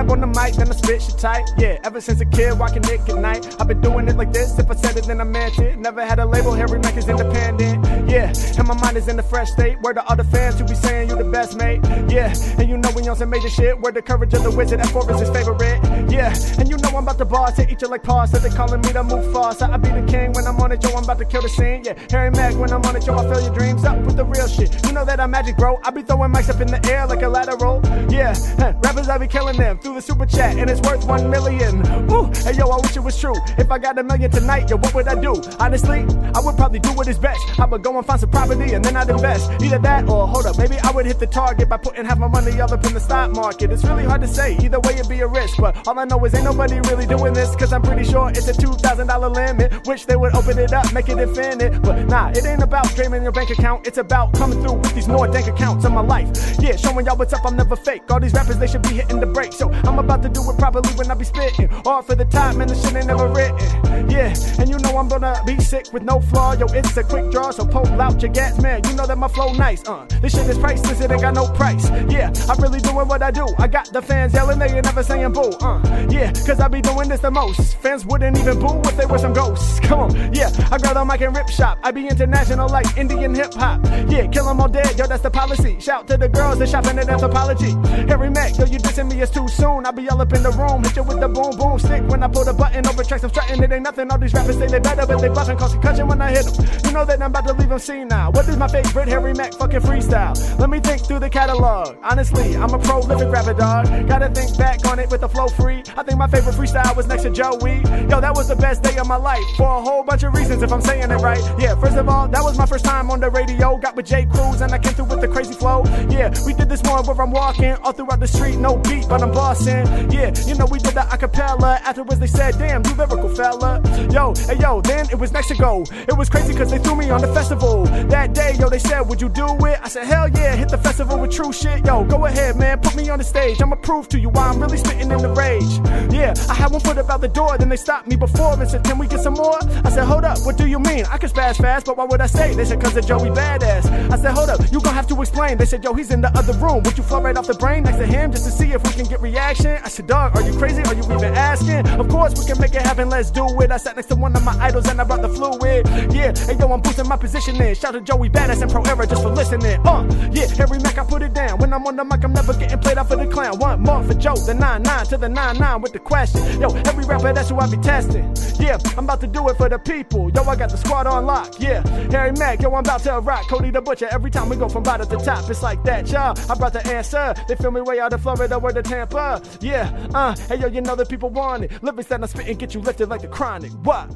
Grab 0.05 0.23
on 0.23 0.33
the 0.33 0.41
mic, 0.41 0.55
then 0.55 0.71
I 0.71 0.75
spit 0.75 1.03
shit 1.03 1.19
tight. 1.19 1.45
Yeah, 1.59 1.79
ever 1.83 2.01
since 2.01 2.21
a 2.21 2.25
kid, 2.25 2.59
walking 2.59 2.83
Nick 2.83 3.09
at 3.09 3.17
Nite. 3.17 3.61
I've 3.61 3.69
been 3.69 3.81
doing 3.81 4.09
it 4.09 4.17
like 4.17 4.33
this. 4.33 4.59
If 4.59 4.71
I 4.71 4.75
said 4.75 4.97
it, 4.97 5.07
then 5.07 5.21
I 5.21 5.25
meant 5.25 5.59
it. 5.59 5.79
Never 5.79 6.05
had 6.05 6.19
a 6.19 6.27
label, 6.27 6.53
Harry 6.53 6.79
Mack 6.79 6.97
is 6.97 7.09
independent. 7.09 7.85
Yeah, 8.09 8.33
and 8.59 8.69
my 8.69 8.75
mind 8.75 8.97
is 8.97 9.09
in 9.09 9.19
a 9.19 9.23
fresh 9.23 9.51
state. 9.51 9.81
Where 9.81 9.95
the 9.95 10.05
other 10.07 10.25
fans 10.25 10.59
who 10.59 10.67
be 10.67 10.75
saying 10.75 11.09
you 11.09 11.17
the 11.17 11.25
best, 11.25 11.57
mate. 11.57 11.81
Yeah, 12.09 12.35
and 12.59 12.69
you 12.69 12.77
know 12.77 12.91
when 12.91 13.05
y'all 13.05 13.17
say 13.17 13.25
major 13.25 13.49
shit. 13.49 13.81
Where 13.81 13.93
the 13.93 14.03
courage 14.03 14.35
of 14.35 14.43
the 14.43 14.51
wizard, 14.51 14.81
F4 14.81 15.11
is 15.15 15.21
his 15.21 15.31
favorite. 15.31 15.81
Yeah, 16.11 16.35
and 16.59 16.69
you 16.69 16.77
know 16.77 16.91
I'm 16.91 17.05
about 17.05 17.19
to 17.19 17.25
boss. 17.25 17.57
Hit 17.57 17.71
each 17.71 17.83
other 17.83 17.93
like. 17.93 18.05
So 18.05 18.39
they 18.39 18.51
calling 18.51 18.81
me 18.83 18.93
the 18.93 19.03
move 19.03 19.33
fast. 19.33 19.63
I 19.63 19.77
be 19.77 19.89
the 19.89 20.07
king 20.07 20.33
when 20.33 20.45
when 20.45 20.55
I'm 20.55 20.61
on 20.61 20.73
it, 20.73 20.83
yo, 20.85 20.91
I'm 20.91 21.05
about 21.05 21.19
to 21.19 21.25
kill 21.25 21.43
the 21.43 21.49
scene. 21.49 21.83
Yeah, 21.85 21.95
Harry 22.11 22.31
Mack 22.31 22.55
when 22.57 22.71
I'm 22.71 22.83
on 22.83 22.97
it, 22.97 23.07
yo, 23.07 23.17
I 23.17 23.23
fill 23.23 23.41
your 23.41 23.55
dreams 23.55 23.85
up 23.85 23.99
with 24.05 24.17
the 24.17 24.25
real 24.25 24.47
shit. 24.47 24.85
You 24.87 24.93
know 24.93 25.05
that 25.05 25.19
I'm 25.21 25.31
magic, 25.31 25.57
bro. 25.57 25.81
I 25.83 25.91
be 25.91 26.03
throwing 26.03 26.33
mics 26.33 26.51
up 26.51 26.61
in 26.61 26.69
the 26.69 26.85
air 26.91 27.07
like 27.07 27.23
a 27.23 27.29
lateral. 27.29 27.81
Yeah, 28.11 28.35
rappers, 28.83 29.09
I 29.09 29.17
be 29.19 29.27
killing 29.27 29.57
them 29.57 29.79
through 29.79 29.94
the 29.95 30.03
super 30.03 30.27
chat, 30.27 30.57
and 30.57 30.69
it's 30.69 30.81
worth 30.81 31.07
one 31.07 31.31
million. 31.31 31.83
Woo, 32.07 32.31
hey 32.43 32.55
yo, 32.55 32.69
I 32.69 32.77
wish 32.81 32.97
it 32.97 33.01
was 33.01 33.19
true. 33.19 33.35
If 33.59 33.71
I 33.71 33.79
got 33.79 33.99
a 33.99 34.03
million 34.03 34.31
tonight, 34.31 34.71
yo, 34.71 34.77
what 34.77 34.95
would 34.95 35.09
I 35.09 35.15
do? 35.15 35.41
Honestly, 35.59 36.01
I 36.35 36.41
would 36.41 36.57
probably 36.57 36.79
do 36.79 36.93
what 36.93 37.09
is 37.09 37.19
best. 37.19 37.41
I 37.59 37.67
would 37.67 37.83
go 37.83 37.97
and 37.97 38.07
find 38.07 38.21
some 38.21 38.31
property 38.31 38.75
and 38.75 38.85
then 38.85 38.97
I'd 38.97 39.09
invest. 39.09 39.51
Either 39.63 39.79
that 39.79 40.09
or 40.09 40.27
hold 40.27 40.47
up, 40.47 40.59
maybe 40.59 40.79
I 40.79 40.91
would 40.91 41.07
hit 41.07 41.19
the 41.19 41.27
target 41.27 41.69
by 41.69 41.77
putting 41.77 42.05
half 42.05 42.19
my 42.19 42.29
money 42.29 42.61
all 42.61 42.73
up 42.73 42.85
in 42.85 42.95
the 42.95 43.01
stock 43.01 43.31
market. 43.35 43.71
It's 43.71 43.85
really 43.85 44.05
hard 44.05 44.21
to 44.23 44.29
say. 44.29 44.57
Either 44.57 44.81
way, 44.81 44.95
it'd 44.95 45.09
be 45.09 45.21
a 45.21 45.27
risk, 45.27 45.59
but 45.59 45.87
all 45.87 45.99
I 45.99 46.05
know 46.05 46.25
is 46.25 46.35
ain't 46.35 46.45
nobody 46.45 46.81
really 46.89 47.07
doing 47.07 47.33
this. 47.33 47.55
Cause 47.57 47.73
I'm 47.73 47.83
pretty 47.83 48.05
sure 48.05 48.31
it's 48.31 48.49
a 48.49 48.53
$2,000 48.53 49.35
limit. 49.35 49.87
Wish 49.87 50.05
they 50.07 50.17
would 50.17 50.35
open 50.35 50.59
it 50.59 50.73
up, 50.73 50.93
make 50.93 51.09
it 51.09 51.19
infinite. 51.19 51.83
But 51.83 52.07
nah, 52.07 52.31
it 52.31 52.45
ain't 52.47 52.63
about 52.63 52.89
draining 52.95 53.23
your 53.23 53.33
bank 53.33 53.51
account. 53.51 53.87
It's 53.87 53.99
about 53.99 54.35
coming 54.35 54.61
through 54.63 54.75
with 54.75 54.95
these 54.95 55.09
more 55.09 55.29
dank 55.29 55.47
accounts 55.47 55.85
in 55.85 55.93
my 55.93 56.01
life. 56.01 56.29
Yeah, 56.61 56.77
showing 56.77 57.07
y'all 57.07 57.17
what's 57.17 57.33
up, 57.33 57.45
I'm 57.45 57.57
never 57.57 57.77
fake. 57.77 58.03
All 58.11 58.21
these 58.21 58.33
rappers, 58.33 58.59
they 58.59 58.67
should 58.67 58.83
be 58.83 58.95
hitting 58.95 59.21
the 59.21 59.27
brakes. 59.27 59.57
So 59.57 59.71
I'm 59.87 59.99
about 59.99 60.23
to 60.23 60.29
do 60.29 60.41
it 60.51 60.59
properly 60.59 60.89
when 60.95 61.11
I 61.11 61.15
be 61.15 61.25
spitting. 61.25 61.69
All 61.87 62.03
for 62.03 62.15
the 62.15 62.25
time, 62.25 62.59
man, 62.59 62.69
the 62.69 62.75
shit 62.75 62.95
ain't 62.95 63.07
never 63.07 63.29
written. 63.29 64.11
Yeah, 64.11 64.35
and 64.59 64.69
you 64.69 64.79
know 64.79 64.97
I'm 64.97 65.09
gonna 65.09 65.41
be 65.47 65.59
sick 65.61 65.93
with 65.93 66.03
no 66.03 66.21
flaw. 66.21 66.53
Yo, 66.55 66.67
it's 66.67 66.97
a 66.97 67.05
quick 67.05 67.31
draw, 67.31 67.51
so 67.51 67.67
pull 67.67 67.87
out 68.01 68.21
your 68.23 68.33
gas, 68.33 68.61
man. 68.61 68.83
You 68.85 68.95
know 68.95 69.07
that 69.07 69.19
my 69.19 69.29
flow 69.29 69.53
nice. 69.53 69.87
Uh, 69.87 70.07
this 70.23 70.35
shit 70.35 70.49
is 70.49 70.59
priceless, 70.59 71.01
it 71.01 71.11
ain't 71.11 71.21
got 71.21 71.35
no 71.35 71.47
price. 71.49 71.91
Yeah, 72.09 72.33
I'm 72.49 72.61
really 72.61 72.81
doing 72.81 73.07
what 73.09 73.23
I 73.23 73.31
do. 73.31 73.47
I 73.59 73.67
got 73.67 73.93
the 73.93 74.01
fans 74.03 74.35
yelling, 74.35 74.59
they 74.59 74.71
ain't 74.71 74.85
never 74.85 75.03
saying 75.03 75.33
boo. 75.33 75.51
Uh, 75.61 75.81
yeah, 76.11 76.33
cause 76.33 76.61
I 76.61 76.69
be 76.69 76.81
doing 76.81 77.09
this 77.09 77.21
the 77.21 77.31
most. 77.31 77.77
Fans 77.79 78.07
wouldn't 78.07 78.39
even 78.39 78.59
boo 78.61 78.81
if 78.85 78.97
they 78.97 79.07
were 79.07 79.19
some 79.19 79.33
ghosts. 79.33 79.81
Come 79.85 80.01
on, 80.01 80.35
yeah, 80.35 80.51
I 80.71 80.79
grab 80.79 80.95
the 80.95 81.05
mic 81.05 81.21
and 81.21 81.37
rip 81.37 81.49
shop. 81.49 81.79
I 81.83 81.91
be 81.91 82.07
international 82.07 82.69
like 82.69 82.97
Indian 82.97 83.35
hip 83.35 83.55
hop. 83.55 83.85
Yeah, 84.09 84.27
kill 84.29 84.47
them 84.47 84.61
all 84.61 84.69
dead, 84.69 84.99
yo, 84.99 85.07
that's 85.07 85.23
the 85.23 85.31
policy. 85.31 85.79
Shout 85.81 86.07
to 86.09 86.17
the 86.17 86.29
girls 86.29 86.59
that 86.59 86.69
shopping 86.69 86.99
at 86.99 87.07
Anthropologie. 87.07 87.75
Harry 88.09 88.31
Mack, 88.31 88.57
yo, 88.59 88.65
you 88.67 88.79
dissing 88.79 89.11
me, 89.11 89.21
it's 89.21 89.33
too 89.33 89.49
soon. 89.49 89.64
I 89.65 89.91
be 89.91 90.09
all 90.11 90.21
up 90.21 90.33
in 90.33 90.43
the 90.43 90.51
room, 90.51 90.85
hit 90.85 90.97
you 90.97 91.03
with 91.03 91.21
the 91.21 91.29
boom 91.29 91.57
boom 91.57 91.79
stick 91.79 92.03
when 92.09 92.23
I 92.23 92.29
pull 92.29 92.45
the 92.45 92.53
button 92.53 92.87
over 92.87 93.03
tracks. 93.03 93.25
I'm 93.25 93.31
strutting, 93.31 93.63
it 93.63 93.73
ain't 93.73 93.83
nothing. 93.83 94.11
All 94.11 94.19
these 94.19 94.35
rappers 94.35 94.59
say 94.59 94.67
they 94.67 94.79
better, 94.79 95.07
but 95.07 95.19
they 95.19 95.29
bluffing, 95.29 95.57
cause 95.57 95.73
concussion 95.73 96.07
when 96.07 96.21
I 96.21 96.33
hit 96.33 96.45
them. 96.45 96.67
You 96.85 96.93
know 96.93 97.05
that 97.05 97.23
I'm 97.23 97.31
about 97.31 97.47
to 97.47 97.55
leave 97.55 97.71
them 97.71 97.79
seen 97.79 98.09
now. 98.09 98.31
What 98.31 98.47
is 98.47 98.57
my 98.59 98.69
favorite 98.69 99.09
Harry 99.09 99.33
Mack 99.33 99.55
fucking 99.55 99.81
freestyle? 99.81 100.37
Let 100.59 100.69
me 100.69 100.81
think 100.81 101.07
through 101.07 101.21
the 101.21 101.31
catalog. 101.31 101.97
Honestly, 102.03 102.57
I'm 102.57 102.75
a 102.75 102.79
prolific 102.79 103.31
rapper, 103.31 103.55
dog. 103.55 103.87
Gotta 104.07 104.29
think 104.29 104.57
back 104.59 104.87
on 104.87 104.99
it 104.99 105.11
with 105.11 105.23
the 105.23 105.29
flow 105.29 105.49
free. 105.49 105.83
I 105.97 106.03
think 106.03 106.19
my 106.19 106.29
favorite 106.29 106.55
freestyle 106.55 106.95
was 106.95 107.07
next 107.07 107.23
to 107.23 107.31
Joey. 107.31 107.81
Yo, 108.11 108.21
that 108.21 108.35
was 108.35 108.49
the 108.49 108.57
best 108.57 108.83
day 108.83 108.97
of 108.99 109.07
my 109.07 109.17
life 109.17 109.45
for 109.57 109.69
a 109.69 109.81
whole 109.81 110.03
bunch 110.03 110.25
of 110.25 110.35
reasons, 110.35 110.63
if 110.63 110.73
I'm 110.73 110.83
saying 110.83 111.11
it 111.11 111.17
right. 111.17 111.43
Yeah, 111.59 111.75
first 111.81 111.97
of 111.97 112.09
all, 112.09 112.29
that 112.29 112.43
was 112.43 112.59
my 112.59 112.67
first 112.67 112.85
time 112.85 113.11
on 113.11 113.21
the 113.21 113.31
radio. 113.31 113.79
Got 113.79 113.97
with 113.97 114.07
J. 114.07 114.27
Cruz 114.27 114.61
and 114.61 114.73
I 114.73 114.79
came 114.79 114.95
through 114.95 115.07
with 115.07 115.21
the 115.21 115.29
crazy 115.29 115.55
flow. 115.55 115.85
Yeah, 116.11 116.35
we 116.45 116.53
did 116.55 116.69
this 116.69 116.83
more 116.85 117.03
where 117.03 117.21
I'm 117.21 117.31
walking 117.31 117.75
all 117.83 117.93
throughout 117.93 118.21
the 118.21 118.29
street, 118.29 118.57
no 118.57 118.77
beat, 118.77 119.09
but 119.09 119.23
I'm 119.23 119.33
Yeah, 119.65 120.33
you 120.47 120.55
know 120.55 120.67
we 120.67 120.79
did 120.79 120.95
the 120.95 121.07
acapella. 121.15 121.81
Afterwards 121.83 122.19
they 122.19 122.27
said, 122.27 122.59
damn, 122.59 122.85
you 122.85 122.95
lyrical 122.95 123.29
fella. 123.29 123.81
Yo, 124.11 124.35
hey 124.47 124.59
yo, 124.59 124.81
then 124.81 125.07
it 125.11 125.19
was 125.19 125.31
go. 125.59 125.85
It 126.09 126.17
was 126.17 126.29
crazy 126.29 126.55
cause 126.55 126.71
they 126.71 126.79
threw 126.79 126.97
me 126.97 127.11
on 127.11 127.21
the 127.21 127.29
festival. 127.29 127.85
That 128.09 128.35
day, 128.35 128.55
yo, 128.59 128.69
they 128.69 128.79
said, 128.79 129.01
would 129.03 129.21
you 129.21 129.29
do 129.29 129.47
it? 129.67 129.79
I 129.83 129.89
said, 129.89 130.07
hell 130.07 130.29
yeah, 130.29 130.57
hit 130.57 130.69
the 130.69 130.79
festival 130.79 131.19
with 131.19 131.33
true 131.33 131.53
shit. 131.53 131.87
Yo, 131.87 132.05
go 132.05 132.25
ahead, 132.27 132.57
man, 132.57 132.81
put 132.81 132.97
me 132.97 133.09
on 133.09 133.19
the 133.19 133.25
stage. 133.25 133.61
I'ma 133.61 133.77
prove 133.77 134.09
to 134.09 134.19
you 134.19 134.31
why 134.31 134.49
I'm 134.49 134.61
really 134.61 134.79
spitting 134.79 135.11
in 135.11 135.19
the 135.19 135.29
rage. 135.29 135.79
Yeah, 136.13 136.35
I 136.49 136.55
had 136.55 136.73
one 136.73 136.81
foot 136.81 136.99
about 136.99 137.21
the 137.21 137.29
door, 137.29 137.57
then 137.59 137.69
they 137.69 137.77
stopped 137.77 138.09
me 138.09 138.17
before 138.17 138.55
and 138.55 138.69
said, 138.69 138.85
can 138.85 138.99
we 138.99 139.07
get 139.07 139.21
some 139.21 139.35
more? 139.35 139.59
I 139.85 139.91
said, 139.91 140.05
hold 140.05 140.25
up, 140.25 140.39
what 140.45 140.57
do 140.57 140.67
you 140.67 140.79
mean? 140.79 141.05
I 141.11 141.19
can 141.19 141.29
spaz 141.29 141.57
fast, 141.61 141.87
but 141.87 141.97
why 141.97 142.05
would 142.05 142.21
I 142.21 142.27
say? 142.27 142.55
They 142.55 142.65
said, 142.65 142.81
cause 142.81 142.97
of 142.97 143.07
Joey 143.07 143.31
Badass. 143.31 144.13
I 144.13 144.17
said, 144.17 144.33
hold 144.33 144.51
up, 144.51 144.61
you 144.73 144.81
gon' 144.81 144.95
have 144.95 145.07
to 145.09 145.21
explain. 145.21 145.59
They 145.59 145.67
said, 145.67 145.85
yo, 145.85 145.93
he's 145.95 146.11
in 146.11 146.21
the 146.21 146.31
other 146.39 146.55
room. 146.55 146.83
Would 146.85 146.97
you 146.99 147.05
flow 147.05 147.21
right 147.21 147.37
off 147.37 147.47
the 147.47 147.55
brain 147.55 147.85
next 147.85 147.99
to 147.99 148.07
him 148.07 148.33
just 148.33 148.45
to 148.47 148.51
see 148.51 148.73
if 148.73 148.83
we 148.85 148.93
can 148.93 149.05
get 149.05 149.21
reaction? 149.21 149.44
I 149.47 149.53
said, 149.53 150.07
dog, 150.07 150.35
are 150.37 150.43
you 150.43 150.57
crazy? 150.57 150.83
Are 150.85 150.95
you 150.95 151.03
even 151.03 151.35
asking? 151.35 151.87
Of 152.01 152.09
course, 152.09 152.33
we 152.39 152.47
can 152.47 152.59
make 152.59 152.75
it 152.75 152.81
happen, 152.81 153.11
let's 153.11 153.31
do 153.31 153.45
it. 153.61 153.71
I 153.71 153.77
sat 153.77 153.95
next 153.95 154.07
to 154.07 154.15
one 154.15 154.35
of 154.35 154.43
my 154.43 154.57
idols 154.59 154.89
and 154.89 154.99
I 154.99 155.05
brought 155.05 155.21
the 155.21 155.29
fluid. 155.29 155.87
Yeah, 156.15 156.33
hey 156.35 156.57
yo, 156.59 156.73
I'm 156.73 156.81
boosting 156.81 157.07
my 157.07 157.19
positioning. 157.19 157.75
Shout 157.75 157.95
out 157.95 158.07
to 158.07 158.13
Joey 158.13 158.31
Badass 158.31 158.63
and 158.63 158.71
Pro 158.71 158.83
Era 158.85 159.07
just 159.07 159.23
for 159.23 159.29
listening. 159.29 159.87
Uh, 159.87 160.03
yeah, 160.33 160.47
Harry 160.57 160.79
Mack, 160.79 160.97
I 160.97 161.05
put 161.05 161.21
it 161.21 161.35
down. 161.35 161.59
When 161.59 161.75
I'm 161.75 161.87
on 161.87 161.97
the 161.97 162.05
mic, 162.05 162.25
I'm 162.25 162.33
never 162.33 162.55
getting 162.55 162.79
played 162.79 162.97
out 162.97 163.09
for 163.09 163.17
the 163.17 163.27
clown. 163.27 163.59
One 163.59 163.83
more 163.83 164.03
for 164.03 164.15
Joe, 164.15 164.35
the 164.35 164.55
9-9 164.55 165.09
to 165.11 165.19
the 165.19 165.29
9-9 165.29 165.83
with 165.83 165.93
the 165.93 165.99
question. 165.99 166.41
Yo, 166.59 166.69
every 166.89 167.05
rapper, 167.05 167.35
that's 167.35 167.51
who 167.51 167.59
I 167.59 167.71
be 167.71 167.77
testing. 167.77 168.35
Yeah, 168.59 168.79
I'm 168.97 169.05
about 169.05 169.21
to 169.21 169.27
do 169.27 169.47
it 169.51 169.59
for 169.59 169.69
the 169.69 169.79
people. 169.79 170.31
Yo, 170.31 170.43
I 170.45 170.57
got 170.57 170.71
the 170.71 170.79
squad 170.79 171.07
on 171.07 171.27
lock. 171.27 171.61
Yeah, 171.61 171.87
Harry 172.11 172.33
Mack, 172.33 172.63
yo, 172.63 172.73
I'm 172.73 172.81
about 172.81 173.03
to 173.03 173.21
rock. 173.21 173.47
Cody 173.49 173.71
the 173.71 173.83
Butcher, 173.83 174.09
every 174.11 174.31
time 174.31 174.49
we 174.49 174.57
go 174.57 174.71
from 174.71 174.85
bottom 174.85 175.07
to 175.07 175.23
top, 175.23 175.51
it's 175.51 175.63
like 175.63 175.85
that, 175.85 176.11
y'all. 176.11 176.35
I 176.51 176.55
brought 176.55 176.73
the 176.73 176.87
answer. 176.87 177.35
They 177.47 177.57
feel 177.57 177.73
me 177.73 177.83
way 177.83 178.01
out 178.01 178.15
of 178.15 178.23
Florida, 178.23 178.59
where 178.59 178.73
to 178.73 178.83
Tampa. 178.83 179.34
Yeah, 179.61 180.09
uh, 180.15 180.35
hey 180.49 180.57
yo, 180.57 180.67
you 180.69 180.81
know 180.81 180.97
that 180.97 181.09
people 181.09 181.31
want 181.31 181.65
it. 181.65 181.83
Lyrics 181.83 182.09
that 182.09 182.23
I 182.23 182.27
spit 182.27 182.49
and 182.49 182.59
get 182.59 182.75
you 182.75 182.81
lifted 182.81 183.09
like 183.09 183.23
the 183.23 183.29
chronic. 183.29 183.73
What? 183.85 184.15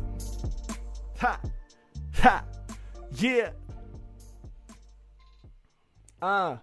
Ha, 1.20 1.40
ha, 2.14 2.44
yeah. 3.16 3.50
Uh, 6.20 6.56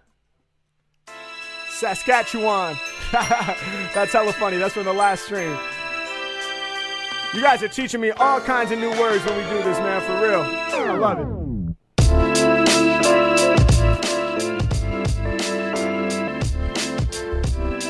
Saskatchewan. 1.70 2.76
That's 3.12 4.12
hella 4.12 4.32
funny. 4.32 4.56
That's 4.56 4.74
from 4.74 4.84
the 4.84 4.92
last 4.92 5.24
stream. 5.24 5.56
You 7.34 7.42
guys 7.42 7.62
are 7.62 7.68
teaching 7.68 8.00
me 8.00 8.10
all 8.12 8.40
kinds 8.40 8.70
of 8.70 8.78
new 8.78 8.90
words 8.98 9.24
when 9.24 9.36
we 9.36 9.42
do 9.50 9.62
this, 9.62 9.78
man, 9.78 10.00
for 10.00 10.26
real. 10.26 10.40
I 10.40 10.96
love 10.96 11.18
it. 11.18 11.45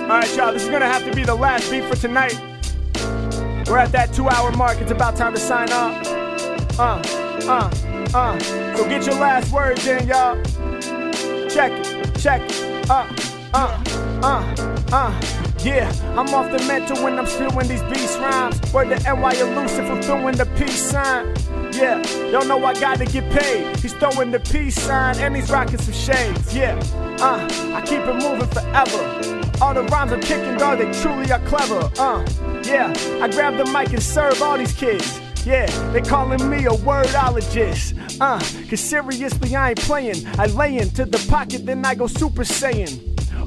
All 0.07 0.12
right, 0.12 0.37
y'all, 0.37 0.53
this 0.53 0.62
is 0.62 0.69
gonna 0.69 0.87
have 0.87 1.05
to 1.05 1.12
be 1.12 1.24
the 1.24 1.35
last 1.35 1.69
beat 1.69 1.83
for 1.83 1.97
tonight. 1.97 2.41
We're 3.66 3.78
at 3.78 3.91
that 3.91 4.12
two 4.15 4.28
hour 4.28 4.53
mark. 4.53 4.81
It's 4.81 4.93
about 4.93 5.16
time 5.16 5.35
to 5.35 5.41
sign 5.41 5.73
off. 5.73 6.07
Uh, 6.78 7.03
uh, 7.49 7.70
uh. 8.15 8.39
So 8.39 8.89
get 8.89 9.05
your 9.05 9.16
last 9.16 9.53
words 9.53 9.85
in, 9.85 10.07
y'all. 10.07 10.41
Check 11.51 11.73
it, 11.73 12.20
check 12.20 12.41
it. 12.41 12.89
Uh, 12.89 13.12
uh, 13.53 13.83
uh, 14.23 14.85
uh. 14.93 15.20
Yeah, 15.65 15.93
I'm 16.16 16.33
off 16.33 16.53
the 16.57 16.65
mental 16.69 17.03
when 17.03 17.19
I'm 17.19 17.27
spewing 17.27 17.66
these 17.66 17.83
beast 17.83 18.20
rhymes. 18.20 18.73
Word 18.73 18.97
to 18.97 19.03
NY 19.12 19.33
Elusive 19.41 20.05
throwing 20.05 20.37
the 20.37 20.47
peace 20.57 20.89
sign. 20.89 21.35
Yeah, 21.73 22.01
y'all 22.31 22.45
know 22.45 22.65
I 22.65 22.74
gotta 22.74 23.07
get 23.07 23.28
paid. 23.33 23.77
He's 23.81 23.93
throwing 23.95 24.31
the 24.31 24.39
peace 24.39 24.81
sign 24.81 25.19
and 25.19 25.35
he's 25.35 25.51
rocking 25.51 25.78
some 25.78 25.95
shades. 25.95 26.55
Yeah, 26.55 26.81
uh, 27.19 27.45
I 27.74 27.83
keep 27.85 28.03
it 28.03 28.15
moving 28.15 28.47
forever. 28.47 29.36
All 29.61 29.73
the 29.73 29.85
rhymes 29.85 30.12
I'm 30.12 30.20
kicking, 30.20 30.57
dog, 30.59 30.78
they 30.78 30.93
truly 31.01 31.33
are 31.33 31.41
clever. 31.41 31.91
Uh, 31.99 32.27
yeah, 32.65 32.93
I 33.23 33.28
grab 33.28 33.57
the 33.57 33.65
mic 33.66 33.91
and 33.91 34.03
serve 34.03 34.43
all 34.43 34.59
these 34.59 34.73
kids. 34.74 35.20
Yeah, 35.47 35.66
they 35.93 36.03
calling 36.03 36.51
me 36.51 36.66
a 36.66 36.70
wordologist. 36.70 37.95
Uh, 38.20 38.39
cause 38.69 38.81
seriously, 38.81 39.57
I 39.57 39.70
ain't 39.70 39.81
playing. 39.81 40.27
I 40.39 40.47
lay 40.47 40.77
into 40.77 41.07
the 41.07 41.24
pocket, 41.31 41.65
then 41.65 41.85
I 41.87 41.95
go 41.95 42.07
super 42.07 42.43
saiyan. 42.43 43.01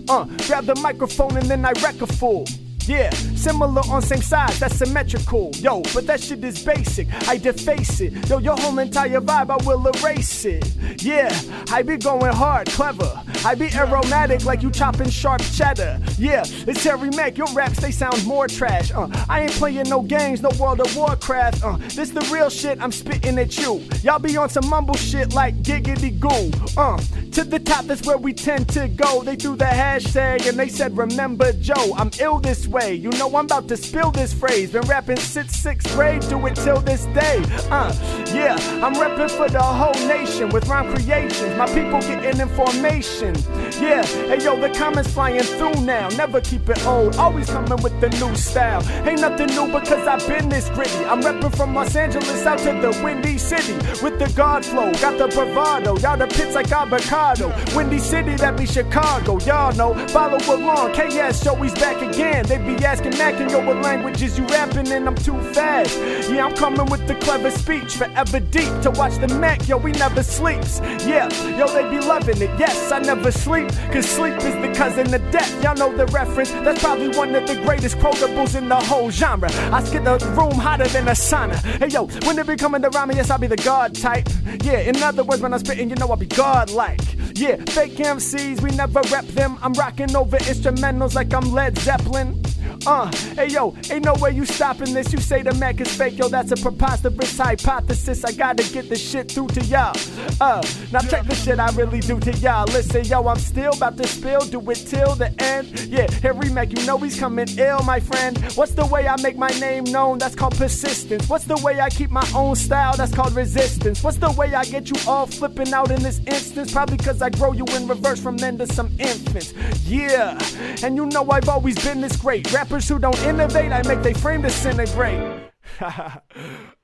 Uh, 0.09 0.25
grab 0.47 0.65
the 0.65 0.75
microphone 0.75 1.37
and 1.37 1.45
then 1.45 1.63
I 1.65 1.73
wreck 1.83 2.01
a 2.01 2.07
fool. 2.07 2.45
Yeah, 2.89 3.11
similar 3.35 3.83
on 3.91 4.01
same 4.01 4.19
size, 4.23 4.59
that's 4.59 4.75
symmetrical. 4.75 5.51
Yo, 5.57 5.83
but 5.93 6.07
that 6.07 6.19
shit 6.23 6.43
is 6.43 6.63
basic. 6.63 7.07
I 7.27 7.37
deface 7.37 8.01
it. 8.01 8.27
Yo, 8.27 8.39
your 8.39 8.57
whole 8.57 8.79
entire 8.79 9.21
vibe, 9.21 9.51
I 9.51 9.63
will 9.63 9.85
erase 9.89 10.43
it. 10.43 10.65
Yeah, 10.99 11.29
I 11.71 11.83
be 11.83 11.97
going 11.97 12.33
hard, 12.33 12.67
clever. 12.69 13.21
I 13.45 13.53
be 13.53 13.71
aromatic 13.75 14.43
like 14.43 14.63
you 14.63 14.71
chopping 14.71 15.11
sharp 15.11 15.43
cheddar. 15.53 15.99
Yeah, 16.17 16.41
it's 16.47 16.83
Harry 16.83 17.11
Mack. 17.11 17.37
Your 17.37 17.45
raps, 17.53 17.79
they 17.79 17.91
sound 17.91 18.25
more 18.25 18.47
trash. 18.47 18.91
Uh, 18.91 19.07
I 19.29 19.41
ain't 19.41 19.51
playing 19.51 19.87
no 19.87 20.01
games, 20.01 20.41
no 20.41 20.49
World 20.59 20.79
of 20.79 20.97
Warcraft. 20.97 21.63
Uh, 21.63 21.77
this 21.93 22.09
the 22.09 22.21
real 22.33 22.49
shit, 22.49 22.81
I'm 22.81 22.91
spitting 22.91 23.37
at 23.37 23.55
you. 23.59 23.83
Y'all 24.01 24.17
be 24.17 24.35
on 24.35 24.49
some 24.49 24.67
mumble 24.67 24.95
shit 24.95 25.35
like 25.35 25.61
giggity 25.61 26.19
goo. 26.19 26.49
Uh, 26.75 26.97
to 27.33 27.43
the 27.43 27.59
top, 27.59 27.85
that's 27.85 28.03
where 28.07 28.17
we 28.17 28.33
tend 28.33 28.67
to 28.69 28.87
go. 28.87 29.21
They 29.21 29.35
threw 29.35 29.55
the 29.55 29.65
hashtag 29.65 30.49
and 30.49 30.57
they 30.57 30.69
said, 30.69 30.97
Remember 30.97 31.53
Joe, 31.53 31.93
I'm 31.95 32.09
ill 32.19 32.39
this 32.39 32.65
way. 32.65 32.78
You 32.87 33.09
know 33.11 33.27
I'm 33.35 33.45
about 33.45 33.67
to 33.67 33.77
spill 33.77 34.11
this 34.11 34.33
phrase. 34.33 34.71
Been 34.71 34.81
rapping 34.83 35.17
since 35.17 35.57
sixth 35.57 35.93
grade, 35.95 36.21
do 36.29 36.45
it 36.47 36.55
till 36.55 36.79
this 36.79 37.05
day. 37.07 37.43
Uh, 37.69 37.93
yeah, 38.33 38.55
I'm 38.83 38.93
repping 38.95 39.29
for 39.31 39.49
the 39.49 39.61
whole 39.61 39.93
nation 40.07 40.49
with 40.49 40.67
rhyme 40.67 40.93
creations. 40.93 41.57
My 41.57 41.65
people 41.67 41.99
getting 41.99 42.39
information. 42.39 43.35
Yeah, 43.81 44.03
hey 44.05 44.43
yo, 44.43 44.59
the 44.59 44.69
comments 44.69 45.11
flying 45.11 45.43
through 45.43 45.81
now. 45.83 46.07
Never 46.09 46.39
keep 46.41 46.69
it 46.69 46.85
old, 46.85 47.15
always 47.17 47.49
coming 47.49 47.81
with 47.83 47.99
the 47.99 48.09
new 48.09 48.35
style. 48.35 48.81
Ain't 49.07 49.21
nothing 49.21 49.47
new 49.47 49.67
because 49.67 50.07
I've 50.07 50.25
been 50.27 50.47
this 50.47 50.69
gritty. 50.69 51.03
I'm 51.05 51.21
repping 51.21 51.55
from 51.55 51.75
Los 51.75 51.95
Angeles 51.95 52.45
out 52.45 52.59
to 52.59 52.71
the 52.81 53.01
windy 53.03 53.37
city 53.37 53.73
with 54.01 54.19
the 54.19 54.31
God 54.35 54.63
flow. 54.65 54.91
Got 54.93 55.17
the 55.17 55.27
bravado, 55.27 55.97
y'all 55.97 56.17
the 56.17 56.27
pits 56.27 56.55
like 56.55 56.71
avocado. 56.71 57.53
Windy 57.75 57.99
City, 57.99 58.35
that 58.35 58.55
be 58.57 58.65
Chicago. 58.65 59.37
Y'all 59.39 59.73
know, 59.75 59.93
follow 60.07 60.39
along. 60.55 60.93
KS 60.93 61.43
show 61.43 61.55
he's 61.55 61.73
back 61.73 62.01
again. 62.01 62.45
They 62.45 62.57
be 62.75 62.85
asking 62.85 63.17
Mack, 63.17 63.39
and 63.39 63.49
yo, 63.51 63.65
what 63.65 63.77
languages 63.77 64.37
you 64.37 64.45
rapping 64.47 64.87
in? 64.87 65.07
I'm 65.07 65.15
too 65.15 65.39
fast. 65.53 65.97
Yeah, 66.29 66.45
I'm 66.45 66.55
coming 66.55 66.85
with 66.85 67.07
the 67.07 67.15
clever 67.15 67.51
speech. 67.51 67.95
Forever 67.95 68.39
deep 68.39 68.81
to 68.81 68.91
watch 68.91 69.17
the 69.17 69.27
Mack, 69.27 69.67
yo, 69.67 69.77
we 69.77 69.91
never 69.91 70.23
sleeps. 70.23 70.79
Yeah, 71.05 71.29
yo, 71.57 71.67
they 71.67 71.89
be 71.89 71.99
loving 72.05 72.41
it. 72.41 72.51
Yes, 72.59 72.91
I 72.91 72.99
never 72.99 73.31
sleep, 73.31 73.69
cause 73.91 74.05
sleep 74.05 74.35
is 74.37 74.55
the 74.55 74.73
cousin 74.75 75.13
of 75.13 75.31
death. 75.31 75.63
Y'all 75.63 75.75
know 75.75 75.95
the 75.95 76.05
reference. 76.07 76.51
That's 76.51 76.81
probably 76.81 77.09
one 77.09 77.33
of 77.35 77.47
the 77.47 77.55
greatest 77.55 77.97
quotables 77.97 78.55
in 78.55 78.69
the 78.69 78.75
whole 78.75 79.09
genre. 79.09 79.49
I 79.71 79.83
skip 79.83 80.03
the 80.03 80.17
room 80.37 80.53
hotter 80.53 80.87
than 80.87 81.07
a 81.07 81.11
sauna. 81.11 81.55
Hey, 81.79 81.87
yo, 81.87 82.05
when 82.25 82.37
it 82.37 82.47
be 82.47 82.55
coming 82.55 82.81
to 82.81 82.89
rhyme, 82.89 83.11
yes, 83.11 83.29
I'll 83.29 83.39
be 83.39 83.47
the 83.47 83.57
God 83.57 83.95
type. 83.95 84.27
Yeah, 84.63 84.79
in 84.79 85.01
other 85.01 85.23
words, 85.23 85.41
when 85.41 85.53
I'm 85.53 85.59
spitting, 85.59 85.89
you 85.89 85.95
know 85.95 86.07
I'll 86.07 86.17
be 86.17 86.25
God 86.25 86.69
like. 86.71 87.01
Yeah, 87.35 87.55
fake 87.69 87.95
MCs, 87.95 88.61
we 88.61 88.71
never 88.71 89.01
rep 89.11 89.25
them. 89.27 89.57
I'm 89.61 89.73
rocking 89.73 90.15
over 90.15 90.37
instrumentals 90.37 91.15
like 91.15 91.33
I'm 91.33 91.51
Led 91.51 91.77
Zeppelin. 91.77 92.41
Uh, 92.87 93.11
hey 93.35 93.47
yo, 93.47 93.75
ain't 93.91 94.05
no 94.05 94.13
way 94.15 94.31
you 94.31 94.45
stopping 94.45 94.93
this. 94.93 95.11
You 95.11 95.19
say 95.19 95.41
the 95.41 95.53
Mack 95.55 95.81
is 95.81 95.93
fake, 95.95 96.17
yo, 96.17 96.29
that's 96.29 96.51
a 96.51 96.55
preposterous 96.55 97.37
hypothesis. 97.37 98.23
I 98.23 98.31
gotta 98.31 98.63
get 98.71 98.89
this 98.89 99.01
shit 99.01 99.31
through 99.31 99.47
to 99.49 99.61
y'all. 99.65 99.93
Uh, 100.39 100.61
now 100.91 100.99
check 100.99 101.25
the 101.25 101.35
shit 101.35 101.59
I 101.59 101.71
really 101.71 101.99
do 101.99 102.19
to 102.19 102.31
y'all. 102.37 102.65
Listen, 102.67 103.03
yo, 103.05 103.27
I'm 103.27 103.37
still 103.39 103.73
about 103.73 103.97
to 103.97 104.07
spill, 104.07 104.41
do 104.41 104.59
it 104.71 104.75
till 104.75 105.15
the 105.15 105.33
end. 105.41 105.87
Yeah, 105.87 106.09
Harry 106.21 106.49
Mack, 106.49 106.77
you 106.77 106.85
know 106.85 106.97
he's 106.97 107.19
coming 107.19 107.47
ill, 107.57 107.81
my 107.83 107.99
friend. 107.99 108.37
What's 108.55 108.71
the 108.71 108.85
way 108.85 109.07
I 109.07 109.21
make 109.21 109.37
my 109.37 109.49
name 109.59 109.83
known? 109.83 110.17
That's 110.17 110.35
called 110.35 110.55
persistence. 110.55 111.27
What's 111.27 111.45
the 111.45 111.57
way 111.57 111.81
I 111.81 111.89
keep 111.89 112.11
my 112.11 112.27
own 112.33 112.55
style? 112.55 112.95
That's 112.95 113.13
called 113.13 113.33
resistance. 113.33 114.03
What's 114.03 114.17
the 114.17 114.31
way 114.31 114.53
I 114.53 114.63
get 114.63 114.89
you 114.89 114.95
all 115.07 115.25
flipping 115.25 115.73
out 115.73 115.91
in 115.91 116.01
this 116.01 116.19
instance? 116.27 116.71
Probably 116.71 116.97
cause 116.97 117.21
I 117.21 117.29
grow 117.29 117.51
you 117.51 117.65
in 117.75 117.87
reverse 117.87 118.21
from 118.21 118.37
then 118.37 118.57
to 118.59 118.67
some 118.67 118.87
infants. 118.99 119.53
Yeah, 119.85 120.39
and 120.81 120.95
you 120.95 121.07
know 121.07 121.29
I've 121.29 121.49
always 121.49 121.83
been 121.83 121.99
this 121.99 122.15
great. 122.15 122.49
Rappers 122.69 122.87
who 122.87 122.99
don't 122.99 123.19
innovate, 123.23 123.71
I 123.71 123.81
make 123.87 124.03
they 124.03 124.13
frame 124.13 124.43
disintegrate. 124.43 125.19
All 125.81 125.89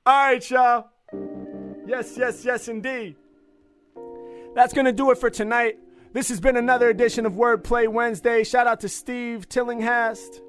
right, 0.04 0.50
y'all. 0.50 0.88
Yes, 1.86 2.16
yes, 2.16 2.44
yes, 2.44 2.66
indeed. 2.66 3.14
That's 4.56 4.74
gonna 4.74 4.90
do 4.90 5.12
it 5.12 5.18
for 5.18 5.30
tonight. 5.30 5.78
This 6.12 6.28
has 6.30 6.40
been 6.40 6.56
another 6.56 6.88
edition 6.88 7.24
of 7.24 7.34
Wordplay 7.34 7.86
Wednesday. 7.86 8.42
Shout 8.42 8.66
out 8.66 8.80
to 8.80 8.88
Steve 8.88 9.48
Tillinghast. 9.48 10.40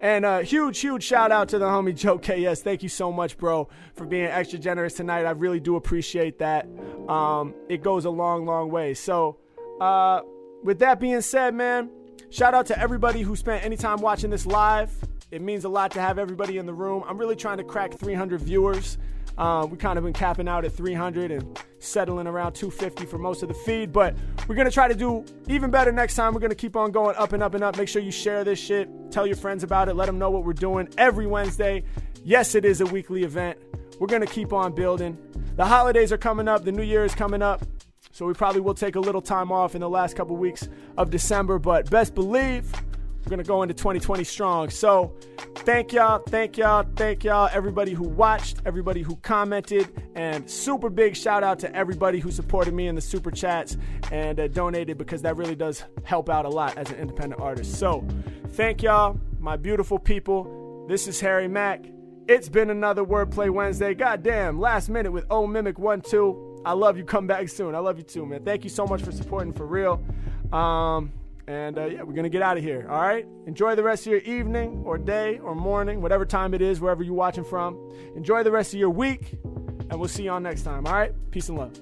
And 0.00 0.24
a 0.24 0.42
huge, 0.42 0.80
huge 0.80 1.04
shout 1.04 1.30
out 1.30 1.50
to 1.50 1.60
the 1.60 1.66
homie 1.66 1.94
Joe 1.94 2.18
KS. 2.18 2.60
Thank 2.62 2.82
you 2.82 2.88
so 2.88 3.12
much, 3.12 3.38
bro, 3.38 3.68
for 3.94 4.06
being 4.06 4.24
extra 4.24 4.58
generous 4.58 4.94
tonight. 4.94 5.24
I 5.24 5.30
really 5.30 5.60
do 5.60 5.76
appreciate 5.76 6.40
that. 6.40 6.66
Um, 7.08 7.54
it 7.68 7.84
goes 7.84 8.06
a 8.06 8.10
long, 8.10 8.44
long 8.44 8.72
way. 8.72 8.94
So, 8.94 9.38
uh, 9.80 10.22
with 10.64 10.80
that 10.80 10.98
being 10.98 11.20
said, 11.20 11.54
man, 11.54 11.90
shout 12.30 12.54
out 12.54 12.66
to 12.66 12.78
everybody 12.78 13.22
who 13.22 13.36
spent 13.36 13.64
any 13.64 13.76
time 13.76 14.00
watching 14.00 14.30
this 14.30 14.46
live. 14.46 14.90
It 15.30 15.42
means 15.42 15.64
a 15.64 15.68
lot 15.68 15.90
to 15.92 16.00
have 16.00 16.18
everybody 16.18 16.58
in 16.58 16.66
the 16.66 16.72
room. 16.72 17.04
I'm 17.06 17.18
really 17.18 17.36
trying 17.36 17.58
to 17.58 17.64
crack 17.64 17.94
300 17.94 18.40
viewers. 18.40 18.98
Um, 19.36 19.70
we 19.70 19.76
kind 19.76 19.96
of 19.98 20.04
been 20.04 20.12
capping 20.12 20.48
out 20.48 20.64
at 20.64 20.72
300 20.72 21.30
and 21.30 21.58
settling 21.78 22.26
around 22.26 22.54
250 22.54 23.06
for 23.06 23.18
most 23.18 23.42
of 23.42 23.48
the 23.48 23.54
feed, 23.54 23.92
but 23.92 24.16
we're 24.48 24.56
gonna 24.56 24.70
try 24.70 24.88
to 24.88 24.96
do 24.96 25.24
even 25.46 25.70
better 25.70 25.92
next 25.92 26.16
time. 26.16 26.34
We're 26.34 26.40
gonna 26.40 26.56
keep 26.56 26.74
on 26.74 26.90
going 26.90 27.14
up 27.16 27.32
and 27.32 27.42
up 27.42 27.54
and 27.54 27.62
up. 27.62 27.76
Make 27.76 27.88
sure 27.88 28.02
you 28.02 28.10
share 28.10 28.42
this 28.42 28.58
shit, 28.58 28.88
tell 29.12 29.26
your 29.28 29.36
friends 29.36 29.62
about 29.62 29.88
it, 29.88 29.94
let 29.94 30.06
them 30.06 30.18
know 30.18 30.30
what 30.30 30.44
we're 30.44 30.54
doing 30.54 30.88
every 30.98 31.26
Wednesday. 31.26 31.84
Yes, 32.24 32.56
it 32.56 32.64
is 32.64 32.80
a 32.80 32.86
weekly 32.86 33.22
event. 33.22 33.58
We're 34.00 34.08
gonna 34.08 34.26
keep 34.26 34.52
on 34.52 34.74
building. 34.74 35.16
The 35.54 35.64
holidays 35.64 36.12
are 36.12 36.18
coming 36.18 36.48
up, 36.48 36.64
the 36.64 36.72
new 36.72 36.82
year 36.82 37.04
is 37.04 37.14
coming 37.14 37.42
up, 37.42 37.64
so 38.18 38.26
we 38.26 38.34
probably 38.34 38.60
will 38.60 38.74
take 38.74 38.96
a 38.96 39.00
little 39.00 39.22
time 39.22 39.52
off 39.52 39.76
in 39.76 39.80
the 39.80 39.88
last 39.88 40.16
couple 40.16 40.36
weeks 40.36 40.68
of 40.96 41.08
December, 41.08 41.56
but 41.60 41.88
best 41.88 42.16
believe 42.16 42.68
we're 43.24 43.30
gonna 43.30 43.44
go 43.44 43.62
into 43.62 43.74
2020 43.74 44.24
strong. 44.24 44.70
So 44.70 45.14
thank 45.58 45.92
y'all, 45.92 46.20
thank 46.26 46.58
y'all, 46.58 46.84
thank 46.96 47.22
y'all, 47.22 47.48
everybody 47.52 47.92
who 47.92 48.02
watched, 48.02 48.56
everybody 48.66 49.02
who 49.02 49.14
commented, 49.18 49.88
and 50.16 50.50
super 50.50 50.90
big 50.90 51.14
shout 51.14 51.44
out 51.44 51.60
to 51.60 51.72
everybody 51.76 52.18
who 52.18 52.32
supported 52.32 52.74
me 52.74 52.88
in 52.88 52.96
the 52.96 53.00
super 53.00 53.30
chats 53.30 53.76
and 54.10 54.40
uh, 54.40 54.48
donated 54.48 54.98
because 54.98 55.22
that 55.22 55.36
really 55.36 55.54
does 55.54 55.84
help 56.02 56.28
out 56.28 56.44
a 56.44 56.48
lot 56.48 56.76
as 56.76 56.90
an 56.90 56.96
independent 56.96 57.40
artist. 57.40 57.78
So 57.78 58.04
thank 58.48 58.82
y'all, 58.82 59.20
my 59.38 59.56
beautiful 59.56 59.96
people. 60.00 60.86
This 60.88 61.06
is 61.06 61.20
Harry 61.20 61.46
Mack. 61.46 61.84
It's 62.26 62.48
been 62.48 62.70
another 62.70 63.04
Wordplay 63.04 63.48
Wednesday. 63.48 63.94
Goddamn, 63.94 64.58
last 64.58 64.88
minute 64.88 65.12
with 65.12 65.24
O 65.30 65.46
Mimic 65.46 65.78
1 65.78 66.00
2. 66.00 66.47
I 66.64 66.72
love 66.72 66.98
you. 66.98 67.04
Come 67.04 67.26
back 67.26 67.48
soon. 67.48 67.74
I 67.74 67.78
love 67.78 67.98
you 67.98 68.04
too, 68.04 68.26
man. 68.26 68.44
Thank 68.44 68.64
you 68.64 68.70
so 68.70 68.86
much 68.86 69.02
for 69.02 69.12
supporting 69.12 69.52
for 69.52 69.66
real. 69.66 70.02
Um, 70.52 71.12
and 71.46 71.78
uh, 71.78 71.86
yeah, 71.86 72.02
we're 72.02 72.12
going 72.12 72.24
to 72.24 72.30
get 72.30 72.42
out 72.42 72.58
of 72.58 72.62
here. 72.62 72.86
All 72.90 73.00
right? 73.00 73.26
Enjoy 73.46 73.74
the 73.74 73.82
rest 73.82 74.06
of 74.06 74.12
your 74.12 74.20
evening 74.20 74.82
or 74.84 74.98
day 74.98 75.38
or 75.38 75.54
morning, 75.54 76.02
whatever 76.02 76.26
time 76.26 76.52
it 76.52 76.60
is, 76.60 76.80
wherever 76.80 77.02
you're 77.02 77.14
watching 77.14 77.44
from. 77.44 77.90
Enjoy 78.14 78.42
the 78.42 78.50
rest 78.50 78.74
of 78.74 78.80
your 78.80 78.90
week, 78.90 79.32
and 79.44 79.98
we'll 79.98 80.08
see 80.08 80.24
y'all 80.24 80.40
next 80.40 80.62
time. 80.62 80.86
All 80.86 80.92
right? 80.92 81.12
Peace 81.30 81.48
and 81.48 81.58
love. 81.58 81.72